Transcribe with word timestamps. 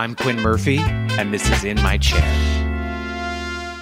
I'm 0.00 0.14
Quinn 0.14 0.40
Murphy, 0.40 0.78
and 0.78 1.30
this 1.30 1.46
is 1.50 1.62
In 1.62 1.76
My 1.82 1.98
Chair. 1.98 2.24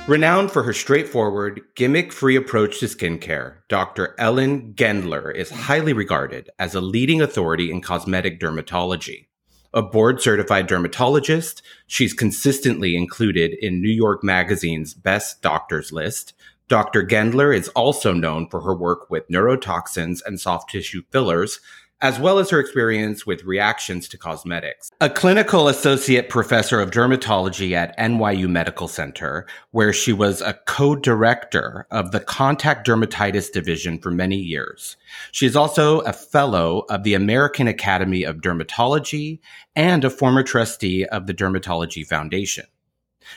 Renowned 0.08 0.50
for 0.50 0.64
her 0.64 0.72
straightforward, 0.72 1.60
gimmick 1.76 2.12
free 2.12 2.34
approach 2.34 2.80
to 2.80 2.86
skincare, 2.86 3.58
Dr. 3.68 4.16
Ellen 4.18 4.74
Gendler 4.74 5.32
is 5.32 5.48
highly 5.48 5.92
regarded 5.92 6.50
as 6.58 6.74
a 6.74 6.80
leading 6.80 7.22
authority 7.22 7.70
in 7.70 7.80
cosmetic 7.82 8.40
dermatology. 8.40 9.28
A 9.72 9.80
board 9.80 10.20
certified 10.20 10.66
dermatologist, 10.66 11.62
she's 11.86 12.14
consistently 12.14 12.96
included 12.96 13.54
in 13.64 13.80
New 13.80 13.88
York 13.88 14.24
Magazine's 14.24 14.94
Best 14.94 15.40
Doctors 15.40 15.92
list. 15.92 16.32
Dr. 16.66 17.06
Gendler 17.06 17.56
is 17.56 17.68
also 17.68 18.12
known 18.12 18.48
for 18.48 18.62
her 18.62 18.74
work 18.74 19.08
with 19.08 19.28
neurotoxins 19.28 20.18
and 20.26 20.40
soft 20.40 20.68
tissue 20.70 21.02
fillers, 21.12 21.60
as 22.00 22.18
well 22.20 22.38
as 22.38 22.50
her 22.50 22.60
experience 22.60 23.26
with 23.26 23.44
reactions 23.44 24.08
to 24.08 24.18
cosmetics. 24.18 24.90
A 25.00 25.10
clinical 25.10 25.68
associate 25.68 26.28
professor 26.28 26.80
of 26.80 26.90
dermatology 26.90 27.72
at 27.72 27.96
NYU 27.98 28.48
Medical 28.48 28.86
Center, 28.86 29.46
where 29.72 29.92
she 29.92 30.12
was 30.12 30.40
a 30.40 30.58
co-director 30.66 31.86
of 31.90 32.12
the 32.12 32.20
contact 32.20 32.86
dermatitis 32.86 33.52
division 33.52 33.98
for 33.98 34.10
many 34.10 34.36
years. 34.36 34.96
She 35.32 35.46
is 35.46 35.56
also 35.56 36.00
a 36.00 36.12
fellow 36.12 36.84
of 36.88 37.02
the 37.02 37.14
American 37.14 37.66
Academy 37.66 38.22
of 38.22 38.36
Dermatology 38.36 39.40
and 39.74 40.04
a 40.04 40.10
former 40.10 40.42
trustee 40.42 41.04
of 41.06 41.26
the 41.26 41.34
Dermatology 41.34 42.06
Foundation. 42.06 42.66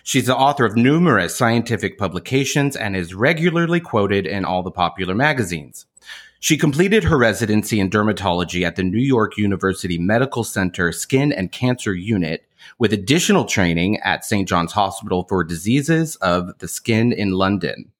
She's 0.04 0.28
the 0.28 0.38
author 0.38 0.66
of 0.66 0.78
numerous 0.78 1.36
scientific 1.36 1.98
publications 1.98 2.76
and 2.76 2.96
is 2.96 3.14
regularly 3.14 3.80
quoted 3.80 4.26
in 4.26 4.46
all 4.46 4.64
the 4.64 4.72
popular 4.72 5.14
magazines. 5.14 5.86
She 6.42 6.58
completed 6.58 7.04
her 7.04 7.20
residency 7.20 7.80
in 7.80 7.92
dermatology 7.92 8.66
at 8.66 8.76
the 8.76 8.82
New 8.82 8.98
York 8.98 9.38
University 9.38 10.00
Medical 10.00 10.44
Center 10.44 10.92
Skin 10.92 11.32
and 11.32 11.52
Cancer 11.52 11.94
Unit 11.94 12.48
with 12.80 12.92
additional 12.92 13.46
training 13.46 14.00
at 14.00 14.26
St. 14.26 14.50
John's 14.50 14.72
Hospital 14.72 15.24
for 15.30 15.44
Diseases 15.44 16.16
of 16.16 16.58
the 16.58 16.68
Skin 16.68 17.14
in 17.14 17.34
London. 17.34 17.92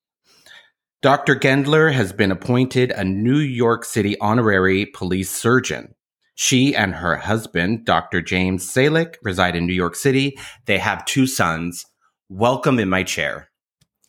Dr. 1.04 1.36
Gendler 1.36 1.94
has 1.94 2.14
been 2.14 2.32
appointed 2.32 2.90
a 2.90 3.04
New 3.04 3.38
York 3.38 3.86
City 3.86 4.20
honorary 4.20 4.88
police 4.88 5.30
surgeon. 5.30 5.94
She 6.34 6.76
and 6.76 6.96
her 6.96 7.18
husband, 7.18 7.86
Dr. 7.86 8.24
James 8.24 8.68
Salick, 8.68 9.18
reside 9.22 9.56
in 9.56 9.68
New 9.68 9.74
York 9.74 9.94
City. 9.96 10.36
They 10.66 10.80
have 10.80 11.06
two 11.06 11.28
sons. 11.28 11.86
Welcome 12.28 12.80
in 12.80 12.90
my 12.90 13.04
chair. 13.04 13.52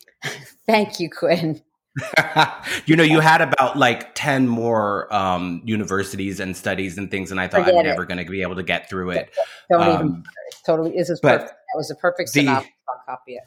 Thank 0.65 0.99
you, 0.99 1.11
Quinn. 1.11 1.61
you 2.85 2.95
know, 2.95 3.03
you 3.03 3.19
had 3.19 3.41
about 3.41 3.77
like 3.77 4.15
10 4.15 4.47
more 4.47 5.13
um, 5.13 5.61
universities 5.65 6.39
and 6.39 6.55
studies 6.57 6.97
and 6.97 7.11
things, 7.11 7.31
and 7.31 7.39
I 7.39 7.47
thought 7.47 7.61
Forget 7.61 7.75
I'm 7.75 7.85
it. 7.85 7.89
never 7.89 8.05
going 8.05 8.23
to 8.23 8.29
be 8.29 8.41
able 8.41 8.55
to 8.55 8.63
get 8.63 8.89
through 8.89 9.11
it. 9.11 9.33
Don't 9.69 9.81
Um, 9.81 9.93
even 9.93 10.23
totally. 10.65 10.91
This 10.97 11.09
is 11.09 11.19
perfect. 11.19 11.49
That 11.49 11.77
was 11.77 11.91
a 11.91 11.95
perfect 11.95 12.33
the- 12.33 12.41
synopsis. 12.41 12.71
I'll 12.89 13.15
copy 13.15 13.33
it. 13.33 13.43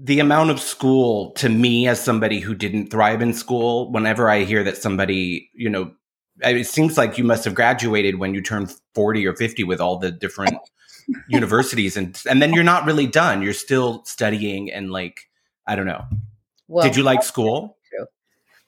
The 0.00 0.18
amount 0.20 0.50
of 0.50 0.60
school 0.60 1.30
to 1.32 1.48
me, 1.48 1.86
as 1.86 2.00
somebody 2.00 2.40
who 2.40 2.54
didn't 2.54 2.90
thrive 2.90 3.22
in 3.22 3.32
school, 3.32 3.90
whenever 3.92 4.28
I 4.28 4.42
hear 4.42 4.64
that 4.64 4.76
somebody, 4.76 5.48
you 5.54 5.70
know, 5.70 5.92
it 6.42 6.66
seems 6.66 6.98
like 6.98 7.16
you 7.16 7.22
must 7.24 7.44
have 7.44 7.54
graduated 7.54 8.18
when 8.18 8.34
you 8.34 8.42
turned 8.42 8.74
40 8.94 9.24
or 9.26 9.34
50 9.36 9.62
with 9.62 9.80
all 9.80 9.98
the 9.98 10.10
different 10.10 10.56
universities, 11.28 11.96
and, 11.96 12.20
and 12.28 12.42
then 12.42 12.52
you're 12.52 12.64
not 12.64 12.84
really 12.86 13.06
done. 13.06 13.40
You're 13.40 13.52
still 13.52 14.04
studying 14.04 14.70
and 14.70 14.90
like, 14.90 15.20
I 15.66 15.76
don't 15.76 15.86
know. 15.86 16.04
Well, 16.68 16.86
Did 16.86 16.96
you 16.96 17.02
like 17.02 17.22
school? 17.22 17.76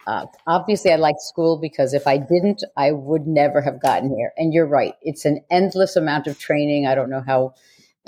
Uh, 0.06 0.27
obviously, 0.47 0.92
I 0.92 0.97
liked 0.97 1.20
school 1.20 1.58
because 1.58 1.92
if 1.92 2.06
I 2.06 2.16
didn't, 2.16 2.62
I 2.77 2.92
would 2.92 3.27
never 3.27 3.61
have 3.61 3.83
gotten 3.83 4.14
here. 4.16 4.33
And 4.36 4.52
you're 4.55 4.66
right; 4.66 4.94
it's 5.02 5.25
an 5.25 5.41
endless 5.50 5.97
amount 5.97 6.28
of 6.28 6.39
training. 6.39 6.86
I 6.86 6.94
don't 6.94 7.11
know 7.11 7.24
how 7.27 7.55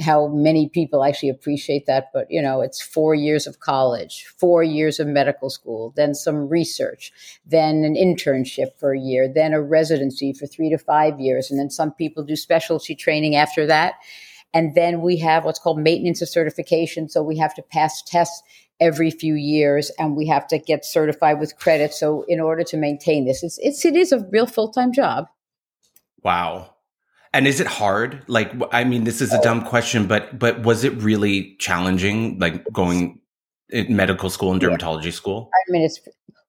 how 0.01 0.29
many 0.29 0.69
people 0.69 1.03
actually 1.03 1.29
appreciate 1.29 1.87
that, 1.87 2.11
but 2.15 2.29
you 2.31 2.41
know, 2.41 2.61
it's 2.61 2.81
four 2.81 3.17
years 3.17 3.49
of 3.49 3.59
college, 3.59 4.27
four 4.39 4.63
years 4.63 5.01
of 5.01 5.09
medical 5.09 5.51
school, 5.51 5.93
then 5.97 6.15
some 6.15 6.49
research, 6.49 7.11
then 7.45 7.83
an 7.83 7.95
internship 7.95 8.79
for 8.79 8.95
a 8.95 9.01
year, 9.01 9.29
then 9.33 9.53
a 9.53 9.61
residency 9.61 10.33
for 10.33 10.47
three 10.47 10.71
to 10.71 10.79
five 10.79 11.19
years, 11.19 11.51
and 11.51 11.59
then 11.59 11.69
some 11.69 11.93
people 11.95 12.23
do 12.23 12.37
specialty 12.37 12.95
training 12.95 13.35
after 13.35 13.67
that. 13.67 13.95
And 14.55 14.75
then 14.75 15.03
we 15.03 15.19
have 15.19 15.45
what's 15.45 15.59
called 15.59 15.79
maintenance 15.79 16.23
of 16.23 16.29
certification. 16.29 17.09
So 17.09 17.23
we 17.23 17.37
have 17.37 17.55
to 17.57 17.63
pass 17.63 18.01
tests 18.03 18.43
every 18.81 19.11
few 19.11 19.35
years 19.35 19.91
and 19.99 20.17
we 20.17 20.27
have 20.27 20.47
to 20.49 20.59
get 20.59 20.85
certified 20.85 21.41
with 21.41 21.57
credit. 21.57 21.93
So 21.93 22.25
in 22.29 22.41
order 22.41 22.63
to 22.65 22.77
maintain 22.77 23.25
this, 23.27 23.43
it's, 23.43 23.59
it's 23.59 23.85
it 23.85 23.97
is 23.97 24.13
a 24.13 24.27
real 24.31 24.47
full 24.47 24.71
time 24.73 24.93
job. 24.93 25.27
Wow. 26.23 26.75
And 27.33 27.47
is 27.47 27.61
it 27.61 27.67
hard? 27.67 28.23
Like, 28.27 28.53
i 28.73 28.85
mean, 28.85 29.05
this 29.05 29.21
is 29.21 29.33
a 29.33 29.41
dumb 29.43 29.63
question, 29.65 30.07
but 30.07 30.39
but 30.39 30.63
was 30.63 30.85
it 30.85 30.95
really 31.03 31.57
challenging? 31.59 32.39
Like 32.39 32.65
going 32.73 33.21
in 33.69 33.95
medical 33.95 34.31
school 34.31 34.53
and 34.53 34.63
Yeah. 34.63 34.69
dermatology 34.71 35.13
school? 35.13 35.51
I 35.53 35.73
mean, 35.73 35.83
it's 35.83 36.01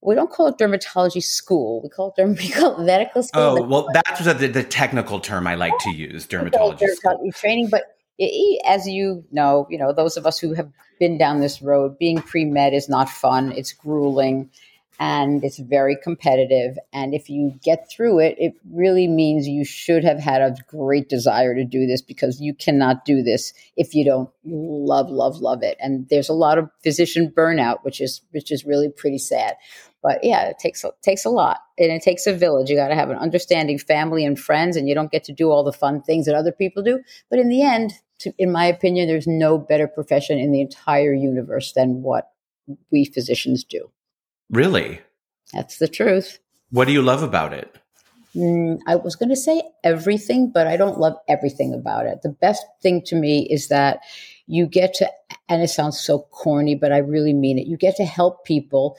we 0.01 0.15
don't 0.15 0.31
call 0.31 0.47
it 0.47 0.57
dermatology 0.57 1.21
school. 1.21 1.81
We 1.83 1.89
call 1.89 2.13
it 2.15 2.21
derm- 2.21 2.37
we 2.43 2.49
call 2.49 2.79
it 2.79 2.83
medical 2.85 3.23
school. 3.23 3.41
Oh, 3.41 3.61
well, 3.63 3.87
that's 3.93 4.23
the, 4.23 4.47
the 4.47 4.63
technical 4.63 5.19
term 5.19 5.47
I 5.47 5.55
like 5.55 5.77
to 5.79 5.91
use, 5.91 6.25
dermatology 6.31 6.79
school. 6.95 7.19
dermatology 7.19 7.35
training. 7.35 7.69
But 7.69 7.83
as 8.65 8.87
you 8.87 9.23
know, 9.31 9.67
you 9.69 9.77
know 9.77 9.93
those 9.93 10.17
of 10.17 10.25
us 10.25 10.39
who 10.39 10.53
have 10.53 10.71
been 10.99 11.17
down 11.17 11.39
this 11.39 11.61
road, 11.61 11.97
being 11.97 12.21
pre 12.21 12.45
med 12.45 12.73
is 12.73 12.89
not 12.89 13.09
fun. 13.09 13.51
It's 13.51 13.73
grueling. 13.73 14.49
And 15.01 15.45
it's 15.45 15.57
very 15.57 15.95
competitive. 15.95 16.77
And 16.91 17.13
if 17.13 17.29
you 17.29 17.57
get 17.63 17.89
through 17.89 18.19
it, 18.19 18.35
it 18.37 18.55
really 18.69 19.07
means 19.07 19.47
you 19.47 19.63
should 19.63 20.03
have 20.03 20.19
had 20.19 20.41
a 20.41 20.53
great 20.67 21.07
desire 21.07 21.55
to 21.55 21.63
do 21.63 21.87
this 21.87 22.01
because 22.01 22.41
you 22.41 22.53
cannot 22.53 23.05
do 23.05 23.23
this 23.23 23.53
if 23.77 23.95
you 23.95 24.03
don't 24.03 24.29
love, 24.43 25.09
love, 25.09 25.37
love 25.37 25.63
it. 25.63 25.77
And 25.79 26.09
there's 26.09 26.27
a 26.27 26.33
lot 26.33 26.57
of 26.57 26.69
physician 26.83 27.31
burnout, 27.31 27.77
which 27.83 28.01
is 28.01 28.19
which 28.31 28.51
is 28.51 28.65
really 28.65 28.89
pretty 28.89 29.19
sad. 29.19 29.55
But 30.03 30.19
yeah, 30.23 30.47
it 30.47 30.59
takes 30.59 30.83
a, 30.83 30.91
takes 31.01 31.23
a 31.23 31.29
lot, 31.29 31.59
and 31.77 31.91
it 31.91 32.01
takes 32.01 32.27
a 32.27 32.33
village. 32.33 32.69
You 32.69 32.75
got 32.75 32.89
to 32.89 32.95
have 32.95 33.09
an 33.09 33.17
understanding 33.17 33.77
family 33.79 34.25
and 34.25 34.37
friends, 34.37 34.75
and 34.75 34.87
you 34.87 34.95
don't 34.95 35.11
get 35.11 35.25
to 35.25 35.33
do 35.33 35.49
all 35.49 35.63
the 35.63 35.71
fun 35.71 36.01
things 36.01 36.25
that 36.25 36.35
other 36.35 36.51
people 36.51 36.83
do. 36.83 37.01
But 37.29 37.39
in 37.39 37.47
the 37.47 37.61
end, 37.61 37.93
to, 38.19 38.33
in 38.37 38.51
my 38.51 38.65
opinion, 38.65 39.07
there's 39.07 39.27
no 39.27 39.57
better 39.57 39.87
profession 39.87 40.37
in 40.37 40.51
the 40.51 40.61
entire 40.61 41.13
universe 41.13 41.73
than 41.73 42.01
what 42.01 42.31
we 42.91 43.05
physicians 43.05 43.63
do. 43.63 43.89
Really? 44.49 44.99
That's 45.53 45.77
the 45.77 45.87
truth. 45.87 46.39
What 46.71 46.85
do 46.85 46.93
you 46.93 47.01
love 47.01 47.23
about 47.23 47.53
it? 47.53 47.75
Mm, 48.35 48.79
I 48.85 48.95
was 48.95 49.15
going 49.15 49.29
to 49.29 49.35
say 49.35 49.61
everything, 49.83 50.51
but 50.51 50.67
I 50.67 50.77
don't 50.77 50.99
love 50.99 51.15
everything 51.27 51.73
about 51.73 52.05
it. 52.05 52.21
The 52.21 52.29
best 52.29 52.63
thing 52.81 53.01
to 53.07 53.15
me 53.15 53.47
is 53.49 53.69
that 53.69 54.01
you 54.45 54.67
get 54.67 54.93
to, 54.95 55.09
and 55.47 55.63
it 55.63 55.69
sounds 55.69 55.99
so 55.99 56.19
corny, 56.31 56.75
but 56.75 56.91
I 56.91 56.97
really 56.99 57.33
mean 57.33 57.57
it. 57.57 57.67
You 57.67 57.77
get 57.77 57.95
to 57.95 58.05
help 58.05 58.45
people 58.45 58.97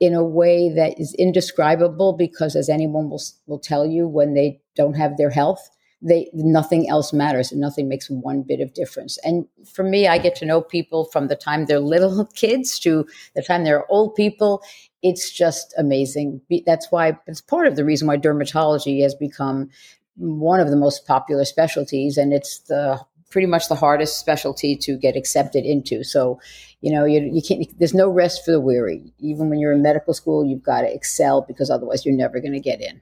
in 0.00 0.14
a 0.14 0.24
way 0.24 0.68
that 0.74 0.98
is 0.98 1.14
indescribable 1.14 2.14
because, 2.14 2.56
as 2.56 2.68
anyone 2.68 3.08
will, 3.08 3.22
will 3.46 3.60
tell 3.60 3.86
you, 3.86 4.08
when 4.08 4.34
they 4.34 4.60
don't 4.74 4.94
have 4.94 5.16
their 5.16 5.30
health, 5.30 5.70
they 6.02 6.28
nothing 6.32 6.88
else 6.88 7.12
matters 7.12 7.52
and 7.52 7.60
nothing 7.60 7.88
makes 7.88 8.10
one 8.10 8.42
bit 8.42 8.60
of 8.60 8.74
difference. 8.74 9.18
And 9.24 9.46
for 9.72 9.84
me, 9.84 10.08
I 10.08 10.18
get 10.18 10.34
to 10.36 10.46
know 10.46 10.60
people 10.60 11.04
from 11.06 11.28
the 11.28 11.36
time 11.36 11.66
they're 11.66 11.80
little 11.92 12.26
kids 12.34 12.78
to 12.80 13.06
the 13.34 13.42
time 13.42 13.64
they're 13.64 13.90
old 13.90 14.14
people. 14.14 14.62
It's 15.02 15.30
just 15.30 15.74
amazing. 15.78 16.40
That's 16.66 16.90
why 16.90 17.18
it's 17.26 17.40
part 17.40 17.66
of 17.66 17.76
the 17.76 17.84
reason 17.84 18.08
why 18.08 18.16
dermatology 18.18 19.02
has 19.02 19.14
become 19.14 19.70
one 20.16 20.60
of 20.60 20.70
the 20.70 20.76
most 20.76 21.06
popular 21.06 21.44
specialties, 21.44 22.16
and 22.18 22.32
it's 22.32 22.60
the 22.60 23.00
pretty 23.30 23.46
much 23.46 23.68
the 23.68 23.74
hardest 23.74 24.18
specialty 24.18 24.76
to 24.76 24.96
get 24.98 25.16
accepted 25.16 25.64
into. 25.64 26.04
So, 26.04 26.38
you 26.82 26.92
know, 26.92 27.06
you, 27.06 27.30
you 27.32 27.42
can't. 27.42 27.66
There's 27.78 27.94
no 27.94 28.08
rest 28.08 28.44
for 28.44 28.52
the 28.52 28.60
weary. 28.60 29.12
Even 29.18 29.48
when 29.48 29.58
you're 29.58 29.72
in 29.72 29.82
medical 29.82 30.14
school, 30.14 30.44
you've 30.44 30.62
got 30.62 30.82
to 30.82 30.94
excel 30.94 31.40
because 31.40 31.70
otherwise, 31.70 32.04
you're 32.04 32.14
never 32.14 32.40
going 32.40 32.52
to 32.52 32.60
get 32.60 32.80
in. 32.80 33.00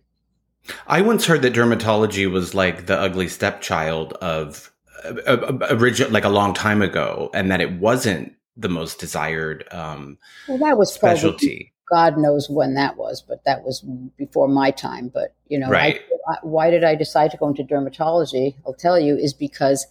I 0.86 1.00
once 1.00 1.26
heard 1.26 1.42
that 1.42 1.54
dermatology 1.54 2.30
was 2.30 2.54
like 2.54 2.86
the 2.86 2.98
ugly 2.98 3.28
stepchild 3.28 4.12
of 4.14 4.72
uh, 5.04 5.08
uh, 5.26 5.66
origin, 5.70 6.12
like 6.12 6.24
a 6.24 6.28
long 6.28 6.54
time 6.54 6.82
ago, 6.82 7.30
and 7.34 7.50
that 7.50 7.60
it 7.60 7.72
wasn't 7.72 8.34
the 8.56 8.68
most 8.68 8.98
desired 9.00 9.66
um, 9.72 10.18
Well, 10.48 10.58
that 10.58 10.76
was 10.76 10.96
probably 10.96 11.18
specialty. 11.18 11.72
God 11.90 12.18
knows 12.18 12.48
when 12.48 12.74
that 12.74 12.96
was, 12.96 13.22
but 13.22 13.44
that 13.44 13.64
was 13.64 13.80
before 14.16 14.48
my 14.48 14.70
time. 14.70 15.08
But 15.08 15.34
you 15.48 15.58
know, 15.58 15.68
Right. 15.68 16.00
I, 16.28 16.36
why 16.42 16.70
did 16.70 16.84
I 16.84 16.94
decide 16.94 17.30
to 17.32 17.36
go 17.36 17.48
into 17.48 17.64
dermatology? 17.64 18.54
I'll 18.66 18.74
tell 18.74 18.98
you, 18.98 19.16
is 19.16 19.32
because 19.32 19.86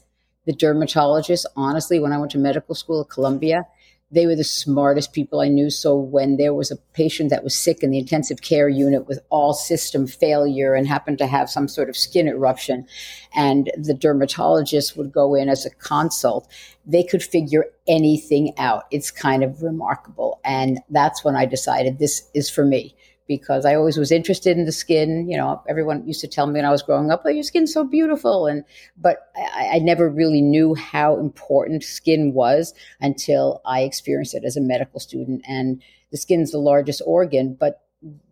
the 0.45 0.54
dermatologists, 0.54 1.45
honestly, 1.56 2.00
when 2.00 2.13
I 2.13 2.18
went 2.18 2.31
to 2.31 2.38
medical 2.38 2.75
school 2.75 3.01
at 3.01 3.10
Columbia, 3.10 3.65
they 4.11 4.25
were 4.25 4.35
the 4.35 4.44
smartest 4.44 5.13
people 5.13 5.39
I 5.39 5.50
knew. 5.50 5.69
So 5.69 5.95
when 5.95 6.38
there 6.38 6.53
was 6.53 6.71
a 6.71 6.77
patient 6.94 7.29
that 7.29 7.44
was 7.44 7.56
sick 7.56 7.83
in 7.83 7.91
the 7.91 8.00
intensive 8.00 8.41
care 8.41 8.67
unit 8.67 9.07
with 9.07 9.19
all 9.29 9.53
system 9.53 10.07
failure 10.07 10.73
and 10.73 10.88
happened 10.88 11.19
to 11.19 11.27
have 11.27 11.50
some 11.50 11.67
sort 11.67 11.89
of 11.89 11.97
skin 11.97 12.27
eruption, 12.27 12.88
and 13.35 13.71
the 13.77 13.94
dermatologist 13.94 14.97
would 14.97 15.11
go 15.11 15.35
in 15.35 15.47
as 15.47 15.65
a 15.65 15.69
consult, 15.69 16.47
they 16.85 17.03
could 17.03 17.21
figure 17.21 17.65
anything 17.88 18.53
out. 18.57 18.85
It's 18.89 19.11
kind 19.11 19.44
of 19.44 19.61
remarkable. 19.61 20.39
And 20.44 20.79
that's 20.89 21.23
when 21.23 21.35
I 21.35 21.45
decided 21.45 22.00
this 22.00 22.27
is 22.33 22.50
for 22.50 22.65
me 22.65 22.95
because 23.29 23.63
I 23.63 23.75
always 23.75 23.95
was 23.95 24.11
interested 24.11 24.57
in 24.57 24.65
the 24.65 24.73
skin. 24.73 25.29
You 25.29 25.37
know, 25.37 25.61
everyone 25.69 26.05
used 26.05 26.19
to 26.21 26.27
tell 26.27 26.47
me 26.47 26.53
when 26.53 26.65
I 26.65 26.71
was 26.71 26.81
growing 26.81 27.11
up, 27.11 27.21
"Oh, 27.23 27.29
your 27.29 27.43
skin's 27.43 27.71
so 27.71 27.85
beautiful," 27.85 28.47
and 28.47 28.65
but 28.97 29.29
I, 29.37 29.75
I 29.75 29.79
never 29.79 30.09
really 30.09 30.41
knew 30.41 30.75
how 30.75 31.17
important 31.17 31.83
skin 31.83 32.33
was 32.33 32.73
until 32.99 33.61
I 33.65 33.81
experienced 33.83 34.33
it 34.33 34.43
as 34.43 34.57
a 34.57 34.61
medical 34.61 34.99
student. 34.99 35.45
And 35.47 35.81
the 36.11 36.17
skin's 36.17 36.51
the 36.51 36.57
largest 36.57 37.01
organ, 37.05 37.55
but 37.57 37.83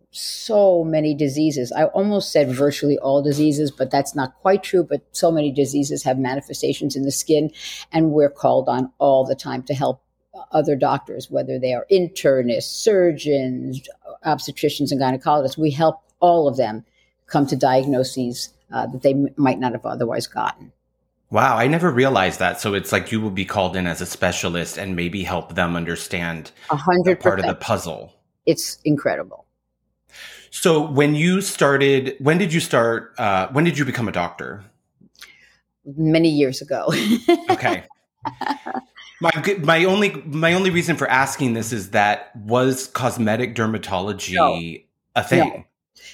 so 0.09 0.83
many 0.83 1.13
diseases. 1.13 1.71
I 1.71 1.85
almost 1.85 2.31
said 2.31 2.49
virtually 2.49 2.97
all 2.97 3.21
diseases, 3.21 3.69
but 3.69 3.91
that's 3.91 4.15
not 4.15 4.33
quite 4.41 4.63
true. 4.63 4.83
But 4.83 5.01
so 5.11 5.31
many 5.31 5.51
diseases 5.51 6.03
have 6.03 6.17
manifestations 6.17 6.95
in 6.95 7.03
the 7.03 7.11
skin, 7.11 7.51
and 7.94 8.11
we're 8.11 8.31
called 8.31 8.67
on 8.67 8.91
all 8.97 9.25
the 9.25 9.35
time 9.35 9.61
to 9.63 9.75
help 9.75 10.01
other 10.51 10.75
doctors, 10.75 11.30
whether 11.30 11.60
they 11.60 11.74
are 11.74 11.86
internists, 11.92 12.63
surgeons, 12.63 13.88
obstetricians, 14.25 14.92
and 14.92 15.01
gynecologists. 15.01 15.57
We 15.57 15.72
help 15.72 16.01
all 16.19 16.48
of 16.48 16.57
them 16.57 16.86
come 17.28 17.45
to 17.48 17.56
diagnoses 17.56 18.54
uh, 18.72 18.88
that 18.88 19.01
they 19.01 19.13
m- 19.13 19.30
might 19.36 19.60
not 19.60 19.74
have 19.74 19.86
otherwise 19.86 20.28
gotten. 20.28 20.72
Wow, 21.30 21.57
I 21.57 21.68
never 21.68 21.92
realized 21.92 22.39
that. 22.39 22.62
So 22.62 22.74
it's 22.74 22.92
like 22.92 23.12
you 23.12 23.19
will 23.19 23.31
be 23.31 23.45
called 23.45 23.75
in 23.75 23.86
as 23.86 24.00
a 24.00 24.06
specialist 24.06 24.78
and 24.78 24.95
maybe 24.95 25.24
help 25.24 25.56
them 25.56 25.75
understand 25.75 26.51
a 26.69 26.78
hundred 26.78 27.19
part 27.19 27.40
of 27.40 27.45
the 27.45 27.56
puzzle. 27.56 28.13
It's 28.45 28.80
incredible. 28.86 29.45
So 30.51 30.90
when 30.90 31.16
you 31.16 31.42
started, 31.42 32.16
when 32.19 32.38
did 32.38 32.54
you 32.54 32.62
start? 32.62 33.13
Uh, 33.18 33.50
when 33.50 33.66
did 33.66 33.78
you 33.78 33.83
become 33.83 34.07
a 34.07 34.12
doctor? 34.13 34.63
Many 35.86 36.30
years 36.30 36.62
ago. 36.62 36.86
okay. 37.50 37.83
My 39.19 39.31
my 39.60 39.84
only 39.86 40.22
my 40.25 40.54
only 40.54 40.69
reason 40.69 40.96
for 40.96 41.10
asking 41.10 41.54
this 41.54 41.74
is 41.74 41.92
that 41.92 42.36
was 42.36 42.88
cosmetic 42.88 43.56
dermatology 43.56 44.36
no. 44.36 45.22
a 45.22 45.24
thing? 45.24 45.50
No. 45.50 45.64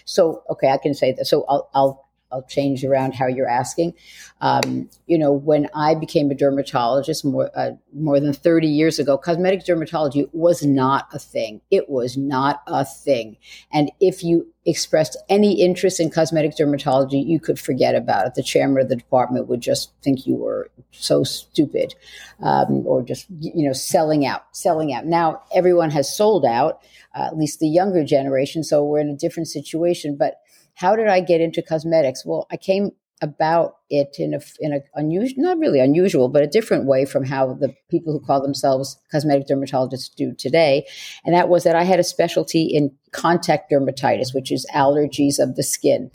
So 0.06 0.44
okay, 0.50 0.70
I 0.70 0.78
can 0.78 0.94
say 0.94 1.12
that. 1.14 1.26
So 1.26 1.46
I'll 1.50 1.70
I'll 1.74 2.03
I'll 2.33 2.44
change 2.44 2.83
around 2.83 3.13
how 3.13 3.27
you're 3.27 3.50
asking. 3.50 3.94
Um, 4.41 4.89
you 5.06 5.18
know, 5.18 5.31
when 5.31 5.69
I 5.75 5.94
became 5.94 6.31
a 6.31 6.35
dermatologist 6.35 7.24
more 7.24 7.51
uh, 7.56 7.71
more 7.94 8.19
than 8.19 8.33
30 8.33 8.68
years 8.68 9.00
ago, 9.00 9.18
cosmetic 9.18 9.65
dermatology 9.65 10.27
was 10.33 10.65
not 10.65 11.07
a 11.13 11.19
thing. 11.19 11.62
It 11.69 11.89
was 11.89 12.18
not 12.18 12.63
a 12.68 12.83
thing. 12.83 13.38
And 13.71 13.91
if 14.00 14.24
you 14.24 14.47
expressed 14.65 15.18
any 15.30 15.62
interest 15.62 16.00
in 16.00 16.09
cosmetic 16.09 16.56
dermatology, 16.56 17.25
you 17.25 17.39
could 17.39 17.59
forget 17.59 17.95
about 17.95 18.25
it. 18.27 18.35
The 18.35 18.44
chairman 18.44 18.81
of 18.81 18.89
the 18.89 18.95
department 18.95 19.47
would 19.47 19.62
just 19.62 19.91
think 20.01 20.25
you 20.25 20.35
were 20.35 20.71
so 20.91 21.24
stupid, 21.24 21.94
um, 22.41 22.85
or 22.88 23.03
just 23.03 23.27
you 23.39 23.65
know 23.65 23.74
selling 23.74 24.25
out, 24.25 24.44
selling 24.51 24.94
out. 24.94 25.06
Now 25.06 25.41
everyone 25.53 25.91
has 25.91 26.15
sold 26.15 26.45
out, 26.45 26.81
uh, 27.15 27.27
at 27.27 27.38
least 27.38 27.59
the 27.59 27.68
younger 27.68 28.03
generation. 28.03 28.63
So 28.63 28.83
we're 28.83 29.00
in 29.00 29.09
a 29.09 29.15
different 29.15 29.47
situation, 29.47 30.15
but 30.15 30.35
how 30.75 30.96
did 30.96 31.08
I 31.08 31.20
get 31.20 31.42
into 31.42 31.62
cosmetics? 31.62 32.25
Well, 32.25 32.48
I 32.52 32.58
came 32.58 32.92
about 33.22 33.78
it 33.90 34.18
in 34.20 34.34
a 34.34 34.40
in 34.60 34.74
a 34.74 34.81
unusual, 34.96 35.42
not 35.42 35.58
really 35.58 35.80
unusual, 35.80 36.28
but 36.28 36.44
a 36.44 36.48
different 36.48 36.86
way 36.86 37.06
from 37.06 37.24
how 37.24 37.54
the 37.54 37.74
people 37.90 38.12
who 38.12 38.20
call 38.20 38.42
themselves 38.42 39.00
cosmetic 39.12 39.48
dermatologists 39.48 40.14
do 40.14 40.34
today, 40.34 40.86
and 41.24 41.34
that 41.34 41.48
was 41.48 41.64
that 41.64 41.75
I 41.75 41.84
had 41.84 42.00
a 42.00 42.04
specialty 42.04 42.64
in 42.64 42.92
contact 43.12 43.72
dermatitis, 43.72 44.36
which 44.36 44.52
is 44.52 44.68
allergies 44.75 45.40
of 45.40 45.56
the 45.56 45.64
skin, 45.64 46.12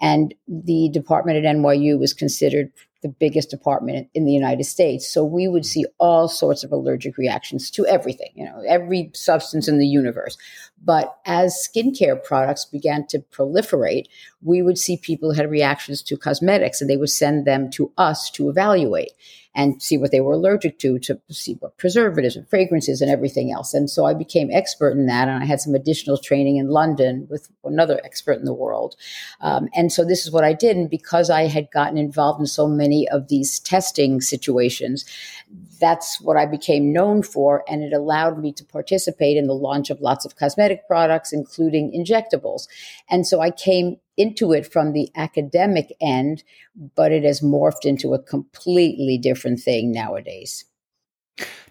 and 0.00 0.34
the 0.46 0.88
department 0.92 1.44
at 1.44 1.56
NYU 1.56 1.98
was 1.98 2.14
considered 2.14 2.70
the 3.02 3.08
biggest 3.08 3.50
department 3.50 4.08
in 4.14 4.24
the 4.24 4.32
United 4.32 4.64
States. 4.64 5.08
So 5.08 5.24
we 5.24 5.48
would 5.48 5.66
see 5.66 5.84
all 5.98 6.28
sorts 6.28 6.64
of 6.64 6.72
allergic 6.72 7.18
reactions 7.18 7.70
to 7.72 7.86
everything, 7.86 8.30
you 8.34 8.44
know, 8.44 8.62
every 8.66 9.10
substance 9.14 9.68
in 9.68 9.78
the 9.78 9.86
universe. 9.86 10.38
But 10.84 11.16
as 11.26 11.68
skincare 11.68 12.22
products 12.22 12.64
began 12.64 13.06
to 13.08 13.18
proliferate, 13.18 14.06
we 14.40 14.62
would 14.62 14.78
see 14.78 14.96
people 14.96 15.34
had 15.34 15.50
reactions 15.50 16.02
to 16.02 16.16
cosmetics 16.16 16.80
and 16.80 16.88
they 16.88 16.96
would 16.96 17.10
send 17.10 17.44
them 17.44 17.70
to 17.72 17.92
us 17.98 18.30
to 18.30 18.48
evaluate 18.48 19.12
and 19.54 19.82
see 19.82 19.98
what 19.98 20.10
they 20.10 20.20
were 20.20 20.32
allergic 20.32 20.78
to, 20.78 20.98
to 20.98 21.20
see 21.30 21.54
what 21.60 21.76
preservatives 21.76 22.36
and 22.36 22.48
fragrances 22.48 23.02
and 23.02 23.10
everything 23.10 23.52
else. 23.52 23.74
And 23.74 23.90
so 23.90 24.06
I 24.06 24.14
became 24.14 24.50
expert 24.50 24.92
in 24.92 25.06
that. 25.06 25.28
And 25.28 25.42
I 25.42 25.44
had 25.44 25.60
some 25.60 25.74
additional 25.74 26.16
training 26.16 26.56
in 26.56 26.68
London 26.68 27.26
with 27.28 27.50
another 27.62 28.00
expert 28.02 28.38
in 28.38 28.44
the 28.44 28.54
world. 28.54 28.96
Um, 29.40 29.68
and 29.74 29.92
so 29.92 30.04
this 30.04 30.24
is 30.24 30.32
what 30.32 30.44
I 30.44 30.54
did. 30.54 30.76
And 30.76 30.88
because 30.88 31.28
I 31.28 31.48
had 31.48 31.70
gotten 31.70 31.98
involved 31.98 32.40
in 32.40 32.46
so 32.46 32.66
many 32.66 33.06
of 33.08 33.28
these 33.28 33.60
testing 33.60 34.20
situations, 34.22 35.04
that's 35.78 36.20
what 36.20 36.38
I 36.38 36.46
became 36.46 36.92
known 36.92 37.22
for. 37.22 37.62
And 37.68 37.82
it 37.82 37.92
allowed 37.92 38.38
me 38.38 38.52
to 38.54 38.64
participate 38.64 39.36
in 39.36 39.46
the 39.46 39.54
launch 39.54 39.90
of 39.90 40.00
lots 40.00 40.24
of 40.24 40.36
cosmetic 40.36 40.86
products, 40.86 41.32
including 41.32 41.92
injectables. 41.92 42.68
And 43.10 43.26
so 43.26 43.40
I 43.40 43.50
came 43.50 43.98
into 44.16 44.52
it 44.52 44.70
from 44.70 44.92
the 44.92 45.10
academic 45.16 45.94
end, 46.00 46.42
but 46.94 47.12
it 47.12 47.24
has 47.24 47.40
morphed 47.40 47.84
into 47.84 48.14
a 48.14 48.22
completely 48.22 49.18
different 49.18 49.60
thing 49.60 49.92
nowadays. 49.92 50.64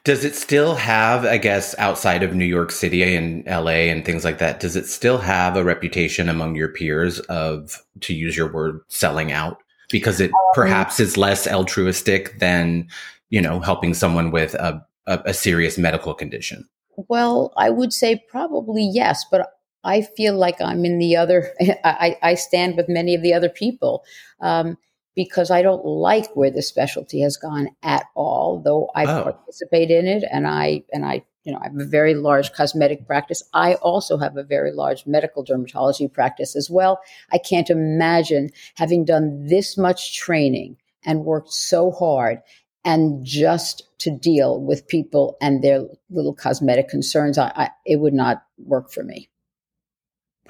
Does 0.04 0.26
it 0.26 0.36
still 0.36 0.74
have, 0.76 1.26
I 1.26 1.38
guess, 1.38 1.78
outside 1.78 2.24
of 2.24 2.34
New 2.34 2.46
York 2.46 2.72
City 2.72 3.16
and 3.16 3.46
LA 3.46 3.92
and 3.92 4.04
things 4.04 4.26
like 4.26 4.40
that, 4.40 4.60
does 4.60 4.76
it 4.76 4.88
still 4.88 5.20
have 5.20 5.56
a 5.56 5.64
reputation 5.64 6.28
among 6.28 6.56
your 6.56 6.70
peers 6.70 7.20
of, 7.22 7.84
to 8.02 8.14
use 8.14 8.36
your 8.36 8.52
word, 8.52 8.80
selling 8.88 9.32
out? 9.32 9.58
Because 9.92 10.20
it 10.20 10.32
um, 10.32 10.40
perhaps 10.56 11.00
is 11.00 11.18
less 11.18 11.48
altruistic 11.48 12.40
than, 12.40 12.88
you 13.30 13.42
know, 13.42 13.60
helping 13.60 13.94
someone 13.94 14.32
with 14.32 14.56
a, 14.56 14.84
a, 15.06 15.20
a 15.26 15.34
serious 15.36 15.78
medical 15.78 16.16
condition? 16.16 16.68
Well, 17.08 17.54
I 17.56 17.70
would 17.70 17.94
say 17.94 18.24
probably 18.28 18.84
yes, 18.84 19.24
but 19.30 19.60
I 19.84 20.02
feel 20.02 20.38
like 20.38 20.62
I'm 20.62 20.86
in 20.86 21.00
the 21.00 21.16
other, 21.16 21.54
I, 21.84 22.18
I 22.22 22.36
stand 22.36 22.78
with 22.78 22.90
many 22.90 23.16
of 23.16 23.22
the 23.22 23.34
other 23.34 23.50
people 23.50 24.04
um, 24.40 24.78
because 25.16 25.52
I 25.52 25.62
don't 25.62 25.86
like 25.86 26.36
where 26.36 26.52
the 26.52 26.62
specialty 26.62 27.22
has 27.22 27.38
gone 27.38 27.70
at 27.84 28.06
all, 28.16 28.62
though 28.62 28.90
I 28.96 29.06
oh. 29.06 29.24
participate 29.24 29.92
in 29.92 30.08
it 30.08 30.24
and 30.32 30.48
I, 30.48 30.84
and 30.94 31.06
I, 31.06 31.24
you 31.44 31.52
know, 31.52 31.60
I 31.60 31.66
have 31.66 31.80
a 31.80 31.86
very 31.86 32.14
large 32.14 32.54
cosmetic 32.54 33.08
practice. 33.08 33.44
I 33.54 33.74
also 33.76 34.18
have 34.18 34.38
a 34.38 34.44
very 34.44 34.72
large 34.72 35.08
medical 35.08 35.44
dermatology 35.44 36.12
practice 36.12 36.56
as 36.56 36.70
well. 36.70 37.00
I 37.32 37.40
can't 37.40 37.70
imagine 37.70 38.52
having 38.76 39.06
done 39.06 39.48
this 39.48 39.78
much 39.78 40.16
training 40.16 40.78
and 41.04 41.26
worked 41.26 41.52
so 41.52 41.90
hard 41.92 42.42
and 42.86 43.26
just 43.26 43.84
to 44.00 44.16
deal 44.16 44.62
with 44.62 44.88
people 44.88 45.38
and 45.42 45.64
their 45.64 45.86
little 46.12 46.34
cosmetic 46.34 46.90
concerns. 46.90 47.38
I, 47.38 47.52
I 47.56 47.70
it 47.86 48.00
would 48.00 48.14
not 48.14 48.44
work 48.58 48.92
for 48.92 49.04
me. 49.04 49.31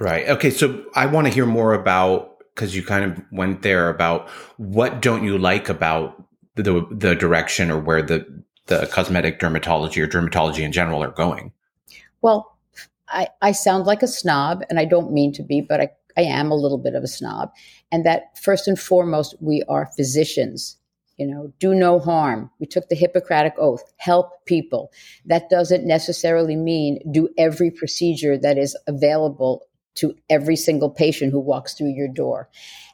Right. 0.01 0.27
Okay. 0.27 0.49
So 0.49 0.83
I 0.95 1.05
want 1.05 1.27
to 1.27 1.33
hear 1.33 1.45
more 1.45 1.73
about 1.73 2.39
because 2.55 2.75
you 2.75 2.83
kind 2.83 3.05
of 3.05 3.23
went 3.31 3.61
there 3.61 3.87
about 3.87 4.27
what 4.57 4.99
don't 4.99 5.23
you 5.23 5.37
like 5.37 5.69
about 5.69 6.23
the 6.55 6.87
the 6.89 7.13
direction 7.13 7.69
or 7.69 7.79
where 7.79 8.01
the 8.01 8.25
the 8.65 8.87
cosmetic 8.91 9.39
dermatology 9.39 10.01
or 10.01 10.07
dermatology 10.07 10.63
in 10.63 10.71
general 10.71 11.03
are 11.03 11.11
going. 11.11 11.51
Well, 12.23 12.57
I, 13.09 13.27
I 13.43 13.51
sound 13.51 13.85
like 13.85 14.01
a 14.01 14.07
snob, 14.07 14.63
and 14.71 14.79
I 14.79 14.85
don't 14.85 15.11
mean 15.11 15.33
to 15.33 15.43
be, 15.43 15.61
but 15.61 15.81
I, 15.81 15.89
I 16.17 16.21
am 16.21 16.49
a 16.49 16.55
little 16.55 16.79
bit 16.79 16.95
of 16.95 17.03
a 17.03 17.07
snob. 17.07 17.51
And 17.91 18.03
that 18.03 18.39
first 18.41 18.67
and 18.67 18.79
foremost, 18.79 19.35
we 19.39 19.63
are 19.69 19.91
physicians 19.95 20.77
you 21.17 21.27
know, 21.27 21.53
do 21.59 21.75
no 21.75 21.99
harm. 21.99 22.49
We 22.59 22.65
took 22.65 22.89
the 22.89 22.95
Hippocratic 22.95 23.53
oath, 23.59 23.83
help 23.97 24.43
people. 24.45 24.91
That 25.23 25.51
doesn't 25.51 25.85
necessarily 25.85 26.55
mean 26.55 26.99
do 27.11 27.29
every 27.37 27.69
procedure 27.69 28.39
that 28.39 28.57
is 28.57 28.75
available 28.87 29.61
to 29.95 30.15
every 30.29 30.55
single 30.55 30.89
patient 30.89 31.31
who 31.31 31.39
walks 31.39 31.73
through 31.73 31.93
your 31.93 32.07
door. 32.07 32.49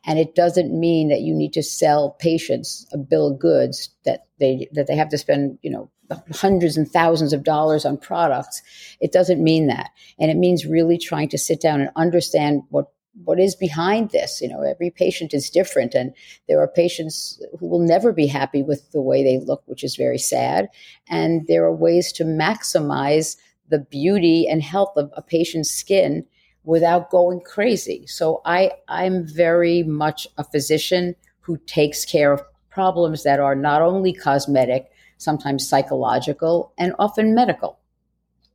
And 0.06 0.18
it 0.18 0.36
doesn't 0.36 0.78
mean 0.78 1.10
that 1.10 1.22
you 1.22 1.34
need 1.34 1.54
to 1.54 1.64
sell 1.64 2.12
patients 2.20 2.88
a 2.94 2.98
bill 2.98 3.34
of 3.34 3.40
goods 3.40 3.90
that 4.06 4.28
they 4.40 4.68
that 4.74 4.88
they 4.88 4.96
have 4.96 5.10
to 5.10 5.18
spend, 5.18 5.60
you 5.62 5.70
know, 5.70 5.90
hundreds 6.34 6.78
and 6.78 6.90
thousands 6.90 7.34
of 7.34 7.44
dollars 7.44 7.86
on 7.86 7.98
products. 7.98 8.62
It 9.00 9.12
doesn't 9.12 9.44
mean 9.44 9.68
that. 9.68 9.90
And 10.20 10.32
it 10.32 10.38
means 10.38 10.66
really 10.66 10.98
trying 10.98 11.30
to 11.30 11.38
sit 11.38 11.62
down 11.62 11.82
and 11.82 11.90
understand 11.96 12.64
what 12.70 12.92
what 13.26 13.40
is 13.40 13.56
behind 13.56 14.12
this. 14.12 14.42
You 14.42 14.50
know, 14.50 14.62
every 14.62 14.90
patient 14.90 15.34
is 15.34 15.50
different, 15.50 15.94
and 15.94 16.14
there 16.48 16.62
are 16.62 16.68
patients 16.68 17.42
who 17.60 17.68
will 17.68 17.86
never 17.86 18.14
be 18.14 18.28
happy 18.28 18.64
with 18.64 18.92
the 18.92 19.02
way 19.02 19.24
they 19.24 19.44
look, 19.44 19.64
which 19.66 19.84
is 19.84 19.96
very 19.96 20.20
sad. 20.20 20.70
And 21.10 21.46
there 21.48 21.66
are 21.66 21.76
ways 21.76 22.12
to 22.14 22.24
maximize 22.24 23.38
the 23.70 23.80
beauty 23.80 24.48
and 24.48 24.62
health 24.62 24.94
of 24.96 25.12
a 25.18 25.22
patient's 25.22 25.72
skin 25.72 26.26
without 26.68 27.10
going 27.10 27.40
crazy. 27.40 28.06
So 28.08 28.42
I, 28.44 28.74
I'm 28.90 29.26
very 29.26 29.84
much 29.84 30.28
a 30.38 30.44
physician 30.44 31.16
who 31.40 31.58
takes 31.66 32.04
care 32.04 32.34
of 32.34 32.44
problems 32.70 33.24
that 33.24 33.40
are 33.40 33.56
not 33.56 33.82
only 33.82 34.12
cosmetic, 34.12 34.92
sometimes 35.18 35.68
psychological, 35.68 36.74
and 36.78 36.94
often 37.00 37.34
medical. 37.34 37.80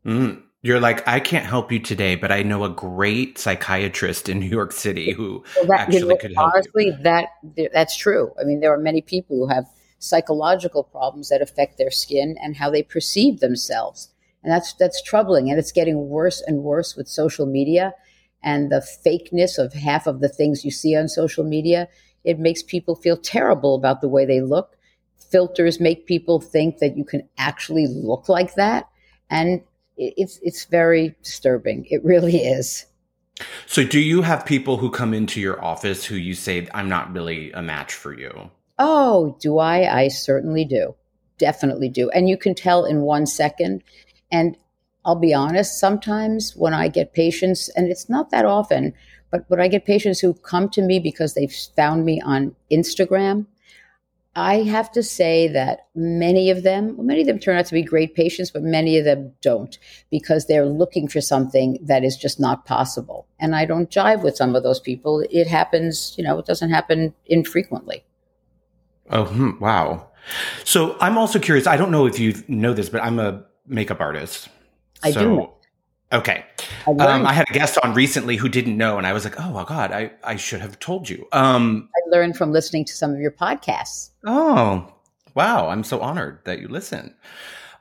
Mm. 0.05 0.43
You're 0.61 0.79
like, 0.79 1.09
I 1.09 1.21
can't 1.21 1.47
help 1.47 1.73
you 1.73 1.81
today, 1.81 2.15
but 2.15 2.31
I 2.31 2.43
know 2.43 2.65
a 2.65 2.69
great 2.69 3.39
psychiatrist 3.39 4.29
in 4.29 4.39
New 4.39 4.47
York 4.47 4.73
City 4.73 5.13
who 5.13 5.43
well, 5.57 5.67
that, 5.69 5.81
actually 5.81 5.99
you 6.01 6.09
know, 6.09 6.17
could 6.17 6.35
help. 6.35 6.53
Honestly, 6.55 6.87
you. 6.87 6.97
that 7.03 7.31
that's 7.73 7.97
true. 7.97 8.33
I 8.39 8.45
mean, 8.45 8.61
there 8.61 8.73
are 8.73 8.79
many 8.79 9.01
people 9.01 9.39
who 9.39 9.49
have 9.49 9.65
psychological 9.99 10.85
problems 10.85 11.31
that 11.31 11.43
affect 11.43 11.79
their 11.79 11.91
skin 11.91 12.37
and 12.41 12.57
how 12.57 12.71
they 12.71 12.83
perceive 12.83 13.41
themselves 13.41 14.12
and 14.43 14.53
that's 14.53 14.73
that's 14.75 15.03
troubling 15.03 15.51
and 15.51 15.59
it's 15.59 15.73
getting 15.73 16.09
worse 16.09 16.43
and 16.47 16.63
worse 16.63 16.97
with 16.97 17.09
social 17.09 17.47
media 17.47 17.95
and 18.43 18.71
the 18.71 18.85
fakeness 19.05 19.59
of 19.59 19.73
half 19.73 20.07
of 20.07 20.21
the 20.21 20.29
things 20.29 20.65
you 20.65 20.71
see 20.71 20.97
on 20.97 21.09
social 21.09 21.45
media, 21.45 21.89
it 22.25 22.39
makes 22.39 22.63
people 22.63 22.97
feel 22.97 23.17
terrible 23.17 23.75
about 23.75 24.01
the 24.01 24.09
way 24.09 24.25
they 24.27 24.41
look. 24.41 24.77
Filters 25.31 25.81
make 25.81 26.07
people 26.07 26.41
think 26.41 26.79
that 26.79 26.97
you 26.97 27.05
can 27.05 27.29
actually 27.39 27.87
look 27.87 28.29
like 28.29 28.55
that. 28.55 28.89
And 29.31 29.63
it's, 29.97 30.39
it's 30.43 30.65
very 30.65 31.15
disturbing. 31.23 31.87
It 31.89 32.05
really 32.05 32.37
is. 32.37 32.87
So, 33.67 33.83
do 33.83 33.99
you 33.99 34.23
have 34.23 34.45
people 34.45 34.77
who 34.77 34.91
come 34.91 35.15
into 35.15 35.41
your 35.41 35.63
office 35.65 36.05
who 36.05 36.17
you 36.17 36.35
say, 36.35 36.69
I'm 36.75 36.89
not 36.89 37.13
really 37.13 37.51
a 37.53 37.63
match 37.63 37.95
for 37.95 38.17
you? 38.17 38.51
Oh, 38.79 39.37
do 39.41 39.59
I? 39.59 40.03
I 40.03 40.09
certainly 40.09 40.65
do. 40.65 40.95
Definitely 41.39 41.89
do. 41.89 42.11
And 42.11 42.29
you 42.29 42.37
can 42.37 42.55
tell 42.55 42.85
in 42.85 43.01
one 43.01 43.27
second. 43.27 43.83
And 44.33 44.57
I'll 45.05 45.17
be 45.17 45.35
honest, 45.35 45.79
sometimes 45.79 46.57
when 46.57 46.75
I 46.75 46.89
get 46.89 47.13
patients, 47.13 47.69
and 47.71 47.89
it's 47.89 48.09
not 48.09 48.31
that 48.31 48.45
often, 48.45 48.95
but 49.31 49.45
when 49.49 49.61
I 49.61 49.69
get 49.69 49.85
patients 49.85 50.21
who 50.21 50.35
come 50.35 50.69
to 50.71 50.83
me 50.83 50.99
because 50.99 51.35
they've 51.35 51.55
found 51.77 52.05
me 52.05 52.21
on 52.21 52.57
Instagram, 52.71 53.47
I 54.35 54.63
have 54.63 54.91
to 54.93 55.03
say 55.03 55.49
that 55.49 55.89
many 55.95 56.49
of 56.49 56.63
them, 56.63 56.97
well, 56.97 57.07
many 57.07 57.21
of 57.21 57.27
them 57.27 57.39
turn 57.39 57.59
out 57.59 57.67
to 57.67 57.75
be 57.75 57.83
great 57.83 58.15
patients, 58.15 58.51
but 58.51 58.63
many 58.63 58.97
of 58.97 59.05
them 59.05 59.33
don't 59.43 59.79
because 60.11 60.47
they're 60.47 60.65
looking 60.65 61.07
for 61.07 61.21
something 61.21 61.79
that 61.83 62.03
is 62.03 62.17
just 62.17 62.41
not 62.41 62.65
possible. 62.65 63.27
And 63.39 63.55
I 63.55 63.67
don't 63.67 63.91
jive 63.91 64.23
with 64.23 64.37
some 64.37 64.55
of 64.55 64.63
those 64.63 64.81
people. 64.81 65.23
It 65.31 65.47
happens, 65.49 66.15
you 66.17 66.25
know, 66.25 66.39
it 66.39 66.47
doesn't 66.47 66.71
happen 66.71 67.15
infrequently. 67.27 68.05
Oh, 69.11 69.25
hmm, 69.25 69.59
wow. 69.61 70.09
So 70.65 70.97
I'm 71.01 71.19
also 71.19 71.39
curious. 71.39 71.67
I 71.67 71.77
don't 71.77 71.91
know 71.91 72.07
if 72.07 72.19
you 72.19 72.35
know 72.49 72.73
this, 72.73 72.89
but 72.89 73.03
I'm 73.03 73.19
a 73.19 73.45
makeup 73.67 74.01
artist. 74.01 74.49
I 75.03 75.11
so, 75.11 75.21
do. 75.21 75.53
Okay. 76.13 76.45
I, 76.87 76.91
um, 76.91 77.27
I, 77.27 77.33
had 77.33 77.49
a 77.49 77.53
guest 77.53 77.79
on 77.83 77.95
recently 77.95 78.37
who 78.37 78.49
didn't 78.49 78.77
know, 78.77 78.99
and 78.99 79.07
I 79.07 79.13
was 79.13 79.25
like, 79.25 79.41
oh, 79.41 79.51
well, 79.53 79.65
God, 79.65 79.93
I, 79.93 80.11
I 80.23 80.37
should 80.37 80.61
have 80.61 80.79
told 80.79 81.09
you. 81.09 81.27
Um, 81.33 81.89
I 81.97 82.11
learned 82.11 82.37
from 82.37 82.53
listening 82.53 82.85
to 82.85 82.93
some 82.93 83.13
of 83.13 83.19
your 83.19 83.31
podcasts. 83.31 84.11
Oh, 84.27 84.93
wow. 85.35 85.69
I'm 85.69 85.85
so 85.85 86.01
honored 86.01 86.41
that 86.45 86.61
you 86.61 86.69
listen. 86.69 87.15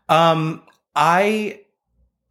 Um, 0.07 0.63
I, 0.95 1.61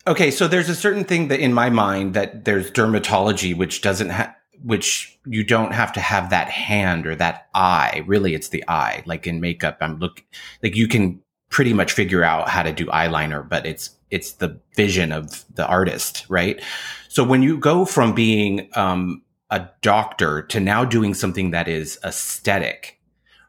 okay, 0.06 0.30
so 0.30 0.48
there's 0.48 0.70
a 0.70 0.74
certain 0.74 1.04
thing 1.04 1.28
that 1.28 1.40
in 1.40 1.52
my 1.52 1.68
mind 1.68 2.14
that 2.14 2.46
there's 2.46 2.70
dermatology, 2.70 3.54
which 3.54 3.82
doesn't 3.82 4.08
have, 4.08 4.34
which 4.62 5.18
you 5.26 5.44
don't 5.44 5.72
have 5.72 5.92
to 5.94 6.00
have 6.00 6.30
that 6.30 6.48
hand 6.48 7.06
or 7.06 7.14
that 7.16 7.48
eye. 7.54 8.04
Really, 8.06 8.34
it's 8.34 8.48
the 8.48 8.64
eye. 8.68 9.02
Like 9.06 9.26
in 9.26 9.40
makeup, 9.40 9.78
I'm 9.80 9.98
look 9.98 10.22
like 10.62 10.76
you 10.76 10.88
can 10.88 11.22
pretty 11.50 11.72
much 11.72 11.92
figure 11.92 12.24
out 12.24 12.48
how 12.48 12.62
to 12.62 12.72
do 12.72 12.86
eyeliner, 12.86 13.46
but 13.46 13.66
it's 13.66 13.90
it's 14.10 14.32
the 14.32 14.58
vision 14.74 15.12
of 15.12 15.44
the 15.54 15.66
artist, 15.66 16.26
right? 16.28 16.60
So 17.08 17.22
when 17.22 17.42
you 17.42 17.58
go 17.58 17.84
from 17.84 18.14
being 18.14 18.68
um, 18.74 19.22
a 19.50 19.68
doctor 19.82 20.42
to 20.42 20.58
now 20.58 20.84
doing 20.84 21.14
something 21.14 21.50
that 21.50 21.68
is 21.68 21.98
aesthetic, 22.04 22.98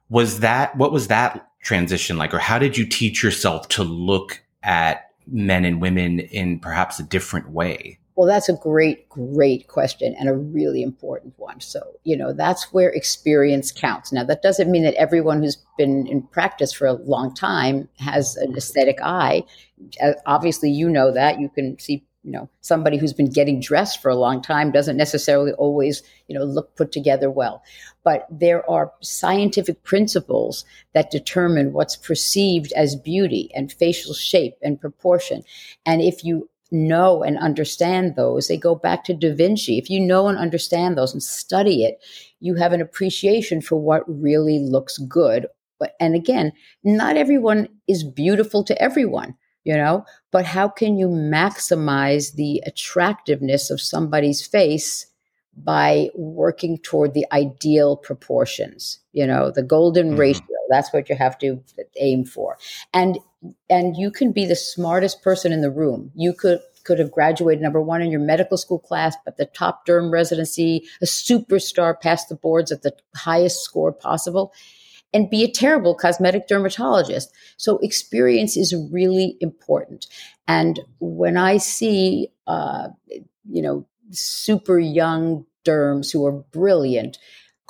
was 0.10 0.41
that 0.41 0.75
what 0.75 0.91
was 0.91 1.08
that 1.08 1.48
transition 1.62 2.17
like, 2.17 2.34
or 2.34 2.39
how 2.39 2.60
did 2.60 2.77
you 2.77 2.86
teach 2.86 3.24
yourself 3.24 3.67
to 3.70 3.84
look 3.84 4.43
at 4.63 5.12
men 5.27 5.63
and 5.63 5.81
women 5.81 6.20
in 6.20 6.60
perhaps 6.60 7.00
a 7.00 7.03
different 7.03 7.50
way? 7.50 8.00
Well, 8.15 8.27
that's 8.27 8.50
a 8.50 8.53
great, 8.53 9.08
great 9.10 9.68
question 9.68 10.15
and 10.20 10.27
a 10.27 10.34
really 10.34 10.84
important 10.84 11.34
one. 11.38 11.62
So, 11.62 11.82
you 12.03 12.18
know, 12.18 12.34
that's 12.34 12.74
where 12.74 12.89
experience 12.89 13.72
counts. 13.72 14.12
Now, 14.12 14.24
that 14.25 14.41
doesn't 14.41 14.70
mean 14.70 14.84
that 14.84 14.96
everyone 14.96 15.41
who's 15.41 15.58
been 15.77 16.06
in 16.08 16.24
practice 16.24 16.74
for 16.74 16.88
a 16.88 16.94
long 16.94 17.34
time 17.34 17.88
has 18.00 18.36
an 18.36 18.56
aesthetic 18.56 19.00
eye. 19.01 19.44
Uh, 20.03 20.13
obviously, 20.25 20.70
you 20.70 20.89
know 20.89 21.12
that. 21.12 21.39
You 21.39 21.50
can 21.50 21.80
see, 21.80 22.06
you 22.24 22.32
know, 22.32 22.50
somebody 22.60 22.98
who's 22.98 23.13
been 23.13 23.32
getting 23.32 23.62
dressed 23.62 24.01
for 24.01 24.10
a 24.10 24.15
long 24.15 24.41
time 24.41 24.72
doesn't 24.72 24.98
necessarily 24.98 25.53
always, 25.53 26.03
you 26.27 26.38
know, 26.38 26.44
look 26.44 26.75
put 26.75 26.91
together 26.91 27.32
well. 27.32 27.63
But 28.03 28.27
there 28.30 28.70
are 28.70 28.91
scientific 29.01 29.84
principles 29.84 30.65
that 30.94 31.12
determine 31.12 31.74
what's 31.74 31.96
perceived 31.96 32.74
as 32.74 32.96
beauty 32.96 33.50
and 33.56 33.72
facial 33.72 34.13
shape 34.13 34.56
and 34.62 34.82
proportion. 34.82 35.44
And 35.86 36.01
if 36.01 36.24
you 36.24 36.50
know 36.72 37.24
and 37.24 37.38
understand 37.38 38.16
those, 38.16 38.48
they 38.48 38.58
go 38.58 38.75
back 38.75 39.04
to 39.06 39.13
Da 39.13 39.34
Vinci. 39.34 39.78
If 39.78 39.90
you 39.90 40.00
know 40.00 40.28
and 40.28 40.38
understand 40.38 40.98
those 40.98 41.13
and 41.13 41.22
study 41.22 41.84
it, 41.84 42.04
you 42.40 42.56
have 42.56 42.74
an 42.74 42.82
appreciation 42.82 43.62
for 43.62 43.75
what 43.75 44.04
really 44.08 44.60
looks 44.60 44.98
good. 44.98 45.48
But, 45.80 45.94
and 46.00 46.16
again, 46.16 46.54
not 46.84 47.18
everyone 47.18 47.68
is 47.88 48.04
beautiful 48.04 48.63
to 48.66 48.82
everyone, 48.82 49.36
you 49.63 49.75
know, 49.75 50.06
but 50.32 50.46
how 50.46 50.68
can 50.68 50.98
you 50.98 51.08
maximize 51.08 52.36
the 52.36 52.62
attractiveness 52.66 53.70
of 53.70 53.82
somebody's 53.82 54.46
face 54.46 55.08
by 55.55 56.10
working 56.15 56.77
toward 56.77 57.13
the 57.13 57.25
ideal 57.31 57.98
proportions, 57.98 59.00
you 59.12 59.27
know, 59.27 59.51
the 59.51 59.63
golden 59.63 60.12
mm-hmm. 60.12 60.20
ratio. 60.20 60.46
That's 60.70 60.93
what 60.93 61.10
you 61.10 61.15
have 61.15 61.38
to 61.39 61.62
aim 62.00 62.25
for. 62.25 62.58
And 62.93 63.20
and 63.70 63.98
you 63.98 64.12
can 64.12 64.31
be 64.31 64.46
the 64.46 64.55
smartest 64.55 65.22
person 65.22 65.51
in 65.51 65.62
the 65.62 65.72
room. 65.72 66.12
You 66.15 66.34
could 66.34 66.60
could 66.84 67.00
have 67.00 67.12
graduated 67.12 67.62
number 67.62 67.81
one 67.81 68.01
in 68.01 68.12
your 68.12 68.20
medical 68.20 68.58
school 68.58 68.79
class, 68.79 69.15
but 69.25 69.38
the 69.38 69.46
top 69.46 69.86
derm 69.86 70.12
residency, 70.12 70.84
a 71.01 71.05
superstar, 71.05 72.00
passed 72.00 72.29
the 72.29 72.36
boards 72.36 72.72
at 72.72 72.81
the 72.81 72.96
highest 73.15 73.63
score 73.63 73.91
possible, 73.91 74.53
and 75.13 75.29
be 75.29 75.43
a 75.43 75.51
terrible 75.51 75.93
cosmetic 75.93 76.48
dermatologist. 76.48 77.31
So 77.58 77.77
experience 77.79 78.58
is 78.58 78.75
really 78.91 79.38
important. 79.41 80.08
And 80.48 80.79
when 81.00 81.38
I 81.38 81.58
see, 81.58 82.29
uh, 82.48 82.89
you 83.50 83.62
know, 83.62 83.86
super 84.12 84.80
young 84.80 85.46
derms 85.65 86.12
who 86.12 86.25
are 86.25 86.32
brilliant 86.32 87.18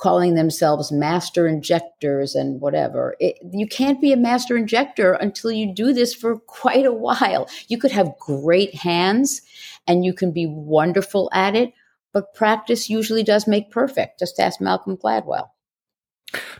calling 0.02 0.34
themselves 0.34 0.90
master 0.90 1.46
injectors 1.46 2.34
and 2.34 2.60
whatever. 2.60 3.14
It, 3.20 3.36
you 3.52 3.68
can't 3.68 4.00
be 4.00 4.12
a 4.12 4.16
master 4.16 4.56
injector 4.56 5.12
until 5.12 5.52
you 5.52 5.72
do 5.72 5.92
this 5.92 6.12
for 6.12 6.40
quite 6.40 6.84
a 6.84 6.92
while. 6.92 7.48
You 7.68 7.78
could 7.78 7.92
have 7.92 8.18
great 8.18 8.74
hands 8.74 9.42
and 9.86 10.04
you 10.04 10.12
can 10.12 10.32
be 10.32 10.46
wonderful 10.46 11.30
at 11.32 11.54
it, 11.54 11.72
but 12.12 12.34
practice 12.34 12.90
usually 12.90 13.22
does 13.22 13.46
make 13.46 13.70
perfect. 13.70 14.18
Just 14.18 14.40
ask 14.40 14.60
Malcolm 14.60 14.96
Gladwell. 14.96 15.50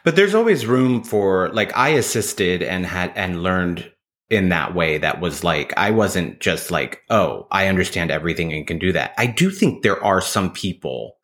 But 0.04 0.14
there's 0.14 0.36
always 0.36 0.64
room 0.64 1.02
for 1.02 1.48
like 1.48 1.76
I 1.76 1.90
assisted 1.90 2.62
and 2.62 2.86
had 2.86 3.12
and 3.16 3.42
learned 3.42 3.90
in 4.30 4.48
that 4.48 4.74
way 4.74 4.98
that 4.98 5.20
was 5.20 5.44
like 5.44 5.72
I 5.76 5.90
wasn't 5.90 6.40
just 6.40 6.70
like, 6.70 7.02
oh, 7.10 7.46
I 7.50 7.66
understand 7.68 8.10
everything 8.10 8.52
and 8.52 8.66
can 8.66 8.78
do 8.78 8.92
that. 8.92 9.12
I 9.18 9.26
do 9.26 9.50
think 9.50 9.82
there 9.82 10.02
are 10.02 10.20
some 10.20 10.52
people 10.52 11.16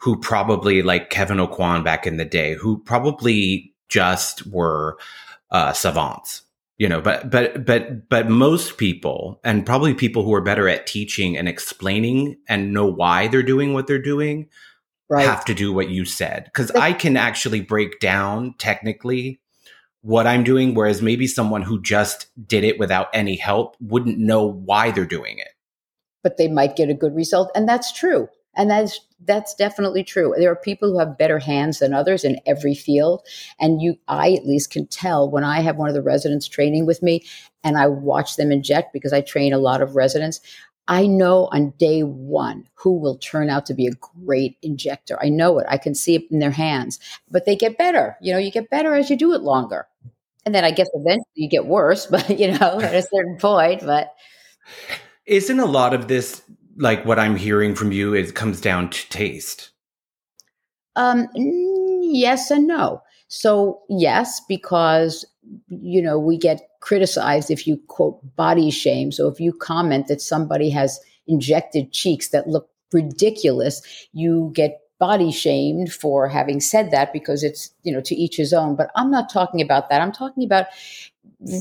who 0.00 0.18
probably 0.18 0.82
like 0.82 1.10
Kevyn 1.10 1.46
Aucoin 1.46 1.84
back 1.84 2.06
in 2.06 2.16
the 2.16 2.24
day, 2.24 2.54
who 2.54 2.78
probably 2.78 3.74
just 3.88 4.46
were 4.46 4.98
uh, 5.50 5.72
savants, 5.72 6.42
you 6.78 6.88
know. 6.88 7.00
But 7.00 7.30
but 7.30 7.64
but 7.66 8.08
but 8.08 8.28
most 8.28 8.78
people, 8.78 9.40
and 9.44 9.66
probably 9.66 9.94
people 9.94 10.24
who 10.24 10.34
are 10.34 10.42
better 10.42 10.68
at 10.68 10.86
teaching 10.86 11.36
and 11.36 11.48
explaining 11.48 12.36
and 12.48 12.72
know 12.72 12.86
why 12.86 13.28
they're 13.28 13.42
doing 13.42 13.74
what 13.74 13.86
they're 13.86 13.98
doing, 13.98 14.48
right. 15.10 15.26
have 15.26 15.44
to 15.46 15.54
do 15.54 15.72
what 15.72 15.90
you 15.90 16.06
said. 16.06 16.44
Because 16.44 16.70
I 16.70 16.94
can 16.94 17.16
actually 17.16 17.60
break 17.60 18.00
down 18.00 18.54
technically 18.58 19.40
what 20.02 20.26
I'm 20.26 20.44
doing, 20.44 20.74
whereas 20.74 21.02
maybe 21.02 21.26
someone 21.26 21.62
who 21.62 21.80
just 21.80 22.26
did 22.48 22.64
it 22.64 22.78
without 22.78 23.08
any 23.12 23.36
help 23.36 23.76
wouldn't 23.80 24.18
know 24.18 24.44
why 24.44 24.90
they're 24.90 25.04
doing 25.04 25.38
it. 25.38 25.48
But 26.22 26.36
they 26.36 26.48
might 26.48 26.76
get 26.76 26.90
a 26.90 26.94
good 26.94 27.14
result, 27.14 27.50
and 27.54 27.68
that's 27.68 27.92
true. 27.92 28.28
And 28.56 28.68
that's 28.68 29.00
that's 29.24 29.54
definitely 29.54 30.02
true. 30.02 30.34
There 30.36 30.50
are 30.50 30.56
people 30.56 30.90
who 30.90 30.98
have 30.98 31.18
better 31.18 31.38
hands 31.38 31.78
than 31.78 31.94
others 31.94 32.24
in 32.24 32.40
every 32.46 32.74
field, 32.74 33.22
and 33.60 33.80
you, 33.80 33.96
I 34.08 34.32
at 34.32 34.46
least 34.46 34.72
can 34.72 34.86
tell 34.86 35.30
when 35.30 35.44
I 35.44 35.60
have 35.60 35.76
one 35.76 35.88
of 35.88 35.94
the 35.94 36.02
residents 36.02 36.48
training 36.48 36.84
with 36.84 37.02
me, 37.02 37.24
and 37.62 37.78
I 37.78 37.86
watch 37.86 38.36
them 38.36 38.50
inject 38.50 38.92
because 38.92 39.12
I 39.12 39.20
train 39.20 39.52
a 39.52 39.58
lot 39.58 39.82
of 39.82 39.94
residents. 39.94 40.40
I 40.88 41.06
know 41.06 41.48
on 41.52 41.70
day 41.78 42.02
one 42.02 42.66
who 42.74 42.98
will 42.98 43.16
turn 43.18 43.48
out 43.48 43.66
to 43.66 43.74
be 43.74 43.86
a 43.86 43.92
great 44.24 44.56
injector. 44.62 45.18
I 45.22 45.28
know 45.28 45.58
it. 45.58 45.66
I 45.68 45.78
can 45.78 45.94
see 45.94 46.16
it 46.16 46.24
in 46.30 46.40
their 46.40 46.50
hands, 46.50 46.98
but 47.30 47.46
they 47.46 47.54
get 47.54 47.78
better. 47.78 48.16
You 48.20 48.32
know, 48.32 48.38
you 48.38 48.50
get 48.50 48.70
better 48.70 48.94
as 48.94 49.08
you 49.08 49.16
do 49.16 49.32
it 49.32 49.42
longer. 49.42 49.86
And 50.44 50.54
then 50.54 50.64
I 50.64 50.70
guess 50.70 50.88
eventually 50.94 51.26
you 51.34 51.48
get 51.48 51.66
worse, 51.66 52.06
but 52.10 52.38
you 52.38 52.50
know, 52.50 52.80
at 52.80 52.94
a 52.94 53.02
certain 53.02 53.36
point, 53.38 53.84
but 53.84 54.14
isn't 55.26 55.60
a 55.60 55.66
lot 55.66 55.94
of 55.94 56.08
this 56.08 56.42
like 56.76 57.04
what 57.04 57.18
I'm 57.18 57.36
hearing 57.36 57.74
from 57.74 57.92
you, 57.92 58.14
it 58.14 58.34
comes 58.34 58.60
down 58.60 58.90
to 58.90 59.08
taste. 59.10 59.70
Um, 60.96 61.28
yes 61.34 62.50
and 62.50 62.66
no. 62.66 63.02
So 63.28 63.82
yes, 63.88 64.40
because 64.48 65.24
you 65.68 66.02
know 66.02 66.18
we 66.18 66.36
get 66.36 66.69
criticized 66.80 67.50
if 67.50 67.66
you 67.66 67.78
quote 67.88 68.18
body 68.36 68.70
shame. 68.70 69.12
So 69.12 69.28
if 69.28 69.38
you 69.40 69.52
comment 69.52 70.08
that 70.08 70.20
somebody 70.20 70.70
has 70.70 70.98
injected 71.26 71.92
cheeks 71.92 72.30
that 72.30 72.48
look 72.48 72.68
ridiculous, 72.92 73.82
you 74.12 74.50
get 74.54 74.80
body 74.98 75.32
shamed 75.32 75.92
for 75.92 76.28
having 76.28 76.60
said 76.60 76.90
that 76.90 77.12
because 77.12 77.42
it's 77.42 77.70
you 77.82 77.92
know 77.92 78.00
to 78.02 78.14
each 78.14 78.36
his 78.36 78.52
own. 78.52 78.76
But 78.76 78.90
I'm 78.96 79.10
not 79.10 79.32
talking 79.32 79.60
about 79.60 79.88
that. 79.88 80.00
I'm 80.00 80.12
talking 80.12 80.44
about 80.44 80.66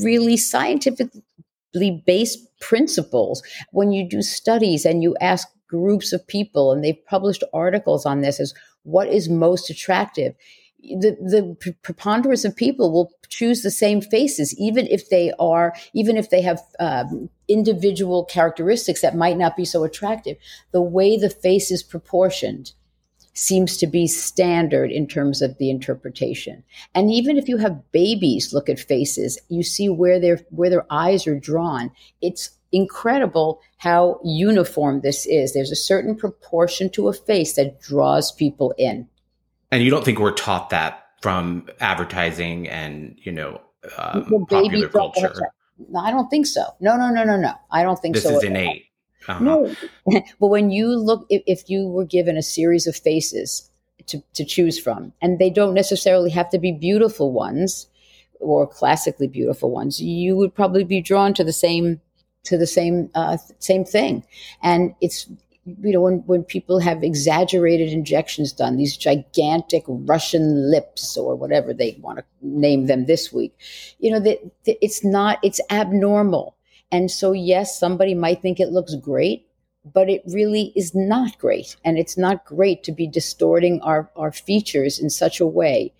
really 0.03 0.37
scientifically 0.37 2.03
based 2.05 2.39
principles 2.59 3.41
when 3.71 3.91
you 3.91 4.07
do 4.07 4.21
studies 4.21 4.85
and 4.85 5.01
you 5.01 5.15
ask 5.21 5.47
groups 5.67 6.11
of 6.11 6.27
people 6.27 6.71
and 6.71 6.83
they've 6.83 7.05
published 7.05 7.43
articles 7.53 8.05
on 8.05 8.21
this 8.21 8.39
as 8.39 8.53
what 8.83 9.07
is 9.07 9.29
most 9.29 9.69
attractive 9.69 10.33
the, 10.81 11.17
the 11.61 11.73
preponderance 11.83 12.45
of 12.45 12.55
people 12.55 12.91
will 12.91 13.11
choose 13.27 13.61
the 13.61 13.71
same 13.71 14.01
faces, 14.01 14.57
even 14.57 14.87
if 14.87 15.09
they 15.09 15.31
are, 15.39 15.73
even 15.93 16.17
if 16.17 16.29
they 16.29 16.41
have 16.41 16.61
um, 16.79 17.29
individual 17.47 18.25
characteristics 18.25 19.01
that 19.01 19.15
might 19.15 19.37
not 19.37 19.55
be 19.55 19.65
so 19.65 19.83
attractive. 19.83 20.37
The 20.71 20.81
way 20.81 21.17
the 21.17 21.29
face 21.29 21.71
is 21.71 21.83
proportioned 21.83 22.71
seems 23.33 23.77
to 23.77 23.87
be 23.87 24.07
standard 24.07 24.91
in 24.91 25.07
terms 25.07 25.41
of 25.41 25.57
the 25.57 25.69
interpretation. 25.69 26.63
And 26.93 27.11
even 27.11 27.37
if 27.37 27.47
you 27.47 27.57
have 27.57 27.91
babies 27.91 28.53
look 28.53 28.67
at 28.69 28.79
faces, 28.79 29.39
you 29.49 29.63
see 29.63 29.87
where 29.89 30.19
their 30.19 30.39
where 30.49 30.69
their 30.69 30.85
eyes 30.91 31.27
are 31.27 31.39
drawn. 31.39 31.91
It's 32.21 32.49
incredible 32.71 33.61
how 33.77 34.19
uniform 34.23 35.01
this 35.01 35.25
is. 35.25 35.53
There's 35.53 35.71
a 35.71 35.75
certain 35.75 36.15
proportion 36.15 36.89
to 36.91 37.07
a 37.07 37.13
face 37.13 37.53
that 37.53 37.79
draws 37.79 38.31
people 38.31 38.73
in. 38.77 39.07
And 39.71 39.83
you 39.83 39.89
don't 39.89 40.03
think 40.03 40.19
we're 40.19 40.31
taught 40.31 40.69
that 40.71 41.05
from 41.21 41.67
advertising 41.79 42.67
and, 42.67 43.17
you 43.21 43.31
know, 43.31 43.61
um, 43.97 44.45
popular 44.49 44.89
culture? 44.89 45.33
No, 45.89 45.99
I 45.99 46.11
don't 46.11 46.29
think 46.29 46.47
so. 46.47 46.63
No, 46.79 46.97
no, 46.97 47.09
no, 47.09 47.23
no, 47.23 47.37
no. 47.37 47.53
I 47.71 47.83
don't 47.83 47.99
think 47.99 48.15
this 48.15 48.23
so. 48.23 48.31
This 48.31 48.39
is 48.39 48.43
innate. 48.45 48.85
Uh-huh. 49.27 49.43
No, 49.43 49.75
but 50.39 50.47
when 50.47 50.71
you 50.71 50.95
look, 50.95 51.25
if, 51.29 51.43
if 51.45 51.69
you 51.69 51.87
were 51.87 52.05
given 52.05 52.37
a 52.37 52.41
series 52.41 52.87
of 52.87 52.95
faces 52.95 53.69
to, 54.07 54.23
to 54.33 54.43
choose 54.43 54.79
from, 54.79 55.13
and 55.21 55.39
they 55.39 55.49
don't 55.49 55.73
necessarily 55.73 56.31
have 56.31 56.49
to 56.49 56.57
be 56.57 56.71
beautiful 56.71 57.31
ones 57.31 57.87
or 58.39 58.65
classically 58.65 59.27
beautiful 59.27 59.71
ones, 59.71 60.01
you 60.01 60.35
would 60.35 60.53
probably 60.55 60.83
be 60.83 61.01
drawn 61.01 61.33
to 61.33 61.43
the 61.43 61.53
same 61.53 62.01
to 62.43 62.57
the 62.57 62.67
same 62.67 63.09
uh, 63.15 63.37
same 63.59 63.85
thing. 63.85 64.23
And 64.63 64.95
it's 65.01 65.29
you 65.81 65.91
know, 65.93 66.01
when, 66.01 66.23
when 66.25 66.43
people 66.43 66.79
have 66.79 67.03
exaggerated 67.03 67.89
injections 67.89 68.53
done, 68.53 68.77
these 68.77 68.97
gigantic 68.97 69.83
Russian 69.87 70.69
lips 70.69 71.17
or 71.17 71.35
whatever 71.35 71.73
they 71.73 71.97
want 72.01 72.19
to 72.19 72.25
name 72.41 72.87
them 72.87 73.05
this 73.05 73.31
week, 73.31 73.57
you 73.99 74.11
know, 74.11 74.19
that 74.19 74.39
it's 74.65 75.03
not, 75.03 75.39
it's 75.43 75.61
abnormal. 75.69 76.55
And 76.91 77.11
so, 77.11 77.31
yes, 77.31 77.79
somebody 77.79 78.13
might 78.13 78.41
think 78.41 78.59
it 78.59 78.69
looks 78.69 78.95
great, 78.95 79.47
but 79.85 80.09
it 80.09 80.23
really 80.27 80.73
is 80.75 80.93
not 80.93 81.37
great. 81.37 81.75
And 81.85 81.97
it's 81.97 82.17
not 82.17 82.45
great 82.45 82.83
to 82.83 82.91
be 82.91 83.07
distorting 83.07 83.81
our, 83.81 84.09
our 84.15 84.31
features 84.31 84.99
in 84.99 85.09
such 85.09 85.39
a 85.39 85.47
way, 85.47 85.93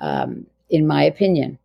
um, 0.00 0.46
in 0.68 0.86
my 0.86 1.02
opinion. 1.04 1.58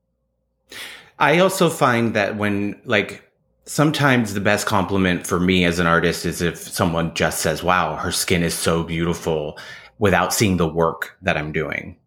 I 1.19 1.39
also 1.39 1.69
find 1.69 2.13
that 2.13 2.37
when, 2.37 2.79
like, 2.85 3.26
sometimes 3.67 4.33
the 4.33 4.41
best 4.41 4.65
compliment 4.65 5.27
for 5.27 5.39
me 5.39 5.65
as 5.65 5.77
an 5.77 5.87
artist 5.87 6.25
is 6.25 6.41
if 6.41 6.57
someone 6.57 7.13
just 7.13 7.41
says, 7.41 7.61
wow, 7.61 7.95
her 7.95 8.11
skin 8.11 8.41
is 8.41 8.53
so 8.53 8.83
beautiful 8.83 9.57
without 9.99 10.33
seeing 10.33 10.57
the 10.57 10.67
work 10.67 11.17
that 11.21 11.37
I'm 11.37 11.51
doing. 11.51 11.97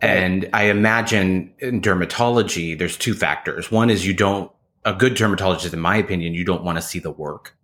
And 0.00 0.48
I 0.52 0.64
imagine 0.64 1.52
in 1.58 1.80
dermatology, 1.80 2.76
there's 2.76 2.96
two 2.96 3.14
factors. 3.14 3.70
One 3.70 3.90
is 3.90 4.06
you 4.06 4.14
don't, 4.14 4.50
a 4.84 4.92
good 4.92 5.14
dermatologist, 5.14 5.74
in 5.74 5.80
my 5.80 5.96
opinion, 5.96 6.34
you 6.34 6.44
don't 6.44 6.64
want 6.64 6.78
to 6.78 6.82
see 6.82 6.98
the 6.98 7.10
work. 7.10 7.54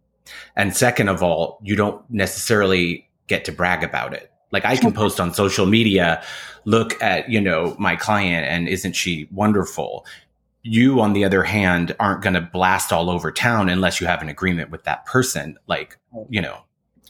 And 0.55 0.77
second 0.77 1.09
of 1.09 1.23
all, 1.23 1.59
you 1.63 1.75
don't 1.75 2.09
necessarily 2.11 3.09
get 3.27 3.45
to 3.47 3.53
brag 3.53 3.83
about 3.83 4.13
it. 4.13 4.31
Like 4.53 4.65
I 4.65 4.77
can 4.77 4.93
post 5.03 5.19
on 5.19 5.35
social 5.35 5.67
media, 5.67 6.23
look 6.65 7.01
at, 7.03 7.29
you 7.29 7.41
know, 7.41 7.75
my 7.79 7.97
client 7.97 8.47
and 8.47 8.69
isn't 8.69 8.93
she 8.93 9.29
wonderful? 9.33 10.07
You 10.65 11.01
on 11.01 11.13
the 11.13 11.25
other 11.25 11.45
hand 11.45 11.95
aren't 12.01 12.23
going 12.23 12.35
to 12.35 12.41
blast 12.41 12.91
all 12.91 13.11
over 13.11 13.31
town 13.31 13.69
unless 13.69 14.01
you 14.01 14.07
have 14.07 14.23
an 14.23 14.31
agreement 14.31 14.71
with 14.71 14.83
that 14.85 15.05
person 15.05 15.57
like 15.69 15.99
you 16.31 16.41
know 16.41 16.59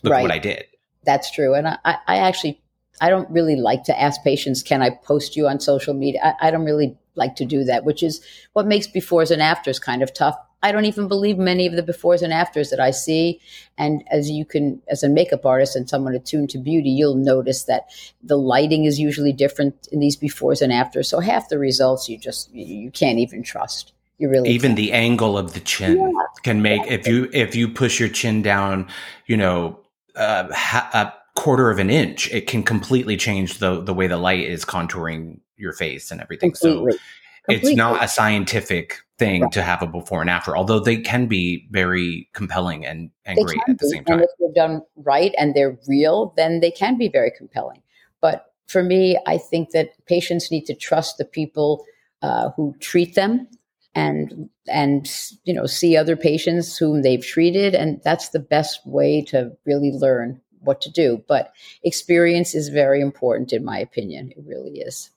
look 0.02 0.12
right. 0.12 0.22
what 0.22 0.32
i 0.32 0.38
did. 0.38 0.66
That's 1.04 1.30
true 1.30 1.54
and 1.54 1.68
I, 1.68 1.78
I 1.84 2.16
actually 2.16 2.60
i 3.00 3.08
don't 3.08 3.30
really 3.30 3.56
like 3.56 3.84
to 3.84 3.98
ask 3.98 4.22
patients 4.22 4.62
can 4.62 4.82
i 4.82 4.90
post 4.90 5.36
you 5.36 5.46
on 5.46 5.60
social 5.60 5.94
media? 5.94 6.20
I, 6.22 6.48
I 6.48 6.50
don't 6.50 6.64
really 6.64 6.96
like 7.14 7.36
to 7.36 7.44
do 7.44 7.62
that 7.64 7.84
which 7.84 8.02
is 8.02 8.20
what 8.54 8.66
makes 8.66 8.88
befores 8.88 9.30
and 9.30 9.40
afters 9.40 9.78
kind 9.78 10.02
of 10.02 10.12
tough 10.12 10.36
I 10.64 10.72
don't 10.72 10.86
even 10.86 11.08
believe 11.08 11.36
many 11.36 11.66
of 11.66 11.74
the 11.74 11.82
befores 11.82 12.22
and 12.22 12.32
afters 12.32 12.70
that 12.70 12.80
I 12.80 12.90
see. 12.90 13.38
And 13.76 14.02
as 14.10 14.30
you 14.30 14.46
can, 14.46 14.80
as 14.88 15.02
a 15.02 15.10
makeup 15.10 15.44
artist 15.44 15.76
and 15.76 15.86
someone 15.86 16.14
attuned 16.14 16.48
to 16.50 16.58
beauty, 16.58 16.88
you'll 16.88 17.16
notice 17.16 17.64
that 17.64 17.90
the 18.22 18.38
lighting 18.38 18.86
is 18.86 18.98
usually 18.98 19.32
different 19.32 19.86
in 19.92 20.00
these 20.00 20.16
befores 20.16 20.62
and 20.62 20.72
afters. 20.72 21.06
So 21.06 21.20
half 21.20 21.50
the 21.50 21.58
results 21.58 22.08
you 22.08 22.16
just 22.16 22.50
you 22.54 22.90
can't 22.90 23.18
even 23.18 23.42
trust. 23.42 23.92
You 24.16 24.30
really 24.30 24.48
even 24.48 24.70
can't. 24.70 24.76
the 24.76 24.92
angle 24.92 25.36
of 25.36 25.52
the 25.52 25.60
chin 25.60 25.98
yeah. 25.98 26.22
can 26.42 26.62
make 26.62 26.80
if 26.90 27.06
you 27.06 27.28
if 27.34 27.54
you 27.54 27.68
push 27.68 28.00
your 28.00 28.08
chin 28.08 28.40
down, 28.40 28.88
you 29.26 29.36
know, 29.36 29.78
uh, 30.16 30.50
ha- 30.50 30.88
a 30.94 31.38
quarter 31.38 31.68
of 31.68 31.78
an 31.78 31.90
inch, 31.90 32.32
it 32.32 32.46
can 32.46 32.62
completely 32.62 33.18
change 33.18 33.58
the 33.58 33.82
the 33.82 33.92
way 33.92 34.06
the 34.06 34.16
light 34.16 34.46
is 34.46 34.64
contouring 34.64 35.40
your 35.58 35.74
face 35.74 36.10
and 36.10 36.22
everything. 36.22 36.52
Completely. 36.52 36.92
So 36.92 36.98
Completely. 37.44 37.72
it's 37.72 37.76
not 37.76 38.02
a 38.02 38.08
scientific 38.08 39.03
thing 39.18 39.42
right. 39.42 39.52
to 39.52 39.62
have 39.62 39.82
a 39.82 39.86
before 39.86 40.20
and 40.20 40.30
after, 40.30 40.56
although 40.56 40.80
they 40.80 40.96
can 40.96 41.26
be 41.26 41.66
very 41.70 42.28
compelling 42.32 42.84
and, 42.84 43.10
and 43.24 43.38
great 43.44 43.60
at 43.68 43.78
the 43.78 43.86
be. 43.86 43.88
same 43.88 44.04
time. 44.04 44.18
And 44.18 44.24
if 44.24 44.30
they're 44.38 44.66
done 44.66 44.82
right 44.96 45.34
and 45.38 45.54
they're 45.54 45.78
real, 45.86 46.34
then 46.36 46.60
they 46.60 46.70
can 46.70 46.98
be 46.98 47.08
very 47.08 47.32
compelling. 47.36 47.82
But 48.20 48.52
for 48.66 48.82
me, 48.82 49.18
I 49.26 49.38
think 49.38 49.70
that 49.70 49.90
patients 50.06 50.50
need 50.50 50.66
to 50.66 50.74
trust 50.74 51.18
the 51.18 51.24
people 51.24 51.84
uh, 52.22 52.50
who 52.56 52.74
treat 52.80 53.14
them 53.14 53.48
and 53.94 54.48
and 54.66 55.10
you 55.44 55.54
know 55.54 55.66
see 55.66 55.96
other 55.96 56.16
patients 56.16 56.76
whom 56.76 57.02
they've 57.02 57.24
treated 57.24 57.74
and 57.74 58.00
that's 58.02 58.30
the 58.30 58.40
best 58.40 58.84
way 58.86 59.22
to 59.22 59.52
really 59.66 59.92
learn 59.92 60.40
what 60.60 60.80
to 60.80 60.90
do 60.90 61.22
but 61.28 61.52
experience 61.84 62.54
is 62.54 62.70
very 62.70 63.00
important 63.00 63.52
in 63.52 63.64
my 63.64 63.78
opinion 63.78 64.32
it 64.36 64.42
really 64.46 64.78
is 64.78 65.10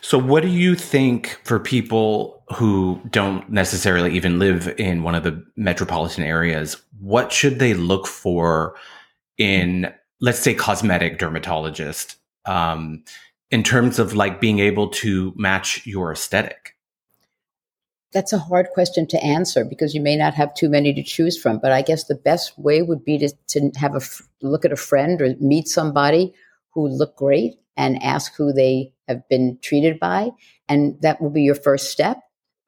so, 0.00 0.18
what 0.18 0.42
do 0.42 0.48
you 0.48 0.74
think 0.74 1.38
for 1.44 1.58
people 1.58 2.39
who 2.54 3.00
don't 3.10 3.48
necessarily 3.50 4.14
even 4.14 4.38
live 4.38 4.68
in 4.78 5.02
one 5.02 5.14
of 5.14 5.22
the 5.22 5.44
metropolitan 5.56 6.24
areas? 6.24 6.76
What 6.98 7.32
should 7.32 7.58
they 7.58 7.74
look 7.74 8.06
for 8.06 8.74
in, 9.38 9.92
let's 10.20 10.40
say, 10.40 10.54
cosmetic 10.54 11.18
dermatologist 11.18 12.16
um, 12.46 13.04
in 13.50 13.62
terms 13.62 13.98
of 13.98 14.14
like 14.14 14.40
being 14.40 14.58
able 14.58 14.88
to 14.88 15.32
match 15.36 15.86
your 15.86 16.12
aesthetic? 16.12 16.76
That's 18.12 18.32
a 18.32 18.38
hard 18.38 18.70
question 18.74 19.06
to 19.08 19.24
answer 19.24 19.64
because 19.64 19.94
you 19.94 20.00
may 20.00 20.16
not 20.16 20.34
have 20.34 20.52
too 20.54 20.68
many 20.68 20.92
to 20.94 21.02
choose 21.02 21.40
from. 21.40 21.60
But 21.60 21.70
I 21.70 21.82
guess 21.82 22.04
the 22.04 22.16
best 22.16 22.58
way 22.58 22.82
would 22.82 23.04
be 23.04 23.18
to, 23.18 23.32
to 23.48 23.70
have 23.76 23.94
a 23.94 24.00
look 24.42 24.64
at 24.64 24.72
a 24.72 24.76
friend 24.76 25.22
or 25.22 25.36
meet 25.38 25.68
somebody 25.68 26.34
who 26.72 26.88
look 26.88 27.16
great 27.16 27.54
and 27.76 28.02
ask 28.02 28.34
who 28.34 28.52
they 28.52 28.92
have 29.06 29.28
been 29.28 29.58
treated 29.62 30.00
by. 30.00 30.30
And 30.68 31.00
that 31.02 31.20
will 31.20 31.30
be 31.30 31.42
your 31.42 31.54
first 31.54 31.92
step, 31.92 32.20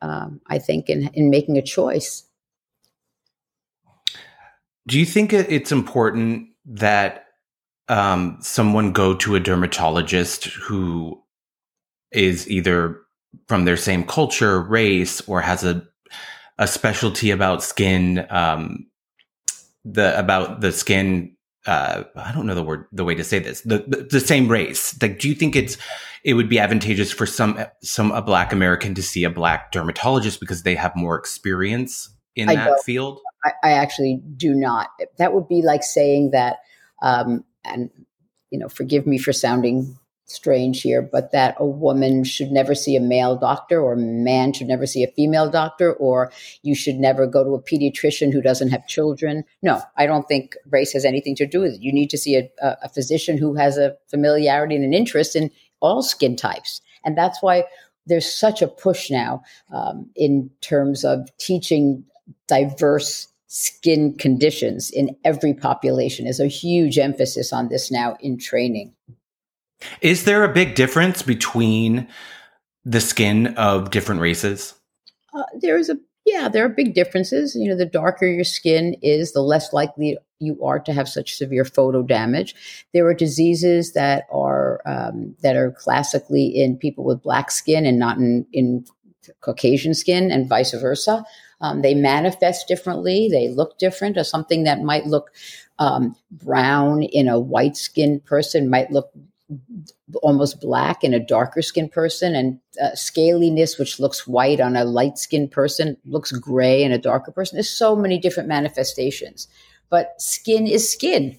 um, 0.02 0.40
I 0.48 0.58
think, 0.58 0.90
in, 0.90 1.08
in 1.14 1.30
making 1.30 1.56
a 1.56 1.62
choice. 1.62 2.24
Do 4.86 4.98
you 4.98 5.06
think 5.06 5.32
it's 5.32 5.72
important 5.72 6.48
that 6.66 7.26
um, 7.88 8.38
someone 8.40 8.92
go 8.92 9.14
to 9.14 9.36
a 9.36 9.40
dermatologist 9.40 10.44
who 10.44 11.22
is 12.10 12.50
either 12.50 13.00
from 13.48 13.64
their 13.64 13.76
same 13.76 14.04
culture, 14.04 14.60
race, 14.60 15.20
or 15.22 15.40
has 15.40 15.64
a 15.64 15.86
a 16.58 16.66
specialty 16.66 17.30
about 17.30 17.62
skin, 17.62 18.26
um, 18.30 18.86
the 19.84 20.18
about 20.18 20.60
the 20.60 20.70
skin 20.70 21.36
uh, 21.66 22.04
I 22.16 22.32
don't 22.32 22.46
know 22.46 22.54
the 22.54 22.62
word, 22.62 22.86
the 22.92 23.04
way 23.04 23.14
to 23.14 23.24
say 23.24 23.38
this, 23.38 23.60
the, 23.62 23.84
the, 23.86 24.08
the, 24.10 24.20
same 24.20 24.48
race. 24.48 25.00
Like, 25.00 25.18
do 25.18 25.28
you 25.28 25.34
think 25.34 25.54
it's, 25.54 25.78
it 26.24 26.34
would 26.34 26.48
be 26.48 26.58
advantageous 26.58 27.12
for 27.12 27.24
some, 27.24 27.58
some, 27.82 28.10
a 28.10 28.20
black 28.20 28.52
American 28.52 28.94
to 28.94 29.02
see 29.02 29.22
a 29.24 29.30
black 29.30 29.70
dermatologist 29.70 30.40
because 30.40 30.64
they 30.64 30.74
have 30.74 30.94
more 30.96 31.16
experience 31.16 32.10
in 32.34 32.48
I 32.48 32.56
that 32.56 32.66
don't. 32.66 32.82
field? 32.82 33.20
I, 33.44 33.52
I, 33.62 33.72
actually 33.72 34.20
do 34.36 34.54
not. 34.54 34.88
That 35.18 35.34
would 35.34 35.48
be 35.48 35.62
like 35.62 35.84
saying 35.84 36.30
that, 36.32 36.58
um, 37.00 37.44
and, 37.64 37.90
you 38.50 38.58
know, 38.58 38.68
forgive 38.68 39.06
me 39.06 39.18
for 39.18 39.32
sounding 39.32 39.96
strange 40.32 40.82
here, 40.82 41.02
but 41.02 41.32
that 41.32 41.54
a 41.58 41.66
woman 41.66 42.24
should 42.24 42.50
never 42.50 42.74
see 42.74 42.96
a 42.96 43.00
male 43.00 43.36
doctor 43.36 43.80
or 43.80 43.92
a 43.92 43.96
man 43.96 44.52
should 44.52 44.66
never 44.66 44.86
see 44.86 45.04
a 45.04 45.12
female 45.12 45.50
doctor 45.50 45.92
or 45.94 46.32
you 46.62 46.74
should 46.74 46.96
never 46.96 47.26
go 47.26 47.44
to 47.44 47.54
a 47.54 47.62
pediatrician 47.62 48.32
who 48.32 48.40
doesn't 48.40 48.70
have 48.70 48.86
children. 48.86 49.44
No, 49.62 49.80
I 49.96 50.06
don't 50.06 50.26
think 50.26 50.56
race 50.70 50.92
has 50.92 51.04
anything 51.04 51.36
to 51.36 51.46
do 51.46 51.60
with 51.60 51.74
it. 51.74 51.82
You 51.82 51.92
need 51.92 52.10
to 52.10 52.18
see 52.18 52.36
a, 52.36 52.48
a 52.82 52.88
physician 52.88 53.38
who 53.38 53.54
has 53.54 53.78
a 53.78 53.96
familiarity 54.08 54.74
and 54.74 54.84
an 54.84 54.94
interest 54.94 55.36
in 55.36 55.50
all 55.80 56.02
skin 56.02 56.36
types. 56.36 56.80
And 57.04 57.16
that's 57.16 57.42
why 57.42 57.64
there's 58.06 58.32
such 58.32 58.62
a 58.62 58.68
push 58.68 59.10
now 59.10 59.42
um, 59.72 60.10
in 60.16 60.50
terms 60.60 61.04
of 61.04 61.28
teaching 61.38 62.04
diverse 62.48 63.28
skin 63.54 64.14
conditions 64.14 64.90
in 64.90 65.14
every 65.24 65.52
population. 65.52 66.24
There's 66.24 66.40
a 66.40 66.46
huge 66.46 66.98
emphasis 66.98 67.52
on 67.52 67.68
this 67.68 67.90
now 67.90 68.16
in 68.20 68.38
training. 68.38 68.94
Is 70.00 70.24
there 70.24 70.44
a 70.44 70.52
big 70.52 70.74
difference 70.74 71.22
between 71.22 72.08
the 72.84 73.00
skin 73.00 73.48
of 73.56 73.90
different 73.90 74.20
races? 74.20 74.74
Uh, 75.34 75.44
there 75.60 75.78
is 75.78 75.88
a 75.88 75.98
Yeah, 76.24 76.48
there 76.48 76.64
are 76.64 76.68
big 76.68 76.94
differences. 76.94 77.54
You 77.54 77.68
know, 77.68 77.76
the 77.76 77.86
darker 77.86 78.26
your 78.26 78.44
skin 78.44 78.96
is, 79.02 79.32
the 79.32 79.42
less 79.42 79.72
likely 79.72 80.18
you 80.38 80.62
are 80.64 80.80
to 80.80 80.92
have 80.92 81.08
such 81.08 81.36
severe 81.36 81.64
photo 81.64 82.02
damage. 82.02 82.54
There 82.92 83.06
are 83.06 83.14
diseases 83.14 83.92
that 83.92 84.26
are 84.30 84.80
um, 84.86 85.36
that 85.42 85.56
are 85.56 85.72
classically 85.72 86.46
in 86.46 86.76
people 86.76 87.04
with 87.04 87.22
black 87.22 87.50
skin 87.50 87.86
and 87.86 87.98
not 87.98 88.18
in, 88.18 88.46
in 88.52 88.84
Caucasian 89.40 89.94
skin, 89.94 90.30
and 90.30 90.48
vice 90.48 90.72
versa. 90.72 91.24
Um, 91.60 91.82
they 91.82 91.94
manifest 91.94 92.66
differently. 92.66 93.28
They 93.30 93.48
look 93.48 93.78
different. 93.78 94.18
Or 94.18 94.24
something 94.24 94.64
that 94.64 94.82
might 94.82 95.06
look 95.06 95.30
um, 95.78 96.16
brown 96.30 97.04
in 97.04 97.28
a 97.28 97.38
white 97.38 97.76
skinned 97.76 98.24
person 98.24 98.68
might 98.68 98.90
look 98.90 99.12
almost 100.22 100.60
black 100.60 101.02
in 101.04 101.14
a 101.14 101.20
darker 101.20 101.62
skinned 101.62 101.92
person, 101.92 102.34
and 102.34 102.58
uh, 102.80 102.90
scaliness, 102.94 103.78
which 103.78 104.00
looks 104.00 104.26
white 104.26 104.60
on 104.60 104.76
a 104.76 104.84
light 104.84 105.18
skinned 105.18 105.50
person, 105.50 105.96
looks 106.04 106.32
gray 106.32 106.82
in 106.82 106.92
a 106.92 106.98
darker 106.98 107.32
person. 107.32 107.56
There's 107.56 107.70
so 107.70 107.96
many 107.96 108.18
different 108.18 108.48
manifestations, 108.48 109.48
but 109.90 110.20
skin 110.20 110.66
is 110.66 110.90
skin. 110.90 111.38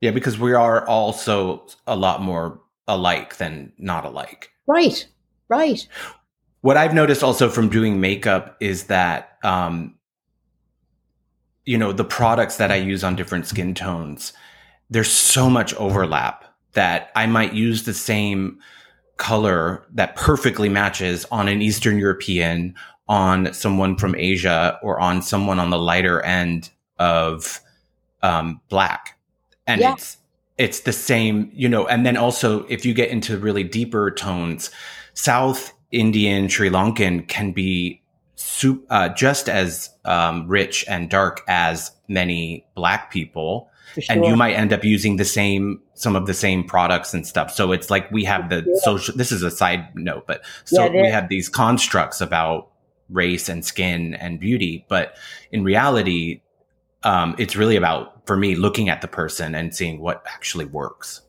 Yeah, 0.00 0.12
because 0.12 0.38
we 0.38 0.52
are 0.54 0.86
also 0.86 1.66
a 1.86 1.96
lot 1.96 2.22
more 2.22 2.60
alike 2.86 3.36
than 3.36 3.72
not 3.78 4.04
alike. 4.04 4.50
Right, 4.66 5.06
right. 5.48 5.86
What 6.60 6.76
I've 6.76 6.94
noticed 6.94 7.22
also 7.22 7.48
from 7.48 7.68
doing 7.68 8.00
makeup 8.00 8.56
is 8.60 8.84
that, 8.84 9.38
um, 9.42 9.94
you 11.64 11.78
know, 11.78 11.92
the 11.92 12.04
products 12.04 12.56
that 12.56 12.70
I 12.70 12.76
use 12.76 13.04
on 13.04 13.16
different 13.16 13.46
skin 13.46 13.74
tones 13.74 14.32
there's 14.90 15.10
so 15.10 15.50
much 15.50 15.74
overlap 15.74 16.44
that 16.72 17.10
I 17.14 17.26
might 17.26 17.54
use 17.54 17.84
the 17.84 17.94
same 17.94 18.58
color 19.16 19.84
that 19.94 20.16
perfectly 20.16 20.68
matches 20.68 21.26
on 21.30 21.48
an 21.48 21.60
Eastern 21.60 21.98
European, 21.98 22.74
on 23.08 23.52
someone 23.52 23.96
from 23.96 24.14
Asia, 24.14 24.78
or 24.82 25.00
on 25.00 25.22
someone 25.22 25.58
on 25.58 25.70
the 25.70 25.78
lighter 25.78 26.20
end 26.22 26.70
of 26.98 27.60
um, 28.22 28.60
black. 28.68 29.18
And 29.66 29.80
yeah. 29.80 29.92
it's 29.92 30.16
it's 30.56 30.80
the 30.80 30.92
same, 30.92 31.50
you 31.52 31.68
know, 31.68 31.86
and 31.86 32.04
then 32.04 32.16
also 32.16 32.64
if 32.64 32.84
you 32.84 32.92
get 32.92 33.10
into 33.10 33.38
really 33.38 33.64
deeper 33.64 34.10
tones, 34.10 34.70
South 35.14 35.72
Indian, 35.92 36.48
Sri 36.48 36.68
Lankan 36.68 37.26
can 37.28 37.52
be 37.52 38.02
soup, 38.34 38.84
uh, 38.90 39.08
just 39.10 39.48
as 39.48 39.90
um, 40.04 40.48
rich 40.48 40.84
and 40.88 41.08
dark 41.10 41.42
as 41.48 41.92
many 42.08 42.66
black 42.74 43.10
people 43.10 43.70
Sure. 44.00 44.16
and 44.16 44.24
you 44.24 44.36
might 44.36 44.54
end 44.54 44.72
up 44.72 44.84
using 44.84 45.16
the 45.16 45.24
same 45.24 45.80
some 45.94 46.16
of 46.16 46.26
the 46.26 46.34
same 46.34 46.64
products 46.64 47.14
and 47.14 47.26
stuff. 47.26 47.52
So 47.52 47.72
it's 47.72 47.90
like 47.90 48.10
we 48.10 48.24
have 48.24 48.48
the 48.48 48.64
yeah. 48.66 48.80
social 48.82 49.16
this 49.16 49.32
is 49.32 49.42
a 49.42 49.50
side 49.50 49.94
note 49.94 50.26
but 50.26 50.42
so 50.64 50.84
yeah, 50.84 51.02
we 51.02 51.08
have 51.08 51.28
these 51.28 51.48
constructs 51.48 52.20
about 52.20 52.70
race 53.10 53.48
and 53.48 53.64
skin 53.64 54.14
and 54.14 54.38
beauty. 54.38 54.84
But 54.88 55.16
in 55.52 55.64
reality 55.64 56.42
um, 57.04 57.34
it's 57.38 57.56
really 57.56 57.76
about 57.76 58.26
for 58.26 58.36
me 58.36 58.54
looking 58.54 58.88
at 58.88 59.00
the 59.00 59.08
person 59.08 59.54
and 59.54 59.74
seeing 59.74 60.00
what 60.00 60.22
actually 60.26 60.64
works. 60.64 61.22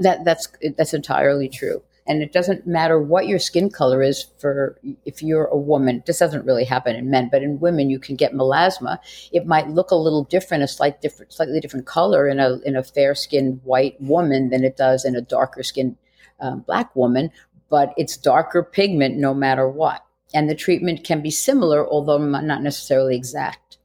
That 0.00 0.24
that's 0.24 0.48
that's 0.76 0.94
entirely 0.94 1.48
true 1.48 1.82
and 2.10 2.22
it 2.22 2.32
doesn't 2.32 2.66
matter 2.66 3.00
what 3.00 3.28
your 3.28 3.38
skin 3.38 3.70
color 3.70 4.02
is 4.02 4.26
for 4.38 4.76
if 5.04 5.22
you're 5.22 5.44
a 5.44 5.56
woman 5.56 6.02
this 6.06 6.18
doesn't 6.18 6.44
really 6.44 6.64
happen 6.64 6.96
in 6.96 7.08
men 7.08 7.28
but 7.30 7.40
in 7.40 7.60
women 7.60 7.88
you 7.88 8.00
can 8.00 8.16
get 8.16 8.34
melasma. 8.34 8.98
It 9.30 9.46
might 9.46 9.68
look 9.68 9.92
a 9.92 9.94
little 9.94 10.24
different 10.24 10.64
a 10.64 10.68
slight 10.68 11.00
different 11.00 11.32
slightly 11.32 11.60
different 11.60 11.86
color 11.86 12.28
in 12.28 12.40
a 12.40 12.58
in 12.64 12.74
a 12.74 12.82
fair 12.82 13.14
skinned 13.14 13.60
white 13.62 13.94
woman 14.00 14.50
than 14.50 14.64
it 14.64 14.76
does 14.76 15.04
in 15.04 15.14
a 15.14 15.20
darker 15.20 15.62
skinned 15.62 15.96
um, 16.40 16.60
black 16.60 16.94
woman 16.96 17.30
but 17.68 17.94
it's 17.96 18.16
darker 18.16 18.64
pigment 18.64 19.16
no 19.16 19.32
matter 19.32 19.68
what. 19.68 20.04
And 20.34 20.50
the 20.50 20.56
treatment 20.56 21.04
can 21.04 21.22
be 21.22 21.30
similar 21.30 21.88
although 21.88 22.18
not 22.18 22.62
necessarily 22.62 23.14
exact. 23.14 23.78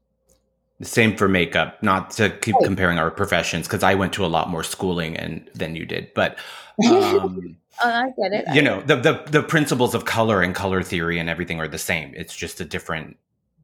The 0.80 0.86
same 0.86 1.16
for 1.16 1.28
makeup 1.28 1.84
not 1.84 2.10
to 2.12 2.32
keep 2.32 2.56
comparing 2.64 2.98
our 2.98 3.12
professions 3.12 3.68
because 3.68 3.84
i 3.84 3.94
went 3.94 4.14
to 4.14 4.26
a 4.26 4.34
lot 4.36 4.50
more 4.50 4.64
schooling 4.64 5.16
and 5.16 5.48
than 5.54 5.76
you 5.76 5.86
did 5.86 6.14
but 6.16 6.38
um, 6.90 7.56
Oh, 7.84 7.90
I 7.90 8.12
get 8.18 8.34
it. 8.34 8.46
You 8.54 8.62
know, 8.62 8.82
the, 8.82 8.96
the 8.96 9.24
the 9.30 9.44
principles 9.44 9.94
of 9.94 10.06
color 10.06 10.42
and 10.42 10.56
color 10.56 10.82
theory 10.82 11.20
and 11.20 11.30
everything 11.30 11.60
are 11.60 11.68
the 11.68 11.78
same. 11.78 12.14
It's 12.16 12.36
just 12.36 12.62
a 12.62 12.66
different 12.66 13.18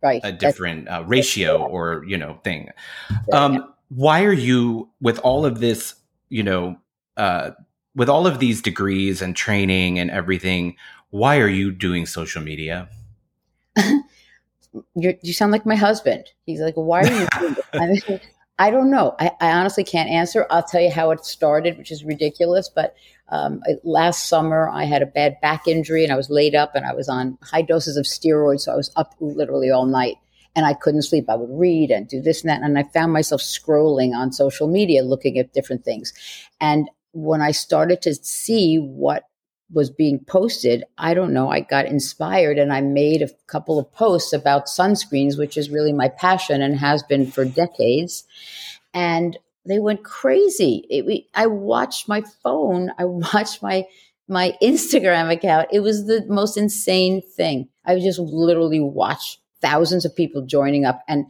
right 0.04 0.22
a 0.24 0.32
different 0.32 0.88
uh, 0.90 1.04
ratio 1.06 1.64
or 1.64 2.04
you 2.06 2.18
know 2.18 2.40
thing. 2.44 2.70
Um, 3.32 3.74
why 3.90 4.24
are 4.24 4.34
you 4.34 4.90
with 5.02 5.20
all 5.20 5.46
of 5.46 5.60
this? 5.60 5.96
You 6.30 6.44
know, 6.44 6.78
uh, 7.18 7.52
with 7.96 8.10
all 8.10 8.28
of 8.28 8.40
these 8.40 8.62
degrees 8.62 9.22
and 9.22 9.36
training 9.36 10.00
and 10.00 10.10
everything, 10.12 10.76
why 11.10 11.40
are 11.40 11.50
you 11.50 11.72
doing 11.72 12.06
social 12.06 12.42
media? 12.42 12.90
you 14.96 15.34
sound 15.34 15.52
like 15.52 15.66
my 15.66 15.76
husband. 15.76 16.26
He's 16.46 16.62
like, 16.62 16.76
why 16.76 17.02
are 17.02 17.12
you 17.12 17.28
doing 17.74 17.94
this? 17.94 18.20
I 18.60 18.70
don't 18.70 18.92
know. 18.92 19.16
I, 19.20 19.32
I, 19.42 19.52
honestly 19.54 19.84
can't 19.84 20.10
answer. 20.10 20.46
I'll 20.52 20.64
tell 20.64 20.82
you 20.82 20.92
how 20.92 21.10
it 21.10 21.26
started, 21.26 21.80
which 21.80 21.92
is 21.92 22.04
ridiculous. 22.04 22.70
But 22.70 22.96
um, 23.32 23.64
last 23.84 24.28
summer, 24.28 24.70
I 24.70 24.84
had 24.84 25.02
a 25.02 25.06
bad 25.06 25.40
back 25.42 25.68
injury 25.68 26.04
and 26.04 26.12
I 26.12 26.18
was 26.18 26.30
laid 26.30 26.54
up 26.54 26.76
and 26.76 26.86
I 26.86 26.94
was 26.94 27.08
on 27.08 27.38
high 27.42 27.62
doses 27.62 27.96
of 27.96 28.06
steroids. 28.06 28.62
So 28.62 28.74
I 28.74 28.76
was 28.76 28.92
up 28.98 29.16
literally 29.20 29.72
all 29.72 29.86
night 29.86 30.18
and 30.54 30.66
I 30.66 30.74
couldn't 30.74 31.04
sleep. 31.04 31.30
I 31.30 31.36
would 31.36 31.50
read 31.50 31.92
and 31.92 32.08
do 32.08 32.22
this 32.22 32.42
and 32.42 32.50
that. 32.50 32.62
And 32.62 32.78
I 32.78 32.84
found 32.84 33.14
myself 33.14 33.42
scrolling 33.42 34.14
on 34.14 34.34
social 34.34 34.68
media 34.68 35.04
looking 35.04 35.38
at 35.38 35.54
different 35.54 35.86
things. 35.86 36.12
And 36.60 36.90
when 37.14 37.42
I 37.42 37.52
started 37.52 38.02
to 38.04 38.16
see 38.16 38.78
what 38.78 39.24
was 39.72 39.90
being 39.90 40.20
posted, 40.20 40.84
I 40.98 41.14
don't 41.14 41.34
know, 41.34 41.50
I 41.50 41.62
got 41.62 41.86
inspired 41.86 42.58
and 42.58 42.74
I 42.74 42.82
made 42.82 43.22
a 43.22 43.30
couple 43.48 43.80
of 43.80 43.92
posts 43.94 44.34
about 44.34 44.66
sunscreens, 44.66 45.38
which 45.38 45.58
is 45.58 45.70
really 45.70 45.94
my 45.94 46.10
passion 46.10 46.62
and 46.62 46.78
has 46.78 47.02
been 47.04 47.32
for 47.32 47.46
decades. 47.46 48.26
And 48.94 49.38
they 49.66 49.80
went 49.80 50.04
crazy. 50.04 50.86
It, 50.90 51.26
I 51.34 51.48
watched 51.48 52.08
my 52.08 52.24
phone, 52.44 52.92
I 52.98 53.06
watched 53.34 53.62
my 53.62 53.86
my 54.28 54.54
Instagram 54.62 55.32
account. 55.32 55.68
It 55.74 55.82
was 55.82 56.06
the 56.06 56.26
most 56.28 56.56
insane 56.58 57.22
thing. 57.22 57.68
I 57.86 58.00
just 58.00 58.20
literally 58.20 58.80
watched 58.80 59.40
thousands 59.62 60.06
of 60.06 60.16
people 60.16 60.46
joining 60.46 60.86
up 60.86 61.04
and 61.08 61.26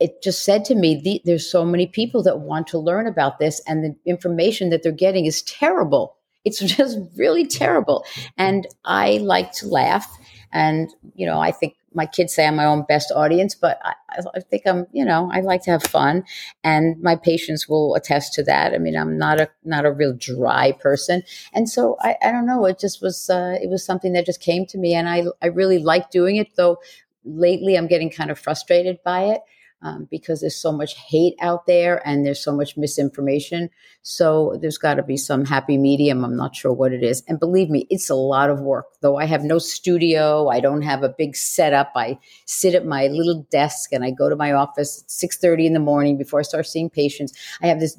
it 0.00 0.22
just 0.22 0.44
said 0.44 0.64
to 0.64 0.74
me, 0.74 1.00
the, 1.04 1.20
there's 1.24 1.48
so 1.48 1.64
many 1.64 1.86
people 1.86 2.22
that 2.22 2.40
want 2.40 2.66
to 2.68 2.78
learn 2.78 3.06
about 3.06 3.38
this 3.38 3.60
and 3.68 3.84
the 3.84 3.94
information 4.10 4.70
that 4.70 4.82
they're 4.82 4.92
getting 4.92 5.26
is 5.26 5.42
terrible 5.42 6.16
it's 6.44 6.58
just 6.76 6.98
really 7.16 7.46
terrible. 7.46 8.04
And 8.36 8.66
I 8.84 9.18
like 9.18 9.52
to 9.54 9.68
laugh. 9.68 10.10
And, 10.52 10.90
you 11.14 11.26
know, 11.26 11.40
I 11.40 11.52
think 11.52 11.76
my 11.92 12.06
kids 12.06 12.34
say 12.34 12.46
I'm 12.46 12.56
my 12.56 12.64
own 12.64 12.84
best 12.88 13.10
audience, 13.14 13.54
but 13.54 13.80
I, 13.82 13.94
I, 14.34 14.40
think 14.40 14.62
I'm, 14.66 14.86
you 14.92 15.04
know, 15.04 15.30
I 15.32 15.40
like 15.40 15.62
to 15.64 15.70
have 15.72 15.82
fun, 15.82 16.24
and 16.62 17.00
my 17.02 17.16
patients 17.16 17.68
will 17.68 17.94
attest 17.94 18.32
to 18.34 18.42
that. 18.44 18.74
I 18.74 18.78
mean, 18.78 18.96
I'm 18.96 19.18
not 19.18 19.40
a 19.40 19.48
not 19.64 19.84
a 19.84 19.92
real 19.92 20.12
dry 20.12 20.72
person, 20.72 21.22
and 21.52 21.68
so 21.68 21.96
I, 22.00 22.16
I 22.22 22.30
don't 22.30 22.46
know. 22.46 22.64
It 22.66 22.78
just 22.78 23.02
was 23.02 23.28
uh, 23.28 23.56
it 23.60 23.70
was 23.70 23.84
something 23.84 24.12
that 24.12 24.26
just 24.26 24.40
came 24.40 24.66
to 24.66 24.78
me, 24.78 24.94
and 24.94 25.08
I 25.08 25.24
I 25.42 25.46
really 25.46 25.78
like 25.78 26.10
doing 26.10 26.36
it. 26.36 26.54
Though 26.56 26.78
lately, 27.24 27.76
I'm 27.76 27.88
getting 27.88 28.10
kind 28.10 28.30
of 28.30 28.38
frustrated 28.38 29.02
by 29.04 29.24
it 29.24 29.40
um, 29.82 30.08
because 30.10 30.40
there's 30.40 30.56
so 30.56 30.72
much 30.72 30.96
hate 30.96 31.34
out 31.40 31.66
there 31.66 32.06
and 32.06 32.24
there's 32.24 32.42
so 32.42 32.54
much 32.54 32.76
misinformation. 32.76 33.70
So 34.02 34.58
there's 34.60 34.78
got 34.78 34.94
to 34.94 35.02
be 35.02 35.16
some 35.16 35.44
happy 35.44 35.78
medium. 35.78 36.24
I'm 36.24 36.36
not 36.36 36.54
sure 36.54 36.72
what 36.72 36.92
it 36.92 37.02
is. 37.02 37.22
And 37.28 37.40
believe 37.40 37.70
me, 37.70 37.86
it's 37.90 38.10
a 38.10 38.14
lot 38.14 38.50
of 38.50 38.60
work. 38.60 38.86
Though 39.00 39.16
I 39.16 39.24
have 39.24 39.42
no 39.42 39.58
studio, 39.58 40.48
I 40.48 40.60
don't 40.60 40.82
have 40.82 41.02
a 41.02 41.14
big 41.16 41.36
setup. 41.36 41.92
I 41.94 42.18
sit 42.46 42.74
at 42.74 42.86
my 42.86 43.06
little 43.08 43.46
desk 43.50 43.92
and 43.92 44.04
I 44.04 44.10
go 44.10 44.28
to 44.28 44.36
my 44.36 44.52
office 44.52 45.02
at 45.02 45.10
6:30 45.10 45.66
in 45.66 45.72
the 45.72 45.80
morning 45.80 46.18
before 46.18 46.40
I 46.40 46.42
start 46.42 46.66
seeing 46.66 46.90
patients. 46.90 47.32
I 47.62 47.68
have 47.68 47.80
this 47.80 47.96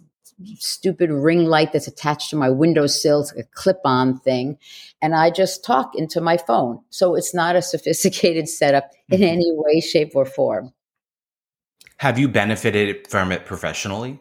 stupid 0.59 1.09
ring 1.09 1.45
light 1.45 1.71
that's 1.71 1.87
attached 1.87 2.29
to 2.31 2.35
my 2.35 2.49
windowsill, 2.49 3.21
it's 3.21 3.33
like 3.35 3.45
a 3.45 3.49
clip-on 3.53 4.19
thing, 4.19 4.57
and 5.01 5.15
I 5.15 5.29
just 5.29 5.63
talk 5.63 5.91
into 5.95 6.21
my 6.21 6.37
phone. 6.37 6.79
So 6.89 7.15
it's 7.15 7.33
not 7.33 7.55
a 7.55 7.61
sophisticated 7.61 8.49
setup 8.59 8.91
in 9.09 9.19
mm-hmm. 9.19 9.29
any 9.29 9.51
way, 9.51 9.81
shape, 9.81 10.15
or 10.15 10.25
form. 10.25 10.73
Have 12.01 12.17
you 12.17 12.27
benefited 12.27 13.07
from 13.09 13.31
it 13.31 13.45
professionally? 13.45 14.19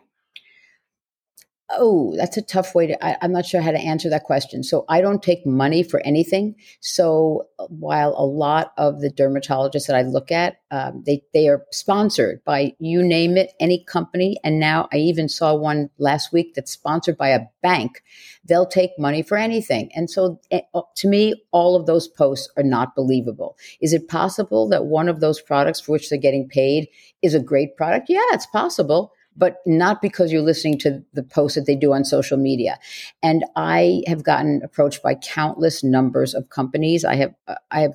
Oh, 1.73 2.15
that's 2.17 2.37
a 2.37 2.43
tough 2.43 2.75
way 2.75 2.89
to. 2.89 3.05
I, 3.05 3.17
am 3.23 3.33
not 3.33 3.47
sure 3.47 3.61
how 3.61 3.71
to 3.71 3.79
answer 3.79 4.11
that 4.11 4.25
question. 4.25 4.65
So 4.65 4.85
I 4.89 5.01
don't 5.01 5.23
take 5.23 5.47
money 5.47 5.85
for 5.85 6.01
anything. 6.01 6.57
So 6.81 7.47
uh, 7.61 7.67
while 7.67 8.15
a 8.17 8.25
lot 8.25 8.73
of 8.77 9.01
the 9.01 9.11
dermatologists 9.11 9.87
that 9.87 9.95
I 9.95 10.03
look 10.03 10.33
at, 10.33 10.57
um, 10.73 11.05
they 11.07 11.23
they 11.33 11.49
are 11.49 11.65
sponsored 11.71 12.43
by 12.45 12.73
you 12.81 13.05
name 13.05 13.37
it, 13.37 13.53
any 13.61 13.85
company. 13.85 14.37
And 14.43 14.59
now 14.59 14.89
I 14.93 14.97
even 14.97 15.29
saw 15.29 15.55
one 15.55 15.91
last 15.99 16.33
week 16.33 16.55
that's 16.55 16.73
sponsored 16.73 17.17
by 17.17 17.29
a 17.29 17.47
bank. 17.63 18.03
They'll 18.45 18.67
take 18.67 18.99
money 18.99 19.23
for 19.23 19.37
anything. 19.37 19.91
And 19.95 20.11
so 20.11 20.41
eh, 20.51 20.63
uh, 20.75 20.83
to 20.97 21.09
me, 21.09 21.35
all 21.53 21.77
of 21.77 21.87
those 21.87 22.09
posts 22.09 22.49
are 22.57 22.65
not 22.65 22.97
believable. 22.97 23.57
Is 23.81 23.93
it 23.93 24.09
possible 24.09 24.69
that 24.71 24.87
one 24.87 25.09
of 25.09 25.21
those 25.21 25.41
products 25.41 25.81
for 25.81 25.93
which 25.93 26.11
they're 26.11 26.19
getting 26.19 26.49
paid 26.49 26.89
is 27.23 27.35
a 27.35 27.41
great 27.41 27.77
product? 27.77 28.07
Yeah, 28.09 28.21
it's 28.33 28.47
possible 28.47 29.13
but 29.41 29.57
not 29.65 30.03
because 30.03 30.31
you're 30.31 30.43
listening 30.43 30.79
to 30.79 31.03
the 31.15 31.23
posts 31.23 31.57
that 31.57 31.67
they 31.67 31.75
do 31.75 31.95
on 31.95 32.05
social 32.05 32.37
media. 32.37 32.79
And 33.23 33.43
I 33.57 34.03
have 34.07 34.23
gotten 34.23 34.61
approached 34.63 35.03
by 35.03 35.15
countless 35.15 35.83
numbers 35.83 36.35
of 36.35 36.51
companies. 36.51 37.05
I 37.05 37.15
have, 37.17 37.35
uh, 37.49 37.55
I 37.71 37.81
have 37.81 37.95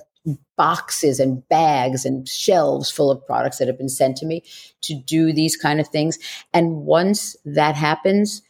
boxes 0.56 1.20
and 1.20 1.48
bags 1.48 2.04
and 2.04 2.28
shelves 2.28 2.90
full 2.90 3.12
of 3.12 3.24
products 3.24 3.58
that 3.58 3.68
have 3.68 3.78
been 3.78 3.88
sent 3.88 4.16
to 4.16 4.26
me 4.26 4.42
to 4.80 4.94
do 4.94 5.32
these 5.32 5.56
kind 5.56 5.78
of 5.78 5.86
things. 5.86 6.18
And 6.52 6.84
once 6.84 7.36
that 7.44 7.76
happens, 7.76 8.42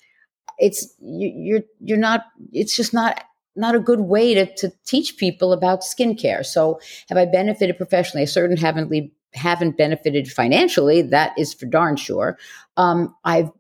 it's 0.59 0.95
you, 1.01 1.31
you're 1.37 1.63
you're 1.81 1.99
not. 1.99 2.25
It's 2.51 2.75
just 2.75 2.95
not 2.95 3.23
not 3.57 3.75
a 3.75 3.81
good 3.81 4.01
way 4.01 4.33
to, 4.33 4.47
to 4.55 4.73
teach 4.87 5.19
people 5.19 5.53
about 5.53 5.83
skincare. 5.83 6.47
So 6.47 6.81
have 7.11 7.19
I 7.19 7.27
benefited 7.27 7.77
professionally? 7.77 8.23
I 8.23 8.27
certainly 8.27 8.61
haven't 8.61 8.91
haven't 9.37 9.77
benefited 9.77 10.29
financially. 10.29 11.03
That 11.03 11.33
is 11.39 11.55
for 11.55 11.67
darn 11.67 11.97
sure. 11.97 12.39
Um, 12.77 13.15
I've 13.25 13.51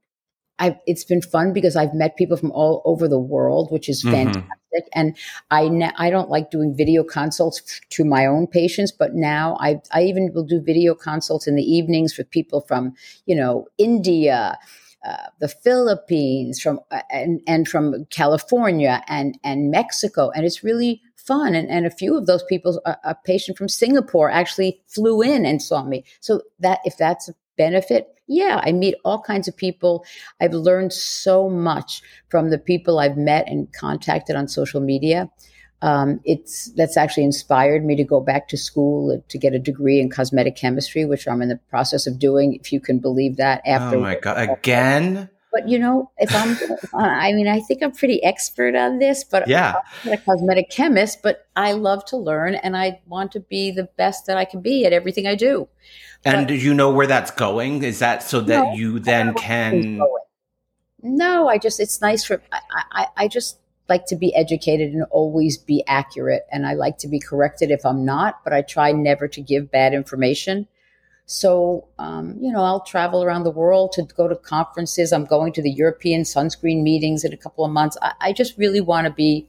I've, 0.59 0.77
it's 0.87 1.05
been 1.05 1.21
fun 1.21 1.53
because 1.53 1.77
I've 1.77 1.93
met 1.93 2.17
people 2.17 2.37
from 2.37 2.51
all 2.53 2.83
over 2.87 3.09
the 3.09 3.21
world, 3.21 3.71
which 3.71 3.89
is 3.89 4.03
mm-hmm. 4.03 4.13
fantastic. 4.13 4.45
Mm-hmm. 4.45 4.89
And 4.95 5.17
I, 5.51 5.93
I 6.07 6.11
don't 6.11 6.31
like 6.31 6.51
doing 6.51 6.75
video 6.77 7.03
consults 7.03 7.81
to 7.91 8.05
my 8.05 8.27
own 8.27 8.47
patients, 8.47 8.93
but 8.93 9.15
now 9.15 9.57
I, 9.61 9.81
I 9.93 10.03
even 10.05 10.31
will 10.35 10.45
do 10.45 10.61
video 10.61 10.95
consults 10.95 11.47
in 11.47 11.57
the 11.57 11.63
evenings 11.63 12.13
for 12.15 12.25
people 12.25 12.63
from, 12.63 12.95
you 13.27 13.35
know, 13.35 13.67
India, 13.79 14.59
uh, 15.07 15.17
the 15.41 15.49
Philippines, 15.49 16.61
from 16.61 16.81
uh, 16.91 17.03
and 17.11 17.41
and 17.47 17.69
from 17.69 18.07
California 18.11 19.03
and 19.09 19.39
and 19.45 19.71
Mexico, 19.71 20.31
and 20.35 20.45
it's 20.45 20.65
really 20.65 21.01
fun. 21.27 21.55
And, 21.55 21.69
and 21.69 21.87
a 21.87 21.91
few 21.91 22.17
of 22.17 22.27
those 22.27 22.43
people, 22.45 22.81
a, 22.85 22.97
a 23.05 23.15
patient 23.15 23.59
from 23.59 23.69
Singapore 23.69 24.31
actually 24.31 24.81
flew 24.87 25.23
in 25.23 25.45
and 25.45 25.61
saw 25.61 25.85
me. 25.85 26.05
So 26.21 26.43
that 26.61 26.81
if 26.85 26.97
that's 26.97 27.29
a 27.29 27.35
benefit, 27.57 28.09
yeah, 28.29 28.61
I 28.63 28.73
meet 28.73 28.97
all 29.05 29.21
kinds 29.21 29.49
of 29.49 29.57
people. 29.57 30.05
I've 30.41 30.55
learned 30.55 30.93
so 30.93 31.49
much 31.49 32.03
from 32.29 32.51
the 32.51 32.59
people 32.59 32.99
I've 32.99 33.17
met 33.17 33.49
and 33.49 33.73
contacted 33.73 34.37
on 34.37 34.49
social 34.49 34.81
media. 34.81 35.31
Um, 35.83 36.21
it's 36.25 36.73
that's 36.73 36.97
actually 36.97 37.25
inspired 37.25 37.85
me 37.85 37.97
to 37.97 38.05
go 38.05 38.21
back 38.21 38.49
to 38.49 38.57
school 38.57 39.23
to 39.29 39.39
get 39.39 39.53
a 39.53 39.59
degree 39.59 40.01
in 40.01 40.11
cosmetic 40.11 40.57
chemistry, 40.57 41.05
which 41.05 41.29
I'm 41.29 41.43
in 41.43 41.51
the 41.51 41.61
process 41.69 42.07
of 42.07 42.19
doing. 42.19 42.55
If 42.55 42.73
you 42.73 42.81
can 42.81 42.99
believe 42.99 43.37
that. 43.37 43.61
After 43.67 43.99
oh 43.99 44.01
my 44.01 44.17
god, 44.17 44.39
again. 44.39 45.29
But 45.53 45.69
you 45.69 45.79
know, 45.79 46.11
if 46.19 46.35
I'm, 46.35 46.57
I 46.95 47.33
mean, 47.33 47.49
I 47.49 47.61
think 47.61 47.83
I'm 47.83 47.93
pretty 47.93 48.23
expert 48.23 48.75
on 48.75 48.99
this, 48.99 49.25
but 49.25 49.49
yeah, 49.49 49.77
I'm 50.05 50.13
a 50.13 50.19
cosmetic 50.19 50.71
chemist, 50.71 51.23
but 51.23 51.47
I 51.57 51.73
love 51.73 52.05
to 52.07 52.17
learn 52.17 52.57
and 52.57 52.77
I 52.77 53.01
want 53.07 53.33
to 53.33 53.41
be 53.41 53.71
the 53.71 53.85
best 53.97 54.27
that 54.27 54.37
I 54.37 54.45
can 54.45 54.61
be 54.61 54.85
at 54.85 54.93
everything 54.93 55.27
I 55.27 55.35
do. 55.35 55.69
And 56.25 56.49
but, 56.49 56.59
you 56.59 56.75
know 56.75 56.91
where 56.91 57.07
that's 57.07 57.31
going? 57.31 57.83
Is 57.85 58.01
that 58.01 58.23
so 58.23 58.41
that 58.41 58.65
no, 58.65 58.73
you 58.75 58.99
then 58.99 59.33
can? 59.35 60.01
No, 61.03 61.49
I 61.49 61.59
just, 61.59 61.81
it's 61.81 62.01
nice 62.01 62.25
for, 62.25 62.43
I, 62.53 62.61
I, 62.93 63.07
I 63.17 63.29
just, 63.29 63.59
like 63.89 64.07
to 64.07 64.17
be 64.17 64.35
educated 64.35 64.93
and 64.93 65.05
always 65.11 65.57
be 65.57 65.85
accurate. 65.87 66.45
And 66.51 66.67
I 66.67 66.75
like 66.75 66.99
to 66.99 67.07
be 67.07 67.21
corrected 67.21 67.71
if 67.71 67.87
I'm 67.87 68.05
not, 68.05 68.43
but 68.43 68.53
I 68.53 68.63
try 68.63 68.91
never 68.91 69.29
to 69.29 69.41
give 69.41 69.71
bad 69.71 69.95
information. 69.95 70.67
So, 71.27 71.89
um, 71.99 72.37
you 72.41 72.53
know, 72.53 72.63
I'll 72.63 72.85
travel 72.85 73.23
around 73.23 73.43
the 73.43 73.51
world 73.51 73.93
to 73.93 74.03
go 74.03 74.29
to 74.29 74.37
conferences. 74.37 75.13
I'm 75.13 75.25
going 75.25 75.53
to 75.55 75.63
the 75.63 75.71
European 75.71 76.23
sunscreen 76.23 76.83
meetings 76.83 77.25
in 77.25 77.33
a 77.33 77.37
couple 77.37 77.65
of 77.65 77.73
months. 77.73 77.97
I, 78.01 78.13
I 78.21 78.33
just 78.33 78.57
really 78.57 78.81
want 78.81 79.07
to 79.07 79.13
be 79.13 79.49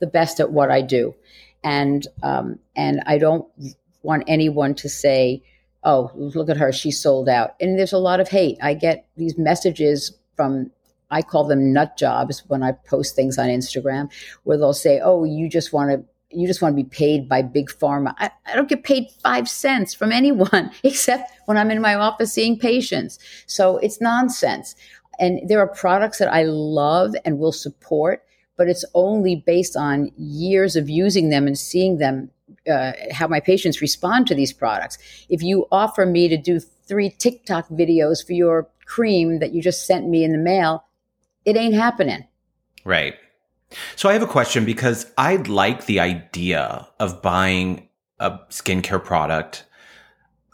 the 0.00 0.06
best 0.06 0.40
at 0.40 0.50
what 0.50 0.70
I 0.70 0.82
do. 0.82 1.14
And, 1.62 2.06
um, 2.22 2.58
and 2.76 3.00
I 3.06 3.18
don't 3.18 3.46
want 4.02 4.24
anyone 4.26 4.74
to 4.74 4.88
say, 4.88 5.42
oh, 5.84 6.10
look 6.14 6.50
at 6.50 6.56
her, 6.56 6.72
she's 6.72 7.00
sold 7.00 7.28
out. 7.28 7.54
And 7.60 7.78
there's 7.78 7.92
a 7.92 7.98
lot 7.98 8.20
of 8.20 8.28
hate. 8.28 8.58
I 8.60 8.74
get 8.74 9.06
these 9.16 9.38
messages 9.38 10.12
from 10.36 10.72
I 11.10 11.22
call 11.22 11.44
them 11.44 11.72
nut 11.72 11.96
jobs 11.96 12.42
when 12.48 12.62
I 12.62 12.72
post 12.72 13.14
things 13.14 13.38
on 13.38 13.46
Instagram, 13.46 14.10
where 14.42 14.58
they'll 14.58 14.72
say, 14.72 15.00
"Oh, 15.02 15.24
you 15.24 15.48
just 15.48 15.72
want 15.72 15.90
to." 15.90 16.04
You 16.34 16.46
just 16.46 16.62
want 16.62 16.76
to 16.76 16.82
be 16.82 16.88
paid 16.88 17.28
by 17.28 17.42
big 17.42 17.68
pharma. 17.68 18.14
I, 18.18 18.30
I 18.46 18.56
don't 18.56 18.68
get 18.68 18.84
paid 18.84 19.08
five 19.22 19.48
cents 19.48 19.94
from 19.94 20.12
anyone 20.12 20.70
except 20.82 21.32
when 21.46 21.56
I'm 21.56 21.70
in 21.70 21.80
my 21.80 21.94
office 21.94 22.32
seeing 22.32 22.58
patients. 22.58 23.18
So 23.46 23.78
it's 23.78 24.00
nonsense. 24.00 24.74
And 25.18 25.48
there 25.48 25.60
are 25.60 25.68
products 25.68 26.18
that 26.18 26.32
I 26.32 26.42
love 26.44 27.14
and 27.24 27.38
will 27.38 27.52
support, 27.52 28.24
but 28.56 28.68
it's 28.68 28.84
only 28.94 29.36
based 29.36 29.76
on 29.76 30.10
years 30.16 30.76
of 30.76 30.88
using 30.88 31.30
them 31.30 31.46
and 31.46 31.56
seeing 31.56 31.98
them 31.98 32.30
uh, 32.70 32.92
how 33.12 33.26
my 33.26 33.40
patients 33.40 33.80
respond 33.80 34.26
to 34.26 34.34
these 34.34 34.52
products. 34.52 34.98
If 35.28 35.42
you 35.42 35.66
offer 35.70 36.06
me 36.06 36.28
to 36.28 36.36
do 36.36 36.60
three 36.60 37.10
TikTok 37.10 37.68
videos 37.68 38.24
for 38.26 38.32
your 38.32 38.68
cream 38.86 39.38
that 39.38 39.52
you 39.52 39.62
just 39.62 39.86
sent 39.86 40.08
me 40.08 40.24
in 40.24 40.32
the 40.32 40.38
mail, 40.38 40.84
it 41.44 41.56
ain't 41.56 41.74
happening. 41.74 42.26
Right. 42.84 43.14
So 43.96 44.08
I 44.08 44.12
have 44.12 44.22
a 44.22 44.26
question 44.26 44.64
because 44.64 45.10
I 45.18 45.36
like 45.36 45.86
the 45.86 46.00
idea 46.00 46.88
of 47.00 47.22
buying 47.22 47.88
a 48.18 48.38
skincare 48.50 49.02
product. 49.02 49.64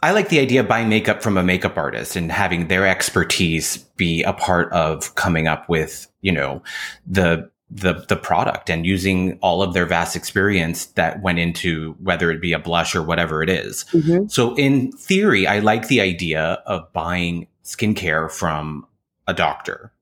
I 0.03 0.11
like 0.11 0.29
the 0.29 0.39
idea 0.39 0.61
of 0.61 0.67
buying 0.67 0.89
makeup 0.89 1.21
from 1.21 1.37
a 1.37 1.43
makeup 1.43 1.77
artist 1.77 2.15
and 2.15 2.31
having 2.31 2.67
their 2.67 2.87
expertise 2.87 3.77
be 3.77 4.23
a 4.23 4.33
part 4.33 4.71
of 4.73 5.13
coming 5.15 5.47
up 5.47 5.69
with, 5.69 6.07
you 6.21 6.31
know, 6.31 6.63
the 7.05 7.49
the 7.73 8.05
the 8.09 8.17
product 8.17 8.69
and 8.69 8.85
using 8.85 9.37
all 9.41 9.61
of 9.61 9.73
their 9.73 9.85
vast 9.85 10.15
experience 10.15 10.87
that 10.87 11.21
went 11.21 11.39
into 11.39 11.95
whether 12.01 12.29
it 12.29 12.41
be 12.41 12.51
a 12.51 12.59
blush 12.59 12.95
or 12.95 13.01
whatever 13.01 13.41
it 13.41 13.49
is. 13.49 13.85
Mm-hmm. 13.91 14.27
So 14.27 14.55
in 14.55 14.91
theory, 14.91 15.47
I 15.47 15.59
like 15.59 15.87
the 15.87 16.01
idea 16.01 16.61
of 16.65 16.91
buying 16.91 17.47
skincare 17.63 18.29
from 18.29 18.85
a 19.27 19.33
doctor 19.33 19.93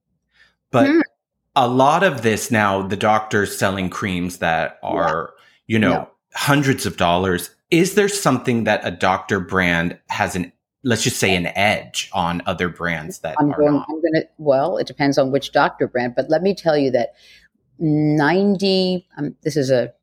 but 0.71 0.87
mm. 0.87 1.01
A 1.55 1.67
lot 1.67 2.03
of 2.03 2.21
this 2.21 2.51
now, 2.51 2.81
the 2.81 2.95
doctors 2.95 3.57
selling 3.57 3.89
creams 3.89 4.37
that 4.37 4.79
are, 4.83 5.33
yeah. 5.67 5.73
you 5.73 5.79
know, 5.79 5.89
no. 5.89 6.09
hundreds 6.33 6.85
of 6.85 6.97
dollars. 6.97 7.49
Is 7.71 7.95
there 7.95 8.09
something 8.09 8.63
that 8.63 8.81
a 8.83 8.91
doctor 8.91 9.39
brand 9.39 9.97
has 10.07 10.35
an 10.35 10.51
let's 10.83 11.03
just 11.03 11.17
say 11.17 11.35
an 11.35 11.47
edge 11.47 12.09
on 12.13 12.41
other 12.45 12.69
brands 12.69 13.19
that 13.19 13.35
I'm 13.39 13.51
are 13.51 13.57
going? 13.57 13.83
I'm 13.89 14.01
going 14.01 14.13
to, 14.13 14.27
well, 14.37 14.77
it 14.77 14.87
depends 14.87 15.17
on 15.17 15.31
which 15.31 15.51
doctor 15.51 15.87
brand, 15.87 16.13
but 16.15 16.29
let 16.29 16.41
me 16.41 16.55
tell 16.55 16.77
you 16.77 16.91
that 16.91 17.15
90, 17.79 19.07
um, 19.17 19.35
this 19.43 19.57
is 19.57 19.69
a 19.69 19.93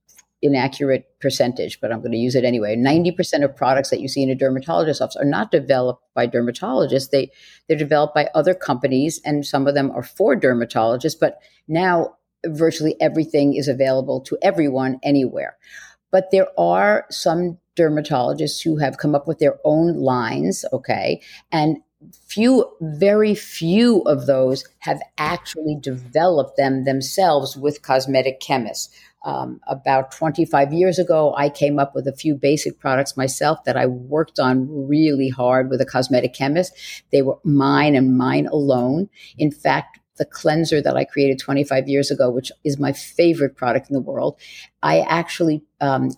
inaccurate 0.42 1.06
percentage, 1.20 1.80
but 1.80 1.90
I'm 1.90 2.00
going 2.00 2.12
to 2.12 2.18
use 2.18 2.34
it 2.34 2.44
anyway. 2.44 2.76
90% 2.76 3.42
of 3.42 3.56
products 3.56 3.90
that 3.90 4.00
you 4.00 4.08
see 4.08 4.22
in 4.22 4.30
a 4.30 4.34
dermatologist's 4.34 5.00
office 5.00 5.16
are 5.16 5.24
not 5.24 5.50
developed 5.50 6.02
by 6.14 6.26
dermatologists. 6.26 7.10
They, 7.10 7.30
they're 7.68 7.76
developed 7.76 8.14
by 8.14 8.28
other 8.34 8.54
companies, 8.54 9.20
and 9.24 9.46
some 9.46 9.66
of 9.66 9.74
them 9.74 9.90
are 9.90 10.02
for 10.02 10.38
dermatologists, 10.38 11.18
but 11.18 11.38
now 11.68 12.16
virtually 12.44 12.96
everything 13.00 13.54
is 13.54 13.68
available 13.68 14.20
to 14.22 14.38
everyone 14.42 15.00
anywhere. 15.02 15.56
But 16.10 16.30
there 16.30 16.48
are 16.58 17.06
some 17.10 17.58
dermatologists 17.76 18.62
who 18.62 18.76
have 18.76 18.98
come 18.98 19.14
up 19.14 19.26
with 19.26 19.38
their 19.38 19.58
own 19.64 19.94
lines, 19.98 20.64
okay? 20.72 21.20
And 21.52 21.78
few, 22.26 22.70
very 22.80 23.34
few 23.34 24.02
of 24.02 24.26
those 24.26 24.64
have 24.80 25.00
actually 25.18 25.76
developed 25.80 26.56
them 26.56 26.84
themselves 26.84 27.56
with 27.56 27.82
cosmetic 27.82 28.40
chemists. 28.40 28.94
Um, 29.26 29.60
about 29.66 30.12
25 30.12 30.72
years 30.72 31.00
ago, 31.00 31.34
I 31.36 31.48
came 31.48 31.80
up 31.80 31.96
with 31.96 32.06
a 32.06 32.12
few 32.12 32.36
basic 32.36 32.78
products 32.78 33.16
myself 33.16 33.64
that 33.64 33.76
I 33.76 33.86
worked 33.86 34.38
on 34.38 34.68
really 34.88 35.28
hard 35.28 35.68
with 35.68 35.80
a 35.80 35.84
cosmetic 35.84 36.32
chemist. 36.32 36.72
They 37.10 37.22
were 37.22 37.38
mine 37.42 37.96
and 37.96 38.16
mine 38.16 38.46
alone. 38.46 39.08
In 39.36 39.50
fact, 39.50 39.98
the 40.16 40.24
cleanser 40.24 40.80
that 40.80 40.96
I 40.96 41.04
created 41.04 41.38
25 41.38 41.88
years 41.88 42.10
ago, 42.10 42.30
which 42.30 42.50
is 42.64 42.78
my 42.78 42.92
favorite 42.92 43.56
product 43.56 43.88
in 43.90 43.94
the 43.94 44.00
world. 44.00 44.38
I 44.82 45.00
actually 45.00 45.62
um, 45.80 46.10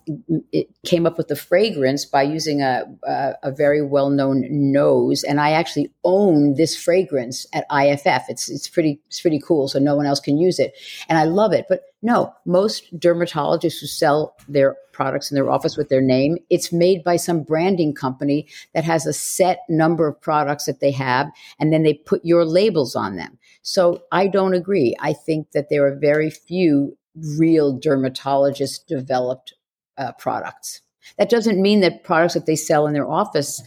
came 0.85 1.05
up 1.05 1.17
with 1.17 1.27
the 1.27 1.35
fragrance 1.35 2.05
by 2.05 2.21
using 2.21 2.61
a, 2.61 2.83
a, 3.03 3.33
a 3.43 3.51
very 3.51 3.81
well 3.81 4.09
known 4.09 4.45
nose, 4.49 5.23
and 5.23 5.41
I 5.41 5.51
actually 5.51 5.91
own 6.03 6.53
this 6.55 6.81
fragrance 6.81 7.47
at 7.53 7.65
IFF. 7.71 8.25
It's 8.29 8.49
it's 8.49 8.67
pretty 8.67 9.01
it's 9.07 9.21
pretty 9.21 9.39
cool, 9.39 9.67
so 9.67 9.79
no 9.79 9.95
one 9.95 10.05
else 10.05 10.19
can 10.19 10.37
use 10.37 10.59
it, 10.59 10.73
and 11.07 11.17
I 11.17 11.23
love 11.23 11.51
it. 11.51 11.65
But 11.67 11.81
no, 12.01 12.33
most 12.45 12.97
dermatologists 12.97 13.79
who 13.79 13.87
sell 13.87 14.35
their 14.47 14.77
products 14.93 15.31
in 15.31 15.35
their 15.35 15.49
office 15.49 15.77
with 15.77 15.89
their 15.89 16.01
name, 16.01 16.37
it's 16.49 16.71
made 16.71 17.03
by 17.03 17.15
some 17.15 17.41
branding 17.41 17.93
company 17.93 18.47
that 18.73 18.83
has 18.83 19.05
a 19.05 19.13
set 19.13 19.59
number 19.69 20.07
of 20.07 20.19
products 20.21 20.65
that 20.65 20.79
they 20.79 20.91
have, 20.91 21.31
and 21.59 21.73
then 21.73 21.83
they 21.83 21.93
put 21.93 22.23
your 22.23 22.45
labels 22.45 22.95
on 22.95 23.15
them. 23.15 23.37
So 23.69 24.01
I 24.11 24.25
don't 24.25 24.55
agree. 24.55 24.95
I 24.99 25.13
think 25.13 25.51
that 25.51 25.69
there 25.69 25.85
are 25.85 25.95
very 25.95 26.31
few 26.31 26.97
real 27.37 27.77
dermatologist 27.77 28.87
developed 28.87 29.53
uh, 29.95 30.13
products. 30.13 30.81
That 31.19 31.29
doesn't 31.29 31.61
mean 31.61 31.81
that 31.81 32.03
products 32.03 32.33
that 32.33 32.47
they 32.47 32.55
sell 32.55 32.87
in 32.87 32.93
their 32.93 33.07
office 33.07 33.61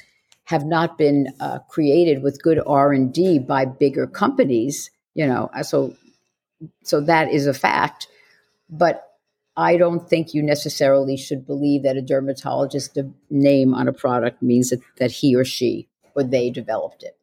have 0.47 0.65
not 0.65 0.99
been 0.99 1.29
uh, 1.39 1.61
created 1.71 2.25
with 2.25 2.43
good 2.43 2.61
R 2.67 2.93
and 2.93 3.15
D 3.15 3.39
by 3.39 3.65
bigger 3.65 4.09
companies. 4.09 4.91
You 5.15 5.29
know, 5.29 5.49
uh, 5.55 5.63
so 5.63 5.95
so 6.83 7.01
that 7.03 7.31
is 7.31 7.47
a 7.47 7.55
fact. 7.55 8.09
But 8.69 9.05
I 9.57 9.77
don't 9.77 10.09
think 10.09 10.35
you 10.35 10.43
necessarily 10.43 11.17
should 11.17 11.47
believe 11.47 11.85
that 11.85 11.97
a 11.97 12.03
dermatologist 12.03 12.99
name 13.31 13.73
on 13.73 13.87
a 13.87 13.93
product 13.93 14.43
means 14.43 14.71
that, 14.71 14.81
that 14.97 15.13
he 15.13 15.37
or 15.37 15.45
she 15.45 15.89
or 16.17 16.25
they 16.25 16.51
developed 16.51 17.05
it. 17.05 17.17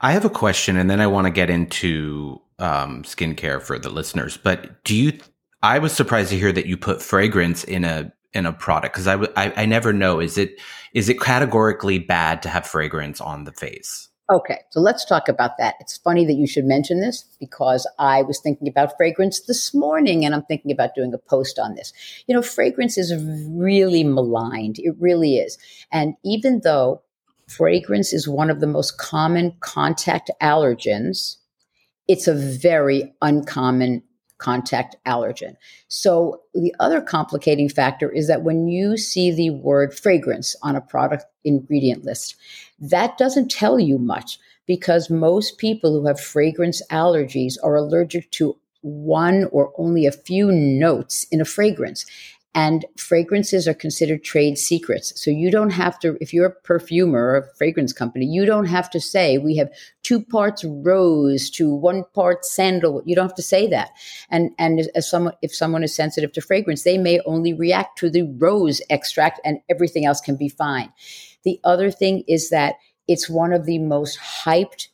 I 0.00 0.12
have 0.12 0.24
a 0.24 0.30
question, 0.30 0.76
and 0.76 0.90
then 0.90 1.00
I 1.00 1.06
want 1.06 1.26
to 1.26 1.30
get 1.30 1.50
into 1.50 2.40
um, 2.58 3.02
skincare 3.02 3.62
for 3.62 3.78
the 3.78 3.90
listeners. 3.90 4.36
But 4.36 4.84
do 4.84 4.94
you? 4.94 5.18
I 5.62 5.78
was 5.78 5.92
surprised 5.92 6.30
to 6.30 6.38
hear 6.38 6.52
that 6.52 6.66
you 6.66 6.76
put 6.76 7.00
fragrance 7.00 7.64
in 7.64 7.84
a 7.84 8.12
in 8.34 8.46
a 8.46 8.52
product? 8.52 8.94
Because 8.94 9.06
I, 9.06 9.14
I, 9.36 9.62
I 9.62 9.66
never 9.66 9.92
know. 9.92 10.20
Is 10.20 10.36
it 10.36 10.60
is 10.92 11.08
it 11.08 11.20
categorically 11.20 11.98
bad 11.98 12.42
to 12.42 12.48
have 12.48 12.66
fragrance 12.66 13.20
on 13.20 13.44
the 13.44 13.52
face? 13.52 14.08
Okay, 14.32 14.60
so 14.70 14.80
let's 14.80 15.04
talk 15.04 15.28
about 15.28 15.58
that. 15.58 15.74
It's 15.80 15.98
funny 15.98 16.24
that 16.24 16.32
you 16.32 16.46
should 16.46 16.64
mention 16.64 17.00
this 17.00 17.24
because 17.38 17.86
I 17.98 18.22
was 18.22 18.40
thinking 18.40 18.68
about 18.68 18.96
fragrance 18.96 19.40
this 19.40 19.74
morning 19.74 20.24
and 20.24 20.34
I'm 20.34 20.44
thinking 20.44 20.72
about 20.72 20.94
doing 20.94 21.12
a 21.12 21.18
post 21.18 21.58
on 21.58 21.74
this. 21.74 21.92
You 22.26 22.34
know, 22.34 22.40
fragrance 22.40 22.96
is 22.96 23.12
really 23.50 24.02
maligned. 24.02 24.78
It 24.78 24.94
really 24.98 25.36
is. 25.36 25.58
And 25.92 26.14
even 26.24 26.62
though 26.64 27.02
fragrance 27.48 28.12
is 28.12 28.28
one 28.28 28.50
of 28.50 28.60
the 28.60 28.66
most 28.66 28.98
common 28.98 29.54
contact 29.60 30.30
allergens, 30.42 31.36
it's 32.08 32.28
a 32.28 32.34
very 32.34 33.14
uncommon 33.22 34.02
contact 34.38 34.96
allergen. 35.06 35.54
So 35.88 36.42
the 36.54 36.74
other 36.80 37.00
complicating 37.00 37.68
factor 37.68 38.10
is 38.10 38.28
that 38.28 38.42
when 38.42 38.68
you 38.68 38.96
see 38.96 39.30
the 39.30 39.50
word 39.50 39.98
fragrance 39.98 40.56
on 40.62 40.76
a 40.76 40.80
product 40.80 41.24
ingredient 41.44 42.04
list, 42.04 42.36
that 42.78 43.16
doesn't 43.16 43.50
tell 43.50 43.78
you 43.78 43.98
much 43.98 44.38
because 44.66 45.08
most 45.08 45.58
people 45.58 45.92
who 45.92 46.06
have 46.06 46.20
fragrance 46.20 46.82
allergies 46.90 47.54
are 47.62 47.76
allergic 47.76 48.30
to 48.32 48.58
one 48.80 49.44
or 49.50 49.72
only 49.78 50.04
a 50.04 50.12
few 50.12 50.50
notes 50.52 51.26
in 51.30 51.40
a 51.40 51.44
fragrance. 51.44 52.04
And 52.56 52.84
fragrances 52.96 53.66
are 53.66 53.74
considered 53.74 54.22
trade 54.22 54.58
secrets. 54.58 55.12
So 55.20 55.30
you 55.30 55.50
don't 55.50 55.70
have 55.70 55.98
to, 55.98 56.16
if 56.20 56.32
you're 56.32 56.46
a 56.46 56.54
perfumer 56.62 57.18
or 57.18 57.36
a 57.36 57.56
fragrance 57.56 57.92
company, 57.92 58.26
you 58.26 58.46
don't 58.46 58.66
have 58.66 58.88
to 58.90 59.00
say 59.00 59.38
we 59.38 59.56
have 59.56 59.70
two 60.04 60.22
parts 60.22 60.64
rose 60.64 61.50
to 61.50 61.74
one 61.74 62.04
part 62.14 62.44
sandal. 62.44 63.02
You 63.04 63.16
don't 63.16 63.26
have 63.26 63.34
to 63.34 63.42
say 63.42 63.66
that. 63.68 63.90
And 64.30 64.52
and 64.58 64.88
as 64.94 65.10
someone, 65.10 65.34
if 65.42 65.52
someone 65.52 65.82
is 65.82 65.96
sensitive 65.96 66.32
to 66.32 66.40
fragrance, 66.40 66.84
they 66.84 66.96
may 66.96 67.20
only 67.26 67.52
react 67.52 67.98
to 67.98 68.10
the 68.10 68.22
rose 68.38 68.80
extract, 68.88 69.40
and 69.44 69.58
everything 69.68 70.06
else 70.06 70.20
can 70.20 70.36
be 70.36 70.48
fine. 70.48 70.92
The 71.42 71.58
other 71.64 71.90
thing 71.90 72.22
is 72.28 72.50
that 72.50 72.76
it's 73.08 73.28
one 73.28 73.52
of 73.52 73.66
the 73.66 73.78
most 73.78 74.18
hyped 74.18 74.88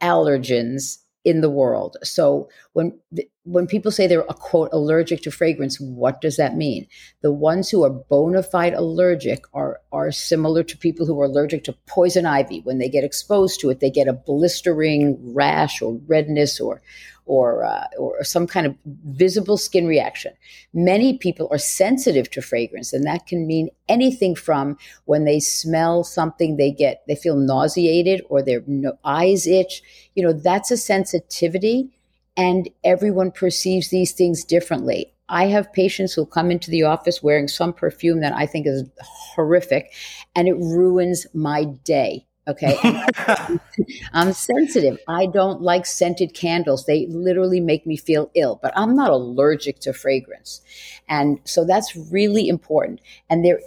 allergens 0.00 0.98
in 1.24 1.40
the 1.40 1.50
world. 1.50 1.96
So 2.02 2.48
when 2.74 2.98
when 3.44 3.66
people 3.66 3.90
say 3.90 4.06
they're 4.06 4.20
a 4.20 4.34
quote 4.34 4.70
allergic 4.72 5.22
to 5.22 5.30
fragrance, 5.30 5.78
what 5.80 6.20
does 6.20 6.36
that 6.36 6.56
mean? 6.56 6.86
The 7.22 7.32
ones 7.32 7.70
who 7.70 7.82
are 7.84 7.90
bona 7.90 8.42
fide 8.42 8.74
allergic 8.74 9.44
are 9.54 9.80
are 9.92 10.12
similar 10.12 10.62
to 10.62 10.76
people 10.76 11.06
who 11.06 11.20
are 11.20 11.26
allergic 11.26 11.64
to 11.64 11.76
poison 11.86 12.26
ivy. 12.26 12.60
When 12.60 12.78
they 12.78 12.88
get 12.88 13.04
exposed 13.04 13.60
to 13.60 13.70
it, 13.70 13.80
they 13.80 13.90
get 13.90 14.08
a 14.08 14.12
blistering 14.12 15.18
rash 15.34 15.80
or 15.80 15.98
redness 16.06 16.60
or 16.60 16.82
or 17.26 17.64
uh, 17.64 17.86
or 17.98 18.22
some 18.22 18.46
kind 18.46 18.66
of 18.66 18.76
visible 18.84 19.56
skin 19.56 19.86
reaction. 19.86 20.32
Many 20.72 21.18
people 21.18 21.48
are 21.50 21.58
sensitive 21.58 22.30
to 22.30 22.42
fragrance, 22.42 22.92
and 22.92 23.04
that 23.04 23.26
can 23.26 23.46
mean 23.46 23.70
anything 23.88 24.34
from 24.34 24.76
when 25.06 25.24
they 25.24 25.40
smell 25.40 26.04
something, 26.04 26.56
they 26.56 26.70
get 26.70 27.02
they 27.08 27.16
feel 27.16 27.36
nauseated 27.36 28.22
or 28.28 28.42
their 28.42 28.62
eyes 29.04 29.46
itch. 29.46 29.82
You 30.14 30.24
know, 30.24 30.32
that's 30.32 30.70
a 30.70 30.76
sensitivity, 30.76 31.90
and 32.36 32.68
everyone 32.82 33.30
perceives 33.30 33.88
these 33.88 34.12
things 34.12 34.44
differently. 34.44 35.12
I 35.28 35.46
have 35.46 35.72
patients 35.72 36.12
who 36.12 36.26
come 36.26 36.50
into 36.50 36.70
the 36.70 36.82
office 36.82 37.22
wearing 37.22 37.48
some 37.48 37.72
perfume 37.72 38.20
that 38.20 38.34
I 38.34 38.44
think 38.44 38.66
is 38.66 38.84
horrific, 39.00 39.92
and 40.36 40.46
it 40.46 40.56
ruins 40.56 41.26
my 41.32 41.64
day 41.64 42.26
Okay. 42.46 42.78
I'm 44.12 44.32
sensitive. 44.32 44.98
I 45.08 45.26
don't 45.26 45.62
like 45.62 45.86
scented 45.86 46.34
candles. 46.34 46.84
They 46.84 47.06
literally 47.06 47.60
make 47.60 47.86
me 47.86 47.96
feel 47.96 48.30
ill, 48.34 48.58
but 48.62 48.72
I'm 48.76 48.94
not 48.94 49.10
allergic 49.10 49.78
to 49.80 49.92
fragrance. 49.92 50.60
And 51.08 51.40
so 51.44 51.64
that's 51.64 51.96
really 51.96 52.48
important. 52.48 53.00
And 53.30 53.44
there, 53.44 53.60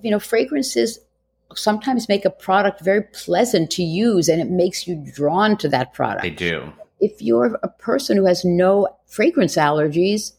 you 0.00 0.10
know, 0.10 0.18
fragrances 0.18 0.98
sometimes 1.54 2.08
make 2.08 2.24
a 2.24 2.30
product 2.30 2.80
very 2.80 3.02
pleasant 3.02 3.70
to 3.70 3.82
use 3.82 4.28
and 4.28 4.40
it 4.40 4.50
makes 4.50 4.88
you 4.88 4.96
drawn 5.14 5.56
to 5.58 5.68
that 5.68 5.94
product. 5.94 6.22
They 6.22 6.30
do. 6.30 6.72
If 7.00 7.22
you're 7.22 7.58
a 7.62 7.68
person 7.68 8.16
who 8.16 8.26
has 8.26 8.44
no 8.44 8.88
fragrance 9.06 9.56
allergies, 9.56 10.32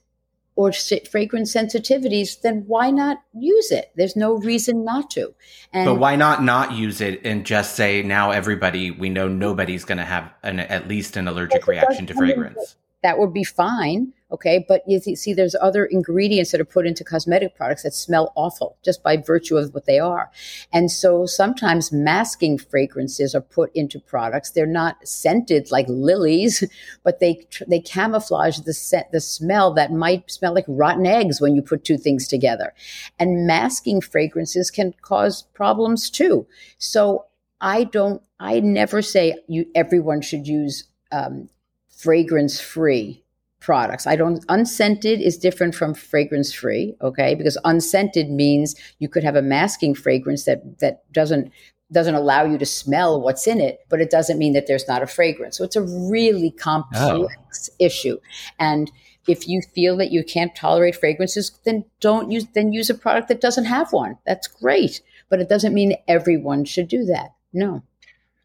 or 0.57 0.71
fragrance 0.73 1.53
sensitivities, 1.53 2.41
then 2.41 2.63
why 2.65 2.89
not 2.89 3.19
use 3.33 3.71
it? 3.71 3.91
There's 3.95 4.15
no 4.15 4.33
reason 4.33 4.83
not 4.83 5.11
to. 5.11 5.35
And 5.71 5.85
but 5.85 5.95
why 5.95 6.15
not 6.15 6.43
not 6.43 6.73
use 6.73 6.99
it 6.99 7.21
and 7.23 7.45
just 7.45 7.75
say 7.75 8.01
now 8.01 8.31
everybody 8.31 8.89
we 8.89 9.07
know 9.09 9.27
nobody's 9.27 9.85
going 9.85 9.99
to 9.99 10.03
have 10.03 10.33
an, 10.41 10.59
at 10.59 10.87
least 10.87 11.15
an 11.15 11.27
allergic 11.27 11.67
reaction 11.67 12.07
to 12.07 12.15
fragrance? 12.15 12.75
That 13.03 13.19
would 13.19 13.33
be 13.33 13.43
fine. 13.43 14.13
Okay. 14.29 14.65
But 14.67 14.83
you 14.85 14.99
see, 14.99 15.33
there's 15.33 15.55
other 15.61 15.85
ingredients 15.85 16.51
that 16.51 16.59
are 16.59 16.65
put 16.65 16.85
into 16.85 17.05
cosmetic 17.05 17.55
products 17.55 17.83
that 17.83 17.93
smell 17.93 18.33
awful 18.35 18.77
just 18.83 19.01
by 19.01 19.15
virtue 19.15 19.55
of 19.55 19.73
what 19.73 19.85
they 19.85 19.99
are. 19.99 20.29
And 20.73 20.91
so 20.91 21.25
sometimes 21.25 21.93
masking 21.93 22.57
fragrances 22.57 23.33
are 23.33 23.41
put 23.41 23.71
into 23.73 24.01
products. 24.01 24.49
They're 24.51 24.65
not 24.65 25.07
scented 25.07 25.71
like 25.71 25.85
lilies, 25.87 26.63
but 27.03 27.21
they, 27.21 27.47
they 27.67 27.79
camouflage 27.79 28.59
the 28.59 28.73
scent, 28.73 29.11
the 29.13 29.21
smell 29.21 29.73
that 29.75 29.93
might 29.93 30.29
smell 30.29 30.53
like 30.53 30.65
rotten 30.67 31.05
eggs 31.05 31.39
when 31.39 31.55
you 31.55 31.61
put 31.61 31.85
two 31.85 31.97
things 31.97 32.27
together. 32.27 32.73
And 33.19 33.47
masking 33.47 34.01
fragrances 34.01 34.69
can 34.71 34.93
cause 35.01 35.43
problems 35.53 36.09
too. 36.09 36.47
So 36.79 37.27
I 37.61 37.85
don't, 37.85 38.21
I 38.41 38.59
never 38.59 39.01
say 39.01 39.37
you, 39.47 39.67
everyone 39.73 40.21
should 40.21 40.47
use, 40.47 40.83
um, 41.13 41.49
fragrance 41.97 42.59
free 42.59 43.23
products. 43.59 44.05
I 44.05 44.15
don't 44.15 44.45
unscented 44.49 45.19
is 45.19 45.37
different 45.37 45.73
from 45.75 45.93
fragrance 45.93 46.53
free, 46.53 46.95
okay? 47.01 47.35
Because 47.35 47.57
unscented 47.65 48.29
means 48.29 48.75
you 48.99 49.09
could 49.09 49.23
have 49.23 49.35
a 49.35 49.41
masking 49.41 49.95
fragrance 49.95 50.45
that 50.45 50.79
that 50.79 51.11
doesn't 51.11 51.51
doesn't 51.91 52.15
allow 52.15 52.43
you 52.43 52.57
to 52.57 52.65
smell 52.65 53.21
what's 53.21 53.47
in 53.47 53.61
it, 53.61 53.79
but 53.89 54.01
it 54.01 54.09
doesn't 54.09 54.37
mean 54.37 54.53
that 54.53 54.67
there's 54.67 54.87
not 54.87 55.01
a 55.01 55.07
fragrance. 55.07 55.57
So 55.57 55.63
it's 55.63 55.77
a 55.77 55.81
really 55.81 56.51
complex 56.51 57.69
oh. 57.71 57.75
issue. 57.79 58.17
And 58.59 58.91
if 59.27 59.47
you 59.47 59.61
feel 59.61 59.95
that 59.97 60.11
you 60.11 60.23
can't 60.23 60.55
tolerate 60.55 60.95
fragrances, 60.95 61.57
then 61.63 61.85
don't 61.99 62.29
use 62.29 62.45
then 62.53 62.73
use 62.73 62.89
a 62.89 62.95
product 62.95 63.27
that 63.29 63.41
doesn't 63.41 63.65
have 63.65 63.91
one. 63.91 64.17
That's 64.25 64.47
great, 64.47 65.01
but 65.29 65.39
it 65.39 65.49
doesn't 65.49 65.73
mean 65.73 65.95
everyone 66.07 66.65
should 66.65 66.87
do 66.87 67.05
that. 67.05 67.33
No. 67.53 67.83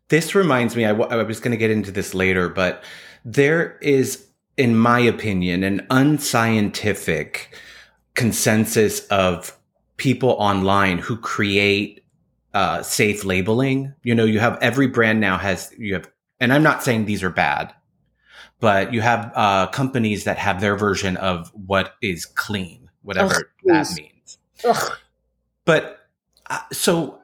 This 0.09 0.35
reminds 0.35 0.77
me 0.77 0.85
I, 0.85 0.93
w- 0.93 1.09
I 1.09 1.23
was 1.23 1.41
going 1.41 1.53
to 1.53 1.57
get 1.57 1.71
into 1.71 1.91
this 1.91 2.15
later, 2.15 2.49
but 2.49 2.83
there 3.25 3.79
is 3.79 4.27
in 4.57 4.77
my 4.77 5.01
opinion, 5.01 5.65
an 5.65 5.87
unscientific 5.91 7.57
consensus 8.15 9.07
of 9.09 9.57
people 9.97 10.31
online 10.31 10.99
who 10.99 11.17
create 11.17 12.05
uh, 12.55 12.83
safe 12.83 13.25
labeling. 13.25 13.95
You 14.03 14.15
know, 14.15 14.25
you 14.25 14.41
have 14.41 14.59
every 14.61 14.87
brand 14.87 15.21
now 15.21 15.39
has, 15.39 15.73
you 15.79 15.95
have, 15.95 16.11
and 16.39 16.53
I'm 16.53 16.63
not 16.63 16.83
saying 16.83 17.07
these 17.07 17.23
are 17.23 17.31
bad, 17.31 17.75
but 18.61 18.93
you 18.93 19.01
have 19.01 19.33
uh, 19.35 19.69
companies 19.69 20.25
that 20.25 20.37
have 20.39 20.61
their 20.61 20.77
version 20.77 21.17
of 21.17 21.51
what 21.55 21.95
is 22.03 22.27
clean, 22.27 22.91
whatever 23.03 23.35
Ugh, 23.35 23.45
that 23.65 23.89
means. 23.97 24.39
Ugh. 24.65 24.99
But 25.65 26.09
uh, 26.51 26.61
so 26.73 27.22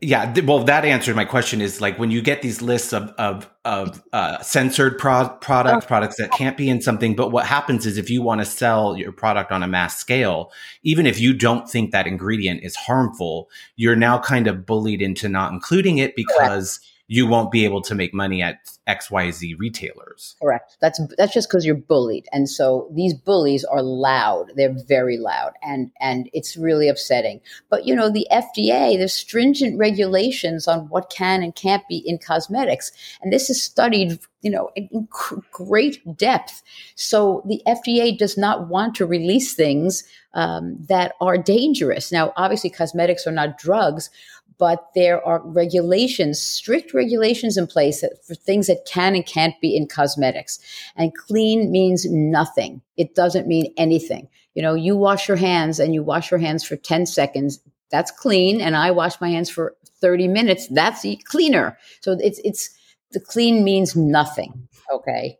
yeah, 0.00 0.32
th- 0.32 0.46
well, 0.46 0.64
that 0.64 0.84
answered 0.84 1.16
my 1.16 1.24
question. 1.24 1.60
Is 1.60 1.80
like 1.80 1.98
when 1.98 2.10
you 2.10 2.20
get 2.20 2.42
these 2.42 2.60
lists 2.60 2.92
of 2.92 3.10
of 3.18 3.50
of 3.64 4.02
uh, 4.12 4.40
censored 4.42 4.98
pro- 4.98 5.30
products, 5.40 5.84
oh. 5.84 5.88
products 5.88 6.16
that 6.16 6.30
can't 6.32 6.56
be 6.56 6.68
in 6.68 6.82
something. 6.82 7.16
But 7.16 7.30
what 7.30 7.46
happens 7.46 7.86
is 7.86 7.96
if 7.96 8.10
you 8.10 8.20
want 8.22 8.40
to 8.40 8.44
sell 8.44 8.96
your 8.96 9.12
product 9.12 9.52
on 9.52 9.62
a 9.62 9.68
mass 9.68 9.96
scale, 9.96 10.52
even 10.82 11.06
if 11.06 11.18
you 11.20 11.32
don't 11.32 11.68
think 11.68 11.92
that 11.92 12.06
ingredient 12.06 12.62
is 12.62 12.76
harmful, 12.76 13.48
you're 13.76 13.96
now 13.96 14.18
kind 14.18 14.46
of 14.46 14.66
bullied 14.66 15.00
into 15.00 15.28
not 15.28 15.52
including 15.52 15.98
it 15.98 16.16
because. 16.16 16.78
Correct 16.78 16.90
you 17.06 17.26
won't 17.26 17.50
be 17.50 17.64
able 17.64 17.82
to 17.82 17.94
make 17.94 18.14
money 18.14 18.42
at 18.42 18.58
XYZ 18.88 19.58
retailers. 19.58 20.36
Correct. 20.42 20.76
That's 20.80 21.00
that's 21.16 21.32
just 21.32 21.48
because 21.48 21.64
you're 21.64 21.74
bullied. 21.74 22.26
And 22.32 22.48
so 22.48 22.90
these 22.94 23.14
bullies 23.14 23.64
are 23.64 23.82
loud. 23.82 24.52
They're 24.56 24.76
very 24.86 25.16
loud 25.16 25.52
and 25.62 25.90
and 26.00 26.28
it's 26.32 26.56
really 26.56 26.88
upsetting. 26.88 27.40
But 27.70 27.86
you 27.86 27.94
know, 27.94 28.10
the 28.10 28.26
FDA, 28.30 28.98
there's 28.98 29.14
stringent 29.14 29.78
regulations 29.78 30.68
on 30.68 30.88
what 30.88 31.10
can 31.10 31.42
and 31.42 31.54
can't 31.54 31.86
be 31.88 32.02
in 32.04 32.18
cosmetics. 32.18 32.92
And 33.22 33.32
this 33.32 33.48
is 33.48 33.62
studied, 33.62 34.18
you 34.42 34.50
know, 34.50 34.70
in 34.76 35.08
great 35.50 36.16
depth. 36.16 36.62
So 36.94 37.42
the 37.46 37.62
FDA 37.66 38.16
does 38.16 38.36
not 38.36 38.68
want 38.68 38.94
to 38.96 39.06
release 39.06 39.54
things 39.54 40.04
um, 40.34 40.76
that 40.88 41.14
are 41.20 41.38
dangerous. 41.38 42.12
Now, 42.12 42.32
obviously, 42.36 42.68
cosmetics 42.68 43.26
are 43.26 43.32
not 43.32 43.56
drugs, 43.56 44.10
but 44.58 44.88
there 44.94 45.24
are 45.26 45.42
regulations, 45.44 46.40
strict 46.40 46.94
regulations 46.94 47.56
in 47.56 47.66
place 47.66 48.04
for 48.26 48.34
things 48.34 48.66
that 48.66 48.86
can 48.86 49.14
and 49.14 49.26
can't 49.26 49.60
be 49.60 49.76
in 49.76 49.86
cosmetics. 49.86 50.58
And 50.96 51.14
clean 51.14 51.70
means 51.70 52.06
nothing. 52.10 52.82
It 52.96 53.14
doesn't 53.14 53.46
mean 53.46 53.72
anything. 53.76 54.28
You 54.54 54.62
know, 54.62 54.74
you 54.74 54.96
wash 54.96 55.28
your 55.28 55.36
hands 55.36 55.80
and 55.80 55.94
you 55.94 56.02
wash 56.02 56.30
your 56.30 56.38
hands 56.38 56.64
for 56.64 56.76
10 56.76 57.06
seconds. 57.06 57.60
That's 57.90 58.10
clean. 58.10 58.60
And 58.60 58.76
I 58.76 58.90
wash 58.90 59.20
my 59.20 59.28
hands 59.28 59.50
for 59.50 59.74
30 60.00 60.28
minutes. 60.28 60.68
That's 60.68 61.04
cleaner. 61.24 61.78
So 62.00 62.16
it's, 62.20 62.40
it's, 62.44 62.70
the 63.10 63.20
clean 63.20 63.64
means 63.64 63.96
nothing. 63.96 64.68
Okay. 64.92 65.38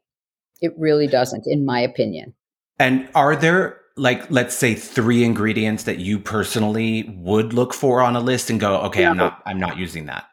It 0.61 0.73
really 0.79 1.07
doesn't, 1.07 1.47
in 1.47 1.65
my 1.65 1.81
opinion. 1.81 2.35
And 2.79 3.09
are 3.15 3.37
there 3.37 3.81
like 3.97 4.29
let's 4.31 4.57
say 4.57 4.75
three 4.75 5.25
ingredients 5.25 5.85
that 5.85 5.99
you 5.99 6.19
personally 6.19 7.15
would 7.17 7.53
look 7.53 7.73
for 7.73 8.01
on 8.01 8.17
a 8.17 8.21
list 8.21 8.51
and 8.51 8.59
go, 8.59 8.81
okay, 8.83 9.05
I'm 9.05 9.17
not 9.17 9.43
I'm 9.47 9.61
not 9.61 9.77
using 9.79 10.07
that. 10.07 10.27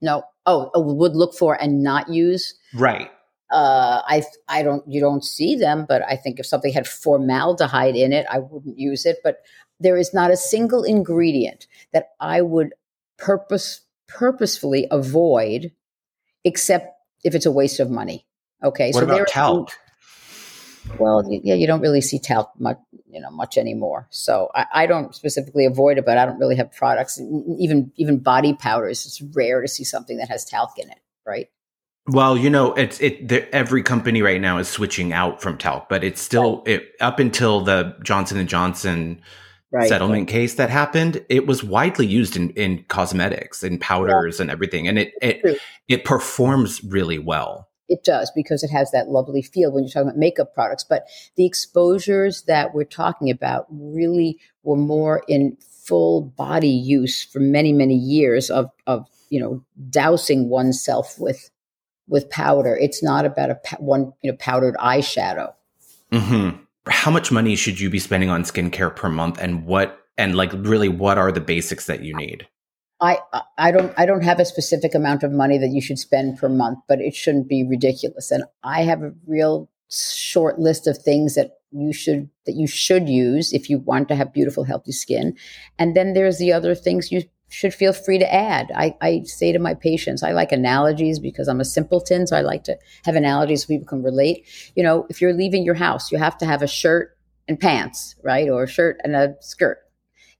No. 0.00 0.24
Oh, 0.46 0.70
oh, 0.74 0.80
would 0.80 1.16
look 1.16 1.34
for 1.34 1.60
and 1.60 1.82
not 1.82 2.10
use. 2.10 2.54
Right. 2.74 3.10
Uh, 3.50 4.02
I 4.06 4.24
I 4.48 4.62
don't 4.62 4.86
you 4.86 5.00
don't 5.00 5.24
see 5.24 5.56
them, 5.56 5.86
but 5.88 6.02
I 6.02 6.16
think 6.16 6.40
if 6.40 6.46
something 6.46 6.72
had 6.72 6.86
formaldehyde 6.86 7.96
in 7.96 8.12
it, 8.12 8.26
I 8.30 8.40
wouldn't 8.40 8.78
use 8.78 9.06
it. 9.06 9.18
But 9.22 9.38
there 9.80 9.96
is 9.96 10.12
not 10.12 10.30
a 10.30 10.36
single 10.36 10.82
ingredient 10.82 11.66
that 11.92 12.10
I 12.20 12.42
would 12.42 12.74
purpose 13.16 13.80
purposefully 14.08 14.86
avoid, 14.90 15.72
except 16.44 16.88
if 17.22 17.34
it's 17.34 17.46
a 17.46 17.52
waste 17.52 17.80
of 17.80 17.90
money. 17.90 18.26
Okay, 18.62 18.90
what 18.90 19.00
so 19.00 19.04
about 19.04 19.28
talc? 19.28 19.72
Well, 20.98 21.24
yeah, 21.28 21.54
you 21.54 21.66
don't 21.66 21.80
really 21.80 22.00
see 22.00 22.18
talc 22.18 22.52
much, 22.58 22.78
you 23.10 23.20
know, 23.20 23.30
much 23.30 23.56
anymore. 23.56 24.06
So 24.10 24.50
I, 24.54 24.66
I, 24.72 24.86
don't 24.86 25.14
specifically 25.14 25.64
avoid 25.64 25.98
it, 25.98 26.04
but 26.04 26.18
I 26.18 26.26
don't 26.26 26.38
really 26.38 26.56
have 26.56 26.72
products. 26.72 27.20
Even 27.58 27.90
even 27.96 28.18
body 28.18 28.54
powders, 28.54 29.06
it's 29.06 29.20
rare 29.34 29.62
to 29.62 29.68
see 29.68 29.84
something 29.84 30.18
that 30.18 30.28
has 30.28 30.44
talc 30.44 30.78
in 30.78 30.90
it, 30.90 30.98
right? 31.26 31.48
Well, 32.06 32.36
you 32.36 32.50
know, 32.50 32.74
it's 32.74 33.00
it. 33.00 33.32
every 33.52 33.82
company 33.82 34.20
right 34.20 34.40
now 34.40 34.58
is 34.58 34.68
switching 34.68 35.12
out 35.12 35.40
from 35.40 35.56
talc, 35.56 35.88
but 35.88 36.04
it's 36.04 36.20
still 36.20 36.58
right. 36.58 36.80
it, 36.80 36.92
up 37.00 37.18
until 37.18 37.62
the 37.62 37.96
Johnson 38.02 38.38
and 38.38 38.48
Johnson 38.48 39.22
right. 39.72 39.88
settlement 39.88 40.28
case 40.28 40.54
that 40.56 40.68
happened. 40.68 41.24
It 41.30 41.46
was 41.46 41.64
widely 41.64 42.06
used 42.06 42.36
in 42.36 42.50
in 42.50 42.84
cosmetics 42.88 43.62
and 43.62 43.80
powders 43.80 44.38
yeah. 44.38 44.42
and 44.42 44.50
everything, 44.50 44.86
and 44.86 44.98
it 44.98 45.12
it 45.22 45.58
it 45.88 46.04
performs 46.04 46.84
really 46.84 47.18
well 47.18 47.68
it 47.88 48.04
does 48.04 48.30
because 48.34 48.62
it 48.62 48.70
has 48.70 48.90
that 48.92 49.08
lovely 49.08 49.42
feel 49.42 49.72
when 49.72 49.84
you're 49.84 49.90
talking 49.90 50.08
about 50.08 50.18
makeup 50.18 50.54
products. 50.54 50.84
But 50.84 51.06
the 51.36 51.46
exposures 51.46 52.42
that 52.42 52.74
we're 52.74 52.84
talking 52.84 53.30
about 53.30 53.66
really 53.70 54.38
were 54.62 54.76
more 54.76 55.22
in 55.28 55.56
full 55.84 56.22
body 56.22 56.68
use 56.68 57.22
for 57.22 57.40
many, 57.40 57.72
many 57.72 57.96
years 57.96 58.50
of, 58.50 58.70
of 58.86 59.06
you 59.28 59.40
know, 59.40 59.64
dousing 59.90 60.48
oneself 60.48 61.18
with 61.18 61.50
with 62.06 62.28
powder. 62.30 62.76
It's 62.76 63.02
not 63.02 63.24
about 63.24 63.50
a 63.50 63.58
one 63.78 64.12
you 64.22 64.30
know 64.30 64.36
powdered 64.38 64.76
eyeshadow. 64.76 65.52
Mm-hmm. 66.12 66.58
How 66.86 67.10
much 67.10 67.32
money 67.32 67.56
should 67.56 67.80
you 67.80 67.88
be 67.90 67.98
spending 67.98 68.28
on 68.28 68.42
skincare 68.44 68.94
per 68.94 69.08
month, 69.08 69.38
and 69.38 69.66
what 69.66 69.98
and 70.18 70.34
like 70.34 70.52
really 70.52 70.88
what 70.88 71.18
are 71.18 71.32
the 71.32 71.40
basics 71.40 71.86
that 71.86 72.02
you 72.02 72.14
need? 72.14 72.46
I 73.04 73.18
I 73.58 73.70
don't 73.70 73.92
I 73.98 74.06
don't 74.06 74.24
have 74.24 74.40
a 74.40 74.44
specific 74.44 74.94
amount 74.94 75.22
of 75.22 75.30
money 75.30 75.58
that 75.58 75.70
you 75.70 75.82
should 75.82 75.98
spend 75.98 76.38
per 76.38 76.48
month, 76.48 76.78
but 76.88 77.00
it 77.00 77.14
shouldn't 77.14 77.48
be 77.48 77.62
ridiculous. 77.62 78.30
And 78.30 78.44
I 78.62 78.82
have 78.82 79.02
a 79.02 79.12
real 79.26 79.68
short 79.90 80.58
list 80.58 80.86
of 80.86 80.96
things 80.96 81.34
that 81.34 81.58
you 81.70 81.92
should 81.92 82.30
that 82.46 82.54
you 82.54 82.66
should 82.66 83.08
use 83.08 83.52
if 83.52 83.68
you 83.68 83.78
want 83.78 84.08
to 84.08 84.14
have 84.14 84.32
beautiful, 84.32 84.64
healthy 84.64 84.92
skin. 84.92 85.36
And 85.78 85.94
then 85.94 86.14
there's 86.14 86.38
the 86.38 86.52
other 86.52 86.74
things 86.74 87.12
you 87.12 87.22
should 87.50 87.74
feel 87.74 87.92
free 87.92 88.18
to 88.18 88.34
add. 88.34 88.72
I, 88.74 88.96
I 89.02 89.22
say 89.24 89.52
to 89.52 89.58
my 89.58 89.74
patients, 89.74 90.22
I 90.22 90.32
like 90.32 90.50
analogies 90.50 91.18
because 91.18 91.46
I'm 91.46 91.60
a 91.60 91.64
simpleton, 91.64 92.26
so 92.26 92.36
I 92.36 92.40
like 92.40 92.64
to 92.64 92.78
have 93.04 93.16
analogies 93.16 93.62
so 93.62 93.68
people 93.68 93.86
can 93.86 94.02
relate. 94.02 94.46
You 94.74 94.82
know, 94.82 95.06
if 95.10 95.20
you're 95.20 95.34
leaving 95.34 95.64
your 95.64 95.74
house, 95.74 96.10
you 96.10 96.18
have 96.18 96.38
to 96.38 96.46
have 96.46 96.62
a 96.62 96.66
shirt 96.66 97.16
and 97.46 97.60
pants, 97.60 98.16
right? 98.22 98.48
Or 98.48 98.62
a 98.62 98.68
shirt 98.68 98.98
and 99.04 99.14
a 99.14 99.36
skirt 99.40 99.83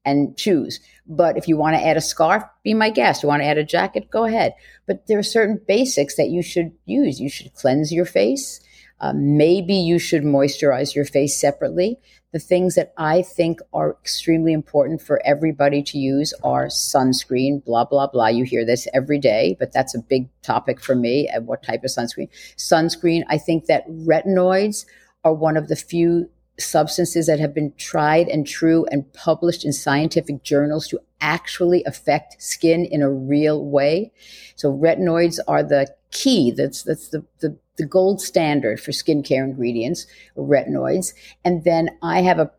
and 0.05 0.37
choose. 0.37 0.81
But 1.07 1.37
if 1.37 1.49
you 1.49 1.57
want 1.57 1.77
to 1.77 1.85
add 1.85 1.97
a 1.97 2.01
scarf, 2.01 2.43
be 2.63 2.75
my 2.75 2.91
guest. 2.91 3.23
You 3.23 3.29
want 3.29 3.43
to 3.43 3.47
add 3.47 3.59
a 3.59 3.65
jacket, 3.65 4.11
go 4.11 4.25
ahead. 4.25 4.55
But 4.87 5.07
there 5.07 5.19
are 5.19 5.23
certain 5.23 5.61
basics 5.67 6.17
that 6.17 6.31
you 6.31 6.43
should 6.43 6.73
use. 6.87 7.21
You 7.21 7.29
should 7.29 7.55
cleanse 7.55 7.93
your 7.93 8.07
face. 8.07 8.61
Uh, 9.01 9.13
maybe 9.15 9.75
you 9.75 9.99
should 9.99 10.23
moisturize 10.23 10.95
your 10.95 11.05
face 11.05 11.39
separately. 11.39 11.99
The 12.33 12.39
things 12.39 12.75
that 12.75 12.93
I 12.97 13.23
think 13.23 13.61
are 13.73 13.97
extremely 14.03 14.53
important 14.53 15.03
for 15.03 15.21
everybody 15.25 15.83
to 15.83 15.99
use 15.99 16.33
are 16.43 16.67
sunscreen, 16.67 17.65
blah, 17.65 17.85
blah, 17.85 18.07
blah. 18.07 18.29
You 18.29 18.45
hear 18.45 18.65
this 18.65 18.89
every 18.95 19.19
day, 19.19 19.57
but 19.59 19.73
that's 19.73 19.95
a 19.95 20.01
big 20.01 20.29
topic 20.43 20.81
for 20.81 20.95
me. 20.95 21.29
And 21.29 21.47
what 21.47 21.63
type 21.63 21.85
of 21.85 21.91
sunscreen? 21.91 22.29
Sunscreen, 22.57 23.25
I 23.29 23.39
think 23.39 23.67
that 23.67 23.87
retinoids 23.89 24.85
are 25.23 25.35
one 25.35 25.57
of 25.57 25.69
the 25.69 25.77
few 25.77 26.29
substances 26.59 27.27
that 27.27 27.41
have 27.41 27.55
been 27.55 27.73
tried 27.77 28.29
and 28.29 28.47
true 28.47 28.87
and 28.91 29.13
published 29.13 29.65
in 29.65 29.73
scientific 29.73 30.43
journals 30.43 30.87
to 30.89 31.01
actually 31.21 31.83
affect 31.85 32.41
skin 32.41 32.85
in 32.85 33.03
a 33.03 33.11
real 33.11 33.65
way. 33.65 34.13
So 34.57 34.73
retinoids 34.73 35.39
are 35.49 35.63
the 35.63 35.93
key. 36.13 36.53
That's 36.53 36.83
that's 36.83 37.09
the, 37.09 37.25
the, 37.41 37.59
the 37.77 37.87
gold 37.87 38.21
standard 38.21 38.79
for 38.79 38.93
skincare 38.93 39.43
ingredients, 39.43 40.07
retinoids. 40.37 41.13
And 41.45 41.65
then 41.65 41.91
I 42.03 42.21
have 42.23 42.39
a 42.39 42.51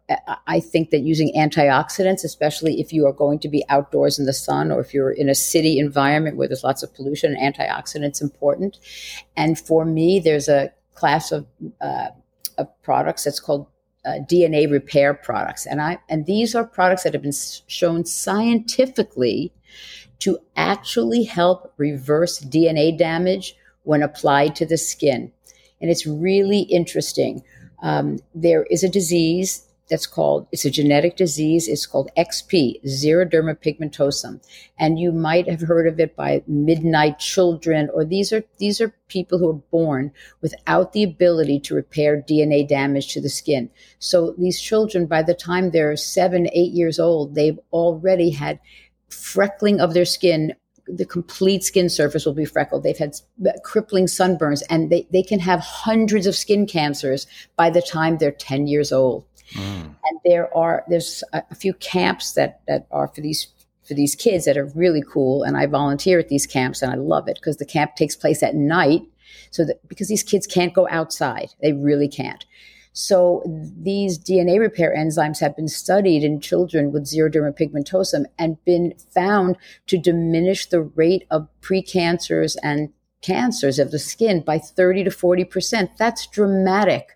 I 0.46 0.60
think 0.60 0.90
that 0.90 1.02
using 1.02 1.32
antioxidants, 1.38 2.24
especially 2.24 2.82
if 2.82 2.92
you 2.92 3.06
are 3.08 3.14
going 3.14 3.40
to 3.40 3.48
be 3.48 3.64
outdoors 3.70 4.20
in 4.20 4.26
the 4.26 4.34
sun 4.34 4.72
or 4.72 4.82
if 4.82 4.94
you're 4.94 5.12
in 5.12 5.30
a 5.30 5.36
city 5.36 5.80
environment 5.80 6.36
where 6.36 6.48
there's 6.48 6.64
lots 6.64 6.84
of 6.84 6.94
pollution, 6.94 7.38
antioxidants 7.42 8.22
important. 8.22 8.78
And 9.38 9.58
for 9.58 9.86
me, 9.86 10.20
there's 10.20 10.50
a 10.50 10.72
class 10.96 11.32
of 11.32 11.46
uh, 11.80 12.08
of 12.58 12.68
products 12.84 13.24
that's 13.24 13.40
called 13.40 13.68
uh, 14.06 14.20
DNA 14.20 14.70
repair 14.70 15.14
products, 15.14 15.66
and 15.66 15.82
I 15.82 16.00
and 16.10 16.26
these 16.26 16.56
are 16.56 16.66
products 16.66 17.04
that 17.04 17.14
have 17.14 17.24
been 17.24 17.34
shown 17.68 18.06
scientifically 18.06 19.52
to 20.20 20.40
actually 20.56 21.24
help 21.24 21.74
reverse 21.78 22.40
DNA 22.40 22.98
damage 22.98 23.56
when 23.84 24.02
applied 24.02 24.56
to 24.56 24.66
the 24.66 24.78
skin, 24.78 25.32
and 25.82 25.90
it's 25.90 26.06
really 26.06 26.62
interesting. 26.62 27.44
Um, 27.82 28.20
there 28.34 28.64
is 28.70 28.84
a 28.84 28.90
disease 28.90 29.65
that's 29.90 30.08
called 30.08 30.48
it's 30.52 30.66
a 30.66 30.72
genetic 30.72 31.16
disease 31.16 31.68
it's 31.68 31.86
called 31.86 32.10
xp 32.18 32.82
xeroderma 32.86 33.56
pigmentosum 33.56 34.42
and 34.80 35.00
you 35.00 35.12
might 35.12 35.48
have 35.48 35.62
heard 35.62 35.88
of 35.88 36.00
it 36.00 36.16
by 36.16 36.42
midnight 36.48 37.20
children 37.20 37.90
or 37.94 38.04
these 38.04 38.34
are 38.34 38.44
these 38.58 38.82
are 38.82 38.96
people 39.08 39.38
who 39.38 39.50
are 39.50 39.62
born 39.72 40.12
without 40.42 40.94
the 40.94 41.04
ability 41.04 41.60
to 41.60 41.76
repair 41.76 42.22
dna 42.22 42.68
damage 42.68 43.14
to 43.14 43.22
the 43.22 43.30
skin 43.30 43.70
so 44.00 44.34
these 44.38 44.60
children 44.60 45.06
by 45.06 45.22
the 45.22 45.36
time 45.36 45.72
they're 45.72 45.96
seven 45.96 46.48
eight 46.54 46.72
years 46.72 47.00
old 47.00 47.36
they've 47.36 47.60
already 47.72 48.32
had 48.32 48.60
freckling 49.10 49.80
of 49.80 49.94
their 49.94 50.06
skin 50.06 50.54
the 50.88 51.06
complete 51.06 51.64
skin 51.64 51.90
surface 51.90 52.26
will 52.26 52.34
be 52.34 52.46
freckled. 52.46 52.84
They've 52.84 52.98
had 52.98 53.16
crippling 53.64 54.06
sunburns 54.06 54.62
and 54.70 54.92
they, 54.92 55.08
they 55.12 55.24
can 55.24 55.40
have 55.40 55.60
hundreds 55.60 56.28
of 56.28 56.36
skin 56.36 56.68
cancers 56.68 57.28
by 57.56 57.70
the 57.70 57.82
time 57.82 58.18
they're 58.18 58.32
10 58.32 58.68
years 58.68 58.92
old. 58.92 59.26
Mm. 59.54 59.96
And 60.04 60.20
there 60.24 60.56
are 60.56 60.84
there's 60.90 61.24
a, 61.34 61.56
few 61.56 61.74
camps 61.76 62.34
that 62.34 62.62
that 62.68 62.88
are 62.92 63.08
for 63.08 63.22
these 63.22 63.48
for 63.88 63.94
these 63.94 64.16
kids 64.16 64.46
that 64.46 64.58
are 64.58 64.72
really 64.76 65.04
cool. 65.08 65.44
And 65.44 65.56
I 65.56 65.68
volunteer 65.68 66.20
at 66.20 66.30
these 66.30 66.48
camps 66.48 66.82
and 66.82 66.92
I 66.92 66.96
love 66.96 67.28
it 67.28 67.36
because 67.36 67.58
the 67.58 67.66
camp 67.66 67.96
takes 67.96 68.16
place 68.16 68.42
at 68.42 68.56
night. 68.56 69.02
So 69.52 69.66
that 69.66 69.88
because 69.88 70.08
these 70.08 70.24
kids 70.24 70.48
can't 70.48 70.74
go 70.74 70.88
outside, 70.90 71.50
they 71.62 71.74
really 71.74 72.08
can't. 72.08 72.46
So 72.98 73.44
these 73.46 74.18
DNA 74.18 74.58
repair 74.58 74.96
enzymes 74.98 75.42
have 75.42 75.56
been 75.58 75.68
studied 75.68 76.24
in 76.24 76.40
children 76.40 76.94
with 76.94 77.06
xeroderma 77.06 77.58
pigmentosum 77.58 78.26
and 78.40 78.64
been 78.64 78.94
found 79.14 79.58
to 79.88 79.98
diminish 79.98 80.68
the 80.68 80.82
rate 80.82 81.28
of 81.30 81.50
precancers 81.62 82.56
and 82.64 82.94
cancers 83.22 83.80
of 83.80 83.92
the 83.92 84.00
skin 84.00 84.42
by 84.42 84.58
30 84.60 85.04
to 85.04 85.10
40%. 85.10 85.90
That's 85.98 86.26
dramatic. 86.28 87.15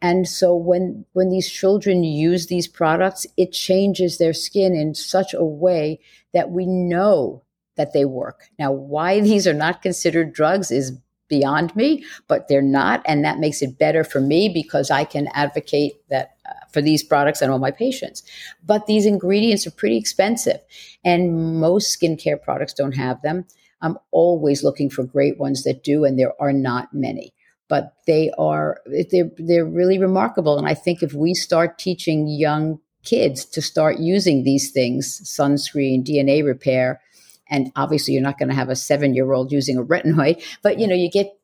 And 0.00 0.28
so 0.28 0.54
when, 0.54 1.04
when 1.12 1.28
these 1.28 1.50
children 1.50 2.04
use 2.04 2.46
these 2.46 2.68
products, 2.68 3.26
it 3.36 3.52
changes 3.52 4.18
their 4.18 4.32
skin 4.32 4.74
in 4.74 4.94
such 4.94 5.34
a 5.34 5.44
way 5.44 6.00
that 6.32 6.50
we 6.50 6.66
know 6.66 7.42
that 7.76 7.92
they 7.92 8.04
work. 8.04 8.44
Now, 8.58 8.70
why 8.72 9.20
these 9.20 9.46
are 9.46 9.54
not 9.54 9.82
considered 9.82 10.32
drugs 10.32 10.70
is 10.70 10.98
beyond 11.28 11.74
me, 11.76 12.04
but 12.26 12.48
they're 12.48 12.62
not. 12.62 13.02
And 13.06 13.24
that 13.24 13.38
makes 13.38 13.60
it 13.60 13.78
better 13.78 14.04
for 14.04 14.20
me 14.20 14.48
because 14.48 14.90
I 14.90 15.04
can 15.04 15.28
advocate 15.34 15.94
that 16.08 16.36
uh, 16.48 16.52
for 16.72 16.80
these 16.80 17.02
products 17.02 17.42
and 17.42 17.52
all 17.52 17.58
my 17.58 17.70
patients. 17.70 18.22
But 18.64 18.86
these 18.86 19.04
ingredients 19.04 19.66
are 19.66 19.72
pretty 19.72 19.96
expensive 19.96 20.60
and 21.04 21.60
most 21.60 22.00
skincare 22.00 22.40
products 22.40 22.72
don't 22.72 22.96
have 22.96 23.20
them. 23.22 23.46
I'm 23.80 23.98
always 24.10 24.64
looking 24.64 24.90
for 24.90 25.04
great 25.04 25.38
ones 25.38 25.62
that 25.62 25.84
do, 25.84 26.04
and 26.04 26.18
there 26.18 26.34
are 26.40 26.52
not 26.52 26.92
many 26.92 27.32
but 27.68 27.94
they 28.06 28.30
are 28.38 28.80
they're 29.10 29.30
they're 29.36 29.64
really 29.64 29.98
remarkable. 29.98 30.58
And 30.58 30.66
I 30.66 30.74
think 30.74 31.02
if 31.02 31.12
we 31.12 31.34
start 31.34 31.78
teaching 31.78 32.26
young 32.26 32.80
kids 33.04 33.44
to 33.44 33.62
start 33.62 33.98
using 33.98 34.42
these 34.42 34.70
things, 34.70 35.20
sunscreen, 35.24 36.04
DNA 36.04 36.44
repair, 36.44 37.00
and 37.48 37.70
obviously 37.76 38.14
you're 38.14 38.22
not 38.22 38.38
going 38.38 38.48
to 38.48 38.54
have 38.54 38.68
a 38.68 38.76
seven 38.76 39.14
year 39.14 39.32
old 39.32 39.52
using 39.52 39.78
a 39.78 39.84
retinoid, 39.84 40.42
but 40.62 40.78
you 40.78 40.86
know 40.86 40.94
you 40.94 41.10
get 41.10 41.34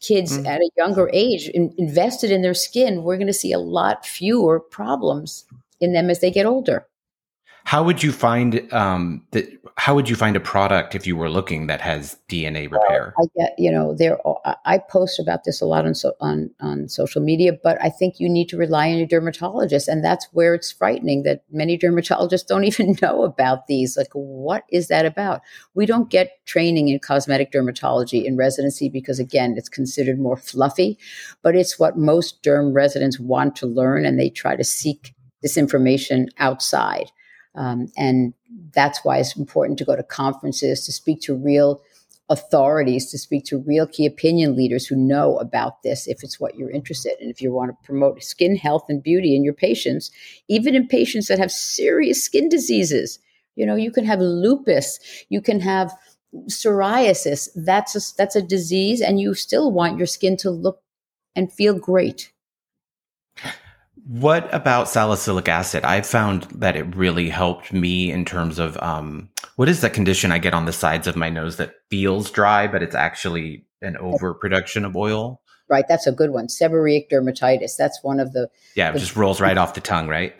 kids 0.00 0.38
mm-hmm. 0.38 0.46
at 0.46 0.60
a 0.60 0.70
younger 0.76 1.10
age 1.12 1.48
in, 1.48 1.74
invested 1.76 2.30
in 2.30 2.42
their 2.42 2.54
skin. 2.54 3.02
We're 3.02 3.16
going 3.16 3.26
to 3.26 3.32
see 3.32 3.52
a 3.52 3.58
lot 3.58 4.06
fewer 4.06 4.60
problems 4.60 5.44
in 5.80 5.92
them 5.92 6.08
as 6.08 6.20
they 6.20 6.30
get 6.30 6.46
older. 6.46 6.86
How 7.64 7.82
would 7.82 8.02
you 8.02 8.12
find 8.12 8.70
um, 8.72 9.24
that? 9.30 9.48
How 9.76 9.94
would 9.94 10.08
you 10.08 10.14
find 10.14 10.36
a 10.36 10.40
product 10.40 10.94
if 10.94 11.06
you 11.06 11.16
were 11.16 11.30
looking 11.30 11.66
that 11.66 11.80
has 11.80 12.16
DNA 12.28 12.70
repair? 12.70 13.12
I 13.18 13.24
get, 13.36 13.54
you 13.58 13.72
know, 13.72 13.94
there. 13.94 14.18
I 14.66 14.78
post 14.78 15.18
about 15.18 15.44
this 15.44 15.60
a 15.60 15.64
lot 15.64 15.86
on 15.86 15.94
so, 15.94 16.12
on 16.20 16.50
on 16.60 16.88
social 16.88 17.22
media, 17.22 17.52
but 17.60 17.78
I 17.82 17.88
think 17.88 18.20
you 18.20 18.28
need 18.28 18.50
to 18.50 18.58
rely 18.58 18.90
on 18.90 18.98
your 18.98 19.06
dermatologist, 19.06 19.88
and 19.88 20.04
that's 20.04 20.28
where 20.32 20.54
it's 20.54 20.70
frightening 20.70 21.22
that 21.22 21.42
many 21.50 21.78
dermatologists 21.78 22.46
don't 22.46 22.64
even 22.72 22.96
know 23.00 23.24
about 23.24 23.66
these. 23.66 23.96
Like, 23.96 24.12
what 24.12 24.64
is 24.70 24.88
that 24.88 25.06
about? 25.06 25.40
We 25.72 25.86
don't 25.86 26.10
get 26.10 26.44
training 26.44 26.88
in 26.88 26.98
cosmetic 26.98 27.50
dermatology 27.50 28.24
in 28.24 28.36
residency 28.36 28.90
because, 28.90 29.18
again, 29.18 29.54
it's 29.56 29.70
considered 29.70 30.20
more 30.20 30.36
fluffy, 30.36 30.98
but 31.42 31.56
it's 31.56 31.78
what 31.78 31.96
most 31.96 32.42
derm 32.42 32.74
residents 32.74 33.18
want 33.18 33.56
to 33.56 33.66
learn, 33.66 34.04
and 34.04 34.20
they 34.20 34.28
try 34.28 34.54
to 34.54 34.64
seek 34.64 35.14
this 35.42 35.56
information 35.56 36.28
outside. 36.38 37.10
Um, 37.54 37.88
and 37.96 38.34
that's 38.74 39.04
why 39.04 39.18
it's 39.18 39.36
important 39.36 39.78
to 39.78 39.84
go 39.84 39.96
to 39.96 40.02
conferences, 40.02 40.84
to 40.86 40.92
speak 40.92 41.20
to 41.22 41.34
real 41.34 41.82
authorities, 42.30 43.10
to 43.10 43.18
speak 43.18 43.44
to 43.44 43.58
real 43.58 43.86
key 43.86 44.06
opinion 44.06 44.56
leaders 44.56 44.86
who 44.86 44.96
know 44.96 45.36
about 45.38 45.82
this 45.82 46.06
if 46.08 46.22
it's 46.24 46.40
what 46.40 46.56
you're 46.56 46.70
interested 46.70 47.12
in. 47.20 47.28
If 47.28 47.42
you 47.42 47.52
want 47.52 47.70
to 47.70 47.86
promote 47.86 48.22
skin 48.22 48.56
health 48.56 48.84
and 48.88 49.02
beauty 49.02 49.36
in 49.36 49.44
your 49.44 49.54
patients, 49.54 50.10
even 50.48 50.74
in 50.74 50.88
patients 50.88 51.28
that 51.28 51.38
have 51.38 51.52
serious 51.52 52.24
skin 52.24 52.48
diseases, 52.48 53.18
you 53.56 53.66
know, 53.66 53.76
you 53.76 53.92
can 53.92 54.04
have 54.04 54.20
lupus, 54.20 54.98
you 55.28 55.40
can 55.40 55.60
have 55.60 55.92
psoriasis. 56.48 57.48
That's 57.54 57.94
a, 57.94 58.16
that's 58.16 58.36
a 58.36 58.42
disease, 58.42 59.00
and 59.00 59.20
you 59.20 59.34
still 59.34 59.70
want 59.70 59.98
your 59.98 60.06
skin 60.06 60.36
to 60.38 60.50
look 60.50 60.80
and 61.36 61.52
feel 61.52 61.78
great. 61.78 62.32
What 64.06 64.52
about 64.52 64.88
salicylic 64.88 65.48
acid? 65.48 65.84
I 65.84 66.02
found 66.02 66.42
that 66.54 66.76
it 66.76 66.94
really 66.94 67.30
helped 67.30 67.72
me 67.72 68.12
in 68.12 68.26
terms 68.26 68.58
of 68.58 68.76
um, 68.82 69.30
what 69.56 69.68
is 69.68 69.80
that 69.80 69.94
condition 69.94 70.30
I 70.30 70.38
get 70.38 70.52
on 70.52 70.66
the 70.66 70.72
sides 70.72 71.06
of 71.06 71.16
my 71.16 71.30
nose 71.30 71.56
that 71.56 71.74
feels 71.90 72.30
dry, 72.30 72.66
but 72.66 72.82
it's 72.82 72.94
actually 72.94 73.64
an 73.80 73.96
overproduction 73.96 74.84
of 74.84 74.94
oil? 74.94 75.40
Right, 75.70 75.86
that's 75.88 76.06
a 76.06 76.12
good 76.12 76.30
one. 76.30 76.48
Seborrheic 76.48 77.08
dermatitis. 77.10 77.76
That's 77.78 78.02
one 78.02 78.20
of 78.20 78.34
the. 78.34 78.50
Yeah, 78.76 78.90
it 78.90 78.92
the, 78.92 78.98
just 78.98 79.16
rolls 79.16 79.40
right 79.40 79.56
off 79.56 79.72
the 79.72 79.80
tongue, 79.80 80.08
right? 80.08 80.34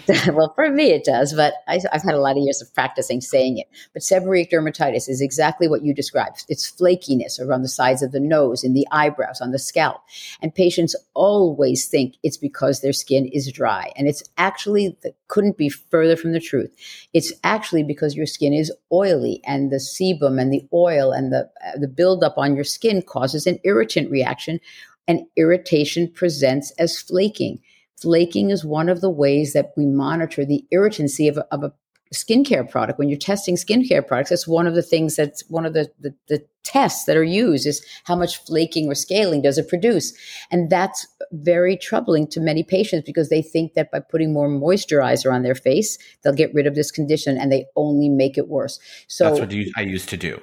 well, 0.32 0.52
for 0.54 0.70
me 0.70 0.90
it 0.90 1.04
does, 1.04 1.34
but 1.34 1.54
I, 1.68 1.80
have 1.92 2.02
had 2.02 2.14
a 2.14 2.20
lot 2.20 2.36
of 2.36 2.42
years 2.42 2.60
of 2.60 2.72
practicing 2.74 3.20
saying 3.20 3.58
it. 3.58 3.68
But 3.92 4.02
seborrheic 4.02 4.50
dermatitis 4.50 5.08
is 5.08 5.20
exactly 5.20 5.68
what 5.68 5.84
you 5.84 5.94
described. 5.94 6.44
It's 6.48 6.70
flakiness 6.70 7.40
around 7.40 7.62
the 7.62 7.68
sides 7.68 8.02
of 8.02 8.12
the 8.12 8.20
nose, 8.20 8.64
in 8.64 8.74
the 8.74 8.86
eyebrows, 8.90 9.40
on 9.40 9.52
the 9.52 9.58
scalp. 9.58 10.00
And 10.42 10.54
patients 10.54 10.96
always 11.14 11.86
think 11.86 12.16
it's 12.22 12.36
because 12.36 12.80
their 12.80 12.92
skin 12.92 13.26
is 13.26 13.52
dry. 13.52 13.92
And 13.96 14.08
it's 14.08 14.22
actually, 14.36 14.96
that 15.02 15.14
couldn't 15.28 15.56
be 15.56 15.68
further 15.68 16.16
from 16.16 16.32
the 16.32 16.40
truth. 16.40 16.74
It's 17.12 17.32
actually 17.44 17.84
because 17.84 18.16
your 18.16 18.26
skin 18.26 18.52
is 18.52 18.72
oily 18.92 19.40
and 19.46 19.70
the 19.70 19.76
sebum 19.76 20.40
and 20.40 20.52
the 20.52 20.66
oil 20.72 21.12
and 21.12 21.32
the, 21.32 21.50
uh, 21.64 21.78
the 21.78 21.88
buildup 21.88 22.36
on 22.36 22.54
your 22.54 22.64
skin 22.64 23.02
causes 23.02 23.46
an 23.46 23.58
irritant 23.64 24.10
reaction. 24.10 24.60
And 25.06 25.26
irritation 25.36 26.08
presents 26.08 26.70
as 26.78 26.98
flaking. 26.98 27.60
Flaking 28.00 28.50
is 28.50 28.64
one 28.64 28.88
of 28.88 29.00
the 29.00 29.10
ways 29.10 29.52
that 29.52 29.72
we 29.76 29.86
monitor 29.86 30.44
the 30.44 30.64
irritancy 30.70 31.28
of 31.28 31.36
a, 31.38 31.46
of 31.52 31.62
a 31.64 31.72
skincare 32.14 32.68
product. 32.68 32.98
When 32.98 33.08
you're 33.08 33.18
testing 33.18 33.56
skincare 33.56 34.06
products, 34.06 34.30
that's 34.30 34.48
one 34.48 34.66
of 34.66 34.74
the 34.74 34.82
things 34.82 35.16
that's 35.16 35.42
one 35.48 35.66
of 35.66 35.74
the, 35.74 35.90
the, 36.00 36.14
the, 36.28 36.44
tests 36.64 37.04
that 37.04 37.14
are 37.14 37.22
used 37.22 37.66
is 37.66 37.84
how 38.04 38.16
much 38.16 38.38
flaking 38.38 38.88
or 38.88 38.94
scaling 38.94 39.42
does 39.42 39.58
it 39.58 39.68
produce. 39.68 40.14
And 40.50 40.70
that's 40.70 41.06
very 41.30 41.76
troubling 41.76 42.26
to 42.28 42.40
many 42.40 42.62
patients 42.62 43.04
because 43.04 43.28
they 43.28 43.42
think 43.42 43.74
that 43.74 43.90
by 43.90 44.00
putting 44.00 44.32
more 44.32 44.48
moisturizer 44.48 45.32
on 45.32 45.42
their 45.42 45.54
face, 45.54 45.98
they'll 46.22 46.32
get 46.32 46.54
rid 46.54 46.66
of 46.66 46.74
this 46.74 46.90
condition 46.90 47.36
and 47.36 47.52
they 47.52 47.66
only 47.76 48.08
make 48.08 48.38
it 48.38 48.48
worse. 48.48 48.80
So 49.08 49.36
that's 49.36 49.40
what 49.40 49.54
I 49.76 49.82
used 49.82 50.08
to 50.08 50.16
do. 50.16 50.40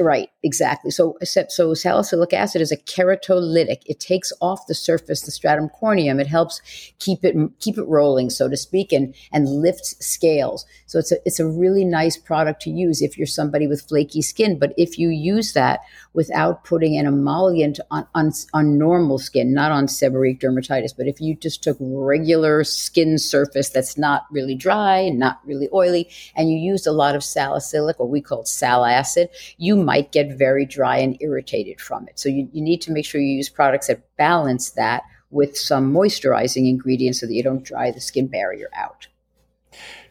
Right, 0.00 0.28
exactly. 0.42 0.90
So, 0.90 1.16
so 1.22 1.72
salicylic 1.72 2.32
acid 2.32 2.60
is 2.60 2.72
a 2.72 2.76
keratolytic. 2.76 3.82
It 3.86 4.00
takes 4.00 4.32
off 4.40 4.66
the 4.66 4.74
surface, 4.74 5.20
the 5.20 5.30
stratum 5.30 5.70
corneum. 5.80 6.20
It 6.20 6.26
helps 6.26 6.60
keep 6.98 7.24
it 7.24 7.36
keep 7.60 7.78
it 7.78 7.86
rolling, 7.86 8.28
so 8.28 8.48
to 8.48 8.56
speak, 8.56 8.92
and 8.92 9.14
and 9.32 9.48
lifts 9.48 9.94
scales. 10.04 10.66
So 10.86 10.98
it's 10.98 11.12
a 11.12 11.18
it's 11.24 11.38
a 11.38 11.46
really 11.46 11.84
nice 11.84 12.16
product 12.16 12.62
to 12.62 12.70
use 12.70 13.02
if 13.02 13.16
you're 13.16 13.28
somebody 13.28 13.68
with 13.68 13.86
flaky 13.86 14.20
skin. 14.20 14.58
But 14.58 14.74
if 14.76 14.98
you 14.98 15.10
use 15.10 15.52
that 15.52 15.78
without 16.12 16.64
putting 16.64 16.96
an 16.96 17.06
emollient 17.06 17.78
on 17.92 18.04
on, 18.16 18.32
on 18.52 18.76
normal 18.76 19.18
skin, 19.18 19.54
not 19.54 19.70
on 19.70 19.86
seborrheic 19.86 20.40
dermatitis, 20.40 20.90
but 20.96 21.06
if 21.06 21.20
you 21.20 21.36
just 21.36 21.62
took 21.62 21.76
regular 21.80 22.64
skin 22.64 23.16
surface 23.16 23.68
that's 23.68 23.96
not 23.96 24.24
really 24.32 24.56
dry 24.56 25.08
not 25.08 25.38
really 25.44 25.68
oily, 25.72 26.08
and 26.34 26.50
you 26.50 26.58
used 26.58 26.84
a 26.84 26.92
lot 26.92 27.14
of 27.14 27.22
salicylic, 27.22 28.00
or 28.00 28.08
we 28.08 28.20
call 28.20 28.44
sal 28.44 28.84
acid, 28.84 29.28
you 29.56 29.83
might 29.84 30.12
get 30.12 30.36
very 30.36 30.66
dry 30.66 30.98
and 30.98 31.16
irritated 31.20 31.80
from 31.80 32.08
it. 32.08 32.18
So 32.18 32.28
you, 32.28 32.48
you 32.52 32.62
need 32.62 32.80
to 32.82 32.92
make 32.92 33.04
sure 33.04 33.20
you 33.20 33.34
use 33.34 33.48
products 33.48 33.88
that 33.88 34.02
balance 34.16 34.70
that 34.70 35.02
with 35.30 35.56
some 35.56 35.92
moisturizing 35.92 36.68
ingredients 36.68 37.20
so 37.20 37.26
that 37.26 37.34
you 37.34 37.42
don't 37.42 37.64
dry 37.64 37.90
the 37.90 38.00
skin 38.00 38.28
barrier 38.28 38.68
out. 38.74 39.08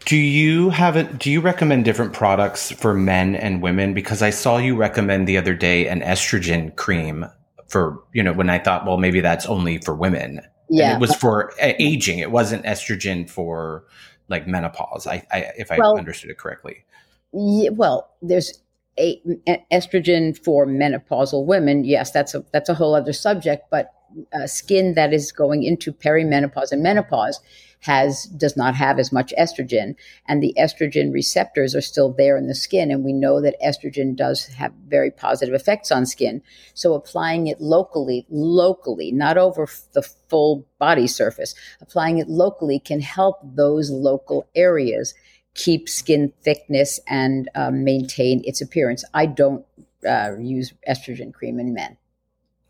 Do 0.06 0.18
you 0.18 0.70
have 0.70 0.98
it? 0.98 1.18
Do 1.18 1.32
you 1.32 1.40
recommend 1.40 1.86
different 1.86 2.12
products 2.12 2.72
for 2.72 2.94
men 2.94 3.36
and 3.36 3.62
women? 3.62 3.94
Because 3.94 4.22
I 4.22 4.32
saw 4.32 4.58
you 4.58 4.76
recommend 4.76 5.28
the 5.28 5.38
other 5.38 5.54
day 5.54 5.88
an 5.88 6.02
estrogen 6.02 6.76
cream 6.76 7.26
for 7.70 8.04
you 8.14 8.22
know 8.22 8.34
when 8.34 8.50
I 8.50 8.60
thought, 8.60 8.86
well, 8.86 8.98
maybe 8.98 9.22
that's 9.22 9.46
only 9.46 9.78
for 9.78 9.96
women. 9.96 10.42
Yeah, 10.70 10.94
and 10.94 10.98
it 10.98 11.02
was 11.02 11.16
for 11.16 11.54
aging. 11.60 12.20
It 12.20 12.32
wasn't 12.32 12.66
estrogen 12.66 13.30
for 13.30 13.86
like 14.28 14.46
menopause. 14.46 15.08
I, 15.08 15.26
I 15.32 15.52
if 15.58 15.72
I 15.72 15.78
well, 15.78 15.98
understood 15.98 16.32
it 16.32 16.38
correctly. 16.38 16.84
Yeah, 17.32 17.70
well, 17.70 18.10
there's 18.22 18.60
a, 19.00 19.22
estrogen 19.72 20.38
for 20.44 20.66
menopausal 20.66 21.46
women, 21.46 21.84
yes, 21.84 22.12
that's 22.12 22.36
a 22.36 22.46
that's 22.52 22.70
a 22.70 22.74
whole 22.74 22.96
other 22.96 23.14
subject. 23.14 23.70
But 23.70 23.92
uh, 24.34 24.48
skin 24.48 24.94
that 24.94 25.14
is 25.14 25.32
going 25.32 25.64
into 25.64 25.92
perimenopause 25.92 26.72
and 26.72 26.84
menopause 26.84 27.40
has 27.80 28.26
does 28.26 28.56
not 28.56 28.76
have 28.76 28.98
as 28.98 29.12
much 29.12 29.34
estrogen, 29.38 29.96
and 30.28 30.42
the 30.42 30.56
estrogen 30.58 31.12
receptors 31.12 31.76
are 31.76 31.82
still 31.82 32.14
there 32.14 32.38
in 32.38 32.48
the 32.48 32.56
skin, 32.56 32.92
and 32.92 33.04
we 33.04 33.12
know 33.12 33.42
that 33.42 33.60
estrogen 33.62 34.16
does 34.16 34.46
have 34.48 34.72
very 34.88 35.12
positive 35.12 35.54
effects 35.54 35.92
on 35.92 36.06
skin. 36.06 36.42
So 36.74 36.94
applying 36.94 37.48
it 37.48 37.60
locally, 37.60 38.26
locally, 38.30 39.12
not 39.12 39.38
over 39.38 39.68
the 39.94 40.02
full 40.30 40.66
body 40.80 41.08
surface, 41.08 41.56
applying 41.82 42.20
it 42.20 42.30
locally 42.30 42.80
can 42.80 43.02
help 43.02 43.38
those 43.44 43.92
local 43.92 44.48
areas 44.56 45.14
keep 45.56 45.88
skin 45.88 46.34
thickness 46.42 47.00
and 47.08 47.50
um, 47.56 47.84
maintain 47.84 48.42
its 48.46 48.62
appearance. 48.62 49.04
I 49.14 49.26
don't 49.26 49.66
uh, 50.08 50.32
use 50.40 50.74
estrogen 50.88 51.34
cream 51.34 51.60
in 51.60 51.74
men. 51.74 51.98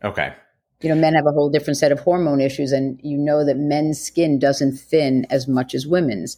Okay. 0.02 0.34
You 0.82 0.90
know, 0.90 0.96
men 0.96 1.14
have 1.14 1.26
a 1.26 1.32
whole 1.32 1.48
different 1.48 1.78
set 1.78 1.92
of 1.92 2.00
hormone 2.00 2.42
issues, 2.42 2.70
and 2.70 3.00
you 3.02 3.16
know 3.16 3.42
that 3.46 3.56
men's 3.56 3.98
skin 3.98 4.38
doesn't 4.38 4.76
thin 4.76 5.26
as 5.30 5.48
much 5.48 5.74
as 5.74 5.86
women's. 5.86 6.36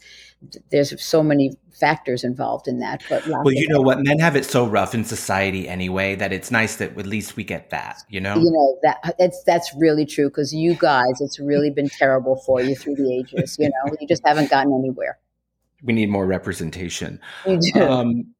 There's 0.71 1.03
so 1.03 1.21
many 1.25 1.57
factors 1.81 2.23
involved 2.23 2.69
in 2.69 2.79
that. 2.79 3.03
But 3.09 3.27
well, 3.27 3.51
you 3.51 3.67
know 3.67 3.81
what, 3.81 4.05
men 4.05 4.21
have 4.21 4.37
it 4.37 4.45
so 4.45 4.65
rough 4.65 4.95
in 4.95 5.05
society 5.05 5.69
anyway 5.69 6.15
that 6.15 6.33
it's 6.33 6.53
nice 6.53 6.77
that 6.77 6.97
at 6.97 7.07
least 7.07 7.35
we 7.35 7.43
get 7.43 7.71
that. 7.71 8.05
You 8.09 8.21
know, 8.21 8.37
you 8.37 8.53
know 8.53 8.79
that 8.85 9.17
that's 9.19 9.43
that's 9.45 9.75
really 9.75 10.07
true 10.07 10.29
because 10.29 10.55
you 10.55 10.75
guys, 10.75 11.21
it's 11.21 11.41
really 11.41 11.71
been 11.71 11.89
terrible 11.89 12.37
for 12.47 12.61
you 12.61 12.77
through 12.77 12.97
the 12.97 13.19
ages. 13.19 13.57
You 13.59 13.69
know, 13.71 13.97
you 14.01 14.07
just 14.07 14.25
haven't 14.25 14.51
gotten 14.51 14.73
anywhere 14.73 15.19
we 15.87 15.93
need 15.93 16.11
more 16.11 16.27
representation. 16.27 17.21
Um, 17.75 18.35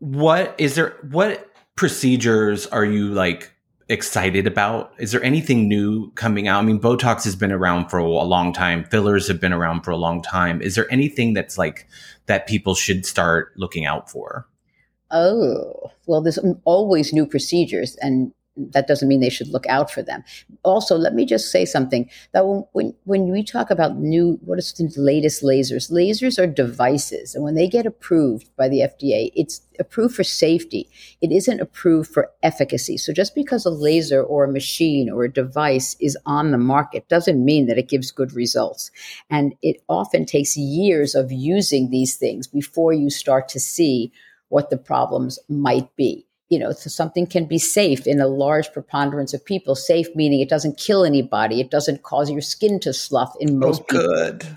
what 0.00 0.54
is 0.58 0.74
there? 0.74 0.96
What 1.10 1.48
procedures 1.76 2.66
are 2.66 2.84
you 2.84 3.08
like 3.08 3.52
excited 3.88 4.46
about? 4.46 4.92
Is 4.98 5.12
there 5.12 5.22
anything 5.22 5.68
new 5.68 6.10
coming 6.12 6.48
out? 6.48 6.60
I 6.60 6.62
mean, 6.62 6.80
Botox 6.80 7.24
has 7.24 7.34
been 7.34 7.52
around 7.52 7.88
for 7.88 7.98
a 7.98 8.06
long 8.06 8.52
time. 8.52 8.84
Fillers 8.84 9.26
have 9.28 9.40
been 9.40 9.52
around 9.52 9.82
for 9.82 9.90
a 9.90 9.96
long 9.96 10.22
time. 10.22 10.60
Is 10.62 10.74
there 10.74 10.90
anything 10.92 11.34
that's 11.34 11.56
like 11.56 11.88
that 12.26 12.46
people 12.46 12.74
should 12.74 13.06
start 13.06 13.52
looking 13.56 13.86
out 13.86 14.10
for? 14.10 14.46
Oh, 15.10 15.90
well, 16.06 16.20
there's 16.20 16.38
always 16.64 17.12
new 17.12 17.26
procedures, 17.26 17.96
and 17.96 18.32
that 18.72 18.86
doesn't 18.86 19.08
mean 19.08 19.20
they 19.20 19.30
should 19.30 19.48
look 19.48 19.66
out 19.66 19.90
for 19.90 20.02
them. 20.02 20.22
Also, 20.62 20.96
let 20.96 21.14
me 21.14 21.24
just 21.24 21.50
say 21.50 21.64
something 21.64 22.08
that 22.32 22.44
when, 22.72 22.94
when, 23.04 23.30
we 23.30 23.42
talk 23.42 23.70
about 23.70 23.96
new, 23.96 24.38
what 24.44 24.58
is 24.58 24.72
the 24.72 24.90
latest 24.96 25.42
lasers? 25.42 25.90
Lasers 25.90 26.38
are 26.38 26.46
devices. 26.46 27.34
And 27.34 27.44
when 27.44 27.54
they 27.54 27.68
get 27.68 27.86
approved 27.86 28.50
by 28.56 28.68
the 28.68 28.80
FDA, 28.80 29.30
it's 29.34 29.60
approved 29.78 30.14
for 30.14 30.24
safety. 30.24 30.88
It 31.20 31.32
isn't 31.32 31.60
approved 31.60 32.12
for 32.12 32.30
efficacy. 32.42 32.96
So 32.96 33.12
just 33.12 33.34
because 33.34 33.64
a 33.64 33.70
laser 33.70 34.22
or 34.22 34.44
a 34.44 34.52
machine 34.52 35.10
or 35.10 35.24
a 35.24 35.32
device 35.32 35.96
is 36.00 36.16
on 36.26 36.50
the 36.50 36.58
market 36.58 37.08
doesn't 37.08 37.44
mean 37.44 37.66
that 37.66 37.78
it 37.78 37.88
gives 37.88 38.10
good 38.10 38.32
results. 38.32 38.90
And 39.30 39.54
it 39.62 39.82
often 39.88 40.26
takes 40.26 40.56
years 40.56 41.14
of 41.14 41.32
using 41.32 41.90
these 41.90 42.16
things 42.16 42.46
before 42.46 42.92
you 42.92 43.10
start 43.10 43.48
to 43.50 43.60
see 43.60 44.12
what 44.48 44.70
the 44.70 44.76
problems 44.76 45.38
might 45.48 45.94
be 45.96 46.26
you 46.50 46.58
know, 46.58 46.72
something 46.72 47.26
can 47.26 47.46
be 47.46 47.58
safe 47.58 48.06
in 48.06 48.20
a 48.20 48.26
large 48.26 48.72
preponderance 48.72 49.32
of 49.32 49.44
people. 49.44 49.76
Safe 49.76 50.08
meaning 50.16 50.40
it 50.40 50.48
doesn't 50.48 50.78
kill 50.78 51.04
anybody, 51.04 51.60
it 51.60 51.70
doesn't 51.70 52.02
cause 52.02 52.28
your 52.28 52.40
skin 52.40 52.80
to 52.80 52.92
slough 52.92 53.34
in 53.40 53.58
most 53.58 53.82
oh, 53.82 53.84
good. 53.88 54.40
people. 54.40 54.56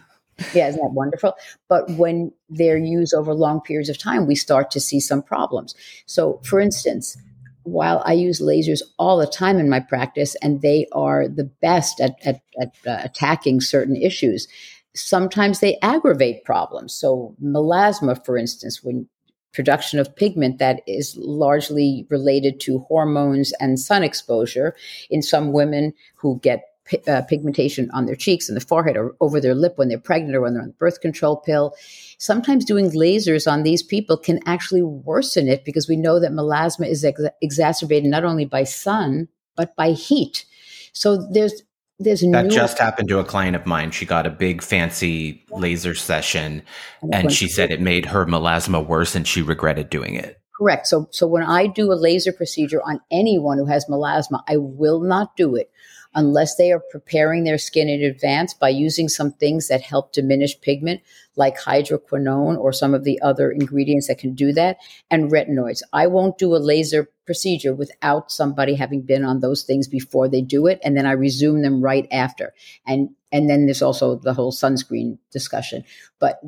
Yeah, 0.53 0.67
isn't 0.67 0.81
that 0.81 0.91
wonderful? 0.91 1.35
But 1.69 1.91
when 1.91 2.31
they're 2.49 2.77
used 2.77 3.13
over 3.13 3.35
long 3.35 3.61
periods 3.61 3.89
of 3.89 3.99
time, 3.99 4.25
we 4.25 4.35
start 4.35 4.71
to 4.71 4.79
see 4.79 4.99
some 4.99 5.21
problems. 5.21 5.75
So, 6.07 6.41
for 6.43 6.59
instance, 6.59 7.15
while 7.61 8.01
I 8.03 8.13
use 8.13 8.41
lasers 8.41 8.81
all 8.97 9.19
the 9.19 9.27
time 9.27 9.59
in 9.59 9.69
my 9.69 9.79
practice, 9.79 10.35
and 10.41 10.61
they 10.61 10.87
are 10.91 11.27
the 11.27 11.45
best 11.61 12.01
at, 12.01 12.15
at, 12.25 12.41
at 12.59 12.73
uh, 12.87 13.01
attacking 13.03 13.61
certain 13.61 13.95
issues, 13.95 14.47
sometimes 14.95 15.59
they 15.59 15.77
aggravate 15.83 16.43
problems. 16.43 16.93
So, 16.93 17.35
melasma, 17.41 18.25
for 18.25 18.35
instance, 18.35 18.83
when 18.83 19.07
production 19.53 19.99
of 19.99 20.15
pigment 20.15 20.57
that 20.59 20.81
is 20.87 21.15
largely 21.17 22.05
related 22.09 22.59
to 22.61 22.79
hormones 22.79 23.53
and 23.59 23.79
sun 23.79 24.03
exposure 24.03 24.75
in 25.09 25.21
some 25.21 25.51
women 25.51 25.93
who 26.15 26.39
get 26.39 26.63
uh, 27.07 27.21
pigmentation 27.21 27.89
on 27.91 28.05
their 28.05 28.15
cheeks 28.15 28.49
and 28.49 28.57
the 28.57 28.65
forehead 28.65 28.97
or 28.97 29.15
over 29.21 29.39
their 29.39 29.55
lip 29.55 29.73
when 29.77 29.87
they're 29.87 29.97
pregnant 29.97 30.35
or 30.35 30.41
when 30.41 30.53
they're 30.53 30.63
on 30.63 30.69
the 30.69 30.73
birth 30.73 30.99
control 31.01 31.37
pill. 31.37 31.73
Sometimes 32.17 32.65
doing 32.65 32.91
lasers 32.91 33.49
on 33.49 33.63
these 33.63 33.81
people 33.81 34.17
can 34.17 34.39
actually 34.45 34.81
worsen 34.81 35.47
it 35.47 35.63
because 35.63 35.87
we 35.87 35.95
know 35.95 36.19
that 36.19 36.31
melasma 36.31 36.87
is 36.87 37.05
ex- 37.05 37.21
exacerbated 37.41 38.09
not 38.09 38.25
only 38.25 38.45
by 38.45 38.63
sun 38.63 39.27
but 39.55 39.75
by 39.75 39.91
heat. 39.91 40.45
So 40.93 41.17
there's 41.31 41.63
there's 41.99 42.21
that 42.21 42.49
just 42.49 42.79
happened 42.79 43.07
to 43.09 43.19
a 43.19 43.23
client 43.23 43.55
of 43.55 43.65
mine. 43.65 43.91
She 43.91 44.05
got 44.05 44.25
a 44.25 44.29
big 44.29 44.61
fancy 44.61 45.45
laser 45.51 45.95
session, 45.95 46.63
and, 47.01 47.13
and 47.13 47.31
she 47.31 47.47
said 47.47 47.71
it 47.71 47.81
made 47.81 48.05
her 48.07 48.25
melasma 48.25 48.85
worse, 48.85 49.15
and 49.15 49.27
she 49.27 49.41
regretted 49.41 49.89
doing 49.89 50.15
it. 50.15 50.41
Correct. 50.57 50.87
So, 50.87 51.07
so 51.11 51.25
when 51.27 51.43
I 51.43 51.67
do 51.67 51.91
a 51.91 51.95
laser 51.95 52.31
procedure 52.31 52.81
on 52.83 53.01
anyone 53.11 53.57
who 53.57 53.65
has 53.65 53.85
melasma, 53.85 54.43
I 54.47 54.57
will 54.57 54.99
not 55.01 55.35
do 55.35 55.55
it 55.55 55.71
unless 56.15 56.55
they 56.55 56.71
are 56.71 56.83
preparing 56.91 57.43
their 57.43 57.57
skin 57.57 57.89
in 57.89 58.03
advance 58.03 58.53
by 58.53 58.69
using 58.69 59.09
some 59.09 59.31
things 59.31 59.67
that 59.67 59.81
help 59.81 60.13
diminish 60.13 60.59
pigment, 60.61 61.01
like 61.35 61.57
hydroquinone 61.59 62.55
or 62.57 62.71
some 62.71 62.93
of 62.93 63.03
the 63.03 63.19
other 63.21 63.51
ingredients 63.51 64.07
that 64.07 64.19
can 64.19 64.35
do 64.35 64.53
that, 64.53 64.77
and 65.09 65.31
retinoids. 65.31 65.81
I 65.91 66.05
won't 66.05 66.37
do 66.37 66.55
a 66.55 66.57
laser 66.57 67.09
procedure 67.25 67.73
without 67.73 68.31
somebody 68.31 68.75
having 68.75 69.01
been 69.01 69.25
on 69.25 69.39
those 69.39 69.63
things 69.63 69.87
before 69.87 70.29
they 70.29 70.41
do 70.41 70.67
it, 70.67 70.79
and 70.83 70.95
then 70.95 71.07
I 71.07 71.13
resume 71.13 71.63
them 71.63 71.81
right 71.81 72.07
after. 72.11 72.53
And 72.85 73.09
and 73.31 73.49
then 73.49 73.65
there's 73.65 73.81
also 73.81 74.15
the 74.15 74.35
whole 74.35 74.51
sunscreen 74.51 75.17
discussion. 75.31 75.83
But 76.19 76.39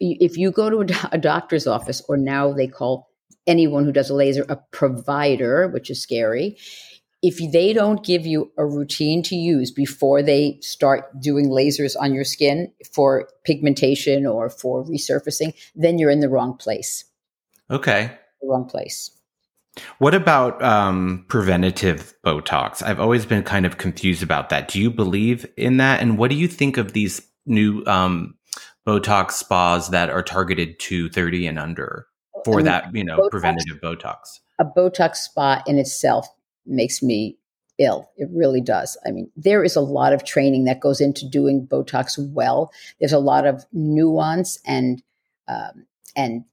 if 0.00 0.36
you 0.36 0.50
go 0.50 0.70
to 0.70 0.80
a, 0.80 1.08
a 1.12 1.18
doctor's 1.18 1.68
office, 1.68 2.02
or 2.08 2.16
now 2.16 2.52
they 2.52 2.66
call 2.66 3.09
anyone 3.50 3.84
who 3.84 3.92
does 3.92 4.10
a 4.10 4.14
laser 4.14 4.46
a 4.48 4.56
provider, 4.70 5.68
which 5.68 5.90
is 5.90 6.02
scary 6.02 6.56
if 7.22 7.52
they 7.52 7.72
don't 7.72 8.04
give 8.04 8.24
you 8.24 8.50
a 8.56 8.64
routine 8.64 9.22
to 9.24 9.36
use 9.36 9.70
before 9.70 10.22
they 10.22 10.58
start 10.62 11.20
doing 11.20 11.50
lasers 11.50 11.94
on 12.00 12.14
your 12.14 12.24
skin 12.24 12.72
for 12.94 13.28
pigmentation 13.44 14.26
or 14.26 14.48
for 14.48 14.84
resurfacing, 14.84 15.54
then 15.74 15.98
you're 15.98 16.10
in 16.10 16.20
the 16.20 16.28
wrong 16.28 16.56
place. 16.56 17.04
Okay. 17.70 18.10
The 18.40 18.48
wrong 18.48 18.64
place. 18.64 19.10
What 19.98 20.14
about 20.14 20.62
um, 20.62 21.24
preventative 21.28 22.14
Botox? 22.24 22.82
I've 22.82 23.00
always 23.00 23.26
been 23.26 23.42
kind 23.42 23.66
of 23.66 23.78
confused 23.78 24.22
about 24.22 24.48
that. 24.48 24.68
Do 24.68 24.80
you 24.80 24.90
believe 24.90 25.46
in 25.56 25.76
that? 25.76 26.00
And 26.00 26.18
what 26.18 26.30
do 26.30 26.36
you 26.36 26.48
think 26.48 26.76
of 26.76 26.92
these 26.92 27.22
new 27.46 27.84
um, 27.86 28.34
Botox 28.86 29.32
spas 29.32 29.90
that 29.90 30.08
are 30.10 30.22
targeted 30.22 30.80
to 30.80 31.10
30 31.10 31.46
and 31.46 31.58
under 31.58 32.06
for 32.44 32.62
that, 32.62 32.94
you 32.94 33.04
know, 33.04 33.18
Botox, 33.18 33.30
preventative 33.30 33.80
Botox? 33.80 34.40
A 34.58 34.64
Botox 34.64 35.16
spa 35.16 35.62
in 35.66 35.78
itself 35.78 36.28
makes 36.66 37.02
me 37.02 37.38
ill. 37.78 38.10
It 38.16 38.28
really 38.32 38.60
does. 38.60 38.96
I 39.06 39.10
mean, 39.10 39.30
there 39.36 39.64
is 39.64 39.74
a 39.74 39.80
lot 39.80 40.12
of 40.12 40.24
training 40.24 40.64
that 40.64 40.80
goes 40.80 41.00
into 41.00 41.28
doing 41.28 41.66
Botox 41.66 42.14
well. 42.32 42.70
There's 43.00 43.12
a 43.12 43.18
lot 43.18 43.46
of 43.46 43.64
nuance 43.72 44.58
and 44.66 45.02
um, 45.48 45.86
and 46.14 46.44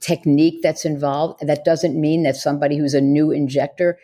technique 0.00 0.62
that's 0.62 0.84
involved. 0.84 1.46
That 1.46 1.64
doesn't 1.64 2.00
mean 2.00 2.22
that 2.22 2.36
somebody 2.36 2.78
who's 2.78 2.94
a 2.94 3.00
new 3.00 3.30
injector 3.30 3.98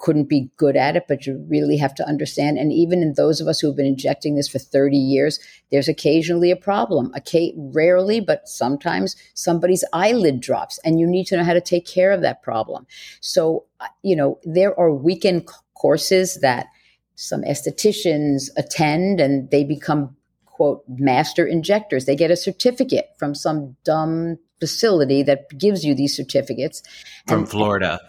couldn't 0.00 0.28
be 0.28 0.50
good 0.56 0.76
at 0.76 0.96
it, 0.96 1.04
but 1.08 1.26
you 1.26 1.44
really 1.48 1.76
have 1.76 1.94
to 1.94 2.08
understand. 2.08 2.58
And 2.58 2.72
even 2.72 3.02
in 3.02 3.14
those 3.14 3.40
of 3.40 3.46
us 3.46 3.60
who 3.60 3.68
have 3.68 3.76
been 3.76 3.86
injecting 3.86 4.34
this 4.34 4.48
for 4.48 4.58
30 4.58 4.96
years, 4.96 5.38
there's 5.70 5.88
occasionally 5.88 6.50
a 6.50 6.56
problem. 6.56 7.12
Okay, 7.18 7.54
rarely, 7.56 8.18
but 8.18 8.48
sometimes 8.48 9.14
somebody's 9.34 9.84
eyelid 9.92 10.40
drops, 10.40 10.78
and 10.84 10.98
you 10.98 11.06
need 11.06 11.26
to 11.26 11.36
know 11.36 11.44
how 11.44 11.52
to 11.52 11.60
take 11.60 11.86
care 11.86 12.12
of 12.12 12.22
that 12.22 12.42
problem. 12.42 12.86
So, 13.20 13.64
uh, 13.80 13.86
you 14.02 14.16
know, 14.16 14.38
there 14.44 14.78
are 14.78 14.92
weekend 14.92 15.48
courses 15.74 16.40
that 16.40 16.66
some 17.14 17.42
estheticians 17.42 18.48
attend 18.56 19.20
and 19.20 19.50
they 19.50 19.64
become, 19.64 20.16
quote, 20.46 20.82
master 20.88 21.46
injectors. 21.46 22.06
They 22.06 22.16
get 22.16 22.30
a 22.30 22.36
certificate 22.36 23.10
from 23.18 23.34
some 23.34 23.76
dumb 23.84 24.38
facility 24.58 25.22
that 25.24 25.46
gives 25.58 25.84
you 25.84 25.94
these 25.94 26.16
certificates. 26.16 26.82
From 27.26 27.40
and, 27.40 27.48
Florida. 27.48 28.00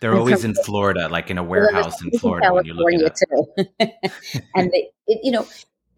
They're 0.00 0.14
always 0.14 0.44
in 0.44 0.54
Florida, 0.54 1.08
like 1.08 1.30
in 1.30 1.38
a 1.38 1.42
warehouse 1.42 2.00
in 2.02 2.10
Florida 2.18 2.52
when 2.52 2.64
you 2.64 2.74
look 2.74 2.86
it 2.92 3.22
up. 3.36 3.90
and 4.54 4.70
they, 4.70 4.90
it, 5.06 5.20
you 5.22 5.32
know, 5.32 5.46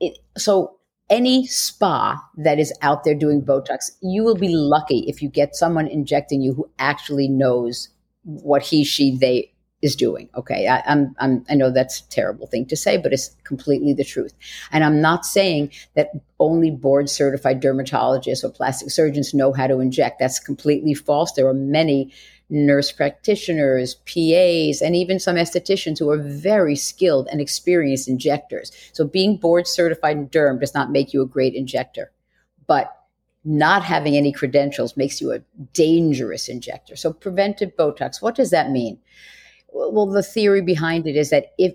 it, 0.01 0.19
so 0.39 0.79
any 1.11 1.47
spa 1.47 2.23
that 2.37 2.59
is 2.59 2.73
out 2.83 3.05
there 3.05 3.15
doing 3.15 3.43
Botox, 3.43 3.91
you 4.01 4.23
will 4.23 4.37
be 4.37 4.49
lucky 4.49 5.05
if 5.09 5.21
you 5.21 5.29
get 5.29 5.55
someone 5.55 5.87
injecting 5.87 6.41
you 6.41 6.55
who 6.55 6.71
actually 6.79 7.29
knows 7.29 7.89
what 8.23 8.63
he, 8.63 8.85
she, 8.85 9.17
they 9.17 9.53
is 9.83 9.97
doing. 9.97 10.29
Okay, 10.37 10.69
I, 10.69 10.83
I'm, 10.87 11.15
I'm, 11.19 11.45
I 11.49 11.55
know 11.55 11.71
that's 11.71 12.01
a 12.01 12.09
terrible 12.11 12.47
thing 12.47 12.67
to 12.67 12.77
say, 12.77 12.99
but 12.99 13.13
it's 13.13 13.35
completely 13.45 13.95
the 13.95 14.05
truth. 14.05 14.35
And 14.73 14.85
I'm 14.85 15.01
not 15.01 15.25
saying 15.25 15.73
that 15.95 16.11
only 16.39 16.71
board 16.71 17.09
certified 17.09 17.63
dermatologists 17.63 18.45
or 18.45 18.51
plastic 18.51 18.91
surgeons 18.91 19.33
know 19.33 19.53
how 19.53 19.67
to 19.67 19.81
inject. 19.81 20.19
That's 20.19 20.39
completely 20.39 20.95
false. 20.95 21.33
There 21.33 21.49
are 21.49 21.55
many 21.55 22.13
nurse 22.51 22.93
practitioners, 22.93 23.95
PAs, 23.95 24.83
and 24.83 24.97
even 24.97 25.19
some 25.19 25.37
estheticians 25.37 25.99
who 25.99 26.11
are 26.11 26.19
very 26.19 26.77
skilled 26.77 27.29
and 27.31 27.41
experienced 27.41 28.09
injectors. 28.09 28.73
So 28.93 29.05
being 29.07 29.37
board 29.37 29.67
certified 29.67 30.17
in 30.17 30.29
derm 30.29 30.61
does 30.61 30.75
not 30.75 30.91
make 30.91 31.13
you 31.13 31.23
a 31.23 31.27
great 31.27 31.55
injector, 31.55 32.11
but 32.67 32.93
not 33.45 33.83
having 33.83 34.17
any 34.17 34.33
credentials 34.33 34.97
makes 34.97 35.21
you 35.21 35.33
a 35.33 35.41
dangerous 35.73 36.49
injector. 36.49 36.97
So 36.97 37.13
preventive 37.13 37.75
Botox, 37.77 38.21
what 38.21 38.35
does 38.35 38.51
that 38.51 38.71
mean? 38.71 38.99
Well, 39.73 40.07
the 40.07 40.23
theory 40.23 40.61
behind 40.61 41.07
it 41.07 41.17
is 41.17 41.31
that 41.31 41.53
if 41.57 41.75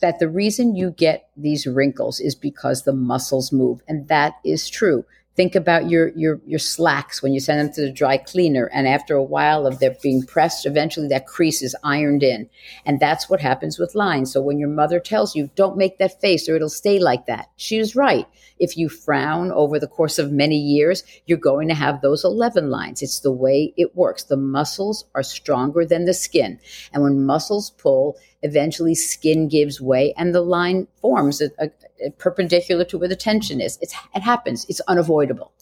that 0.00 0.20
the 0.20 0.28
reason 0.28 0.76
you 0.76 0.92
get 0.92 1.28
these 1.36 1.66
wrinkles 1.66 2.20
is 2.20 2.34
because 2.34 2.82
the 2.82 2.92
muscles 2.92 3.52
move, 3.52 3.82
and 3.88 4.06
that 4.08 4.34
is 4.44 4.68
true. 4.68 5.04
Think 5.36 5.56
about 5.56 5.90
your 5.90 6.08
your 6.16 6.40
your 6.46 6.60
slacks 6.60 7.20
when 7.20 7.32
you 7.34 7.40
send 7.40 7.58
them 7.58 7.72
to 7.74 7.80
the 7.80 7.90
dry 7.90 8.18
cleaner, 8.18 8.66
and 8.72 8.86
after 8.86 9.16
a 9.16 9.22
while 9.22 9.66
of 9.66 9.80
them 9.80 9.96
being 10.00 10.22
pressed, 10.22 10.64
eventually 10.64 11.08
that 11.08 11.26
crease 11.26 11.60
is 11.60 11.74
ironed 11.82 12.22
in, 12.22 12.48
and 12.86 13.00
that's 13.00 13.28
what 13.28 13.40
happens 13.40 13.76
with 13.76 13.96
lines. 13.96 14.32
So 14.32 14.40
when 14.40 14.58
your 14.58 14.68
mother 14.68 15.00
tells 15.00 15.34
you, 15.34 15.50
"Don't 15.56 15.76
make 15.76 15.98
that 15.98 16.20
face, 16.20 16.48
or 16.48 16.54
it'll 16.54 16.68
stay 16.68 17.00
like 17.00 17.26
that," 17.26 17.48
she 17.56 17.78
is 17.78 17.96
right. 17.96 18.26
If 18.60 18.76
you 18.76 18.88
frown 18.88 19.50
over 19.50 19.80
the 19.80 19.88
course 19.88 20.20
of 20.20 20.30
many 20.30 20.56
years, 20.56 21.02
you're 21.26 21.36
going 21.36 21.66
to 21.66 21.74
have 21.74 22.00
those 22.00 22.22
eleven 22.22 22.70
lines. 22.70 23.02
It's 23.02 23.18
the 23.18 23.32
way 23.32 23.74
it 23.76 23.96
works. 23.96 24.22
The 24.22 24.36
muscles 24.36 25.04
are 25.16 25.24
stronger 25.24 25.84
than 25.84 26.04
the 26.04 26.14
skin, 26.14 26.60
and 26.92 27.02
when 27.02 27.26
muscles 27.26 27.70
pull, 27.70 28.16
eventually 28.44 28.94
skin 28.94 29.48
gives 29.48 29.80
way, 29.80 30.14
and 30.16 30.34
the 30.34 30.40
line 30.40 30.86
forms. 31.00 31.40
A, 31.40 31.50
a, 31.58 31.70
perpendicular 32.18 32.84
to 32.84 32.98
where 32.98 33.08
the 33.08 33.16
tension 33.16 33.60
is. 33.60 33.78
It's, 33.80 33.94
it 34.14 34.20
happens. 34.20 34.66
It's 34.68 34.80
unavoidable. 34.88 35.52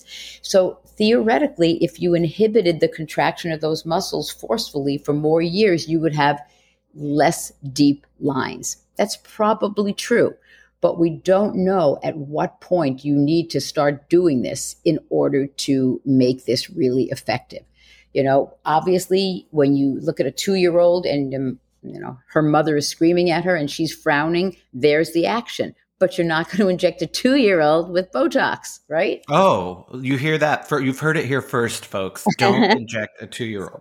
So 0.42 0.78
theoretically, 0.96 1.78
if 1.82 2.00
you 2.00 2.14
inhibited 2.14 2.80
the 2.80 2.88
contraction 2.88 3.52
of 3.52 3.60
those 3.60 3.86
muscles 3.86 4.30
forcefully 4.30 4.98
for 4.98 5.12
more 5.12 5.42
years, 5.42 5.88
you 5.88 6.00
would 6.00 6.14
have 6.14 6.40
less 6.94 7.52
deep 7.72 8.06
lines. 8.20 8.76
That's 8.96 9.16
probably 9.22 9.92
true. 9.92 10.34
But 10.80 10.98
we 10.98 11.10
don't 11.10 11.54
know 11.54 11.98
at 12.02 12.16
what 12.16 12.60
point 12.60 13.04
you 13.04 13.14
need 13.14 13.50
to 13.50 13.60
start 13.60 14.08
doing 14.10 14.42
this 14.42 14.76
in 14.84 14.98
order 15.10 15.46
to 15.46 16.00
make 16.04 16.44
this 16.44 16.70
really 16.70 17.04
effective. 17.04 17.62
You 18.12 18.24
know, 18.24 18.54
obviously, 18.64 19.46
when 19.52 19.74
you 19.74 19.98
look 20.00 20.20
at 20.20 20.26
a 20.26 20.32
two 20.32 20.54
year 20.54 20.78
old 20.80 21.06
and 21.06 21.34
um, 21.34 21.60
you 21.82 22.00
know 22.00 22.18
her 22.28 22.42
mother 22.42 22.76
is 22.76 22.88
screaming 22.88 23.30
at 23.30 23.44
her 23.44 23.54
and 23.56 23.70
she's 23.70 23.94
frowning 23.94 24.56
there's 24.72 25.12
the 25.12 25.26
action 25.26 25.74
but 26.02 26.18
you're 26.18 26.26
not 26.26 26.46
going 26.48 26.58
to 26.58 26.68
inject 26.68 27.00
a 27.00 27.06
two 27.06 27.36
year 27.36 27.60
old 27.60 27.88
with 27.88 28.10
Botox, 28.10 28.80
right? 28.88 29.22
Oh, 29.30 29.86
you 29.94 30.16
hear 30.16 30.36
that? 30.36 30.68
For, 30.68 30.80
you've 30.80 30.98
heard 30.98 31.16
it 31.16 31.26
here 31.26 31.40
first, 31.40 31.86
folks. 31.86 32.26
Don't 32.38 32.64
inject 32.72 33.22
a 33.22 33.28
two 33.28 33.44
year 33.44 33.68
old. 33.68 33.80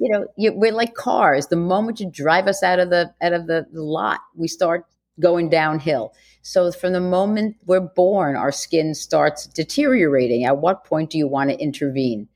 You 0.00 0.08
know, 0.08 0.26
you, 0.36 0.52
we're 0.52 0.72
like 0.72 0.94
cars. 0.94 1.46
The 1.46 1.54
moment 1.54 2.00
you 2.00 2.10
drive 2.10 2.48
us 2.48 2.64
out 2.64 2.80
of 2.80 2.90
the 2.90 3.14
out 3.22 3.32
of 3.32 3.46
the 3.46 3.64
lot, 3.70 4.18
we 4.34 4.48
start 4.48 4.86
going 5.20 5.50
downhill. 5.50 6.12
So 6.42 6.72
from 6.72 6.94
the 6.94 7.00
moment 7.00 7.54
we're 7.64 7.78
born, 7.78 8.34
our 8.34 8.50
skin 8.50 8.92
starts 8.92 9.46
deteriorating. 9.46 10.44
At 10.44 10.58
what 10.58 10.84
point 10.84 11.10
do 11.10 11.18
you 11.18 11.28
want 11.28 11.50
to 11.50 11.62
intervene? 11.62 12.26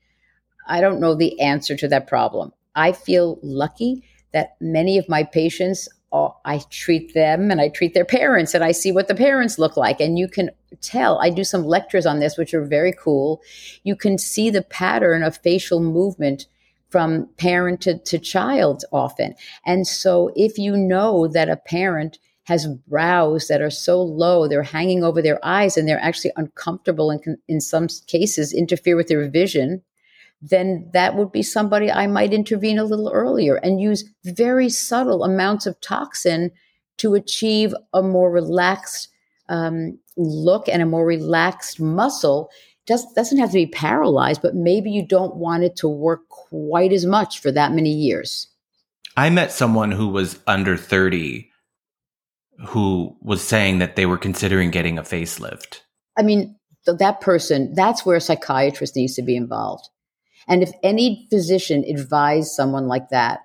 I 0.69 0.79
don't 0.79 1.01
know 1.01 1.15
the 1.15 1.41
answer 1.41 1.75
to 1.75 1.89
that 1.89 2.07
problem. 2.07 2.53
I 2.75 2.93
feel 2.93 3.39
lucky 3.43 4.05
that 4.37 4.55
many 4.61 4.99
of 4.99 5.09
my 5.09 5.23
patients 5.23 5.89
uh, 6.13 6.29
I 6.45 6.59
treat 6.69 7.13
them 7.13 7.51
and 7.51 7.59
I 7.59 7.69
treat 7.69 7.93
their 7.93 8.05
parents 8.05 8.53
and 8.53 8.63
I 8.63 8.71
see 8.71 8.91
what 8.91 9.07
the 9.07 9.15
parents 9.15 9.59
look 9.59 9.75
like. 9.75 9.99
And 9.99 10.17
you 10.17 10.27
can 10.27 10.51
tell. 10.79 11.19
I 11.19 11.29
do 11.29 11.43
some 11.43 11.65
lectures 11.65 12.05
on 12.05 12.19
this, 12.19 12.37
which 12.37 12.53
are 12.53 12.63
very 12.63 12.93
cool. 12.93 13.41
You 13.83 13.95
can 13.95 14.17
see 14.17 14.49
the 14.49 14.61
pattern 14.61 15.23
of 15.23 15.37
facial 15.37 15.81
movement 15.81 16.45
from 16.89 17.27
parent 17.37 17.81
to, 17.81 17.97
to 17.97 18.17
child 18.19 18.85
often. 18.93 19.35
And 19.65 19.85
so 19.85 20.31
if 20.35 20.57
you 20.57 20.77
know 20.77 21.27
that 21.27 21.49
a 21.49 21.57
parent 21.57 22.19
has 22.43 22.67
brows 22.87 23.47
that 23.49 23.61
are 23.61 23.69
so 23.69 24.01
low, 24.01 24.47
they're 24.47 24.63
hanging 24.63 25.03
over 25.03 25.21
their 25.21 25.43
eyes 25.43 25.75
and 25.75 25.85
they're 25.85 25.99
actually 25.99 26.31
uncomfortable 26.37 27.11
and 27.11 27.21
can, 27.21 27.37
in 27.49 27.59
some 27.59 27.87
cases 28.07 28.53
interfere 28.53 28.95
with 28.95 29.07
their 29.07 29.29
vision, 29.29 29.81
then 30.41 30.89
that 30.93 31.15
would 31.15 31.31
be 31.31 31.43
somebody 31.43 31.91
I 31.91 32.07
might 32.07 32.33
intervene 32.33 32.77
a 32.77 32.83
little 32.83 33.11
earlier 33.11 33.55
and 33.55 33.81
use 33.81 34.03
very 34.23 34.69
subtle 34.69 35.23
amounts 35.23 35.65
of 35.65 35.79
toxin 35.81 36.51
to 36.97 37.15
achieve 37.15 37.73
a 37.93 38.01
more 38.03 38.31
relaxed 38.31 39.09
um, 39.49 39.99
look 40.15 40.67
and 40.67 40.81
a 40.81 40.85
more 40.85 41.05
relaxed 41.05 41.79
muscle. 41.79 42.49
Just 42.87 43.15
doesn't 43.15 43.37
have 43.39 43.49
to 43.49 43.55
be 43.55 43.67
paralyzed, 43.67 44.41
but 44.41 44.55
maybe 44.55 44.91
you 44.91 45.05
don't 45.05 45.35
want 45.35 45.63
it 45.63 45.75
to 45.77 45.87
work 45.87 46.27
quite 46.29 46.93
as 46.93 47.05
much 47.05 47.39
for 47.39 47.51
that 47.51 47.73
many 47.73 47.91
years. 47.91 48.47
I 49.15 49.29
met 49.29 49.51
someone 49.51 49.91
who 49.91 50.07
was 50.07 50.39
under 50.45 50.77
30 50.77 51.49
who 52.67 53.15
was 53.21 53.43
saying 53.43 53.79
that 53.79 53.95
they 53.95 54.05
were 54.05 54.17
considering 54.17 54.71
getting 54.71 54.97
a 54.97 55.03
facelift. 55.03 55.81
I 56.17 56.23
mean, 56.23 56.55
th- 56.85 56.97
that 56.97 57.21
person, 57.21 57.73
that's 57.75 58.05
where 58.05 58.15
a 58.15 58.21
psychiatrist 58.21 58.95
needs 58.95 59.13
to 59.15 59.21
be 59.21 59.35
involved. 59.35 59.89
And 60.47 60.63
if 60.63 60.71
any 60.83 61.27
physician 61.29 61.83
advised 61.87 62.51
someone 62.51 62.87
like 62.87 63.09
that 63.09 63.41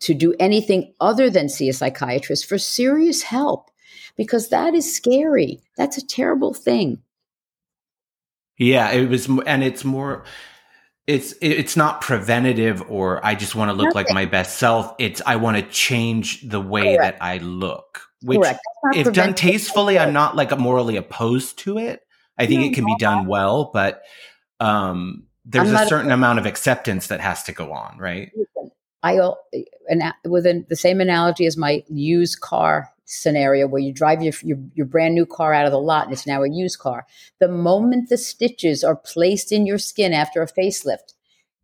to 0.00 0.14
do 0.14 0.34
anything 0.38 0.94
other 1.00 1.30
than 1.30 1.48
see 1.48 1.68
a 1.68 1.72
psychiatrist 1.72 2.46
for 2.46 2.58
serious 2.58 3.22
help, 3.22 3.70
because 4.16 4.48
that 4.48 4.74
is 4.74 4.94
scary. 4.94 5.60
That's 5.76 5.98
a 5.98 6.06
terrible 6.06 6.54
thing. 6.54 7.02
Yeah, 8.58 8.90
it 8.90 9.08
was, 9.08 9.28
and 9.46 9.62
it's 9.62 9.84
more, 9.84 10.24
it's 11.06 11.34
it's 11.40 11.76
not 11.76 12.00
preventative 12.00 12.82
or 12.90 13.24
I 13.24 13.34
just 13.34 13.54
want 13.54 13.70
to 13.70 13.74
look 13.74 13.94
Nothing. 13.94 14.06
like 14.06 14.14
my 14.14 14.24
best 14.24 14.58
self. 14.58 14.94
It's 14.98 15.22
I 15.24 15.36
want 15.36 15.56
to 15.56 15.62
change 15.62 16.48
the 16.48 16.60
way 16.60 16.96
Correct. 16.96 17.18
that 17.18 17.24
I 17.24 17.38
look. 17.38 18.02
Which, 18.22 18.40
if 18.94 19.12
done 19.12 19.34
tastefully, 19.34 19.98
I'm 19.98 20.12
not 20.12 20.34
like 20.34 20.56
morally 20.58 20.96
opposed 20.96 21.58
to 21.60 21.78
it. 21.78 22.00
I 22.38 22.46
think 22.46 22.60
no, 22.60 22.66
it 22.66 22.74
can 22.74 22.84
be 22.84 22.96
done 22.98 23.26
well, 23.26 23.70
but 23.72 24.02
um, 24.58 25.26
there's 25.46 25.70
a 25.70 25.86
certain 25.86 26.10
a- 26.10 26.14
amount 26.14 26.38
of 26.38 26.46
acceptance 26.46 27.06
that 27.06 27.20
has 27.20 27.42
to 27.44 27.52
go 27.52 27.72
on, 27.72 27.96
right? 27.98 28.32
I 29.02 29.18
and 29.88 30.02
within 30.24 30.66
the 30.68 30.76
same 30.76 31.00
analogy 31.00 31.46
as 31.46 31.56
my 31.56 31.84
used 31.88 32.40
car 32.40 32.90
scenario 33.04 33.68
where 33.68 33.80
you 33.80 33.92
drive 33.92 34.20
your, 34.20 34.32
your, 34.42 34.58
your 34.74 34.86
brand 34.86 35.14
new 35.14 35.24
car 35.24 35.54
out 35.54 35.64
of 35.64 35.70
the 35.70 35.78
lot 35.78 36.04
and 36.04 36.12
it's 36.12 36.26
now 36.26 36.42
a 36.42 36.50
used 36.50 36.80
car. 36.80 37.06
The 37.38 37.46
moment 37.46 38.08
the 38.08 38.18
stitches 38.18 38.82
are 38.82 38.96
placed 38.96 39.52
in 39.52 39.64
your 39.64 39.78
skin 39.78 40.12
after 40.12 40.42
a 40.42 40.46
facelift, 40.46 41.14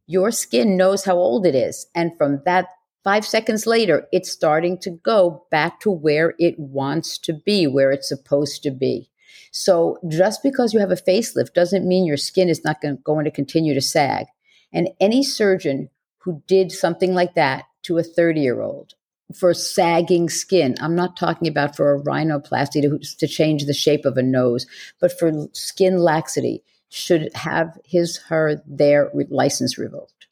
your 0.07 0.31
skin 0.31 0.77
knows 0.77 1.05
how 1.05 1.17
old 1.17 1.45
it 1.45 1.55
is, 1.55 1.87
and 1.95 2.17
from 2.17 2.43
that 2.45 2.69
five 3.03 3.27
seconds 3.27 3.67
later, 3.67 4.07
it's 4.13 4.31
starting 4.31 4.79
to 4.79 4.91
go 4.91 5.47
back 5.51 5.81
to 5.81 5.91
where 5.91 6.35
it 6.39 6.59
wants 6.59 7.19
to 7.19 7.33
be, 7.33 7.67
where 7.67 7.91
it's 7.91 8.09
supposed 8.09 8.63
to 8.63 8.71
be. 8.71 9.11
So 9.53 9.99
just 10.09 10.43
because 10.43 10.73
you 10.73 10.81
have 10.81 10.91
a 10.91 10.97
facelift 10.97 11.53
doesn't 11.55 11.87
mean 11.87 12.07
your 12.07 12.17
skin 12.17 12.49
is 12.49 12.65
not 12.65 12.81
going 13.05 13.25
to 13.25 13.31
continue 13.31 13.75
to 13.75 13.81
sag. 13.81 14.27
And 14.73 14.89
any 14.99 15.23
surgeon 15.23 15.91
who 16.19 16.43
did 16.47 16.73
something 16.73 17.15
like 17.15 17.35
that 17.35 17.67
to 17.83 17.99
a 17.99 18.03
30 18.03 18.41
year 18.41 18.63
old 18.63 18.95
for 19.39 19.53
sagging 19.53 20.31
skin, 20.31 20.75
I'm 20.81 20.97
not 20.97 21.19
talking 21.19 21.49
about 21.49 21.77
for 21.77 21.95
a 21.95 22.01
rhinoplasty 22.01 22.83
to, 22.83 22.99
to 23.19 23.29
change 23.29 23.67
the 23.67 23.75
shape 23.75 24.07
of 24.07 24.17
a 24.17 24.23
nose, 24.23 24.67
but 25.01 25.17
for 25.19 25.31
skin 25.53 25.99
laxity, 25.99 26.65
should 26.89 27.31
have 27.35 27.79
his, 27.87 28.19
her, 28.29 28.63
their 28.67 29.11
license 29.31 29.79
revoked. 29.79 30.27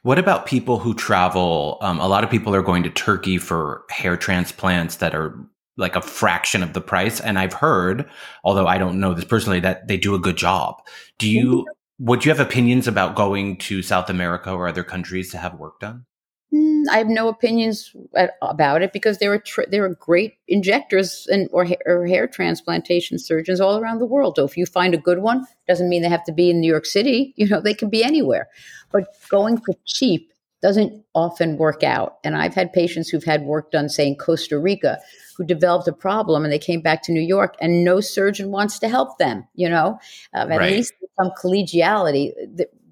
What 0.00 0.18
about 0.18 0.46
people 0.46 0.78
who 0.78 0.94
travel? 0.94 1.76
Um, 1.82 2.00
a 2.00 2.08
lot 2.08 2.24
of 2.24 2.30
people 2.30 2.54
are 2.54 2.62
going 2.62 2.82
to 2.84 2.90
Turkey 2.90 3.36
for 3.36 3.82
hair 3.90 4.16
transplants 4.16 4.96
that 4.96 5.14
are 5.14 5.38
like 5.76 5.96
a 5.96 6.00
fraction 6.00 6.62
of 6.62 6.72
the 6.72 6.80
price. 6.80 7.20
And 7.20 7.38
I've 7.38 7.52
heard, 7.52 8.08
although 8.44 8.66
I 8.66 8.78
don't 8.78 9.00
know 9.00 9.14
this 9.14 9.24
personally, 9.24 9.60
that 9.60 9.88
they 9.88 9.96
do 9.96 10.14
a 10.14 10.20
good 10.20 10.36
job. 10.36 10.82
Do 11.18 11.28
you, 11.28 11.66
would 11.98 12.24
you 12.24 12.30
have 12.30 12.40
opinions 12.40 12.86
about 12.86 13.16
going 13.16 13.58
to 13.58 13.82
South 13.82 14.08
America 14.08 14.52
or 14.52 14.68
other 14.68 14.84
countries 14.84 15.30
to 15.32 15.38
have 15.38 15.58
work 15.58 15.80
done? 15.80 16.06
Mm, 16.54 16.84
I 16.90 16.98
have 16.98 17.08
no 17.08 17.28
opinions 17.28 17.94
at, 18.14 18.34
about 18.40 18.82
it 18.82 18.92
because 18.92 19.18
there 19.18 19.32
are 19.32 19.38
tr- 19.38 19.68
there 19.68 19.84
are 19.84 19.94
great 19.94 20.34
injectors 20.46 21.26
and 21.28 21.48
or, 21.50 21.64
ha- 21.64 21.82
or, 21.84 22.06
hair 22.06 22.28
transplantation 22.28 23.18
surgeons 23.18 23.60
all 23.60 23.78
around 23.78 23.98
the 23.98 24.06
world. 24.06 24.34
So 24.36 24.44
if 24.44 24.56
you 24.56 24.64
find 24.64 24.94
a 24.94 24.98
good 24.98 25.18
one, 25.18 25.44
doesn't 25.66 25.88
mean 25.88 26.02
they 26.02 26.08
have 26.08 26.24
to 26.24 26.32
be 26.32 26.50
in 26.50 26.60
New 26.60 26.70
York 26.70 26.86
City. 26.86 27.34
You 27.44 27.48
know, 27.48 27.60
they 27.60 27.74
can 27.74 27.90
be 27.90 28.04
anywhere. 28.04 28.48
But 28.92 29.16
going 29.28 29.58
for 29.58 29.74
cheap 29.84 30.30
doesn't 30.62 31.04
often 31.14 31.58
work 31.58 31.82
out. 31.82 32.18
And 32.24 32.36
I've 32.36 32.54
had 32.54 32.72
patients 32.72 33.08
who've 33.08 33.24
had 33.24 33.42
work 33.42 33.70
done, 33.72 33.88
say 33.88 34.06
in 34.06 34.16
Costa 34.16 34.58
Rica, 34.58 34.98
who 35.36 35.44
developed 35.44 35.88
a 35.88 35.92
problem 35.92 36.44
and 36.44 36.52
they 36.52 36.58
came 36.58 36.80
back 36.80 37.02
to 37.04 37.12
New 37.12 37.20
York, 37.20 37.54
and 37.60 37.84
no 37.84 38.00
surgeon 38.00 38.50
wants 38.50 38.78
to 38.80 38.88
help 38.88 39.18
them. 39.18 39.46
You 39.54 39.68
know, 39.68 39.98
um, 40.32 40.52
at 40.52 40.58
right. 40.58 40.72
least 40.72 40.94
some 41.18 41.30
collegiality. 41.42 42.32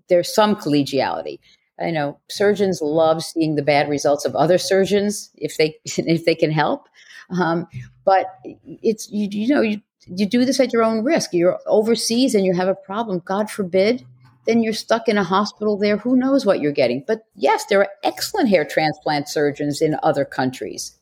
There's 0.09 0.35
some 0.35 0.57
collegiality 0.57 1.39
I 1.83 1.91
know 1.91 2.19
surgeons 2.29 2.81
love 2.83 3.23
seeing 3.23 3.57
the 3.57 3.63
bad 3.63 3.89
results 3.89 4.25
of 4.25 4.35
other 4.35 4.59
surgeons 4.59 5.31
if 5.37 5.57
they 5.57 5.77
if 5.85 6.25
they 6.25 6.35
can 6.35 6.51
help. 6.51 6.89
Um, 7.31 7.67
but 8.05 8.27
it's 8.65 9.11
you, 9.11 9.29
you 9.31 9.55
know 9.55 9.63
you 9.63 9.81
you 10.07 10.27
do 10.27 10.45
this 10.45 10.61
at 10.61 10.73
your 10.73 10.83
own 10.83 11.05
risk. 11.05 11.33
You're 11.33 11.61
overseas 11.67 12.35
and 12.35 12.45
you 12.45 12.55
have 12.55 12.69
a 12.69 12.75
problem. 12.75 13.23
God 13.25 13.51
forbid, 13.51 14.05
then 14.47 14.63
you're 14.63 14.73
stuck 14.73 15.09
in 15.09 15.17
a 15.17 15.25
hospital 15.25 15.77
there. 15.79 15.97
Who 15.97 16.17
knows 16.17 16.45
what 16.45 16.61
you're 16.61 16.73
getting? 16.73 17.05
But 17.07 17.25
yes, 17.37 17.67
there 17.67 17.81
are 17.81 17.89
excellent 18.03 18.49
hair 18.49 18.65
transplant 18.65 19.29
surgeons 19.29 19.81
in 19.81 19.97
other 20.03 20.25
countries. 20.25 20.99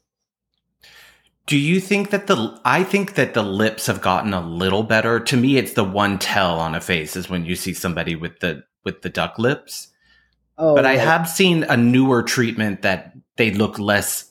Do 1.51 1.59
you 1.59 1.81
think 1.81 2.11
that 2.11 2.29
the 2.29 2.61
I 2.65 2.85
think 2.85 3.15
that 3.15 3.35
the 3.35 3.43
lips 3.43 3.87
have 3.87 4.01
gotten 4.01 4.33
a 4.33 4.41
little 4.41 4.85
better. 4.85 5.19
To 5.19 5.37
me, 5.37 5.57
it's 5.57 5.73
the 5.73 5.83
one 5.83 6.17
tell 6.17 6.61
on 6.61 6.77
a 6.77 6.81
face 6.81 7.17
is 7.17 7.29
when 7.29 7.45
you 7.45 7.57
see 7.57 7.75
somebody 7.75 8.15
with 8.15 8.39
the 8.39 8.63
with 8.85 9.03
the 9.03 9.09
duck 9.09 9.37
lips. 9.37 9.89
Oh, 10.57 10.77
but 10.77 10.87
I 10.87 10.97
have 10.97 11.29
seen 11.29 11.65
a 11.65 11.77
newer 11.77 12.23
treatment 12.23 12.83
that 12.83 13.15
they 13.37 13.51
look 13.51 13.81
less 13.81 14.31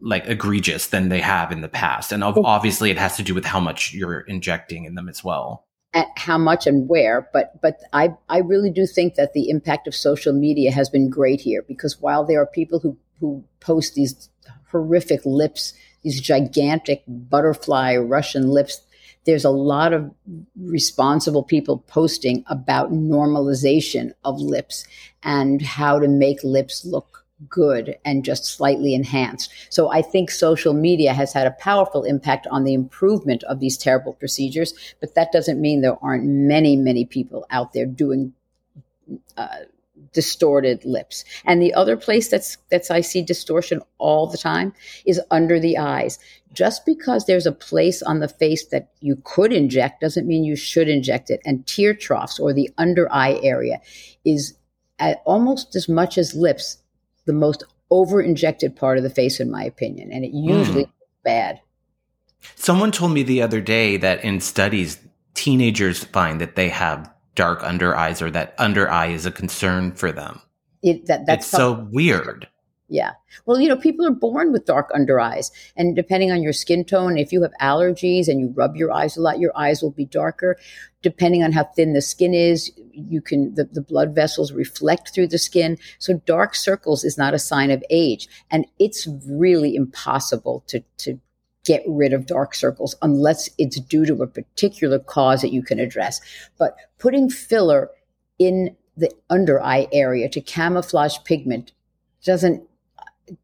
like 0.00 0.26
egregious 0.28 0.86
than 0.86 1.10
they 1.10 1.20
have 1.20 1.52
in 1.52 1.60
the 1.60 1.68
past. 1.68 2.10
And 2.10 2.24
oh. 2.24 2.32
obviously 2.42 2.90
it 2.90 2.96
has 2.96 3.18
to 3.18 3.22
do 3.22 3.34
with 3.34 3.44
how 3.44 3.60
much 3.60 3.92
you're 3.92 4.20
injecting 4.20 4.86
in 4.86 4.94
them 4.94 5.10
as 5.10 5.22
well. 5.22 5.66
At 5.92 6.06
how 6.16 6.38
much 6.38 6.66
and 6.66 6.88
where, 6.88 7.28
but 7.34 7.60
but 7.60 7.80
I, 7.92 8.14
I 8.30 8.38
really 8.38 8.70
do 8.70 8.86
think 8.86 9.16
that 9.16 9.34
the 9.34 9.50
impact 9.50 9.86
of 9.86 9.94
social 9.94 10.32
media 10.32 10.72
has 10.72 10.88
been 10.88 11.10
great 11.10 11.42
here 11.42 11.62
because 11.68 12.00
while 12.00 12.24
there 12.24 12.40
are 12.40 12.46
people 12.46 12.78
who, 12.78 12.96
who 13.20 13.44
post 13.60 13.94
these 13.94 14.30
horrific 14.70 15.20
lips, 15.26 15.74
these 16.06 16.20
gigantic 16.20 17.02
butterfly 17.08 17.96
Russian 17.96 18.48
lips 18.48 18.80
there's 19.24 19.44
a 19.44 19.50
lot 19.50 19.92
of 19.92 20.08
responsible 20.56 21.42
people 21.42 21.78
posting 21.88 22.44
about 22.46 22.92
normalization 22.92 24.12
of 24.24 24.40
lips 24.40 24.86
and 25.24 25.60
how 25.60 25.98
to 25.98 26.06
make 26.06 26.38
lips 26.44 26.84
look 26.84 27.24
good 27.48 27.98
and 28.04 28.24
just 28.24 28.44
slightly 28.44 28.94
enhanced. 28.94 29.52
So 29.68 29.90
I 29.90 30.00
think 30.00 30.30
social 30.30 30.74
media 30.74 31.12
has 31.12 31.32
had 31.32 31.48
a 31.48 31.56
powerful 31.58 32.04
impact 32.04 32.46
on 32.52 32.62
the 32.62 32.72
improvement 32.72 33.42
of 33.44 33.58
these 33.58 33.76
terrible 33.76 34.12
procedures, 34.12 34.72
but 35.00 35.16
that 35.16 35.32
doesn't 35.32 35.60
mean 35.60 35.80
there 35.80 36.02
aren't 36.02 36.24
many, 36.24 36.76
many 36.76 37.04
people 37.04 37.44
out 37.50 37.72
there 37.72 37.84
doing 37.84 38.32
uh, 39.36 39.64
distorted 40.12 40.84
lips. 40.84 41.24
And 41.44 41.60
the 41.60 41.74
other 41.74 41.96
place 41.96 42.28
that's 42.28 42.56
that's 42.70 42.90
I 42.90 43.00
see 43.00 43.22
distortion 43.22 43.82
all 43.98 44.26
the 44.26 44.38
time 44.38 44.72
is 45.04 45.20
under 45.30 45.60
the 45.60 45.78
eyes. 45.78 46.18
Just 46.52 46.86
because 46.86 47.26
there's 47.26 47.46
a 47.46 47.52
place 47.52 48.02
on 48.02 48.20
the 48.20 48.28
face 48.28 48.66
that 48.68 48.90
you 49.00 49.20
could 49.24 49.52
inject 49.52 50.00
doesn't 50.00 50.26
mean 50.26 50.44
you 50.44 50.56
should 50.56 50.88
inject 50.88 51.30
it. 51.30 51.40
And 51.44 51.66
tear 51.66 51.94
troughs 51.94 52.38
or 52.38 52.52
the 52.52 52.70
under 52.78 53.12
eye 53.12 53.38
area 53.42 53.80
is 54.24 54.56
almost 55.24 55.76
as 55.76 55.88
much 55.88 56.16
as 56.16 56.34
lips 56.34 56.78
the 57.26 57.32
most 57.32 57.62
over 57.90 58.20
injected 58.20 58.74
part 58.74 58.98
of 58.98 59.04
the 59.04 59.10
face 59.10 59.38
in 59.38 59.50
my 59.50 59.62
opinion 59.62 60.10
and 60.10 60.24
it 60.24 60.32
usually 60.32 60.86
mm. 60.86 60.92
bad. 61.24 61.60
Someone 62.54 62.92
told 62.92 63.12
me 63.12 63.22
the 63.22 63.42
other 63.42 63.60
day 63.60 63.96
that 63.96 64.24
in 64.24 64.40
studies 64.40 64.98
teenagers 65.34 66.04
find 66.04 66.40
that 66.40 66.56
they 66.56 66.68
have 66.68 67.10
dark 67.36 67.62
under 67.62 67.94
eyes 67.94 68.20
or 68.20 68.30
that 68.32 68.54
under 68.58 68.90
eye 68.90 69.06
is 69.06 69.24
a 69.24 69.30
concern 69.30 69.92
for 69.92 70.10
them. 70.10 70.40
It, 70.82 71.06
that, 71.06 71.26
that's 71.26 71.46
so 71.46 71.86
weird. 71.92 72.48
Yeah. 72.88 73.12
Well, 73.46 73.60
you 73.60 73.68
know, 73.68 73.76
people 73.76 74.06
are 74.06 74.12
born 74.12 74.52
with 74.52 74.64
dark 74.64 74.90
under 74.94 75.18
eyes. 75.18 75.50
And 75.76 75.96
depending 75.96 76.30
on 76.30 76.42
your 76.42 76.52
skin 76.52 76.84
tone, 76.84 77.18
if 77.18 77.32
you 77.32 77.42
have 77.42 77.52
allergies 77.60 78.28
and 78.28 78.40
you 78.40 78.52
rub 78.54 78.76
your 78.76 78.92
eyes 78.92 79.16
a 79.16 79.20
lot, 79.20 79.40
your 79.40 79.56
eyes 79.56 79.82
will 79.82 79.90
be 79.90 80.04
darker. 80.04 80.56
Depending 81.02 81.42
on 81.42 81.50
how 81.50 81.64
thin 81.64 81.94
the 81.94 82.00
skin 82.00 82.32
is, 82.32 82.70
you 82.92 83.20
can, 83.20 83.54
the, 83.54 83.64
the 83.64 83.82
blood 83.82 84.14
vessels 84.14 84.52
reflect 84.52 85.12
through 85.12 85.26
the 85.26 85.38
skin. 85.38 85.78
So 85.98 86.22
dark 86.26 86.54
circles 86.54 87.02
is 87.02 87.18
not 87.18 87.34
a 87.34 87.40
sign 87.40 87.72
of 87.72 87.82
age. 87.90 88.28
And 88.52 88.66
it's 88.78 89.08
really 89.28 89.74
impossible 89.74 90.62
to, 90.68 90.84
to 90.98 91.18
get 91.66 91.82
rid 91.86 92.12
of 92.12 92.26
dark 92.26 92.54
circles 92.54 92.94
unless 93.02 93.50
it's 93.58 93.78
due 93.80 94.06
to 94.06 94.22
a 94.22 94.26
particular 94.26 94.98
cause 94.98 95.42
that 95.42 95.52
you 95.52 95.62
can 95.62 95.78
address. 95.78 96.20
But 96.58 96.76
putting 96.98 97.28
filler 97.28 97.90
in 98.38 98.74
the 98.96 99.10
under 99.28 99.62
eye 99.62 99.88
area 99.92 100.28
to 100.30 100.40
camouflage 100.40 101.18
pigment 101.24 101.72
doesn't 102.24 102.62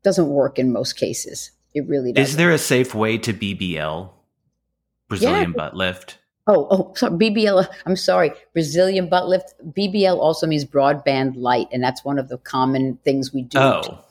doesn't 0.02 0.28
work 0.28 0.58
in 0.58 0.72
most 0.72 0.94
cases. 0.94 1.50
It 1.74 1.86
really 1.88 2.12
does. 2.12 2.30
Is 2.30 2.36
there 2.36 2.50
a 2.50 2.58
safe 2.58 2.94
way 2.94 3.18
to 3.18 3.32
BBL 3.32 4.08
Brazilian 5.08 5.50
yeah. 5.50 5.56
butt 5.56 5.76
lift? 5.76 6.18
Oh, 6.46 6.66
oh, 6.70 6.92
sorry, 6.96 7.12
BBL. 7.12 7.66
I'm 7.86 7.96
sorry, 7.96 8.32
Brazilian 8.52 9.08
butt 9.08 9.28
lift. 9.28 9.54
BBL 9.72 10.16
also 10.16 10.46
means 10.46 10.64
broadband 10.64 11.36
light, 11.36 11.68
and 11.72 11.82
that's 11.82 12.04
one 12.04 12.18
of 12.18 12.28
the 12.28 12.38
common 12.38 12.98
things 13.04 13.32
we 13.32 13.42
do. 13.42 13.58
Oh, 13.58 14.04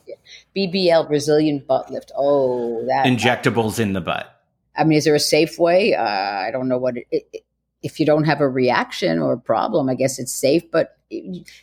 BBL 0.55 1.07
Brazilian 1.07 1.63
butt 1.67 1.91
lift. 1.91 2.11
Oh, 2.15 2.85
that 2.87 3.05
injectables 3.05 3.79
in 3.79 3.93
the 3.93 4.01
butt. 4.01 4.41
I 4.77 4.83
mean, 4.83 4.97
is 4.97 5.05
there 5.05 5.15
a 5.15 5.19
safe 5.19 5.59
way? 5.59 5.93
Uh, 5.93 6.03
I 6.03 6.49
don't 6.51 6.67
know 6.67 6.77
what 6.77 6.97
it, 6.97 7.07
it, 7.11 7.43
if 7.83 7.99
you 7.99 8.05
don't 8.05 8.23
have 8.23 8.41
a 8.41 8.47
reaction 8.47 9.19
or 9.19 9.33
a 9.33 9.39
problem. 9.39 9.89
I 9.89 9.95
guess 9.95 10.19
it's 10.19 10.33
safe, 10.33 10.63
but 10.71 10.97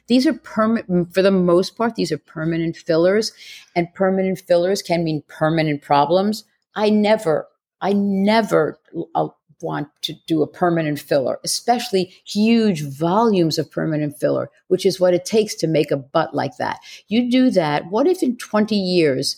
these 0.07 0.27
are 0.27 0.35
permanent 0.35 1.15
for 1.15 1.23
the 1.23 1.31
most 1.31 1.77
part. 1.77 1.95
These 1.95 2.13
are 2.13 2.19
permanent 2.19 2.77
fillers, 2.77 3.33
and 3.75 3.93
permanent 3.95 4.41
fillers 4.41 4.83
can 4.83 5.05
mean 5.05 5.23
permanent 5.29 5.83
problems. 5.83 6.45
I 6.75 6.91
never, 6.91 7.49
I 7.81 7.93
never 7.93 8.79
uh, 9.15 9.29
want 9.61 9.89
to 10.03 10.15
do 10.27 10.43
a 10.43 10.47
permanent 10.47 11.01
filler, 11.01 11.39
especially 11.45 12.15
huge 12.25 12.83
volumes 12.83 13.59
of 13.59 13.71
permanent 13.71 14.19
filler, 14.19 14.51
which 14.69 14.87
is 14.87 15.01
what 15.01 15.15
it 15.15 15.25
takes 15.25 15.55
to 15.57 15.67
make 15.67 15.91
a 15.91 15.97
butt 15.97 16.35
like 16.35 16.57
that. 16.59 16.79
You 17.09 17.31
do 17.31 17.51
that. 17.51 17.87
What 17.91 18.07
if 18.07 18.23
in 18.23 18.37
20 18.37 18.75
years, 18.75 19.37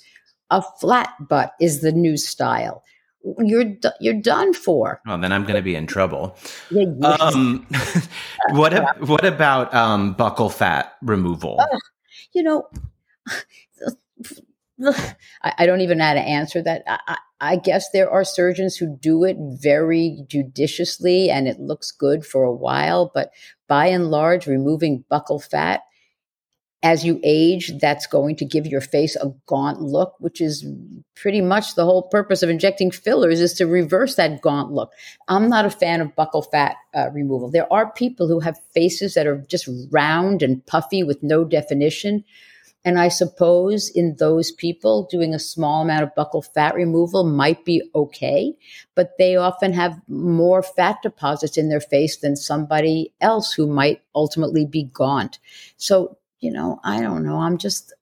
a 0.51 0.62
flat 0.81 1.14
butt 1.29 1.55
is 1.61 1.81
the 1.81 1.93
new 1.93 2.16
style? 2.16 2.83
You're 3.39 3.75
you're 4.01 4.14
done 4.14 4.55
for. 4.55 5.03
Well, 5.05 5.18
then 5.18 5.31
I'm 5.31 5.43
going 5.43 5.57
to 5.57 5.62
be 5.62 5.75
in 5.75 5.87
trouble. 5.87 6.39
um, 7.03 7.66
what 8.53 9.07
what 9.07 9.27
about 9.27 9.75
um, 9.75 10.14
buccal 10.14 10.51
fat 10.51 10.95
removal? 11.03 11.59
Uh, 11.61 11.77
you 12.33 12.43
know, 12.43 12.66
I, 15.43 15.66
don't 15.66 15.83
even 15.83 15.99
know 15.99 16.05
how 16.05 16.14
to 16.14 16.20
answer 16.20 16.62
that. 16.62 16.83
I, 16.87 17.18
I 17.41 17.57
guess 17.57 17.91
there 17.91 18.11
are 18.11 18.24
surgeons 18.24 18.76
who 18.76 18.97
do 18.97 19.24
it 19.24 19.37
very 19.39 20.24
judiciously 20.26 21.31
and 21.31 21.47
it 21.47 21.61
looks 21.61 21.91
good 21.91 22.24
for 22.24 22.45
a 22.45 22.55
while, 22.55 23.11
but 23.12 23.31
by 23.68 23.87
and 23.87 24.11
large, 24.11 24.47
removing 24.47 25.05
buccal 25.11 25.43
fat 25.43 25.83
as 26.83 27.05
you 27.05 27.20
age, 27.22 27.72
that's 27.78 28.07
going 28.07 28.37
to 28.37 28.45
give 28.45 28.66
your 28.66 28.81
face 28.81 29.14
a 29.16 29.31
gaunt 29.47 29.83
look, 29.83 30.14
which 30.18 30.41
is 30.41 30.66
pretty 31.14 31.43
much 31.43 31.74
the 31.74 31.85
whole 31.85 32.05
purpose 32.05 32.43
of 32.43 32.49
injecting 32.49 32.91
fillers 32.91 33.41
is 33.41 33.53
to 33.55 33.66
reverse 33.66 34.14
that 34.14 34.41
gaunt 34.41 34.72
look. 34.72 34.91
I'm 35.28 35.49
not 35.49 35.66
a 35.66 35.70
fan 35.70 36.01
of 36.01 36.14
buccal 36.16 36.51
fat 36.51 36.76
uh, 36.95 37.11
removal. 37.12 37.51
There 37.51 37.70
are 37.70 37.93
people 37.93 38.28
who 38.28 38.41
have 38.41 38.59
faces 38.72 39.12
that 39.12 39.26
are 39.26 39.45
just 39.47 39.68
round 39.91 40.43
and 40.43 40.64
puffy 40.64 41.03
with 41.03 41.22
no 41.22 41.45
definition. 41.45 42.24
And 42.85 42.99
I 42.99 43.09
suppose 43.09 43.91
in 43.91 44.16
those 44.18 44.51
people, 44.51 45.07
doing 45.11 45.35
a 45.35 45.39
small 45.39 45.83
amount 45.83 46.03
of 46.03 46.14
buccal 46.16 46.45
fat 46.55 46.74
removal 46.74 47.24
might 47.24 47.64
be 47.64 47.83
okay, 47.95 48.55
but 48.95 49.12
they 49.18 49.37
often 49.37 49.74
have 49.74 50.01
more 50.09 50.62
fat 50.62 50.97
deposits 51.03 51.59
in 51.59 51.68
their 51.68 51.81
face 51.81 52.16
than 52.16 52.37
somebody 52.37 53.12
else 53.20 53.53
who 53.53 53.66
might 53.66 54.01
ultimately 54.14 54.64
be 54.64 54.85
gaunt. 54.85 55.39
So, 55.76 56.16
you 56.41 56.51
know, 56.51 56.81
I 56.83 57.03
don't 57.03 57.22
know. 57.22 57.37
I'm 57.37 57.59
just, 57.59 57.93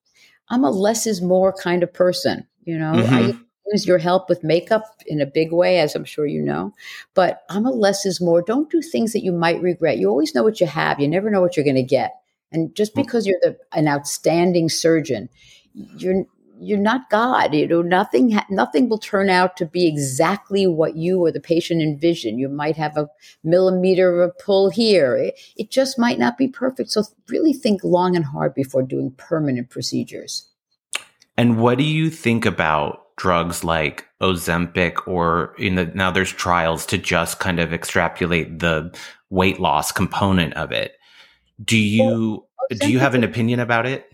I'm 0.47 0.63
a 0.63 0.71
less 0.71 1.05
is 1.05 1.21
more 1.21 1.51
kind 1.51 1.83
of 1.83 1.93
person. 1.93 2.47
You 2.63 2.77
know, 2.77 2.93
mm-hmm. 2.93 3.13
I 3.13 3.39
use 3.73 3.85
your 3.85 3.97
help 3.97 4.29
with 4.29 4.43
makeup 4.43 4.83
in 5.07 5.21
a 5.21 5.25
big 5.25 5.51
way, 5.51 5.79
as 5.79 5.93
I'm 5.93 6.05
sure 6.05 6.25
you 6.25 6.41
know, 6.41 6.73
but 7.13 7.43
I'm 7.49 7.65
a 7.65 7.71
less 7.71 8.05
is 8.05 8.21
more. 8.21 8.41
Don't 8.41 8.69
do 8.69 8.81
things 8.81 9.11
that 9.13 9.23
you 9.23 9.31
might 9.31 9.61
regret. 9.61 9.97
You 9.97 10.09
always 10.09 10.33
know 10.33 10.43
what 10.43 10.61
you 10.61 10.67
have, 10.67 10.99
you 10.99 11.07
never 11.07 11.29
know 11.29 11.41
what 11.41 11.57
you're 11.57 11.65
going 11.65 11.75
to 11.75 11.83
get. 11.83 12.18
And 12.51 12.75
just 12.75 12.93
hmm. 12.93 13.01
because 13.01 13.25
you're 13.25 13.39
the, 13.41 13.57
an 13.73 13.87
outstanding 13.87 14.69
surgeon, 14.69 15.29
you're 15.73 16.25
you're 16.61 16.77
not 16.77 17.09
God. 17.09 17.53
You 17.53 17.67
know, 17.67 17.81
nothing 17.81 18.37
nothing 18.49 18.89
will 18.89 18.99
turn 18.99 19.29
out 19.29 19.57
to 19.57 19.65
be 19.65 19.87
exactly 19.87 20.67
what 20.67 20.95
you 20.95 21.19
or 21.19 21.31
the 21.31 21.39
patient 21.39 21.81
envision. 21.81 22.37
You 22.37 22.49
might 22.49 22.75
have 22.75 22.97
a 22.97 23.09
millimeter 23.43 24.21
of 24.21 24.29
a 24.29 24.43
pull 24.43 24.69
here. 24.69 25.15
It, 25.15 25.39
it 25.55 25.71
just 25.71 25.97
might 25.97 26.19
not 26.19 26.37
be 26.37 26.47
perfect. 26.47 26.91
So 26.91 27.03
really 27.29 27.53
think 27.53 27.83
long 27.83 28.15
and 28.15 28.25
hard 28.25 28.53
before 28.53 28.83
doing 28.83 29.11
permanent 29.11 29.69
procedures. 29.69 30.49
And 31.37 31.59
what 31.59 31.77
do 31.77 31.85
you 31.85 32.09
think 32.09 32.45
about 32.45 33.15
drugs 33.15 33.63
like 33.63 34.05
Ozempic 34.21 35.07
or 35.07 35.55
in 35.57 35.75
the 35.75 35.85
now 35.85 36.11
there's 36.11 36.31
trials 36.31 36.85
to 36.87 36.97
just 36.97 37.39
kind 37.39 37.59
of 37.59 37.73
extrapolate 37.73 38.59
the 38.59 38.93
weight 39.29 39.59
loss 39.59 39.91
component 39.91 40.53
of 40.55 40.71
it? 40.71 40.98
Do 41.63 41.77
you 41.77 42.45
do 42.71 42.91
you 42.91 42.99
have 42.99 43.15
an 43.15 43.23
opinion 43.23 43.59
about 43.59 43.85
it? 43.85 44.11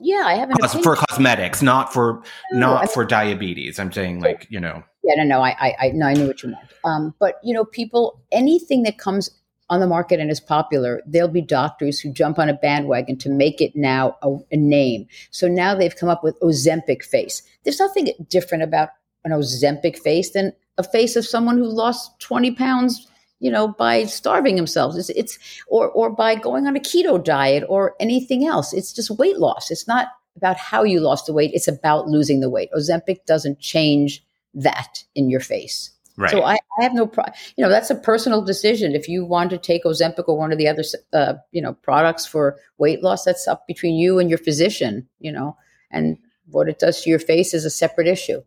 Yeah, 0.00 0.22
I 0.24 0.34
have 0.34 0.50
an 0.50 0.56
Cos- 0.58 0.74
for 0.82 0.96
cosmetics, 0.96 1.60
not 1.60 1.92
for 1.92 2.22
no, 2.52 2.60
not 2.60 2.84
I, 2.84 2.86
for 2.86 3.04
diabetes. 3.04 3.78
I'm 3.78 3.92
saying 3.92 4.20
like 4.20 4.46
you 4.48 4.60
know. 4.60 4.84
Yeah, 5.02 5.22
no, 5.22 5.24
no, 5.24 5.42
I, 5.42 5.50
I, 5.58 5.76
I, 5.80 5.88
no, 5.90 6.06
I 6.06 6.14
knew 6.14 6.26
what 6.26 6.42
you 6.42 6.50
meant. 6.50 6.68
Um, 6.84 7.14
but 7.18 7.40
you 7.42 7.54
know, 7.54 7.64
people, 7.64 8.20
anything 8.30 8.82
that 8.82 8.98
comes 8.98 9.30
on 9.70 9.80
the 9.80 9.86
market 9.86 10.20
and 10.20 10.30
is 10.30 10.40
popular, 10.40 11.02
there'll 11.06 11.28
be 11.28 11.40
doctors 11.40 12.00
who 12.00 12.12
jump 12.12 12.38
on 12.38 12.48
a 12.48 12.54
bandwagon 12.54 13.16
to 13.18 13.28
make 13.28 13.60
it 13.60 13.74
now 13.74 14.16
a, 14.22 14.36
a 14.50 14.56
name. 14.56 15.06
So 15.30 15.48
now 15.48 15.74
they've 15.74 15.94
come 15.94 16.08
up 16.08 16.22
with 16.22 16.38
Ozempic 16.40 17.02
face. 17.02 17.42
There's 17.64 17.78
nothing 17.78 18.10
different 18.28 18.64
about 18.64 18.90
an 19.24 19.32
Ozempic 19.32 19.98
face 19.98 20.30
than 20.30 20.52
a 20.78 20.82
face 20.82 21.16
of 21.16 21.26
someone 21.26 21.58
who 21.58 21.66
lost 21.66 22.18
20 22.20 22.52
pounds 22.52 23.08
you 23.40 23.50
know, 23.50 23.68
by 23.68 24.04
starving 24.04 24.56
themselves. 24.56 24.96
It's, 24.96 25.10
it's 25.10 25.38
or 25.68 25.88
or 25.90 26.10
by 26.10 26.34
going 26.34 26.66
on 26.66 26.76
a 26.76 26.80
keto 26.80 27.22
diet 27.22 27.64
or 27.68 27.94
anything 28.00 28.46
else. 28.46 28.72
It's 28.72 28.92
just 28.92 29.10
weight 29.10 29.38
loss. 29.38 29.70
It's 29.70 29.86
not 29.86 30.08
about 30.36 30.56
how 30.56 30.84
you 30.84 31.00
lost 31.00 31.26
the 31.26 31.32
weight. 31.32 31.50
It's 31.52 31.68
about 31.68 32.08
losing 32.08 32.40
the 32.40 32.50
weight. 32.50 32.70
Ozempic 32.76 33.24
doesn't 33.26 33.58
change 33.58 34.24
that 34.54 35.04
in 35.14 35.30
your 35.30 35.40
face. 35.40 35.90
Right. 36.16 36.30
So 36.30 36.42
I, 36.42 36.54
I 36.54 36.82
have 36.82 36.94
no 36.94 37.06
problem. 37.06 37.34
You 37.56 37.64
know, 37.64 37.70
that's 37.70 37.90
a 37.90 37.94
personal 37.94 38.42
decision. 38.42 38.94
If 38.94 39.08
you 39.08 39.24
want 39.24 39.50
to 39.50 39.58
take 39.58 39.84
Ozempic 39.84 40.24
or 40.26 40.36
one 40.36 40.50
of 40.50 40.58
the 40.58 40.66
other, 40.66 40.82
uh, 41.12 41.34
you 41.52 41.62
know, 41.62 41.74
products 41.74 42.26
for 42.26 42.56
weight 42.78 43.04
loss, 43.04 43.24
that's 43.24 43.46
up 43.46 43.66
between 43.68 43.94
you 43.94 44.18
and 44.18 44.28
your 44.28 44.38
physician. 44.38 45.08
You 45.20 45.32
know, 45.32 45.56
and 45.90 46.18
what 46.50 46.68
it 46.68 46.78
does 46.78 47.02
to 47.02 47.10
your 47.10 47.20
face 47.20 47.54
is 47.54 47.64
a 47.64 47.70
separate 47.70 48.08
issue. 48.08 48.42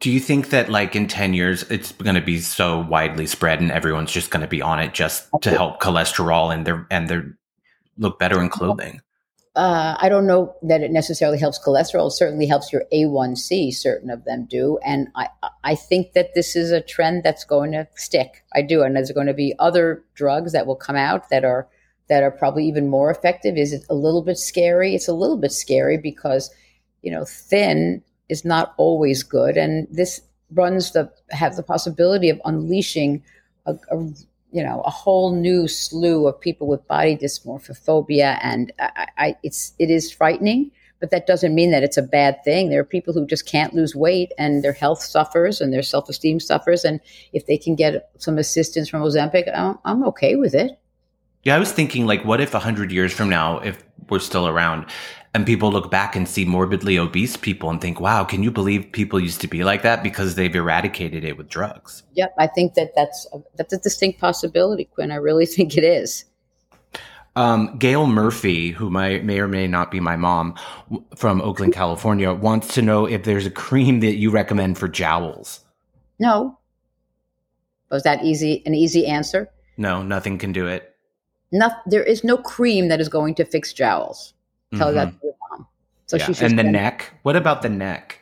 Do 0.00 0.10
you 0.10 0.20
think 0.20 0.50
that 0.50 0.68
like 0.68 0.94
in 0.96 1.06
10 1.06 1.34
years 1.34 1.62
it's 1.70 1.92
going 1.92 2.16
to 2.16 2.20
be 2.20 2.38
so 2.38 2.80
widely 2.80 3.26
spread 3.26 3.60
and 3.60 3.70
everyone's 3.70 4.12
just 4.12 4.30
going 4.30 4.42
to 4.42 4.48
be 4.48 4.60
on 4.60 4.78
it 4.80 4.92
just 4.92 5.28
to 5.42 5.50
help 5.50 5.80
cholesterol 5.80 6.52
and 6.52 6.66
their 6.66 6.86
and 6.90 7.08
their 7.08 7.36
look 7.96 8.18
better 8.18 8.40
in 8.42 8.48
clothing? 8.48 9.00
Uh, 9.56 9.96
I 10.00 10.08
don't 10.08 10.26
know 10.26 10.56
that 10.62 10.82
it 10.82 10.90
necessarily 10.90 11.38
helps 11.38 11.64
cholesterol. 11.64 12.08
It 12.08 12.12
certainly 12.12 12.46
helps 12.46 12.72
your 12.72 12.84
A1C. 12.92 13.72
Certain 13.72 14.10
of 14.10 14.24
them 14.24 14.46
do, 14.50 14.78
and 14.84 15.08
I 15.14 15.28
I 15.62 15.76
think 15.76 16.12
that 16.14 16.34
this 16.34 16.56
is 16.56 16.72
a 16.72 16.80
trend 16.80 17.22
that's 17.22 17.44
going 17.44 17.70
to 17.72 17.86
stick. 17.94 18.44
I 18.52 18.62
do, 18.62 18.82
and 18.82 18.96
there's 18.96 19.12
going 19.12 19.28
to 19.28 19.34
be 19.34 19.54
other 19.60 20.02
drugs 20.14 20.52
that 20.52 20.66
will 20.66 20.74
come 20.74 20.96
out 20.96 21.28
that 21.30 21.44
are 21.44 21.68
that 22.08 22.24
are 22.24 22.32
probably 22.32 22.66
even 22.66 22.88
more 22.88 23.12
effective. 23.12 23.56
Is 23.56 23.72
it 23.72 23.84
a 23.88 23.94
little 23.94 24.22
bit 24.22 24.38
scary? 24.38 24.94
It's 24.94 25.08
a 25.08 25.14
little 25.14 25.38
bit 25.38 25.52
scary 25.52 25.98
because 25.98 26.50
you 27.02 27.12
know 27.12 27.24
thin 27.24 28.02
is 28.28 28.44
not 28.44 28.74
always 28.76 29.22
good, 29.22 29.56
and 29.56 29.86
this 29.90 30.20
runs 30.52 30.92
the 30.92 31.10
have 31.30 31.56
the 31.56 31.62
possibility 31.62 32.30
of 32.30 32.40
unleashing 32.44 33.22
a, 33.66 33.74
a 33.90 33.96
you 34.52 34.62
know 34.62 34.82
a 34.82 34.90
whole 34.90 35.34
new 35.34 35.66
slew 35.68 36.26
of 36.26 36.40
people 36.40 36.66
with 36.66 36.86
body 36.86 37.16
dysmorphophobia, 37.16 38.38
and 38.42 38.72
I, 38.78 39.06
I, 39.18 39.36
it's 39.42 39.74
it 39.78 39.90
is 39.90 40.12
frightening. 40.12 40.70
But 41.00 41.10
that 41.10 41.26
doesn't 41.26 41.54
mean 41.54 41.70
that 41.72 41.82
it's 41.82 41.98
a 41.98 42.02
bad 42.02 42.42
thing. 42.44 42.70
There 42.70 42.80
are 42.80 42.84
people 42.84 43.12
who 43.12 43.26
just 43.26 43.46
can't 43.46 43.74
lose 43.74 43.94
weight, 43.94 44.32
and 44.38 44.62
their 44.62 44.72
health 44.72 45.02
suffers, 45.02 45.60
and 45.60 45.72
their 45.72 45.82
self 45.82 46.08
esteem 46.08 46.40
suffers. 46.40 46.84
And 46.84 47.00
if 47.32 47.46
they 47.46 47.58
can 47.58 47.74
get 47.74 48.08
some 48.18 48.38
assistance 48.38 48.88
from 48.88 49.02
Ozempic, 49.02 49.50
I'm, 49.54 49.78
I'm 49.84 50.04
okay 50.04 50.36
with 50.36 50.54
it. 50.54 50.78
Yeah, 51.42 51.56
I 51.56 51.58
was 51.58 51.72
thinking, 51.72 52.06
like, 52.06 52.24
what 52.24 52.40
if 52.40 52.54
a 52.54 52.58
hundred 52.58 52.90
years 52.90 53.12
from 53.12 53.28
now, 53.28 53.58
if 53.58 53.84
we're 54.08 54.18
still 54.18 54.48
around, 54.48 54.86
and 55.34 55.44
people 55.44 55.70
look 55.70 55.90
back 55.90 56.14
and 56.14 56.28
see 56.28 56.44
morbidly 56.44 56.98
obese 56.98 57.36
people 57.36 57.68
and 57.68 57.80
think, 57.80 58.00
"Wow, 58.00 58.24
can 58.24 58.42
you 58.42 58.50
believe 58.50 58.92
people 58.92 59.18
used 59.18 59.40
to 59.40 59.48
be 59.48 59.64
like 59.64 59.82
that?" 59.82 60.02
Because 60.02 60.36
they've 60.36 60.54
eradicated 60.54 61.24
it 61.24 61.36
with 61.36 61.48
drugs. 61.48 62.04
Yep, 62.14 62.34
I 62.38 62.46
think 62.46 62.74
that 62.74 62.92
that's 62.94 63.26
a, 63.34 63.38
that's 63.56 63.72
a 63.72 63.78
distinct 63.78 64.20
possibility, 64.20 64.84
Quinn. 64.84 65.10
I 65.10 65.16
really 65.16 65.46
think 65.54 65.76
it 65.76 65.84
is. 65.84 66.24
Um, 67.36 67.76
Gail 67.78 68.06
Murphy, 68.06 68.70
who 68.70 68.90
may, 68.90 69.20
may 69.20 69.40
or 69.40 69.48
may 69.48 69.66
not 69.66 69.90
be 69.90 69.98
my 69.98 70.16
mom 70.16 70.54
from 71.16 71.42
Oakland, 71.42 71.72
California, 71.72 72.32
wants 72.32 72.72
to 72.74 72.82
know 72.82 73.06
if 73.06 73.24
there's 73.24 73.44
a 73.44 73.50
cream 73.50 74.00
that 74.00 74.14
you 74.14 74.30
recommend 74.30 74.78
for 74.78 74.86
jowls. 74.86 75.64
No. 76.20 76.58
Was 77.90 78.04
that 78.04 78.24
easy? 78.24 78.62
An 78.66 78.74
easy 78.74 79.06
answer? 79.06 79.50
No, 79.76 80.02
nothing 80.02 80.38
can 80.38 80.52
do 80.52 80.68
it. 80.68 80.94
No, 81.50 81.70
there 81.86 82.04
is 82.04 82.22
no 82.22 82.36
cream 82.36 82.86
that 82.88 83.00
is 83.00 83.08
going 83.08 83.34
to 83.36 83.44
fix 83.44 83.72
jowls. 83.72 84.33
Tell 84.76 84.88
mm-hmm. 84.88 84.96
that 84.96 85.20
to 85.20 85.26
your 85.26 85.34
mom. 85.50 85.66
So 86.06 86.16
yeah. 86.16 86.32
she 86.32 86.44
and 86.44 86.58
the 86.58 86.64
neck. 86.64 87.12
What 87.22 87.36
about 87.36 87.62
the 87.62 87.68
neck? 87.68 88.20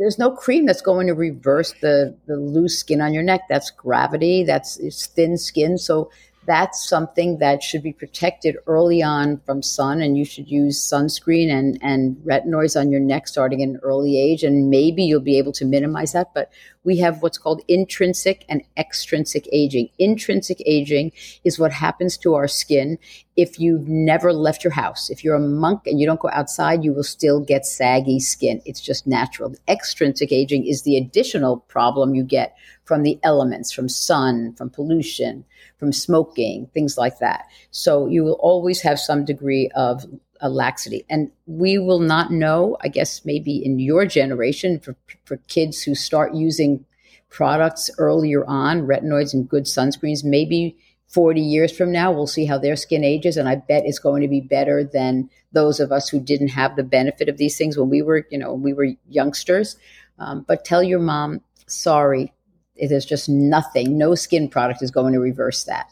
there's 0.00 0.18
no 0.18 0.30
cream 0.30 0.64
that's 0.64 0.80
going 0.80 1.06
to 1.06 1.12
reverse 1.12 1.74
the 1.82 2.16
the 2.26 2.36
loose 2.36 2.78
skin 2.78 3.02
on 3.02 3.12
your 3.12 3.22
neck. 3.22 3.42
That's 3.50 3.70
gravity. 3.70 4.42
That's 4.44 4.78
it's 4.78 5.06
thin 5.06 5.36
skin. 5.36 5.76
So 5.76 6.10
that's 6.50 6.88
something 6.88 7.38
that 7.38 7.62
should 7.62 7.80
be 7.80 7.92
protected 7.92 8.56
early 8.66 9.00
on 9.00 9.38
from 9.46 9.62
sun 9.62 10.02
and 10.02 10.18
you 10.18 10.24
should 10.24 10.50
use 10.50 10.76
sunscreen 10.80 11.48
and, 11.48 11.78
and 11.80 12.16
retinoids 12.26 12.78
on 12.78 12.90
your 12.90 12.98
neck 13.00 13.28
starting 13.28 13.62
at 13.62 13.68
an 13.68 13.78
early 13.84 14.20
age 14.20 14.42
and 14.42 14.68
maybe 14.68 15.04
you'll 15.04 15.20
be 15.20 15.38
able 15.38 15.52
to 15.52 15.64
minimize 15.64 16.12
that 16.12 16.34
but 16.34 16.50
we 16.82 16.98
have 16.98 17.22
what's 17.22 17.38
called 17.38 17.62
intrinsic 17.68 18.44
and 18.48 18.62
extrinsic 18.76 19.46
aging. 19.52 19.90
Intrinsic 19.98 20.60
aging 20.66 21.12
is 21.44 21.58
what 21.58 21.70
happens 21.72 22.16
to 22.16 22.34
our 22.34 22.48
skin 22.48 22.98
if 23.36 23.60
you've 23.60 23.86
never 23.86 24.32
left 24.32 24.64
your 24.64 24.72
house. 24.72 25.08
If 25.08 25.22
you're 25.22 25.36
a 25.36 25.40
monk 25.40 25.82
and 25.86 26.00
you 26.00 26.06
don't 26.06 26.18
go 26.18 26.30
outside 26.32 26.82
you 26.82 26.92
will 26.92 27.04
still 27.04 27.38
get 27.38 27.64
saggy 27.64 28.18
skin. 28.18 28.60
It's 28.64 28.80
just 28.80 29.06
natural. 29.06 29.54
Extrinsic 29.68 30.32
aging 30.32 30.66
is 30.66 30.82
the 30.82 30.96
additional 30.96 31.58
problem 31.68 32.16
you 32.16 32.24
get 32.24 32.56
from 32.82 33.04
the 33.04 33.20
elements 33.22 33.70
from 33.70 33.88
sun 33.88 34.52
from 34.54 34.68
pollution 34.68 35.44
from 35.80 35.92
smoking, 35.92 36.70
things 36.72 36.96
like 36.96 37.18
that. 37.18 37.46
So 37.72 38.06
you 38.06 38.22
will 38.22 38.38
always 38.40 38.82
have 38.82 39.00
some 39.00 39.24
degree 39.24 39.70
of 39.74 40.04
a 40.40 40.48
laxity. 40.48 41.04
And 41.10 41.30
we 41.46 41.78
will 41.78 41.98
not 41.98 42.30
know, 42.30 42.76
I 42.82 42.88
guess, 42.88 43.24
maybe 43.24 43.64
in 43.64 43.78
your 43.78 44.06
generation, 44.06 44.78
for, 44.78 44.94
for 45.24 45.38
kids 45.48 45.82
who 45.82 45.94
start 45.94 46.34
using 46.34 46.84
products 47.30 47.90
earlier 47.98 48.44
on, 48.44 48.82
retinoids 48.82 49.32
and 49.32 49.48
good 49.48 49.64
sunscreens, 49.64 50.22
maybe 50.22 50.76
40 51.08 51.40
years 51.40 51.76
from 51.76 51.90
now, 51.90 52.12
we'll 52.12 52.26
see 52.26 52.44
how 52.44 52.58
their 52.58 52.76
skin 52.76 53.02
ages. 53.02 53.36
And 53.36 53.48
I 53.48 53.56
bet 53.56 53.84
it's 53.84 53.98
going 53.98 54.22
to 54.22 54.28
be 54.28 54.40
better 54.40 54.84
than 54.84 55.28
those 55.52 55.80
of 55.80 55.90
us 55.90 56.08
who 56.08 56.20
didn't 56.20 56.48
have 56.48 56.76
the 56.76 56.84
benefit 56.84 57.28
of 57.28 57.36
these 57.36 57.56
things 57.56 57.76
when 57.76 57.88
we 57.88 58.02
were, 58.02 58.26
you 58.30 58.38
know, 58.38 58.54
we 58.54 58.72
were 58.72 58.88
youngsters. 59.08 59.76
Um, 60.18 60.44
but 60.46 60.64
tell 60.64 60.82
your 60.82 61.00
mom, 61.00 61.40
sorry, 61.66 62.32
there's 62.76 63.06
just 63.06 63.28
nothing. 63.28 63.98
No 63.98 64.14
skin 64.14 64.48
product 64.48 64.82
is 64.82 64.90
going 64.90 65.12
to 65.12 65.20
reverse 65.20 65.64
that. 65.64 65.90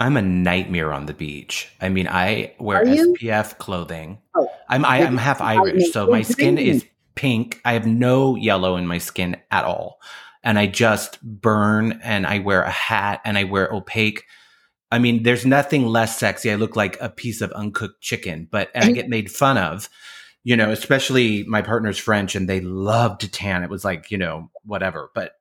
I'm 0.00 0.16
a 0.16 0.22
nightmare 0.22 0.92
on 0.92 1.06
the 1.06 1.14
beach. 1.14 1.70
I 1.80 1.88
mean, 1.88 2.06
I 2.08 2.54
wear 2.60 2.84
SPF 2.84 3.58
clothing. 3.58 4.18
Oh, 4.36 4.48
I'm 4.68 4.84
I, 4.84 4.98
am 4.98 5.16
half 5.16 5.40
Irish, 5.40 5.90
so 5.90 6.06
my 6.06 6.22
skin 6.22 6.56
is 6.56 6.84
pink. 7.16 7.60
I 7.64 7.72
have 7.72 7.86
no 7.86 8.36
yellow 8.36 8.76
in 8.76 8.86
my 8.86 8.98
skin 8.98 9.36
at 9.50 9.64
all, 9.64 10.00
and 10.44 10.58
I 10.58 10.66
just 10.66 11.20
burn. 11.22 12.00
And 12.04 12.26
I 12.26 12.38
wear 12.38 12.62
a 12.62 12.70
hat, 12.70 13.20
and 13.24 13.36
I 13.36 13.44
wear 13.44 13.72
opaque. 13.72 14.24
I 14.92 15.00
mean, 15.00 15.24
there's 15.24 15.44
nothing 15.44 15.86
less 15.86 16.16
sexy. 16.16 16.50
I 16.50 16.54
look 16.54 16.76
like 16.76 16.96
a 17.00 17.10
piece 17.10 17.40
of 17.40 17.50
uncooked 17.52 18.00
chicken, 18.00 18.46
but 18.50 18.70
and 18.74 18.84
I 18.84 18.92
get 18.92 19.08
made 19.08 19.30
fun 19.30 19.58
of. 19.58 19.88
You 20.44 20.56
know, 20.56 20.70
especially 20.70 21.42
my 21.42 21.60
partner's 21.60 21.98
French, 21.98 22.36
and 22.36 22.48
they 22.48 22.60
love 22.60 23.18
to 23.18 23.30
tan. 23.30 23.64
It 23.64 23.70
was 23.70 23.84
like 23.84 24.12
you 24.12 24.18
know 24.18 24.48
whatever, 24.62 25.10
but 25.12 25.32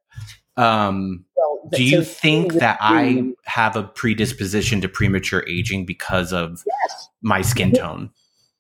um, 0.58 1.24
well, 1.36 1.70
do 1.72 1.84
you 1.84 2.04
think 2.04 2.54
that 2.54 2.78
I 2.82 3.34
have 3.46 3.76
a 3.76 3.84
predisposition 3.84 4.82
to 4.82 4.90
premature 4.90 5.46
aging 5.48 5.86
because 5.86 6.34
of 6.34 6.64
yes. 6.66 7.10
my 7.22 7.42
skin 7.42 7.72
tone? 7.72 8.10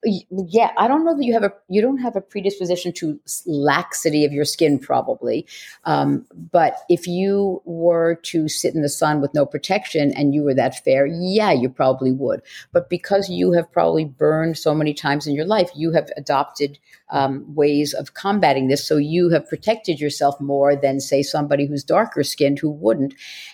yeah 0.04 0.72
i 0.78 0.88
don't 0.88 1.04
know 1.04 1.16
that 1.16 1.24
you 1.24 1.34
have 1.34 1.43
a 1.43 1.52
you 1.70 1.82
don't 1.82 1.98
have 1.98 2.16
a 2.16 2.22
predisposition 2.22 2.93
to 2.93 3.20
laxity 3.45 4.24
of 4.26 4.32
your 4.32 4.45
skin 4.45 4.78
probably 4.78 5.45
um, 5.86 6.26
but 6.52 6.78
if 6.88 7.08
you 7.08 7.62
were 7.66 8.16
to 8.24 8.48
sit 8.48 8.76
in 8.76 8.84
the 8.84 8.89
sun 8.89 9.22
with 9.22 9.34
no 9.34 9.45
protection 9.45 10.14
and 10.16 10.36
you 10.36 10.43
were 10.43 10.54
that 10.54 10.84
fair 10.84 11.06
yeah 11.08 11.52
you 11.52 11.68
probably 11.68 12.12
would 12.12 12.41
but 12.72 12.89
because 12.89 13.30
you 13.30 13.52
have 13.52 13.72
probably 13.72 14.06
burned 14.06 14.58
so 14.58 14.74
many 14.76 14.93
times 14.93 15.26
in 15.26 15.34
your 15.34 15.45
life 15.45 15.70
you 15.76 15.91
have 15.91 16.10
adopted 16.16 16.78
um, 17.10 17.45
ways 17.55 17.93
of 17.93 18.14
combating 18.14 18.68
this 18.68 18.86
so 18.86 18.97
you 18.97 19.30
have 19.30 19.47
protected 19.47 19.99
yourself 19.99 20.39
more 20.41 20.76
than 20.76 20.99
say 20.99 21.24
somebody 21.24 21.66
who's 21.66 21.84
darker 21.84 22.24
skinned 22.24 22.60
who 22.60 22.70
wouldn't 22.70 23.14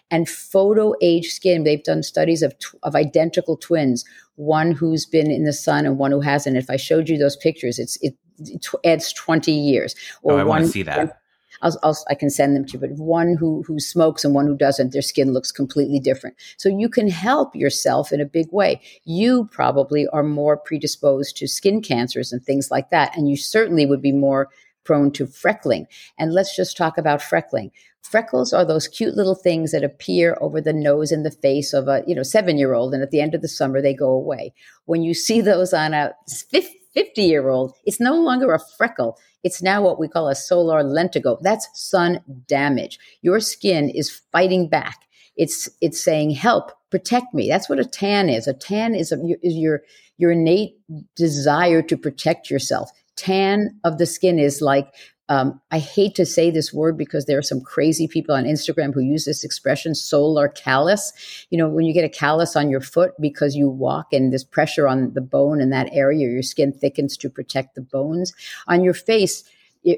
and 0.10 0.28
photo 0.28 0.94
age 1.02 1.28
skin 1.28 1.64
they've 1.64 1.84
done 1.84 2.04
studies 2.04 2.42
of, 2.42 2.54
of 2.84 2.96
identical 2.96 3.58
twins 3.58 4.04
one 4.36 4.72
who's 4.72 5.06
been 5.06 5.30
in 5.30 5.44
the 5.44 5.54
sun 5.54 5.86
and 5.86 5.98
one 5.98 6.12
who 6.12 6.22
hasn't. 6.22 6.58
If 6.58 6.70
I 6.70 6.78
showed 6.78 7.10
you 7.10 7.18
those 7.18 7.36
pictures, 7.36 7.80
it's 7.80 7.98
it, 8.02 8.16
it 8.40 8.66
adds 8.84 9.14
twenty 9.14 9.52
years. 9.52 9.96
Or 10.22 10.34
oh, 10.34 10.38
I 10.38 10.44
want 10.44 10.66
to 10.66 10.70
see 10.70 10.84
that. 10.84 11.22
I'll, 11.64 11.80
I'll, 11.82 11.98
i 12.10 12.14
can 12.14 12.30
send 12.30 12.56
them 12.56 12.66
to 12.66 12.74
you, 12.74 12.80
but 12.80 12.92
one 12.92 13.36
who 13.36 13.64
who 13.64 13.80
smokes 13.80 14.24
and 14.24 14.36
one 14.36 14.46
who 14.46 14.56
doesn't, 14.56 14.94
their 14.94 15.02
skin 15.02 15.34
looks 15.34 15.52
completely 15.52 16.00
different. 16.00 16.36
So 16.58 16.70
you 16.70 16.90
can 16.90 17.10
help 17.10 17.56
yourself 17.56 18.12
in 18.12 18.22
a 18.22 18.26
big 18.26 18.52
way. 18.52 18.82
You 19.06 19.50
probably 19.52 20.06
are 20.14 20.24
more 20.24 20.58
predisposed 20.58 21.38
to 21.38 21.48
skin 21.48 21.82
cancers 21.82 22.32
and 22.32 22.44
things 22.44 22.70
like 22.70 22.92
that, 22.92 23.18
and 23.18 23.30
you 23.30 23.38
certainly 23.38 23.86
would 23.86 24.02
be 24.02 24.12
more 24.12 24.50
prone 24.84 25.12
to 25.12 25.26
freckling. 25.26 25.86
And 26.20 26.34
let's 26.34 26.56
just 26.56 26.78
talk 26.78 26.98
about 26.98 27.22
freckling. 27.22 27.72
Freckles 28.02 28.52
are 28.52 28.66
those 28.66 28.88
cute 28.88 29.16
little 29.16 29.36
things 29.36 29.72
that 29.72 29.84
appear 29.84 30.38
over 30.42 30.60
the 30.60 30.74
nose 30.74 31.12
and 31.12 31.26
the 31.26 31.32
face 31.32 31.74
of 31.74 31.88
a, 31.88 32.04
you 32.06 32.14
know, 32.14 32.24
seven 32.24 32.58
year 32.58 32.74
old. 32.74 32.94
And 32.94 33.02
at 33.02 33.12
the 33.12 33.22
end 33.22 33.34
of 33.34 33.42
the 33.42 33.48
summer, 33.48 33.82
they 33.82 33.94
go 33.94 34.10
away. 34.10 34.54
When 34.86 35.04
you 35.04 35.14
see 35.14 35.40
those 35.40 35.74
on 35.74 35.94
a 35.94 36.14
50 36.94 37.22
year 37.22 37.50
old, 37.50 37.74
it's 37.86 38.00
no 38.00 38.16
longer 38.16 38.54
a 38.54 38.60
freckle. 38.78 39.18
It's 39.44 39.62
now 39.62 39.82
what 39.82 40.00
we 40.00 40.08
call 40.08 40.30
a 40.30 40.36
solar 40.36 40.84
lentigo. 40.84 41.38
That's 41.42 41.68
sun 41.74 42.22
damage. 42.48 43.00
Your 43.22 43.40
skin 43.40 43.90
is 43.90 44.22
fighting 44.32 44.70
back. 44.70 45.00
It's, 45.36 45.70
it's 45.82 46.02
saying, 46.02 46.32
help, 46.32 46.72
protect 46.92 47.34
me. 47.34 47.50
That's 47.50 47.68
what 47.68 47.80
a 47.80 47.86
tan 47.86 48.30
is. 48.30 48.48
A 48.48 48.54
tan 48.54 48.96
is, 48.96 49.12
a, 49.12 49.18
is 49.42 49.56
your, 49.56 49.82
your 50.18 50.32
innate 50.32 50.76
desire 51.16 51.82
to 51.82 51.98
protect 51.98 52.50
yourself 52.50 52.92
tan 53.16 53.80
of 53.84 53.98
the 53.98 54.06
skin 54.06 54.40
is 54.40 54.62
like 54.62 54.94
um, 55.34 55.60
I 55.72 55.80
hate 55.80 56.14
to 56.16 56.28
say 56.28 56.52
this 56.52 56.72
word 56.72 56.96
because 56.96 57.26
there 57.26 57.40
are 57.40 57.44
some 57.44 57.60
crazy 57.60 58.08
people 58.08 58.36
on 58.36 58.44
Instagram 58.44 58.94
who 58.94 59.02
use 59.02 59.26
this 59.26 59.44
expression, 59.44 59.96
solar 59.96 60.48
callus. 60.48 61.12
You 61.50 61.58
know, 61.58 61.68
when 61.68 61.86
you 61.86 61.94
get 61.94 62.06
a 62.06 62.10
callus 62.10 62.56
on 62.56 62.70
your 62.70 62.82
foot 62.82 63.14
because 63.20 63.56
you 63.56 63.68
walk 63.68 64.14
and 64.14 64.32
there's 64.32 64.44
pressure 64.44 64.88
on 64.88 65.12
the 65.14 65.22
bone 65.22 65.60
in 65.60 65.72
that 65.72 65.90
area, 65.92 66.30
your 66.30 66.44
skin 66.44 66.72
thickens 66.72 67.18
to 67.18 67.32
protect 67.32 67.74
the 67.74 67.82
bones. 67.82 68.32
On 68.68 68.84
your 68.84 68.94
face, 68.94 69.44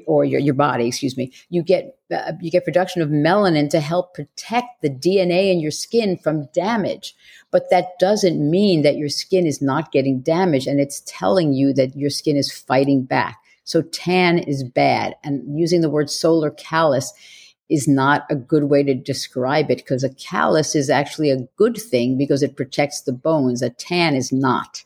or 0.06 0.24
your, 0.24 0.40
your 0.40 0.54
body, 0.54 0.88
excuse 0.88 1.16
me, 1.16 1.32
you 1.48 1.62
get 1.62 1.96
uh, 2.10 2.32
you 2.40 2.50
get 2.50 2.64
production 2.64 3.02
of 3.02 3.08
melanin 3.08 3.70
to 3.70 3.78
help 3.78 4.14
protect 4.14 4.82
the 4.82 4.90
DNA 4.90 5.52
in 5.52 5.60
your 5.60 5.70
skin 5.70 6.16
from 6.16 6.48
damage. 6.52 7.14
But 7.52 7.70
that 7.70 7.98
doesn't 8.00 8.50
mean 8.50 8.82
that 8.82 8.96
your 8.96 9.08
skin 9.08 9.46
is 9.46 9.62
not 9.62 9.92
getting 9.92 10.22
damaged, 10.22 10.66
and 10.66 10.80
it's 10.80 11.02
telling 11.06 11.52
you 11.52 11.72
that 11.74 11.94
your 11.94 12.10
skin 12.10 12.36
is 12.36 12.50
fighting 12.50 13.04
back. 13.04 13.38
So 13.66 13.82
tan 13.82 14.38
is 14.38 14.64
bad. 14.64 15.16
And 15.22 15.58
using 15.58 15.80
the 15.80 15.90
word 15.90 16.08
solar 16.08 16.50
callus 16.50 17.12
is 17.68 17.88
not 17.88 18.24
a 18.30 18.36
good 18.36 18.64
way 18.64 18.84
to 18.84 18.94
describe 18.94 19.70
it 19.70 19.78
because 19.78 20.04
a 20.04 20.14
callus 20.14 20.76
is 20.76 20.88
actually 20.88 21.30
a 21.30 21.48
good 21.56 21.76
thing 21.76 22.16
because 22.16 22.42
it 22.42 22.56
protects 22.56 23.02
the 23.02 23.12
bones. 23.12 23.62
A 23.62 23.70
tan 23.70 24.14
is 24.14 24.32
not. 24.32 24.84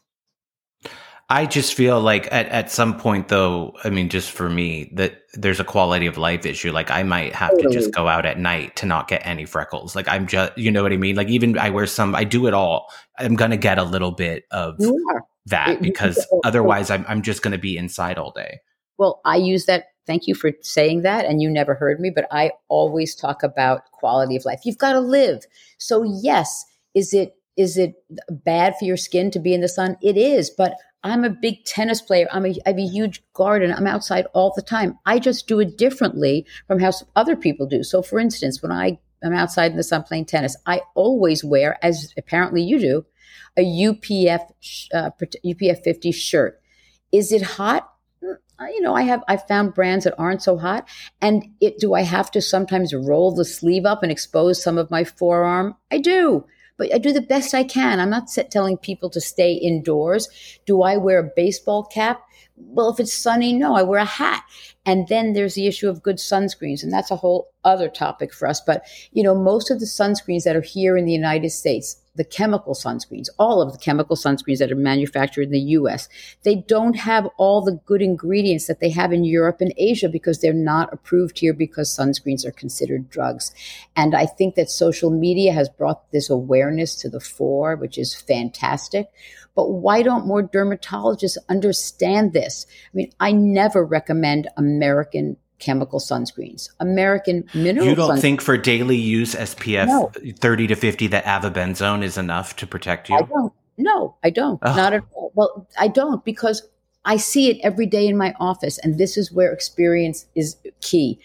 I 1.29 1.47
just 1.47 1.75
feel 1.75 2.01
like 2.01 2.27
at, 2.33 2.47
at 2.49 2.73
some 2.73 2.99
point 2.99 3.29
though, 3.29 3.77
I 3.85 3.91
mean, 3.91 4.09
just 4.09 4.31
for 4.33 4.49
me, 4.49 4.91
that 4.95 5.21
there's 5.35 5.61
a 5.61 5.65
quality 5.65 6.07
of 6.07 6.17
life 6.17 6.47
issue. 6.47 6.73
Like 6.73 6.91
I 6.91 7.03
might 7.03 7.35
have 7.35 7.51
totally. 7.51 7.75
to 7.75 7.81
just 7.81 7.95
go 7.95 8.09
out 8.09 8.25
at 8.25 8.39
night 8.39 8.77
to 8.77 8.87
not 8.87 9.09
get 9.09 9.25
any 9.27 9.45
freckles. 9.45 9.95
Like 9.95 10.09
I'm 10.09 10.27
just, 10.27 10.57
you 10.57 10.71
know 10.71 10.83
what 10.83 10.93
I 10.93 10.97
mean? 10.97 11.17
Like 11.17 11.29
even 11.29 11.59
I 11.59 11.69
wear 11.69 11.87
some, 11.87 12.17
I 12.17 12.25
do 12.25 12.47
it 12.47 12.55
all. 12.55 12.89
I'm 13.19 13.37
going 13.37 13.51
to 13.51 13.59
get 13.59 13.79
a 13.79 13.85
little 13.85 14.11
bit 14.11 14.45
of 14.51 14.81
that 15.47 15.83
because 15.83 16.27
otherwise 16.45 16.91
I'm, 16.91 17.05
I'm 17.07 17.21
just 17.21 17.43
going 17.43 17.53
to 17.53 17.59
be 17.59 17.77
inside 17.77 18.17
all 18.17 18.33
day. 18.33 18.61
Well, 19.01 19.23
I 19.25 19.37
use 19.37 19.65
that. 19.65 19.87
Thank 20.07 20.27
you 20.27 20.35
for 20.35 20.51
saying 20.61 21.03
that. 21.03 21.25
And 21.25 21.41
you 21.41 21.49
never 21.49 21.75
heard 21.75 22.01
me, 22.01 22.11
but 22.15 22.27
I 22.31 22.53
always 22.69 23.15
talk 23.15 23.43
about 23.43 23.91
quality 23.93 24.37
of 24.37 24.45
life. 24.45 24.61
You've 24.65 24.77
got 24.77 24.93
to 24.93 25.01
live. 25.01 25.45
So 25.79 26.03
yes, 26.03 26.67
is 26.95 27.15
it 27.15 27.35
is 27.57 27.79
it 27.79 27.95
bad 28.29 28.75
for 28.79 28.85
your 28.85 28.99
skin 28.99 29.31
to 29.31 29.39
be 29.39 29.55
in 29.55 29.63
the 29.63 29.69
sun? 29.69 29.97
It 30.03 30.19
is, 30.19 30.51
but 30.51 30.75
I'm 31.03 31.25
a 31.25 31.31
big 31.31 31.65
tennis 31.65 32.03
player. 32.03 32.29
I'm 32.31 32.45
a, 32.45 32.51
I 32.67 32.71
have 32.71 32.79
a 32.79 32.87
huge 32.87 33.23
garden. 33.33 33.73
I'm 33.73 33.87
outside 33.87 34.27
all 34.35 34.53
the 34.55 34.63
time. 34.63 34.99
I 35.07 35.19
just 35.19 35.49
do 35.49 35.61
it 35.61 35.79
differently 35.79 36.47
from 36.67 36.79
how 36.79 36.93
other 37.17 37.37
people 37.37 37.67
do. 37.67 37.83
So, 37.83 38.03
for 38.03 38.19
instance, 38.19 38.63
when 38.63 38.73
I 38.73 38.99
am 39.25 39.33
outside 39.33 39.71
in 39.71 39.79
the 39.79 39.83
sun 39.83 40.03
playing 40.03 40.27
tennis, 40.27 40.57
I 40.67 40.83
always 40.95 41.43
wear, 41.43 41.79
as 41.83 42.13
apparently 42.19 42.63
you 42.63 42.79
do, 42.79 43.07
a 43.57 43.63
UPF 43.63 44.41
uh, 44.93 45.11
UPF 45.45 45.83
50 45.83 46.13
shirt. 46.13 46.61
Is 47.13 47.33
it 47.33 47.43
hot? 47.43 47.90
You 48.61 48.81
know, 48.83 48.95
I 48.95 49.03
have 49.03 49.25
I 49.27 49.37
found 49.37 49.75
brands 49.75 50.05
that 50.05 50.19
aren't 50.19 50.43
so 50.43 50.59
hot. 50.59 50.89
And 51.21 51.47
it 51.61 51.79
do 51.79 51.95
I 51.95 52.03
have 52.03 52.31
to 52.33 52.43
sometimes 52.43 52.95
roll 52.95 53.35
the 53.35 53.45
sleeve 53.45 53.87
up 53.87 54.03
and 54.03 54.13
expose 54.13 54.63
some 54.63 54.79
of 54.79 54.91
my 54.91 55.05
forearm? 55.05 55.77
I 55.91 55.99
do. 55.99 56.45
But 56.77 56.95
I 56.95 56.99
do 56.99 57.13
the 57.13 57.21
best 57.21 57.53
I 57.53 57.63
can. 57.63 58.01
I'm 58.01 58.09
not 58.09 58.29
telling 58.51 58.79
people 58.79 59.11
to 59.11 59.21
stay 59.21 59.53
indoors. 59.53 60.29
Do 60.65 60.81
I 60.81 60.97
wear 60.97 61.19
a 61.19 61.31
baseball 61.37 61.85
cap? 61.85 62.23
Well, 62.57 62.91
if 62.91 62.99
it's 63.01 63.13
sunny, 63.13 63.53
no, 63.53 63.75
I 63.75 63.83
wear 63.83 64.01
a 64.01 64.05
hat. 64.07 64.43
And 64.87 65.07
then 65.09 65.35
there's 65.35 65.55
the 65.55 65.67
issue 65.67 65.91
of 65.91 66.03
good 66.03 66.17
sunscreens, 66.17 66.83
and 66.83 66.91
that's 66.91 67.11
a 67.11 67.17
whole 67.17 67.53
other 67.65 67.91
topic 67.91 68.33
for 68.33 68.49
us. 68.49 68.63
But, 68.63 68.85
you 69.13 69.23
know, 69.23 69.35
most 69.35 69.71
of 69.71 69.79
the 69.79 69.87
sunscreens 69.87 70.45
that 70.45 70.57
are 70.57 70.63
here 70.63 70.97
in 70.97 71.05
the 71.05 71.13
United 71.13 71.51
States, 71.51 72.00
the 72.17 72.25
chemical 72.25 72.75
sunscreens, 72.75 73.29
all 73.39 73.63
of 73.63 73.73
the 73.73 73.79
chemical 73.79 74.17
sunscreens 74.17 74.59
that 74.59 74.73
are 74.73 74.77
manufactured 74.77 75.43
in 75.43 75.51
the 75.51 75.61
US, 75.61 76.09
they 76.43 76.57
don't 76.57 76.97
have 76.97 77.29
all 77.37 77.63
the 77.63 77.81
good 77.87 78.03
ingredients 78.03 78.67
that 78.67 78.81
they 78.81 78.91
have 78.91 79.13
in 79.13 79.25
Europe 79.25 79.61
and 79.61 79.73
Asia 79.77 80.09
because 80.09 80.41
they're 80.41 80.53
not 80.53 80.93
approved 80.93 81.39
here 81.39 81.55
because 81.55 81.97
sunscreens 81.97 82.45
are 82.45 82.51
considered 82.51 83.09
drugs. 83.11 83.53
And 83.95 84.15
I 84.15 84.27
think 84.27 84.57
that 84.57 84.71
social 84.71 85.11
media 85.11 85.53
has 85.53 85.69
brought 85.69 86.11
this 86.11 86.31
awareness 86.31 86.97
to 86.97 87.09
the 87.09 87.21
fore, 87.21 87.77
which 87.77 87.97
is 87.97 88.15
fantastic. 88.15 89.09
But 89.55 89.71
why 89.71 90.03
don't 90.03 90.27
more 90.27 90.43
dermatologists 90.43 91.37
understand 91.49 92.33
this? 92.33 92.67
I 92.93 92.97
mean, 92.97 93.13
I 93.21 93.33
never 93.33 93.85
recommend 93.85 94.49
American 94.57 95.37
chemical 95.61 96.01
sunscreens. 96.01 96.71
American 96.81 97.45
mineral. 97.55 97.87
You 97.87 97.95
don't 97.95 98.19
think 98.19 98.41
for 98.41 98.57
daily 98.57 98.97
use 98.97 99.35
SPF 99.35 99.87
no. 99.87 100.11
30 100.39 100.67
to 100.69 100.75
50 100.75 101.07
that 101.09 101.25
avobenzone 101.25 102.03
is 102.03 102.19
enough 102.19 102.57
to 102.57 102.67
protect 102.67 103.09
you? 103.09 103.17
I 103.17 103.23
don't. 103.23 103.53
No, 103.79 104.17
I 104.25 104.31
don't. 104.31 104.61
Not 104.63 104.93
at 104.93 105.05
all. 105.15 105.33
Well, 105.35 105.67
I 105.79 105.89
don't 105.89 106.25
because 106.25 106.69
I 107.05 107.17
see 107.17 107.49
it 107.51 107.59
every 107.63 107.87
day 107.87 108.07
in 108.07 108.17
my 108.17 108.35
office, 108.41 108.79
and 108.79 108.99
this 108.99 109.17
is 109.17 109.33
where 109.33 109.53
experience 109.53 110.27
is 110.35 110.57
key. 110.81 111.19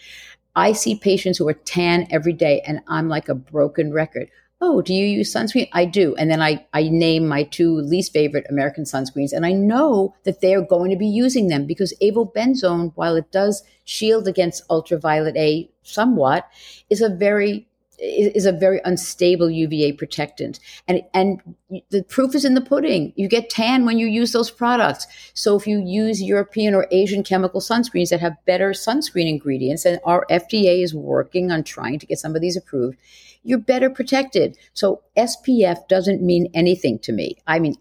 I 0.55 0.71
see 0.71 0.95
patients 0.95 1.37
who 1.37 1.47
are 1.49 1.53
tan 1.53 2.07
every 2.11 2.31
day, 2.31 2.61
and 2.65 2.79
I'm 2.87 3.09
like 3.09 3.27
a 3.27 3.35
broken 3.35 3.91
record 3.91 4.29
oh, 4.61 4.81
do 4.81 4.93
you 4.93 5.05
use 5.05 5.33
sunscreen? 5.33 5.69
I 5.73 5.85
do. 5.85 6.15
And 6.15 6.31
then 6.31 6.41
I, 6.41 6.65
I 6.73 6.83
name 6.83 7.27
my 7.27 7.43
two 7.43 7.75
least 7.75 8.13
favorite 8.13 8.45
American 8.49 8.83
sunscreens. 8.83 9.33
And 9.33 9.45
I 9.45 9.51
know 9.51 10.15
that 10.23 10.41
they 10.41 10.55
are 10.55 10.61
going 10.61 10.91
to 10.91 10.97
be 10.97 11.07
using 11.07 11.47
them 11.47 11.65
because 11.65 11.93
avobenzone, 12.01 12.91
while 12.95 13.15
it 13.15 13.31
does 13.31 13.63
shield 13.83 14.27
against 14.27 14.63
ultraviolet 14.69 15.35
A 15.35 15.69
somewhat, 15.83 16.47
is 16.89 17.01
a 17.01 17.09
very 17.09 17.67
is 17.97 18.45
a 18.45 18.51
very 18.51 18.81
unstable 18.83 19.49
UVA 19.49 19.93
protectant. 19.93 20.59
And, 20.87 21.01
and 21.13 21.41
the 21.89 22.03
proof 22.03 22.35
is 22.35 22.45
in 22.45 22.53
the 22.53 22.61
pudding. 22.61 23.13
You 23.15 23.27
get 23.27 23.49
tan 23.49 23.85
when 23.85 23.97
you 23.97 24.07
use 24.07 24.31
those 24.31 24.51
products. 24.51 25.07
So 25.33 25.55
if 25.55 25.65
you 25.65 25.79
use 25.79 26.21
European 26.21 26.73
or 26.73 26.87
Asian 26.91 27.23
chemical 27.23 27.61
sunscreens 27.61 28.09
that 28.09 28.19
have 28.19 28.43
better 28.45 28.71
sunscreen 28.71 29.29
ingredients, 29.29 29.85
and 29.85 29.99
our 30.03 30.25
FDA 30.29 30.83
is 30.83 30.93
working 30.93 31.51
on 31.51 31.63
trying 31.63 31.99
to 31.99 32.05
get 32.05 32.19
some 32.19 32.35
of 32.35 32.41
these 32.41 32.57
approved, 32.57 32.97
you're 33.45 33.59
better 33.59 33.89
protected. 33.89 34.57
So 34.73 35.03
SPF 35.17 35.87
doesn't 35.87 36.21
mean 36.21 36.49
anything 36.53 36.99
to 36.99 37.13
me. 37.13 37.37
I 37.47 37.59
mean, 37.59 37.75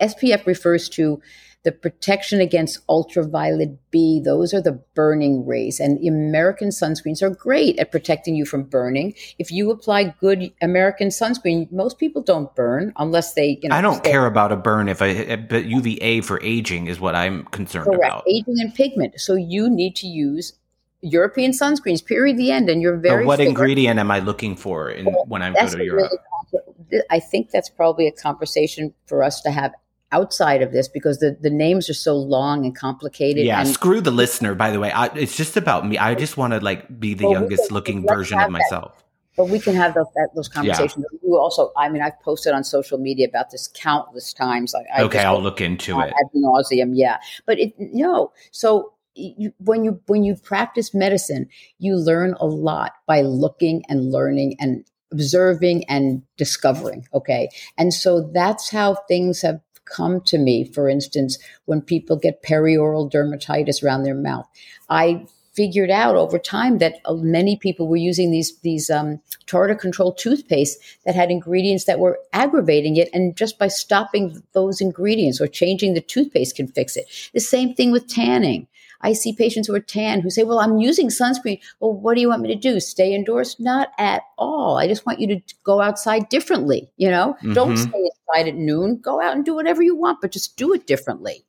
SPF 0.00 0.46
refers 0.46 0.88
to 0.90 1.20
the 1.64 1.72
protection 1.72 2.40
against 2.40 2.80
ultraviolet 2.88 3.78
B. 3.92 4.20
Those 4.22 4.52
are 4.52 4.60
the 4.60 4.82
burning 4.94 5.46
rays. 5.46 5.78
And 5.78 6.04
American 6.06 6.70
sunscreens 6.70 7.22
are 7.22 7.30
great 7.30 7.78
at 7.78 7.92
protecting 7.92 8.34
you 8.34 8.44
from 8.44 8.64
burning. 8.64 9.14
If 9.38 9.52
you 9.52 9.70
apply 9.70 10.14
good 10.20 10.52
American 10.60 11.08
sunscreen, 11.08 11.70
most 11.70 11.98
people 11.98 12.20
don't 12.20 12.52
burn 12.56 12.92
unless 12.96 13.34
they, 13.34 13.60
you 13.62 13.68
know. 13.68 13.76
I 13.76 13.80
don't 13.80 13.98
stay. 13.98 14.10
care 14.10 14.26
about 14.26 14.50
a 14.50 14.56
burn 14.56 14.88
if 14.88 15.00
I, 15.00 15.36
but 15.36 15.66
UVA 15.66 16.20
for 16.22 16.42
aging 16.42 16.88
is 16.88 16.98
what 16.98 17.14
I'm 17.14 17.44
concerned 17.44 17.86
Correct. 17.86 18.04
about. 18.04 18.24
Aging 18.28 18.56
and 18.58 18.74
pigment. 18.74 19.20
So 19.20 19.34
you 19.34 19.70
need 19.70 19.94
to 19.96 20.08
use 20.08 20.54
European 21.02 21.52
sunscreens, 21.52 22.04
period, 22.04 22.38
the 22.38 22.50
end. 22.50 22.70
And 22.70 22.80
you're 22.80 22.96
very. 22.96 23.24
But 23.24 23.26
what 23.26 23.40
ingredient 23.40 23.98
am 23.98 24.10
I 24.10 24.20
looking 24.20 24.56
for 24.56 24.90
in, 24.90 25.06
well, 25.06 25.24
when 25.26 25.42
I 25.42 25.52
go 25.52 25.68
to 25.68 25.84
Europe? 25.84 26.10
Really, 26.52 27.02
I 27.10 27.20
think 27.20 27.50
that's 27.50 27.68
probably 27.68 28.06
a 28.06 28.12
conversation 28.12 28.94
for 29.06 29.22
us 29.22 29.40
to 29.42 29.50
have 29.50 29.72
outside 30.12 30.62
of 30.62 30.72
this 30.72 30.88
because 30.88 31.18
the, 31.18 31.36
the 31.40 31.50
names 31.50 31.88
are 31.88 31.94
so 31.94 32.14
long 32.14 32.64
and 32.64 32.76
complicated. 32.76 33.44
Yeah, 33.44 33.60
and, 33.60 33.68
screw 33.68 34.00
the 34.00 34.10
listener, 34.10 34.54
by 34.54 34.70
the 34.70 34.78
way. 34.78 34.92
I, 34.92 35.06
it's 35.14 35.36
just 35.36 35.56
about 35.56 35.86
me. 35.86 35.98
I 35.98 36.14
just 36.14 36.36
want 36.36 36.52
to 36.52 36.60
like 36.60 37.00
be 37.00 37.14
the 37.14 37.24
well, 37.24 37.32
youngest 37.32 37.68
can, 37.68 37.74
looking 37.74 38.06
version 38.06 38.38
of 38.38 38.50
myself. 38.50 38.96
That. 38.96 39.04
But 39.34 39.48
we 39.48 39.58
can 39.58 39.74
have 39.74 39.94
those, 39.94 40.06
that, 40.14 40.28
those 40.36 40.48
conversations. 40.48 41.06
Yeah. 41.10 41.18
You 41.24 41.38
also, 41.38 41.72
I 41.78 41.88
mean, 41.88 42.02
I've 42.02 42.20
posted 42.20 42.52
on 42.52 42.62
social 42.64 42.98
media 42.98 43.26
about 43.26 43.50
this 43.50 43.70
countless 43.72 44.34
times. 44.34 44.74
I, 44.74 44.84
I 44.94 45.02
okay, 45.04 45.24
I'll 45.24 45.42
look 45.42 45.62
into 45.62 45.98
it. 46.00 46.08
Ad 46.08 46.26
nauseum, 46.36 46.90
yeah. 46.92 47.16
But 47.46 47.58
it, 47.58 47.72
no, 47.78 48.32
so 48.50 48.92
you, 49.14 49.52
when 49.58 49.84
you 49.84 50.00
when 50.06 50.24
you 50.24 50.36
practice 50.36 50.94
medicine, 50.94 51.48
you 51.78 51.96
learn 51.96 52.34
a 52.40 52.46
lot 52.46 52.92
by 53.06 53.22
looking 53.22 53.82
and 53.88 54.10
learning 54.10 54.56
and 54.60 54.84
observing 55.12 55.84
and 55.88 56.22
discovering. 56.36 57.06
Okay, 57.14 57.48
and 57.76 57.92
so 57.92 58.30
that's 58.32 58.70
how 58.70 58.96
things 59.08 59.42
have 59.42 59.60
come 59.84 60.20
to 60.22 60.38
me. 60.38 60.64
For 60.64 60.88
instance, 60.88 61.38
when 61.66 61.82
people 61.82 62.16
get 62.16 62.42
perioral 62.42 63.10
dermatitis 63.10 63.82
around 63.82 64.04
their 64.04 64.14
mouth, 64.14 64.46
I 64.88 65.26
figured 65.54 65.90
out 65.90 66.16
over 66.16 66.38
time 66.38 66.78
that 66.78 66.94
uh, 67.04 67.14
many 67.14 67.56
people 67.56 67.86
were 67.86 67.96
using 67.96 68.30
these 68.30 68.58
these 68.60 68.88
um, 68.88 69.20
tartar 69.46 69.74
control 69.74 70.12
toothpaste 70.12 70.78
that 71.04 71.14
had 71.14 71.30
ingredients 71.30 71.84
that 71.84 71.98
were 71.98 72.18
aggravating 72.32 72.96
it, 72.96 73.08
and 73.12 73.36
just 73.36 73.58
by 73.58 73.68
stopping 73.68 74.42
those 74.52 74.80
ingredients 74.80 75.40
or 75.40 75.46
changing 75.46 75.94
the 75.94 76.00
toothpaste 76.00 76.56
can 76.56 76.68
fix 76.68 76.96
it. 76.96 77.06
The 77.34 77.40
same 77.40 77.74
thing 77.74 77.92
with 77.92 78.08
tanning. 78.08 78.66
I 79.02 79.12
see 79.12 79.34
patients 79.34 79.68
who 79.68 79.74
are 79.74 79.80
tan 79.80 80.20
who 80.20 80.30
say, 80.30 80.44
Well, 80.44 80.60
I'm 80.60 80.78
using 80.78 81.08
sunscreen. 81.08 81.60
Well, 81.80 81.92
what 81.92 82.14
do 82.14 82.20
you 82.20 82.28
want 82.28 82.42
me 82.42 82.48
to 82.48 82.60
do? 82.60 82.80
Stay 82.80 83.14
indoors? 83.14 83.56
Not 83.58 83.88
at 83.98 84.22
all. 84.38 84.78
I 84.78 84.86
just 84.86 85.04
want 85.04 85.20
you 85.20 85.26
to 85.28 85.40
go 85.64 85.80
outside 85.80 86.28
differently. 86.28 86.90
You 86.96 87.10
know, 87.10 87.34
mm-hmm. 87.34 87.54
don't 87.54 87.76
stay 87.76 87.90
inside 87.98 88.48
at 88.48 88.54
noon. 88.54 89.00
Go 89.00 89.20
out 89.20 89.34
and 89.34 89.44
do 89.44 89.54
whatever 89.54 89.82
you 89.82 89.96
want, 89.96 90.20
but 90.20 90.32
just 90.32 90.56
do 90.56 90.72
it 90.72 90.86
differently. 90.86 91.44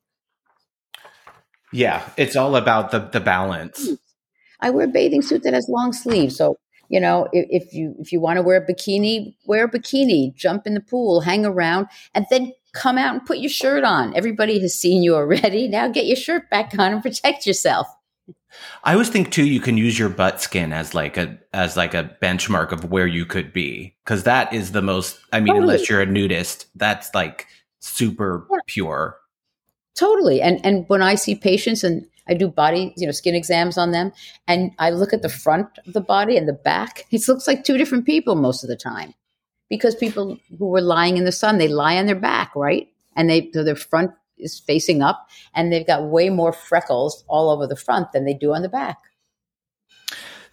Yeah, 1.71 2.07
it's 2.17 2.35
all 2.35 2.55
about 2.55 2.91
the 2.91 2.99
the 2.99 3.19
balance. 3.19 3.89
I 4.59 4.69
wear 4.69 4.85
a 4.85 4.89
bathing 4.89 5.21
suit 5.21 5.43
that 5.43 5.53
has 5.53 5.67
long 5.67 5.91
sleeves. 5.91 6.37
So 6.37 6.57
you 6.89 6.99
know 6.99 7.27
if, 7.31 7.45
if, 7.49 7.73
you 7.73 7.95
if 7.99 8.11
you 8.11 8.19
want 8.19 8.37
to 8.37 8.43
wear 8.43 8.57
a 8.57 8.65
bikini 8.65 9.35
wear 9.45 9.65
a 9.65 9.71
bikini 9.71 10.35
jump 10.35 10.67
in 10.67 10.73
the 10.73 10.81
pool 10.81 11.21
hang 11.21 11.45
around 11.45 11.87
and 12.13 12.25
then 12.29 12.51
come 12.73 12.97
out 12.97 13.15
and 13.15 13.25
put 13.25 13.37
your 13.37 13.49
shirt 13.49 13.83
on. 13.83 14.15
Everybody 14.15 14.59
has 14.59 14.77
seen 14.77 15.03
you 15.03 15.15
already. 15.15 15.67
Now 15.73 15.87
get 15.87 16.05
your 16.05 16.15
shirt 16.15 16.49
back 16.51 16.73
on 16.77 16.93
and 16.93 17.01
protect 17.01 17.47
yourself. 17.47 17.87
I 18.83 18.93
always 18.93 19.09
think 19.09 19.31
too 19.31 19.45
you 19.45 19.59
can 19.59 19.75
use 19.77 19.97
your 19.97 20.09
butt 20.09 20.39
skin 20.39 20.71
as 20.71 20.93
like 20.93 21.17
a 21.17 21.39
as 21.51 21.75
like 21.75 21.95
a 21.95 22.15
benchmark 22.21 22.71
of 22.71 22.91
where 22.91 23.07
you 23.07 23.25
could 23.25 23.51
be 23.51 23.95
because 24.05 24.23
that 24.23 24.53
is 24.53 24.71
the 24.71 24.83
most 24.83 25.19
I 25.31 25.39
mean 25.39 25.55
totally. 25.55 25.73
unless 25.73 25.89
you're 25.89 26.01
a 26.01 26.05
nudist 26.05 26.67
that's 26.75 27.13
like 27.15 27.47
super 27.79 28.45
yeah. 28.51 28.59
pure. 28.67 29.17
Totally. 29.95 30.41
And 30.41 30.63
and 30.63 30.85
when 30.89 31.01
I 31.01 31.15
see 31.15 31.33
patients 31.33 31.83
and 31.83 32.05
I 32.27 32.35
do 32.35 32.47
body, 32.47 32.93
you 32.95 33.07
know, 33.07 33.11
skin 33.11 33.33
exams 33.33 33.77
on 33.77 33.91
them 33.91 34.11
and 34.47 34.71
I 34.77 34.91
look 34.91 35.11
at 35.13 35.23
the 35.23 35.29
front 35.29 35.67
of 35.87 35.93
the 35.93 36.01
body 36.01 36.37
and 36.37 36.47
the 36.47 36.53
back, 36.53 37.05
it 37.09 37.27
looks 37.27 37.47
like 37.47 37.63
two 37.63 37.77
different 37.77 38.05
people 38.05 38.35
most 38.35 38.63
of 38.63 38.69
the 38.69 38.77
time 38.77 39.15
because 39.73 39.95
people 39.95 40.37
who 40.59 40.67
were 40.67 40.81
lying 40.81 41.17
in 41.17 41.25
the 41.25 41.31
sun, 41.31 41.57
they 41.57 41.67
lie 41.67 41.97
on 41.97 42.05
their 42.05 42.13
back, 42.13 42.55
right? 42.55 42.87
And 43.15 43.27
they 43.27 43.49
so 43.55 43.63
their 43.63 43.75
front 43.75 44.11
is 44.37 44.59
facing 44.59 45.01
up, 45.01 45.27
and 45.55 45.73
they've 45.73 45.87
got 45.87 46.03
way 46.03 46.29
more 46.29 46.53
freckles 46.53 47.23
all 47.27 47.49
over 47.49 47.65
the 47.65 47.75
front 47.75 48.11
than 48.11 48.23
they 48.23 48.35
do 48.35 48.53
on 48.53 48.61
the 48.61 48.69
back. 48.69 48.99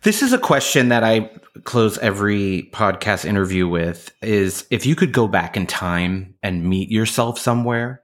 This 0.04 0.22
is 0.22 0.32
a 0.32 0.38
question 0.38 0.88
that 0.88 1.04
I 1.04 1.30
close 1.64 1.98
every 1.98 2.70
podcast 2.72 3.26
interview 3.26 3.68
with 3.68 4.10
is 4.22 4.66
if 4.70 4.86
you 4.86 4.96
could 4.96 5.12
go 5.12 5.28
back 5.28 5.54
in 5.54 5.66
time 5.66 6.34
and 6.42 6.64
meet 6.64 6.88
yourself 6.88 7.38
somewhere, 7.38 8.00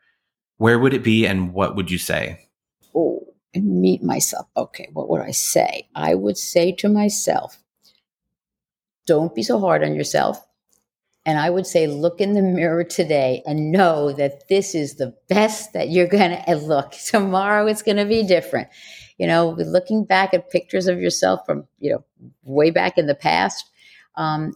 where 0.59 0.79
would 0.79 0.93
it 0.93 1.03
be 1.03 1.27
and 1.27 1.55
what 1.55 1.77
would 1.77 1.91
you 1.91 1.97
say? 1.97 2.51
Oh, 2.95 3.27
and 3.55 3.81
meet 3.81 4.03
myself. 4.03 4.47
Okay, 4.55 4.91
what 4.93 5.09
would 5.09 5.23
I 5.23 5.31
say? 5.31 5.89
I 5.95 6.15
would 6.15 6.37
say 6.37 6.73
to 6.73 6.91
myself, 6.91 7.57
don't 9.07 9.35
be 9.35 9.43
so 9.43 9.59
hard 9.59 9.83
on 9.83 9.95
yourself. 9.95 10.46
And 11.27 11.41
I 11.41 11.51
would 11.51 11.67
say, 11.67 11.89
look 11.89 12.21
in 12.21 12.35
the 12.35 12.41
mirror 12.41 12.85
today 12.85 13.43
and 13.45 13.73
know 13.73 14.13
that 14.13 14.49
this 14.49 14.77
is 14.77 14.95
the 14.95 15.13
best 15.29 15.73
that 15.73 15.91
you're 15.91 16.07
going 16.07 16.41
to 16.47 16.55
look. 16.55 16.93
Tomorrow 16.93 17.67
it's 17.67 17.83
going 17.83 17.97
to 17.97 18.07
be 18.07 18.23
different. 18.23 18.69
You 19.19 19.27
know, 19.27 19.51
looking 19.59 20.05
back 20.05 20.33
at 20.33 20.51
pictures 20.51 20.87
of 20.87 21.01
yourself 21.01 21.41
from, 21.45 21.67
you 21.81 21.91
know, 21.91 22.05
way 22.45 22.71
back 22.71 22.97
in 22.97 23.07
the 23.07 23.15
past, 23.15 23.69
um, 24.15 24.53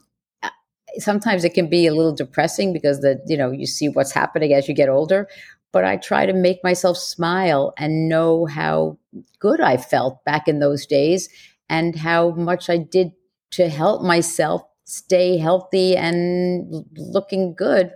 sometimes 0.98 1.44
it 1.44 1.54
can 1.54 1.68
be 1.68 1.86
a 1.86 1.94
little 1.94 2.14
depressing 2.14 2.72
because 2.72 3.00
the, 3.00 3.20
you 3.26 3.36
know, 3.36 3.50
you 3.50 3.66
see 3.66 3.88
what's 3.88 4.12
happening 4.12 4.52
as 4.52 4.68
you 4.68 4.74
get 4.74 4.88
older. 4.88 5.28
But 5.72 5.84
I 5.84 5.96
try 5.96 6.26
to 6.26 6.32
make 6.32 6.62
myself 6.62 6.96
smile 6.98 7.72
and 7.78 8.08
know 8.08 8.46
how 8.46 8.98
good 9.40 9.60
I 9.60 9.76
felt 9.76 10.24
back 10.24 10.46
in 10.46 10.60
those 10.60 10.86
days 10.86 11.28
and 11.68 11.96
how 11.96 12.30
much 12.30 12.68
I 12.70 12.76
did 12.76 13.12
to 13.52 13.68
help 13.68 14.02
myself 14.02 14.62
stay 14.90 15.36
healthy 15.36 15.96
and 15.96 16.84
looking 16.96 17.54
good, 17.54 17.92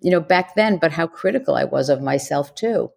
you 0.00 0.10
know, 0.10 0.20
back 0.20 0.54
then, 0.54 0.78
but 0.78 0.92
how 0.92 1.06
critical 1.06 1.54
I 1.54 1.64
was 1.64 1.90
of 1.90 2.00
myself 2.00 2.54
too. 2.54 2.90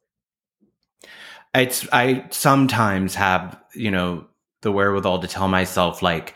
It's, 1.54 1.88
I 1.92 2.26
sometimes 2.30 3.16
have, 3.16 3.60
you 3.74 3.92
know, 3.92 4.28
the 4.62 4.72
wherewithal 4.72 5.20
to 5.20 5.28
tell 5.28 5.48
myself, 5.48 6.02
like, 6.02 6.36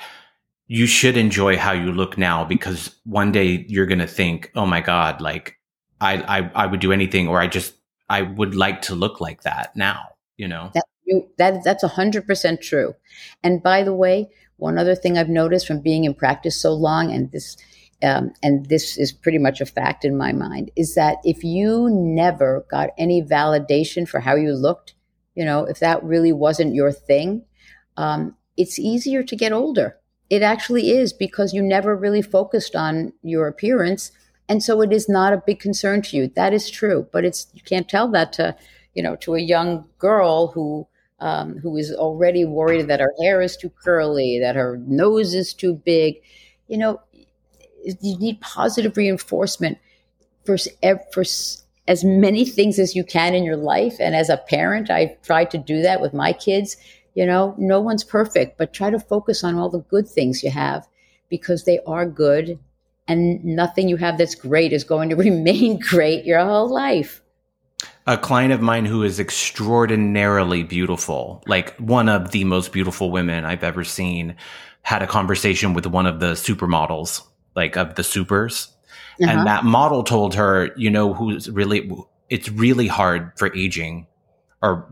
you 0.68 0.86
should 0.86 1.18
enjoy 1.18 1.58
how 1.58 1.72
you 1.72 1.92
look 1.92 2.18
now 2.18 2.46
because 2.46 2.96
one 3.04 3.32
day 3.32 3.66
you're 3.68 3.86
going 3.86 4.00
to 4.00 4.08
think, 4.08 4.52
oh 4.56 4.66
my 4.66 4.82
God, 4.82 5.22
like, 5.22 5.58
I, 6.00 6.40
I, 6.40 6.52
I 6.64 6.66
would 6.66 6.80
do 6.80 6.92
anything, 6.92 7.28
or 7.28 7.40
I 7.40 7.48
just, 7.48 7.74
I 8.10 8.24
would 8.24 8.56
like 8.56 8.82
to 8.84 8.96
look 8.96 9.22
like 9.22 9.44
that 9.44 9.76
now, 9.76 10.10
you 10.38 10.48
know? 10.48 10.72
That, 10.74 10.86
you, 11.06 11.28
that, 11.38 11.64
that's 11.64 11.84
100% 11.84 12.62
true. 12.62 12.96
And 13.44 13.62
by 13.62 13.84
the 13.84 13.94
way, 13.94 14.30
one 14.62 14.78
other 14.78 14.94
thing 14.94 15.18
I've 15.18 15.28
noticed 15.28 15.66
from 15.66 15.82
being 15.82 16.04
in 16.04 16.14
practice 16.14 16.62
so 16.62 16.72
long, 16.72 17.12
and 17.12 17.32
this, 17.32 17.58
um, 18.04 18.32
and 18.44 18.68
this 18.68 18.96
is 18.96 19.12
pretty 19.12 19.40
much 19.40 19.60
a 19.60 19.66
fact 19.66 20.06
in 20.06 20.16
my 20.16 20.32
mind, 20.32 20.70
is 20.76 20.94
that 20.94 21.18
if 21.24 21.44
you 21.44 21.90
never 21.92 22.64
got 22.70 22.92
any 22.96 23.24
validation 23.24 24.08
for 24.08 24.20
how 24.20 24.36
you 24.36 24.54
looked, 24.54 24.94
you 25.34 25.44
know, 25.44 25.66
if 25.66 25.80
that 25.80 26.04
really 26.04 26.32
wasn't 26.32 26.76
your 26.76 26.92
thing, 26.92 27.44
um, 27.98 28.36
it's 28.56 28.78
easier 28.78 29.24
to 29.24 29.36
get 29.36 29.52
older. 29.52 29.98
It 30.30 30.44
actually 30.44 30.92
is 30.92 31.12
because 31.12 31.54
you 31.54 31.64
never 31.64 31.96
really 31.96 32.22
focused 32.22 32.76
on 32.76 33.14
your 33.24 33.48
appearance. 33.48 34.12
And 34.48 34.62
so 34.62 34.82
it 34.82 34.94
is 34.94 35.10
not 35.10 35.34
a 35.34 35.44
big 35.44 35.60
concern 35.60 36.04
to 36.04 36.18
you. 36.18 36.28
That 36.28 36.54
is 36.54 36.70
true. 36.70 37.08
But 37.12 37.26
it's, 37.26 37.48
you 37.54 37.64
can't 37.64 37.90
tell 37.90 38.08
that 38.12 38.32
to, 38.34 38.56
you 38.94 39.02
know, 39.02 39.16
to 39.18 39.34
a 39.34 39.42
young 39.42 39.86
girl 39.98 40.48
who, 40.54 40.88
um, 41.22 41.58
who 41.60 41.78
is 41.78 41.94
already 41.94 42.44
worried 42.44 42.88
that 42.88 43.00
her 43.00 43.14
hair 43.22 43.42
is 43.42 43.56
too 43.56 43.70
curly, 43.70 44.40
that 44.40 44.56
her 44.56 44.78
nose 44.86 45.34
is 45.34 45.54
too 45.54 45.76
big. 45.76 46.16
You 46.68 46.78
know, 46.78 47.02
you 47.84 48.18
need 48.18 48.42
positive 48.42 48.98
reinforcement 48.98 49.78
for, 50.46 50.58
for 51.14 51.24
as 51.88 52.04
many 52.04 52.46
things 52.46 52.80
as 52.80 52.96
you 52.96 53.04
can 53.04 53.36
in 53.36 53.44
your 53.44 53.58
life. 53.58 53.96
And 54.00 54.16
as 54.16 54.30
a 54.30 54.38
parent, 54.38 54.90
I 54.90 55.18
tried 55.24 55.52
to 55.52 55.58
do 55.58 55.82
that 55.82 56.02
with 56.02 56.14
my 56.14 56.34
kids. 56.34 56.76
You 57.14 57.26
know, 57.26 57.56
no 57.58 57.80
one's 57.82 58.04
perfect, 58.04 58.58
but 58.58 58.74
try 58.74 58.90
to 58.90 59.00
focus 59.00 59.44
on 59.44 59.56
all 59.56 59.70
the 59.70 59.80
good 59.80 60.08
things 60.08 60.44
you 60.44 60.50
have 60.52 60.88
because 61.30 61.66
they 61.66 61.80
are 61.86 62.06
good 62.06 62.60
and 63.08 63.44
nothing 63.44 63.90
you 63.90 63.98
have 63.98 64.18
that's 64.18 64.36
great 64.36 64.74
is 64.74 64.84
going 64.84 65.10
to 65.10 65.16
remain 65.28 65.80
great 65.80 66.26
your 66.26 66.44
whole 66.44 66.70
life. 66.70 67.22
A 68.08 68.18
client 68.18 68.52
of 68.52 68.62
mine 68.62 68.86
who 68.86 69.04
is 69.04 69.20
extraordinarily 69.20 70.64
beautiful, 70.64 71.44
like 71.48 71.76
one 71.78 72.10
of 72.10 72.32
the 72.32 72.44
most 72.44 72.72
beautiful 72.72 73.12
women 73.12 73.46
I've 73.46 73.64
ever 73.64 73.84
seen, 73.84 74.36
had 74.82 75.04
a 75.04 75.08
conversation 75.08 75.74
with 75.74 75.86
one 75.86 76.08
of 76.08 76.20
the 76.20 76.34
supermodels, 76.34 77.22
like 77.56 77.78
of 77.78 77.96
the 77.96 78.04
supers. 78.04 78.74
Uh-huh. 79.22 79.32
And 79.32 79.48
that 79.48 79.64
model 79.64 80.04
told 80.04 80.36
her, 80.36 80.72
you 80.76 80.90
know, 80.90 81.14
who's 81.14 81.50
really, 81.50 81.92
it's 82.30 82.50
really 82.50 82.88
hard 82.88 83.32
for 83.38 83.56
aging 83.56 84.08
or 84.62 84.92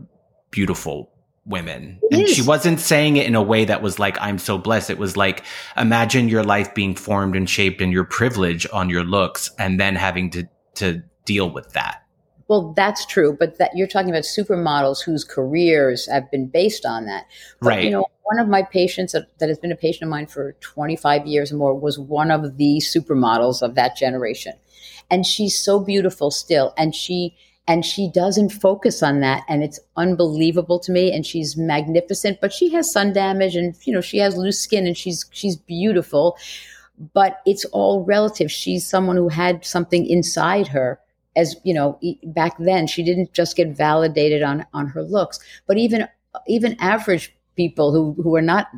beautiful 0.50 1.10
women. 1.44 1.98
It 2.10 2.14
and 2.14 2.22
is. 2.22 2.34
she 2.34 2.42
wasn't 2.42 2.80
saying 2.80 3.16
it 3.16 3.26
in 3.26 3.34
a 3.34 3.42
way 3.42 3.64
that 3.64 3.82
was 3.82 3.98
like, 3.98 4.20
I'm 4.20 4.38
so 4.38 4.58
blessed. 4.58 4.90
It 4.90 4.98
was 4.98 5.16
like, 5.16 5.44
imagine 5.76 6.28
your 6.28 6.44
life 6.44 6.74
being 6.74 6.94
formed 6.94 7.34
and 7.34 7.48
shaped 7.50 7.80
and 7.80 7.92
your 7.92 8.04
privilege 8.04 8.66
on 8.72 8.88
your 8.88 9.04
looks 9.04 9.50
and 9.58 9.80
then 9.80 9.96
having 9.96 10.30
to, 10.30 10.48
to 10.76 11.02
deal 11.24 11.50
with 11.50 11.72
that. 11.72 11.99
Well, 12.50 12.72
that's 12.72 13.06
true, 13.06 13.36
but 13.38 13.58
that 13.58 13.76
you're 13.76 13.86
talking 13.86 14.10
about 14.10 14.24
supermodels 14.24 15.04
whose 15.04 15.22
careers 15.22 16.08
have 16.08 16.28
been 16.32 16.48
based 16.48 16.84
on 16.84 17.06
that. 17.06 17.26
But, 17.60 17.68
right. 17.68 17.84
You 17.84 17.90
know, 17.90 18.06
one 18.24 18.40
of 18.40 18.48
my 18.48 18.64
patients 18.64 19.12
that, 19.12 19.38
that 19.38 19.48
has 19.48 19.60
been 19.60 19.70
a 19.70 19.76
patient 19.76 20.02
of 20.02 20.08
mine 20.08 20.26
for 20.26 20.56
25 20.58 21.28
years 21.28 21.52
or 21.52 21.58
more 21.58 21.78
was 21.78 21.96
one 21.96 22.32
of 22.32 22.56
the 22.56 22.78
supermodels 22.78 23.62
of 23.62 23.76
that 23.76 23.96
generation. 23.96 24.54
And 25.12 25.24
she's 25.24 25.56
so 25.56 25.78
beautiful 25.78 26.32
still. 26.32 26.74
And 26.76 26.92
she, 26.92 27.36
and 27.68 27.86
she 27.86 28.10
doesn't 28.10 28.48
focus 28.48 29.00
on 29.00 29.20
that 29.20 29.44
and 29.48 29.62
it's 29.62 29.78
unbelievable 29.96 30.80
to 30.80 30.90
me 30.90 31.12
and 31.12 31.24
she's 31.24 31.56
magnificent 31.56 32.40
but 32.40 32.52
she 32.52 32.72
has 32.72 32.90
sun 32.90 33.12
damage 33.12 33.54
and 33.54 33.76
you 33.84 33.92
know 33.92 34.00
she 34.00 34.18
has 34.18 34.36
loose 34.36 34.58
skin 34.58 34.88
and 34.88 34.96
she's 34.96 35.24
she's 35.30 35.54
beautiful 35.54 36.36
but 37.14 37.40
it's 37.46 37.64
all 37.66 38.02
relative 38.02 38.50
she's 38.50 38.84
someone 38.84 39.14
who 39.14 39.28
had 39.28 39.64
something 39.64 40.04
inside 40.06 40.66
her 40.66 40.98
as 41.36 41.56
you 41.62 41.74
know 41.74 41.98
back 42.24 42.56
then 42.58 42.86
she 42.86 43.02
didn't 43.02 43.32
just 43.32 43.56
get 43.56 43.68
validated 43.76 44.42
on 44.42 44.64
on 44.72 44.86
her 44.86 45.02
looks 45.02 45.38
but 45.66 45.76
even 45.76 46.06
even 46.46 46.76
average 46.80 47.34
people 47.56 47.92
who, 47.92 48.20
who 48.22 48.34
are 48.34 48.40
not 48.40 48.68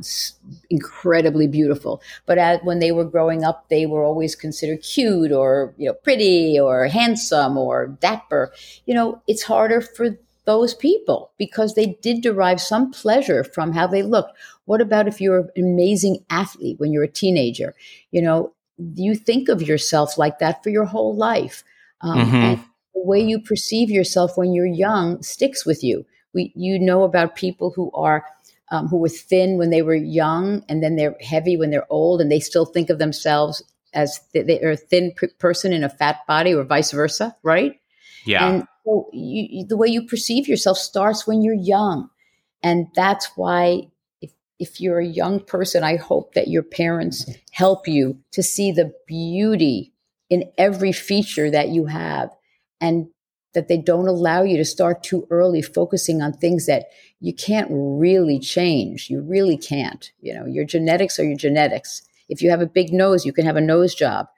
incredibly 0.69 1.47
beautiful, 1.47 2.03
but 2.27 2.65
when 2.65 2.81
they 2.81 2.91
were 2.91 3.05
growing 3.05 3.45
up, 3.45 3.69
they 3.69 3.87
were 3.87 4.03
always 4.03 4.35
considered 4.35 4.83
cute 4.83 5.31
or, 5.31 5.73
you 5.77 5.87
know, 5.87 5.95
pretty 5.95 6.59
or 6.59 6.87
handsome 6.89 7.57
or 7.57 7.97
dapper. 8.01 8.53
You 8.87 8.95
know, 8.95 9.23
it's 9.29 9.45
harder 9.45 9.81
for 9.81 10.19
those 10.47 10.74
people 10.74 11.31
because 11.39 11.74
they 11.74 11.97
did 12.03 12.23
derive 12.23 12.61
some 12.61 12.91
pleasure 12.91 13.45
from 13.45 13.73
how 13.73 13.87
they 13.87 14.03
looked. 14.03 14.37
What 14.65 14.81
about 14.81 15.07
if 15.07 15.20
you're 15.20 15.39
an 15.41 15.51
amazing 15.57 16.24
athlete 16.29 16.81
when 16.81 16.93
you're 16.93 17.05
a 17.05 17.09
teenager? 17.09 17.74
You 18.11 18.23
know, 18.23 18.53
you 18.97 19.15
think 19.15 19.49
of 19.49 19.62
yourself 19.62 20.19
like 20.19 20.41
that 20.41 20.62
for 20.65 20.70
your 20.70 20.87
whole 20.87 21.15
life. 21.15 21.62
Um, 22.03 22.19
mm-hmm. 22.19 22.35
And 22.37 22.65
the 22.95 23.03
way 23.03 23.20
you 23.20 23.41
perceive 23.41 23.91
yourself 23.91 24.37
when 24.37 24.53
you're 24.53 24.66
young 24.66 25.23
sticks 25.23 25.65
with 25.65 25.83
you. 25.83 26.05
We, 26.35 26.53
you 26.55 26.79
know 26.79 27.03
about 27.03 27.37
people 27.37 27.73
who 27.74 27.91
are 27.93 28.24
um, 28.70 28.89
who 28.89 28.97
were 28.97 29.09
thin 29.09 29.59
when 29.59 29.69
they 29.69 29.83
were 29.83 29.95
young 29.95 30.65
and 30.69 30.83
then 30.83 30.97
they're 30.97 31.15
heavy 31.20 31.59
when 31.59 31.70
they're 31.70 31.91
old 31.91 32.23
and 32.23 32.33
they 32.33 32.41
still 32.41 32.65
think 32.65 32.89
of 32.89 32.99
themselves 32.99 33.62
as 33.93 34.19
th- 34.33 34.47
they're 34.47 34.70
a 34.70 34.77
thin 34.77 35.12
p- 35.15 35.27
person 35.39 35.74
in 35.74 35.85
a 35.85 35.91
fat 35.91 36.20
body 36.27 36.55
or 36.55 36.65
vice 36.65 36.91
versa, 36.91 37.37
right? 37.43 37.79
Yeah. 38.24 38.49
And 38.49 38.66
so 38.85 39.11
you, 39.12 39.66
the 39.66 39.77
way 39.77 39.89
you 39.89 40.07
perceive 40.07 40.49
yourself 40.49 40.79
starts 40.79 41.27
when 41.27 41.43
you're 41.43 41.55
young. 41.55 42.09
And 42.62 42.87
that's 42.95 43.31
why 43.37 43.89
if, 44.23 44.33
if 44.59 44.81
you're 44.81 45.01
a 45.01 45.07
young 45.07 45.41
person, 45.41 45.85
I 45.85 45.97
hope 45.97 46.33
that 46.33 46.49
your 46.49 46.62
parents 46.62 47.31
help 47.51 47.87
you 47.87 48.19
to 48.31 48.43
see 48.43 48.73
the 48.73 48.93
beauty 49.07 49.91
in 50.33 50.51
every 50.57 50.93
feature 50.93 51.51
that 51.51 51.69
you 51.69 51.85
have 51.85 52.35
and 52.81 53.09
that 53.53 53.69
they 53.69 53.77
don't 53.77 54.09
allow 54.09 54.43
you 54.43 54.57
to 54.57 54.65
start 54.65 55.03
too 55.03 55.27
early 55.29 55.61
focusing 55.61 56.23
on 56.23 56.33
things 56.33 56.65
that 56.65 56.87
you 57.21 57.35
can't 57.35 57.69
really 57.71 58.39
change. 58.39 59.11
You 59.11 59.21
really 59.21 59.59
can't. 59.59 60.11
You 60.23 60.33
know, 60.33 60.47
your 60.47 60.65
genetics 60.65 61.21
are 61.21 61.25
your 61.25 61.37
genetics. 61.37 62.01
If 62.31 62.41
you 62.41 62.49
have 62.49 62.63
a 62.63 62.67
big 62.67 62.95
nose, 62.95 63.27
you 63.27 63.33
can 63.35 63.45
have 63.45 63.57
a 63.57 63.61
nose 63.61 63.95
job, 63.95 64.29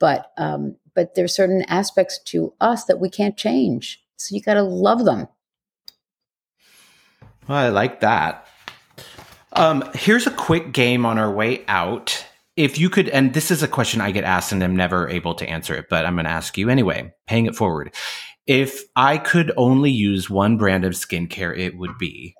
but 0.00 0.32
um, 0.36 0.74
but 0.92 1.14
there's 1.14 1.32
certain 1.32 1.62
aspects 1.68 2.18
to 2.24 2.52
us 2.60 2.86
that 2.86 2.98
we 2.98 3.08
can't 3.08 3.36
change. 3.36 4.02
So 4.16 4.34
you 4.34 4.42
got 4.42 4.54
to 4.54 4.62
love 4.64 5.04
them. 5.04 5.28
Well, 7.46 7.58
I 7.58 7.68
like 7.68 8.00
that. 8.00 8.48
Um, 9.52 9.88
here's 9.94 10.26
a 10.26 10.32
quick 10.32 10.72
game 10.72 11.06
on 11.06 11.16
our 11.16 11.30
way 11.30 11.64
out. 11.68 12.26
If 12.56 12.78
you 12.78 12.88
could, 12.88 13.08
and 13.08 13.34
this 13.34 13.50
is 13.50 13.62
a 13.62 13.68
question 13.68 14.00
I 14.00 14.12
get 14.12 14.24
asked 14.24 14.52
and 14.52 14.62
I'm 14.62 14.76
never 14.76 15.08
able 15.08 15.34
to 15.34 15.48
answer 15.48 15.74
it, 15.74 15.86
but 15.90 16.06
I'm 16.06 16.14
going 16.14 16.24
to 16.24 16.30
ask 16.30 16.56
you 16.56 16.70
anyway, 16.70 17.12
paying 17.26 17.46
it 17.46 17.56
forward. 17.56 17.92
If 18.46 18.82
I 18.94 19.18
could 19.18 19.52
only 19.56 19.90
use 19.90 20.30
one 20.30 20.56
brand 20.56 20.84
of 20.84 20.92
skincare, 20.92 21.56
it 21.56 21.76
would 21.76 21.98
be. 21.98 22.36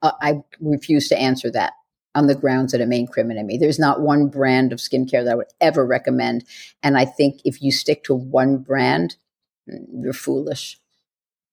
Uh, 0.00 0.12
I 0.22 0.40
refuse 0.60 1.08
to 1.08 1.18
answer 1.18 1.50
that 1.50 1.74
on 2.14 2.26
the 2.26 2.34
grounds 2.34 2.72
that 2.72 2.80
it 2.80 2.88
may 2.88 3.00
incriminate 3.00 3.44
me. 3.44 3.58
There's 3.58 3.78
not 3.78 4.00
one 4.00 4.28
brand 4.28 4.72
of 4.72 4.78
skincare 4.78 5.24
that 5.24 5.32
I 5.32 5.34
would 5.34 5.52
ever 5.60 5.84
recommend. 5.84 6.44
And 6.82 6.96
I 6.96 7.04
think 7.04 7.40
if 7.44 7.62
you 7.62 7.70
stick 7.70 8.04
to 8.04 8.14
one 8.14 8.58
brand, 8.58 9.16
mm, 9.70 9.84
you're 10.02 10.12
foolish. 10.12 10.79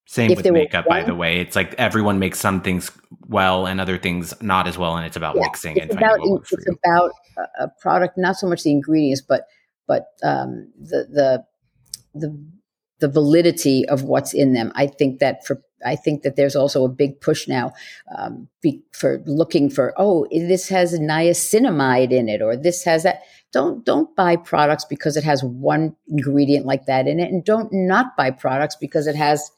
Same 0.09 0.31
if 0.31 0.37
with 0.37 0.51
makeup, 0.53 0.85
by 0.87 1.03
the 1.03 1.13
way. 1.13 1.41
It's 1.41 1.53
like 1.53 1.73
everyone 1.73 2.17
makes 2.17 2.39
some 2.39 2.61
things 2.61 2.91
well 3.27 3.67
and 3.67 3.81
other 3.81 3.97
things 3.97 4.33
not 4.41 4.65
as 4.65 4.77
well, 4.77 4.95
and 4.95 5.05
it's 5.05 5.17
about 5.17 5.35
yeah, 5.35 5.41
mixing 5.41 5.75
it's 5.75 5.93
and 5.93 6.01
about, 6.01 6.19
It's 6.23 6.65
about 6.85 7.11
a 7.59 7.67
product, 7.81 8.17
not 8.17 8.37
so 8.37 8.47
much 8.47 8.63
the 8.63 8.71
ingredients, 8.71 9.21
but 9.21 9.47
but 9.85 10.05
um, 10.23 10.71
the 10.79 11.07
the 11.11 11.45
the 12.15 12.47
the 12.99 13.09
validity 13.09 13.87
of 13.89 14.03
what's 14.03 14.33
in 14.33 14.53
them. 14.53 14.71
I 14.75 14.87
think 14.87 15.19
that 15.19 15.45
for 15.45 15.61
I 15.85 15.97
think 15.97 16.23
that 16.23 16.37
there's 16.37 16.55
also 16.55 16.85
a 16.85 16.89
big 16.89 17.19
push 17.19 17.45
now 17.45 17.73
um, 18.17 18.47
be, 18.61 18.81
for 18.93 19.21
looking 19.25 19.69
for 19.69 19.93
oh 19.97 20.25
this 20.31 20.69
has 20.69 20.97
niacinamide 20.97 22.11
in 22.11 22.29
it 22.29 22.41
or 22.41 22.55
this 22.55 22.85
has 22.85 23.03
that. 23.03 23.23
Don't 23.51 23.85
don't 23.85 24.15
buy 24.15 24.37
products 24.37 24.85
because 24.85 25.17
it 25.17 25.25
has 25.25 25.43
one 25.43 25.97
ingredient 26.07 26.65
like 26.65 26.85
that 26.85 27.07
in 27.07 27.19
it, 27.19 27.29
and 27.29 27.43
don't 27.43 27.73
not 27.73 28.15
buy 28.15 28.31
products 28.31 28.77
because 28.77 29.05
it 29.05 29.15
has 29.17 29.51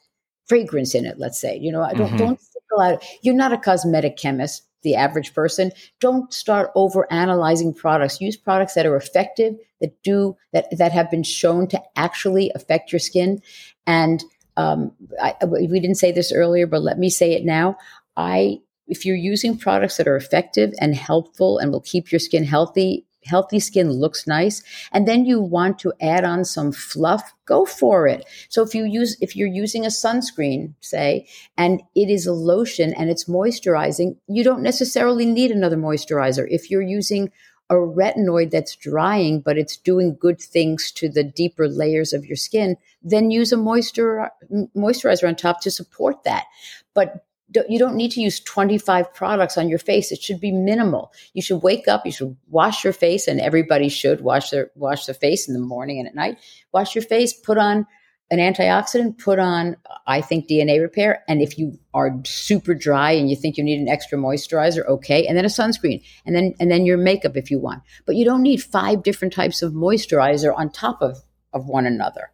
fragrance 0.50 0.94
in 0.94 1.06
it. 1.06 1.18
Let's 1.18 1.40
say 1.40 1.56
you 1.56 1.70
know 1.72 1.82
i 1.82 1.94
don't 1.94 2.08
mm-hmm. 2.08 2.16
don't 2.18 2.40
out. 2.80 3.04
You're 3.22 3.34
not 3.34 3.52
a 3.52 3.58
cosmetic 3.58 4.16
chemist 4.16 4.64
the 4.82 4.94
average 4.94 5.34
person. 5.34 5.72
Don't 6.00 6.32
start 6.32 6.70
over 6.74 7.10
analyzing 7.12 7.74
products. 7.74 8.20
Use 8.20 8.36
products 8.36 8.74
that 8.74 8.86
are 8.86 8.96
effective, 8.96 9.54
that 9.80 10.02
do 10.02 10.36
that 10.52 10.66
that 10.78 10.92
have 10.92 11.10
been 11.10 11.22
shown 11.22 11.66
to 11.68 11.82
actually 11.96 12.50
affect 12.54 12.92
your 12.92 12.98
skin. 12.98 13.42
And 13.86 14.24
um, 14.56 14.92
I, 15.20 15.34
we 15.44 15.80
didn't 15.80 15.96
say 15.96 16.12
this 16.12 16.32
earlier, 16.32 16.66
but 16.66 16.82
let 16.82 16.98
me 16.98 17.10
say 17.10 17.32
it 17.32 17.44
now. 17.44 17.76
I 18.16 18.60
if 18.86 19.04
you're 19.04 19.16
using 19.16 19.56
products 19.56 19.98
that 19.98 20.08
are 20.08 20.16
effective 20.16 20.72
and 20.80 20.94
helpful 20.94 21.58
and 21.58 21.72
will 21.72 21.82
keep 21.82 22.10
your 22.10 22.18
skin 22.18 22.44
healthy, 22.44 23.06
healthy 23.24 23.60
skin 23.60 23.90
looks 23.90 24.26
nice 24.26 24.62
and 24.92 25.06
then 25.06 25.24
you 25.24 25.40
want 25.40 25.78
to 25.78 25.92
add 26.00 26.24
on 26.24 26.44
some 26.44 26.72
fluff 26.72 27.34
go 27.44 27.64
for 27.64 28.06
it 28.06 28.24
so 28.48 28.62
if 28.62 28.74
you 28.74 28.84
use 28.84 29.16
if 29.20 29.36
you're 29.36 29.48
using 29.48 29.84
a 29.84 29.88
sunscreen 29.88 30.72
say 30.80 31.26
and 31.56 31.82
it 31.94 32.08
is 32.08 32.26
a 32.26 32.32
lotion 32.32 32.94
and 32.94 33.10
it's 33.10 33.24
moisturizing 33.24 34.16
you 34.26 34.42
don't 34.42 34.62
necessarily 34.62 35.26
need 35.26 35.50
another 35.50 35.76
moisturizer 35.76 36.46
if 36.50 36.70
you're 36.70 36.80
using 36.82 37.30
a 37.70 37.74
retinoid 37.74 38.50
that's 38.50 38.74
drying, 38.74 39.40
but 39.40 39.56
it's 39.56 39.76
doing 39.76 40.16
good 40.18 40.40
things 40.40 40.90
to 40.90 41.08
the 41.08 41.22
deeper 41.22 41.68
layers 41.68 42.12
of 42.12 42.26
your 42.26 42.36
skin, 42.36 42.76
then 43.00 43.30
use 43.30 43.52
a 43.52 43.56
moisturizer 43.56 45.28
on 45.28 45.36
top 45.36 45.60
to 45.60 45.70
support 45.70 46.24
that. 46.24 46.46
But 46.94 47.24
you 47.68 47.78
don't 47.78 47.96
need 47.96 48.12
to 48.12 48.20
use 48.20 48.40
25 48.40 49.12
products 49.12 49.58
on 49.58 49.68
your 49.68 49.78
face. 49.78 50.12
It 50.12 50.22
should 50.22 50.40
be 50.40 50.52
minimal. 50.52 51.12
You 51.34 51.42
should 51.42 51.62
wake 51.62 51.88
up, 51.88 52.06
you 52.06 52.12
should 52.12 52.36
wash 52.48 52.84
your 52.84 52.92
face, 52.92 53.26
and 53.26 53.40
everybody 53.40 53.88
should 53.88 54.20
wash 54.20 54.50
their 54.50 54.70
wash 54.74 55.06
their 55.06 55.14
face 55.14 55.48
in 55.48 55.54
the 55.54 55.60
morning 55.60 55.98
and 55.98 56.08
at 56.08 56.14
night. 56.14 56.38
Wash 56.72 56.94
your 56.94 57.02
face, 57.02 57.32
put 57.32 57.58
on 57.58 57.86
an 58.30 58.38
antioxidant, 58.38 59.18
put 59.18 59.40
on, 59.40 59.76
I 60.06 60.20
think, 60.20 60.48
DNA 60.48 60.80
repair. 60.80 61.24
And 61.26 61.42
if 61.42 61.58
you 61.58 61.78
are 61.94 62.12
super 62.24 62.74
dry 62.74 63.10
and 63.10 63.28
you 63.28 63.34
think 63.34 63.56
you 63.56 63.64
need 63.64 63.80
an 63.80 63.88
extra 63.88 64.16
moisturizer, 64.16 64.86
okay. 64.86 65.26
And 65.26 65.36
then 65.36 65.44
a 65.44 65.48
sunscreen 65.48 66.02
and 66.24 66.36
then, 66.36 66.54
and 66.60 66.70
then 66.70 66.86
your 66.86 66.96
makeup 66.96 67.36
if 67.36 67.50
you 67.50 67.58
want. 67.58 67.82
But 68.06 68.14
you 68.14 68.24
don't 68.24 68.42
need 68.42 68.62
five 68.62 69.02
different 69.02 69.34
types 69.34 69.62
of 69.62 69.72
moisturizer 69.72 70.56
on 70.56 70.70
top 70.70 71.02
of, 71.02 71.18
of 71.52 71.66
one 71.66 71.86
another. 71.86 72.30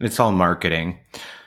It's 0.00 0.20
all 0.20 0.32
marketing. 0.32 0.98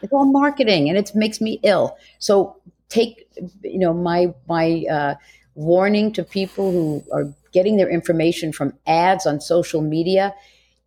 It's 0.02 0.14
all 0.14 0.32
marketing 0.32 0.90
and 0.90 0.98
it 0.98 1.14
makes 1.14 1.40
me 1.40 1.60
ill. 1.61 1.95
So 2.18 2.57
take, 2.89 3.27
you 3.63 3.79
know, 3.79 3.93
my, 3.93 4.33
my, 4.47 4.83
uh, 4.91 5.15
warning 5.55 6.11
to 6.11 6.23
people 6.23 6.71
who 6.71 7.03
are 7.13 7.33
getting 7.53 7.77
their 7.77 7.89
information 7.89 8.51
from 8.51 8.73
ads 8.85 9.25
on 9.25 9.39
social 9.39 9.81
media 9.81 10.33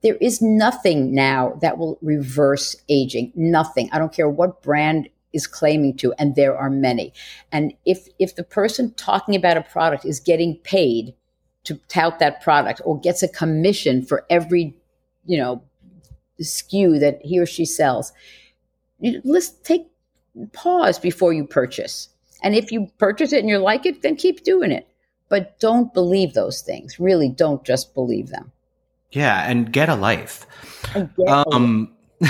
there 0.03 0.17
is 0.17 0.41
nothing 0.41 1.15
now 1.15 1.59
that 1.61 1.79
will 1.79 1.99
reverse 2.03 2.77
aging. 2.89 3.33
Nothing. 3.35 3.89
I 3.93 3.99
don't 3.99 4.13
care 4.13 4.29
what 4.29 4.63
brand 4.63 5.09
is 5.33 5.47
claiming 5.47 5.97
to, 5.99 6.13
and 6.19 6.37
there 6.37 6.57
are 6.57 6.71
many. 6.71 7.13
And 7.53 7.75
if 7.85 8.09
if 8.19 8.37
the 8.37 8.45
person 8.45 8.95
talking 8.95 9.35
about 9.35 9.57
a 9.57 9.63
product 9.63 10.05
is 10.05 10.21
getting 10.21 10.57
paid 10.59 11.15
to 11.65 11.81
tout 11.89 12.19
that 12.21 12.41
product 12.41 12.81
or 12.85 12.99
gets 12.99 13.23
a 13.23 13.29
commission 13.29 14.05
for 14.05 14.25
every, 14.31 14.77
you 15.27 15.37
know, 15.37 15.63
SKU 16.41 17.01
that 17.01 17.21
he 17.23 17.39
or 17.39 17.47
she 17.47 17.65
sells, 17.65 18.13
let's 19.25 19.51
take 19.51 19.89
pause 20.53 20.99
before 20.99 21.33
you 21.33 21.45
purchase. 21.45 22.09
And 22.43 22.55
if 22.55 22.71
you 22.71 22.89
purchase 22.99 23.33
it 23.33 23.41
and 23.41 23.49
you 23.49 23.59
like 23.59 23.87
it, 23.87 24.03
then 24.03 24.17
keep 24.17 24.45
doing 24.45 24.71
it. 24.71 24.87
But 25.29 25.59
don't 25.61 25.93
believe 25.93 26.35
those 26.35 26.63
things. 26.63 26.99
Really 26.99 27.29
don't 27.29 27.65
just 27.65 27.95
believe 27.95 28.29
them. 28.29 28.53
Yeah, 29.13 29.49
and 29.49 29.73
get 29.73 29.89
a 29.89 29.95
life. 29.95 30.47
um, 31.27 31.93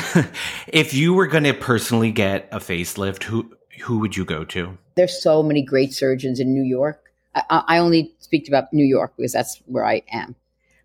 if 0.68 0.94
you 0.94 1.14
were 1.14 1.26
going 1.26 1.44
to 1.44 1.54
personally 1.54 2.10
get 2.10 2.48
a 2.52 2.58
facelift, 2.58 3.24
who 3.24 3.54
who 3.82 3.98
would 3.98 4.16
you 4.16 4.24
go 4.24 4.44
to? 4.44 4.76
There's 4.96 5.22
so 5.22 5.42
many 5.42 5.62
great 5.62 5.92
surgeons 5.92 6.40
in 6.40 6.52
New 6.52 6.62
York. 6.62 7.02
I, 7.34 7.62
I 7.68 7.78
only 7.78 8.12
speak 8.18 8.48
about 8.48 8.72
New 8.72 8.84
York 8.84 9.14
because 9.16 9.32
that's 9.32 9.60
where 9.66 9.84
I 9.84 10.02
am. 10.10 10.34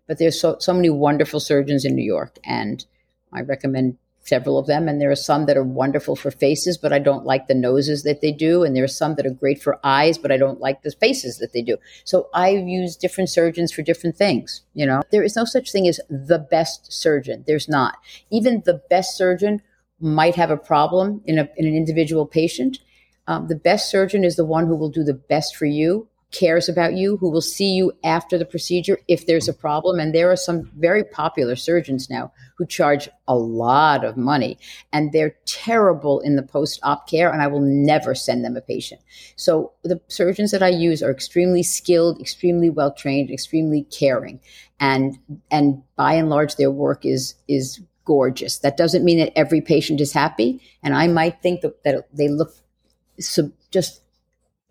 But 0.06 0.18
there's 0.18 0.40
so 0.40 0.56
so 0.60 0.72
many 0.72 0.90
wonderful 0.90 1.40
surgeons 1.40 1.84
in 1.84 1.94
New 1.94 2.04
York, 2.04 2.38
and 2.44 2.84
I 3.32 3.40
recommend 3.40 3.98
several 4.24 4.58
of 4.58 4.66
them. 4.66 4.88
And 4.88 5.00
there 5.00 5.10
are 5.10 5.16
some 5.16 5.46
that 5.46 5.56
are 5.56 5.62
wonderful 5.62 6.16
for 6.16 6.30
faces, 6.30 6.76
but 6.78 6.92
I 6.92 6.98
don't 6.98 7.24
like 7.24 7.46
the 7.46 7.54
noses 7.54 8.02
that 8.02 8.20
they 8.20 8.32
do. 8.32 8.64
And 8.64 8.74
there 8.74 8.84
are 8.84 8.88
some 8.88 9.14
that 9.14 9.26
are 9.26 9.30
great 9.30 9.62
for 9.62 9.78
eyes, 9.84 10.18
but 10.18 10.32
I 10.32 10.36
don't 10.36 10.60
like 10.60 10.82
the 10.82 10.90
faces 10.90 11.38
that 11.38 11.52
they 11.52 11.62
do. 11.62 11.76
So 12.04 12.28
I 12.34 12.50
use 12.50 12.96
different 12.96 13.30
surgeons 13.30 13.72
for 13.72 13.82
different 13.82 14.16
things. 14.16 14.62
You 14.74 14.86
know, 14.86 15.02
there 15.10 15.22
is 15.22 15.36
no 15.36 15.44
such 15.44 15.70
thing 15.70 15.86
as 15.86 16.00
the 16.08 16.38
best 16.38 16.92
surgeon. 16.92 17.44
There's 17.46 17.68
not. 17.68 17.96
Even 18.30 18.62
the 18.64 18.82
best 18.90 19.16
surgeon 19.16 19.62
might 20.00 20.34
have 20.34 20.50
a 20.50 20.56
problem 20.56 21.22
in, 21.26 21.38
a, 21.38 21.48
in 21.56 21.66
an 21.66 21.74
individual 21.74 22.26
patient. 22.26 22.78
Um, 23.26 23.48
the 23.48 23.56
best 23.56 23.90
surgeon 23.90 24.24
is 24.24 24.36
the 24.36 24.44
one 24.44 24.66
who 24.66 24.76
will 24.76 24.90
do 24.90 25.04
the 25.04 25.14
best 25.14 25.56
for 25.56 25.66
you 25.66 26.08
cares 26.34 26.68
about 26.68 26.94
you, 26.94 27.16
who 27.16 27.30
will 27.30 27.40
see 27.40 27.72
you 27.72 27.92
after 28.02 28.36
the 28.36 28.44
procedure 28.44 28.98
if 29.08 29.26
there's 29.26 29.48
a 29.48 29.52
problem. 29.52 30.00
And 30.00 30.14
there 30.14 30.30
are 30.30 30.36
some 30.36 30.70
very 30.76 31.04
popular 31.04 31.54
surgeons 31.54 32.10
now 32.10 32.32
who 32.56 32.66
charge 32.66 33.08
a 33.28 33.36
lot 33.36 34.04
of 34.04 34.16
money 34.16 34.58
and 34.92 35.12
they're 35.12 35.36
terrible 35.46 36.20
in 36.20 36.36
the 36.36 36.42
post 36.42 36.80
op 36.82 37.08
care. 37.08 37.32
And 37.32 37.40
I 37.40 37.46
will 37.46 37.60
never 37.60 38.14
send 38.14 38.44
them 38.44 38.56
a 38.56 38.60
patient. 38.60 39.00
So 39.36 39.72
the 39.84 40.00
surgeons 40.08 40.50
that 40.50 40.62
I 40.62 40.68
use 40.68 41.02
are 41.02 41.10
extremely 41.10 41.62
skilled, 41.62 42.20
extremely 42.20 42.68
well 42.68 42.92
trained, 42.92 43.30
extremely 43.30 43.84
caring. 43.84 44.40
And, 44.80 45.16
and 45.50 45.82
by 45.96 46.14
and 46.14 46.28
large, 46.28 46.56
their 46.56 46.70
work 46.70 47.06
is, 47.06 47.36
is 47.46 47.80
gorgeous. 48.04 48.58
That 48.58 48.76
doesn't 48.76 49.04
mean 49.04 49.18
that 49.18 49.32
every 49.36 49.60
patient 49.60 50.00
is 50.00 50.12
happy. 50.12 50.60
And 50.82 50.94
I 50.94 51.06
might 51.06 51.40
think 51.40 51.60
that, 51.60 51.84
that 51.84 52.08
they 52.12 52.28
look 52.28 52.54
so 53.20 53.52
just 53.70 54.00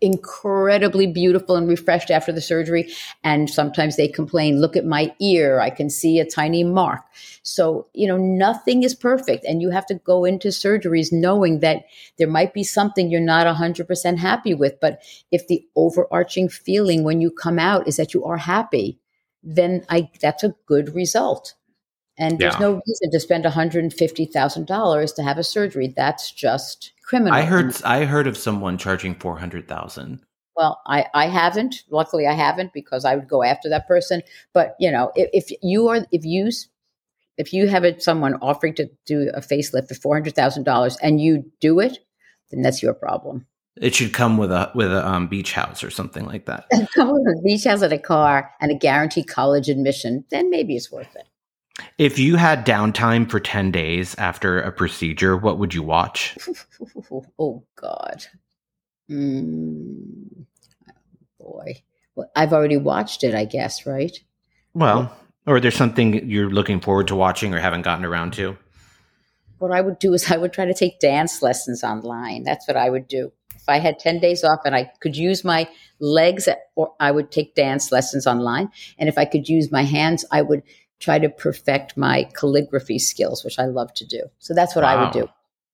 incredibly 0.04 1.06
beautiful 1.06 1.56
and 1.56 1.68
refreshed 1.68 2.10
after 2.10 2.30
the 2.30 2.40
surgery. 2.40 2.92
And 3.24 3.50
sometimes 3.50 3.96
they 3.96 4.06
complain, 4.06 4.60
look 4.60 4.76
at 4.76 4.84
my 4.84 5.12
ear. 5.20 5.60
I 5.60 5.70
can 5.70 5.90
see 5.90 6.20
a 6.20 6.28
tiny 6.28 6.62
mark. 6.62 7.00
So, 7.42 7.88
you 7.92 8.06
know, 8.06 8.16
nothing 8.16 8.84
is 8.84 8.94
perfect. 8.94 9.44
And 9.44 9.60
you 9.60 9.70
have 9.70 9.86
to 9.86 9.94
go 9.94 10.24
into 10.24 10.48
surgeries 10.48 11.12
knowing 11.12 11.60
that 11.60 11.84
there 12.18 12.28
might 12.28 12.54
be 12.54 12.62
something 12.62 13.10
you're 13.10 13.20
not 13.20 13.46
100% 13.46 14.18
happy 14.18 14.54
with. 14.54 14.78
But 14.80 15.00
if 15.32 15.48
the 15.48 15.66
overarching 15.74 16.48
feeling 16.48 17.02
when 17.02 17.20
you 17.20 17.30
come 17.30 17.58
out 17.58 17.88
is 17.88 17.96
that 17.96 18.14
you 18.14 18.24
are 18.24 18.36
happy, 18.36 18.98
then 19.42 19.84
I, 19.88 20.10
that's 20.20 20.44
a 20.44 20.54
good 20.66 20.94
result. 20.94 21.54
And 22.16 22.38
there's 22.38 22.54
yeah. 22.54 22.60
no 22.60 22.80
reason 22.86 23.10
to 23.10 23.20
spend 23.20 23.44
$150,000 23.44 25.14
to 25.16 25.22
have 25.22 25.38
a 25.38 25.44
surgery. 25.44 25.92
That's 25.94 26.30
just 26.30 26.92
criminal. 27.06 27.34
I 27.34 27.42
heard 27.42 27.74
I 27.84 28.04
heard 28.04 28.26
of 28.26 28.36
someone 28.36 28.78
charging 28.78 29.14
400,000. 29.14 30.20
Well, 30.56 30.80
I, 30.86 31.06
I 31.14 31.26
haven't. 31.26 31.82
Luckily, 31.90 32.26
I 32.26 32.32
haven't 32.32 32.72
because 32.72 33.04
I 33.04 33.16
would 33.16 33.28
go 33.28 33.42
after 33.42 33.68
that 33.68 33.88
person. 33.88 34.22
But 34.52 34.76
you 34.78 34.90
know, 34.90 35.10
if, 35.16 35.50
if 35.50 35.58
you 35.62 35.88
are 35.88 36.06
if 36.12 36.24
you 36.24 36.50
if 37.36 37.52
you 37.52 37.66
have 37.66 37.84
a, 37.84 37.98
someone 38.00 38.34
offering 38.40 38.74
to 38.74 38.88
do 39.06 39.30
a 39.34 39.40
facelift 39.40 39.88
for 39.88 39.94
four 39.94 40.14
hundred 40.14 40.34
thousand 40.34 40.64
dollars 40.64 40.96
and 41.02 41.20
you 41.20 41.50
do 41.60 41.80
it, 41.80 41.98
then 42.50 42.62
that's 42.62 42.82
your 42.82 42.94
problem. 42.94 43.46
It 43.76 43.94
should 43.94 44.12
come 44.12 44.36
with 44.38 44.52
a 44.52 44.70
with 44.74 44.92
a 44.92 45.06
um, 45.06 45.26
beach 45.26 45.52
house 45.52 45.82
or 45.82 45.90
something 45.90 46.24
like 46.26 46.46
that. 46.46 46.66
come 46.94 47.10
with 47.12 47.26
a 47.26 47.42
beach 47.44 47.64
house 47.64 47.82
and 47.82 47.92
a 47.92 47.98
car 47.98 48.52
and 48.60 48.70
a 48.70 48.76
guaranteed 48.76 49.26
college 49.26 49.68
admission. 49.68 50.24
Then 50.30 50.50
maybe 50.50 50.76
it's 50.76 50.92
worth 50.92 51.14
it. 51.16 51.26
If 51.98 52.18
you 52.18 52.36
had 52.36 52.66
downtime 52.66 53.28
for 53.28 53.40
10 53.40 53.70
days 53.70 54.14
after 54.16 54.60
a 54.60 54.70
procedure, 54.70 55.36
what 55.36 55.58
would 55.58 55.74
you 55.74 55.82
watch? 55.82 56.36
oh, 57.38 57.64
God. 57.76 58.24
Mm, 59.10 60.46
boy. 61.38 61.82
Well, 62.14 62.30
I've 62.36 62.52
already 62.52 62.76
watched 62.76 63.24
it, 63.24 63.34
I 63.34 63.44
guess, 63.44 63.86
right? 63.86 64.16
Well, 64.72 65.14
or 65.46 65.60
there's 65.60 65.76
something 65.76 66.28
you're 66.30 66.50
looking 66.50 66.80
forward 66.80 67.08
to 67.08 67.16
watching 67.16 67.52
or 67.54 67.60
haven't 67.60 67.82
gotten 67.82 68.04
around 68.04 68.34
to? 68.34 68.56
What 69.58 69.72
I 69.72 69.80
would 69.80 69.98
do 69.98 70.12
is 70.14 70.30
I 70.30 70.36
would 70.36 70.52
try 70.52 70.64
to 70.64 70.74
take 70.74 71.00
dance 71.00 71.42
lessons 71.42 71.82
online. 71.82 72.44
That's 72.44 72.68
what 72.68 72.76
I 72.76 72.88
would 72.88 73.08
do. 73.08 73.32
If 73.54 73.68
I 73.68 73.78
had 73.78 73.98
10 73.98 74.20
days 74.20 74.44
off 74.44 74.60
and 74.64 74.76
I 74.76 74.90
could 75.00 75.16
use 75.16 75.42
my 75.42 75.68
legs, 75.98 76.48
or 76.76 76.92
I 77.00 77.10
would 77.10 77.30
take 77.30 77.54
dance 77.54 77.90
lessons 77.90 78.26
online. 78.26 78.70
And 78.98 79.08
if 79.08 79.16
I 79.16 79.24
could 79.24 79.48
use 79.48 79.72
my 79.72 79.82
hands, 79.82 80.24
I 80.30 80.42
would– 80.42 80.62
try 81.00 81.18
to 81.18 81.28
perfect 81.28 81.96
my 81.96 82.28
calligraphy 82.34 82.98
skills, 82.98 83.44
which 83.44 83.58
I 83.58 83.66
love 83.66 83.92
to 83.94 84.06
do. 84.06 84.22
So 84.38 84.54
that's 84.54 84.74
what 84.74 84.84
wow. 84.84 84.96
I 84.96 85.04
would 85.04 85.12
do. 85.12 85.28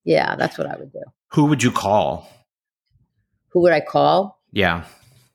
Yeah, 0.05 0.36
that's 0.36 0.59
what 0.59 0.66
I 0.66 0.76
would 0.76 0.92
do. 0.92 1.02
Who 1.32 1.44
would 1.47 1.62
you 1.62 1.70
call? 1.70 2.28
Who 3.48 3.60
would 3.60 3.72
I 3.72 3.80
call? 3.80 4.40
Yeah. 4.52 4.84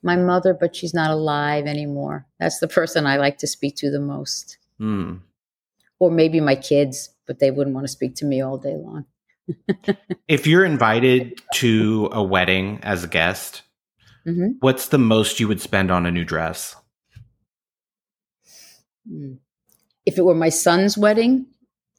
My 0.02 0.16
mother, 0.16 0.54
but 0.54 0.76
she's 0.76 0.94
not 0.94 1.10
alive 1.10 1.66
anymore. 1.66 2.26
That's 2.38 2.58
the 2.58 2.68
person 2.68 3.06
I 3.06 3.16
like 3.16 3.38
to 3.38 3.46
speak 3.46 3.76
to 3.76 3.90
the 3.90 4.00
most. 4.00 4.58
Mm. 4.80 5.20
Or 5.98 6.10
maybe 6.10 6.40
my 6.40 6.54
kids, 6.54 7.10
but 7.26 7.38
they 7.38 7.50
wouldn't 7.50 7.74
want 7.74 7.86
to 7.86 7.92
speak 7.92 8.14
to 8.16 8.24
me 8.24 8.40
all 8.40 8.58
day 8.58 8.76
long. 8.76 9.06
if 10.28 10.46
you're 10.46 10.64
invited 10.64 11.40
to 11.54 12.08
a 12.12 12.22
wedding 12.22 12.80
as 12.82 13.04
a 13.04 13.08
guest, 13.08 13.62
mm-hmm. 14.26 14.58
what's 14.60 14.88
the 14.88 14.98
most 14.98 15.40
you 15.40 15.48
would 15.48 15.60
spend 15.60 15.90
on 15.90 16.04
a 16.04 16.10
new 16.10 16.24
dress? 16.24 16.76
Mm. 19.10 19.38
If 20.06 20.18
it 20.18 20.24
were 20.24 20.34
my 20.34 20.48
son's 20.48 20.96
wedding, 20.96 21.46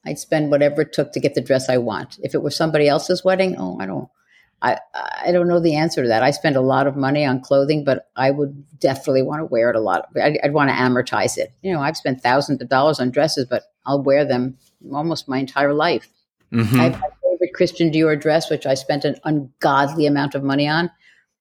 I'd 0.04 0.18
spend 0.18 0.50
whatever 0.50 0.82
it 0.82 0.92
took 0.92 1.12
to 1.12 1.20
get 1.20 1.34
the 1.34 1.40
dress 1.40 1.68
I 1.68 1.76
want. 1.76 2.18
If 2.22 2.34
it 2.34 2.42
were 2.42 2.50
somebody 2.50 2.88
else's 2.88 3.24
wedding, 3.24 3.56
oh, 3.58 3.78
I 3.78 3.86
don't, 3.86 4.08
I, 4.62 4.78
I 4.94 5.30
don't 5.30 5.48
know 5.48 5.60
the 5.60 5.76
answer 5.76 6.02
to 6.02 6.08
that. 6.08 6.22
I 6.22 6.30
spend 6.30 6.56
a 6.56 6.60
lot 6.60 6.86
of 6.86 6.96
money 6.96 7.24
on 7.24 7.40
clothing, 7.40 7.84
but 7.84 8.08
I 8.16 8.30
would 8.30 8.64
definitely 8.80 9.22
want 9.22 9.40
to 9.40 9.44
wear 9.44 9.70
it 9.70 9.76
a 9.76 9.80
lot. 9.80 10.08
I'd, 10.20 10.38
I'd 10.42 10.52
want 10.52 10.70
to 10.70 10.76
amortize 10.76 11.36
it. 11.36 11.52
You 11.62 11.72
know, 11.72 11.80
I've 11.80 11.96
spent 11.96 12.22
thousands 12.22 12.60
of 12.62 12.68
dollars 12.68 12.98
on 12.98 13.10
dresses, 13.10 13.46
but 13.48 13.64
I'll 13.86 14.02
wear 14.02 14.24
them 14.24 14.56
almost 14.92 15.28
my 15.28 15.38
entire 15.38 15.74
life. 15.74 16.08
Mm-hmm. 16.52 16.80
I 16.80 16.84
have 16.84 17.00
my 17.00 17.08
favorite 17.22 17.54
Christian 17.54 17.90
Dior 17.90 18.20
dress, 18.20 18.50
which 18.50 18.66
I 18.66 18.74
spent 18.74 19.04
an 19.04 19.16
ungodly 19.24 20.06
amount 20.06 20.34
of 20.34 20.42
money 20.42 20.66
on. 20.66 20.90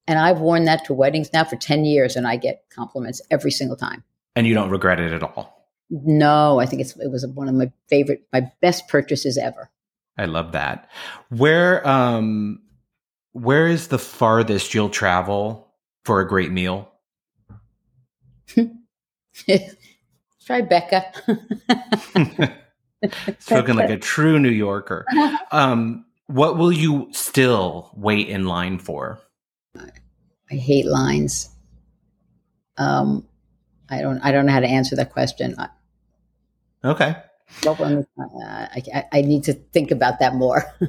And 0.07 0.19
I've 0.19 0.39
worn 0.39 0.65
that 0.65 0.85
to 0.85 0.93
weddings 0.93 1.31
now 1.33 1.43
for 1.43 1.57
10 1.57 1.85
years, 1.85 2.15
and 2.15 2.27
I 2.27 2.37
get 2.37 2.63
compliments 2.69 3.21
every 3.29 3.51
single 3.51 3.75
time. 3.75 4.03
And 4.35 4.47
you 4.47 4.53
don't 4.53 4.69
regret 4.69 4.99
it 4.99 5.11
at 5.11 5.23
all? 5.23 5.56
No, 5.89 6.59
I 6.59 6.65
think 6.65 6.81
it's 6.81 6.95
it 6.97 7.09
was 7.09 7.25
one 7.25 7.47
of 7.47 7.55
my 7.55 7.71
favorite, 7.89 8.27
my 8.33 8.51
best 8.61 8.87
purchases 8.87 9.37
ever. 9.37 9.69
I 10.17 10.25
love 10.25 10.51
that. 10.53 10.89
Where, 11.29 11.87
um, 11.87 12.61
where 13.33 13.67
is 13.67 13.87
the 13.87 13.99
farthest 13.99 14.73
you'll 14.73 14.89
travel 14.89 15.71
for 16.03 16.19
a 16.19 16.27
great 16.27 16.51
meal? 16.51 16.91
Tribeca. 20.47 21.03
Spoken 23.39 23.75
like 23.75 23.89
a 23.89 23.97
true 23.97 24.39
New 24.39 24.49
Yorker. 24.49 25.05
Um, 25.49 26.05
what 26.25 26.57
will 26.57 26.73
you 26.73 27.07
still 27.13 27.89
wait 27.95 28.27
in 28.27 28.47
line 28.47 28.79
for? 28.79 29.17
I 29.77 30.55
hate 30.55 30.85
lines. 30.85 31.49
Um, 32.75 33.25
I 33.89 34.01
don't. 34.01 34.19
I 34.19 34.33
don't 34.33 34.45
know 34.45 34.51
how 34.51 34.59
to 34.59 34.67
answer 34.67 34.97
that 34.97 35.13
question. 35.13 35.55
I, 35.57 35.69
Okay. 36.87 37.15
what 37.63 37.79
one- 37.79 38.07
uh, 38.19 38.67
I, 38.73 39.05
I, 39.11 39.21
need 39.21 39.43
to 39.45 39.53
think 39.53 39.91
about 39.91 40.19
that 40.19 40.35
more. 40.35 40.63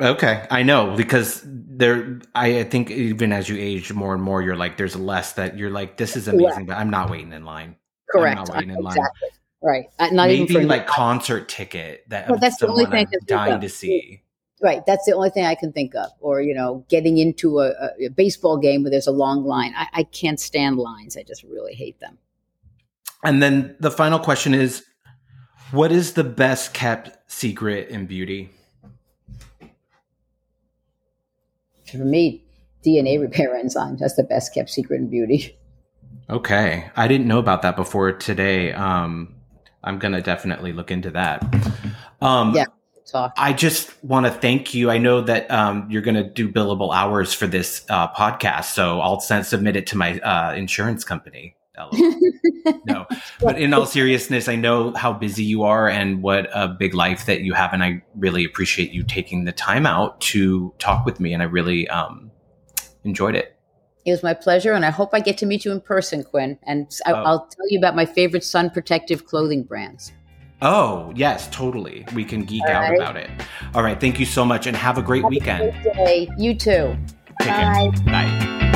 Okay, 0.00 0.46
I 0.48 0.62
know 0.62 0.94
because 0.96 1.42
there. 1.44 2.20
I, 2.32 2.60
I 2.60 2.62
think 2.64 2.88
even 2.92 3.32
as 3.32 3.48
you 3.48 3.56
age 3.58 3.92
more 3.92 4.14
and 4.14 4.22
more, 4.22 4.40
you're 4.40 4.54
like, 4.54 4.76
there's 4.76 4.94
less 4.94 5.32
that 5.32 5.58
you're 5.58 5.70
like, 5.70 5.96
this 5.96 6.16
is 6.16 6.28
amazing, 6.28 6.66
but 6.66 6.76
I'm 6.76 6.88
not 6.88 7.10
waiting 7.10 7.32
in 7.32 7.44
line. 7.44 7.74
Correct. 8.08 8.36
not 8.36 8.48
waiting 8.54 8.70
in 8.70 8.76
line. 8.76 8.96
exactly. 8.96 9.28
Right. 9.60 9.86
Uh, 9.98 10.10
not 10.12 10.30
even 10.30 10.42
Maybe 10.42 10.54
for 10.54 10.62
like 10.68 10.86
concert 10.86 11.48
ticket 11.48 12.04
that 12.10 12.28
Well, 12.28 12.38
that's 12.38 12.58
the 12.58 12.68
only 12.68 12.86
thing 12.86 13.08
I'm 13.12 13.26
dying 13.26 13.60
to 13.60 13.68
see. 13.68 14.22
Right. 14.62 14.86
That's 14.86 15.04
the 15.04 15.12
only 15.14 15.30
thing 15.30 15.46
I 15.46 15.56
can 15.56 15.72
think 15.72 15.94
of. 15.96 16.10
Or, 16.20 16.40
you 16.40 16.54
know, 16.54 16.84
getting 16.88 17.18
into 17.18 17.58
a, 17.58 17.70
a- 17.70 18.06
a 18.06 18.08
baseball 18.08 18.56
game 18.56 18.84
where 18.84 18.90
there's 18.90 19.08
a 19.08 19.12
long 19.12 19.44
line. 19.44 19.74
I, 19.76 19.88
I 19.92 20.02
can't 20.04 20.38
stand 20.38 20.78
lines. 20.78 21.16
I 21.16 21.24
just 21.24 21.42
really 21.42 21.74
hate 21.74 21.98
them. 21.98 22.18
And 23.24 23.42
then 23.42 23.74
the 23.80 23.90
final 23.90 24.20
question 24.20 24.54
is, 24.54 24.84
what 25.70 25.92
is 25.92 26.14
the 26.14 26.24
best 26.24 26.74
kept 26.74 27.10
secret 27.30 27.88
in 27.88 28.06
beauty? 28.06 28.50
For 31.90 31.98
me, 31.98 32.44
DNA 32.84 33.20
repair 33.20 33.54
enzymes, 33.64 33.98
that's 33.98 34.14
the 34.14 34.24
best 34.24 34.54
kept 34.54 34.70
secret 34.70 35.00
in 35.00 35.08
beauty. 35.08 35.56
Okay, 36.30 36.90
I 36.94 37.08
didn't 37.08 37.26
know 37.26 37.38
about 37.38 37.62
that 37.62 37.76
before 37.76 38.12
today. 38.12 38.72
Um, 38.72 39.34
I'm 39.82 39.98
gonna 39.98 40.20
definitely 40.20 40.72
look 40.72 40.90
into 40.90 41.10
that. 41.12 41.42
Um, 42.20 42.54
Yeah. 42.54 42.66
Talk. 43.10 43.32
I 43.38 43.54
just 43.54 44.04
want 44.04 44.26
to 44.26 44.32
thank 44.32 44.74
you. 44.74 44.90
I 44.90 44.98
know 44.98 45.22
that 45.22 45.50
um, 45.50 45.86
you're 45.90 46.02
going 46.02 46.16
to 46.16 46.28
do 46.28 46.46
billable 46.52 46.94
hours 46.94 47.32
for 47.32 47.46
this 47.46 47.82
uh, 47.88 48.12
podcast, 48.12 48.66
so 48.66 49.00
I'll 49.00 49.18
send, 49.18 49.46
submit 49.46 49.76
it 49.76 49.86
to 49.86 49.96
my 49.96 50.18
uh, 50.20 50.52
insurance 50.54 51.04
company. 51.04 51.56
No, 52.86 53.06
but 53.40 53.58
in 53.60 53.72
all 53.74 53.86
seriousness, 53.86 54.48
I 54.48 54.56
know 54.56 54.92
how 54.94 55.12
busy 55.12 55.44
you 55.44 55.62
are 55.62 55.88
and 55.88 56.22
what 56.22 56.48
a 56.54 56.68
big 56.68 56.94
life 56.94 57.26
that 57.26 57.40
you 57.42 57.52
have, 57.54 57.72
and 57.72 57.82
I 57.82 58.02
really 58.16 58.44
appreciate 58.44 58.90
you 58.92 59.02
taking 59.04 59.44
the 59.44 59.52
time 59.52 59.86
out 59.86 60.20
to 60.22 60.72
talk 60.78 61.04
with 61.06 61.20
me, 61.20 61.32
and 61.32 61.42
I 61.42 61.46
really 61.46 61.88
um, 61.88 62.30
enjoyed 63.04 63.34
it. 63.34 63.54
It 64.04 64.10
was 64.12 64.22
my 64.22 64.32
pleasure, 64.34 64.72
and 64.72 64.84
I 64.86 64.90
hope 64.90 65.10
I 65.12 65.20
get 65.20 65.36
to 65.38 65.46
meet 65.46 65.64
you 65.64 65.72
in 65.72 65.80
person, 65.80 66.24
Quinn. 66.24 66.58
And 66.66 66.90
I, 67.06 67.12
Oh. 67.12 67.22
I'll 67.24 67.46
tell 67.46 67.68
you 67.70 67.78
about 67.78 67.94
my 67.94 68.06
favorite 68.06 68.44
sun 68.44 68.70
protective 68.70 69.26
clothing 69.26 69.64
brands. 69.64 70.12
Oh, 70.62 71.12
yes, 71.14 71.48
totally. 71.52 72.04
We 72.14 72.24
can 72.24 72.42
geek 72.44 72.62
All 72.64 72.70
out 72.72 72.88
right. 72.90 72.98
about 72.98 73.16
it. 73.16 73.30
All 73.74 73.82
right, 73.82 74.00
thank 74.00 74.18
you 74.18 74.26
so 74.26 74.44
much, 74.44 74.66
and 74.66 74.76
have 74.76 74.98
a 74.98 75.02
great 75.02 75.22
Have 75.22 75.30
a 75.30 75.34
weekend. 75.34 75.72
day. 75.94 76.28
You 76.38 76.54
too. 76.54 76.96
Take 77.40 77.48
care. 77.50 77.90
Bye. 77.90 77.90
Bye. 78.06 78.74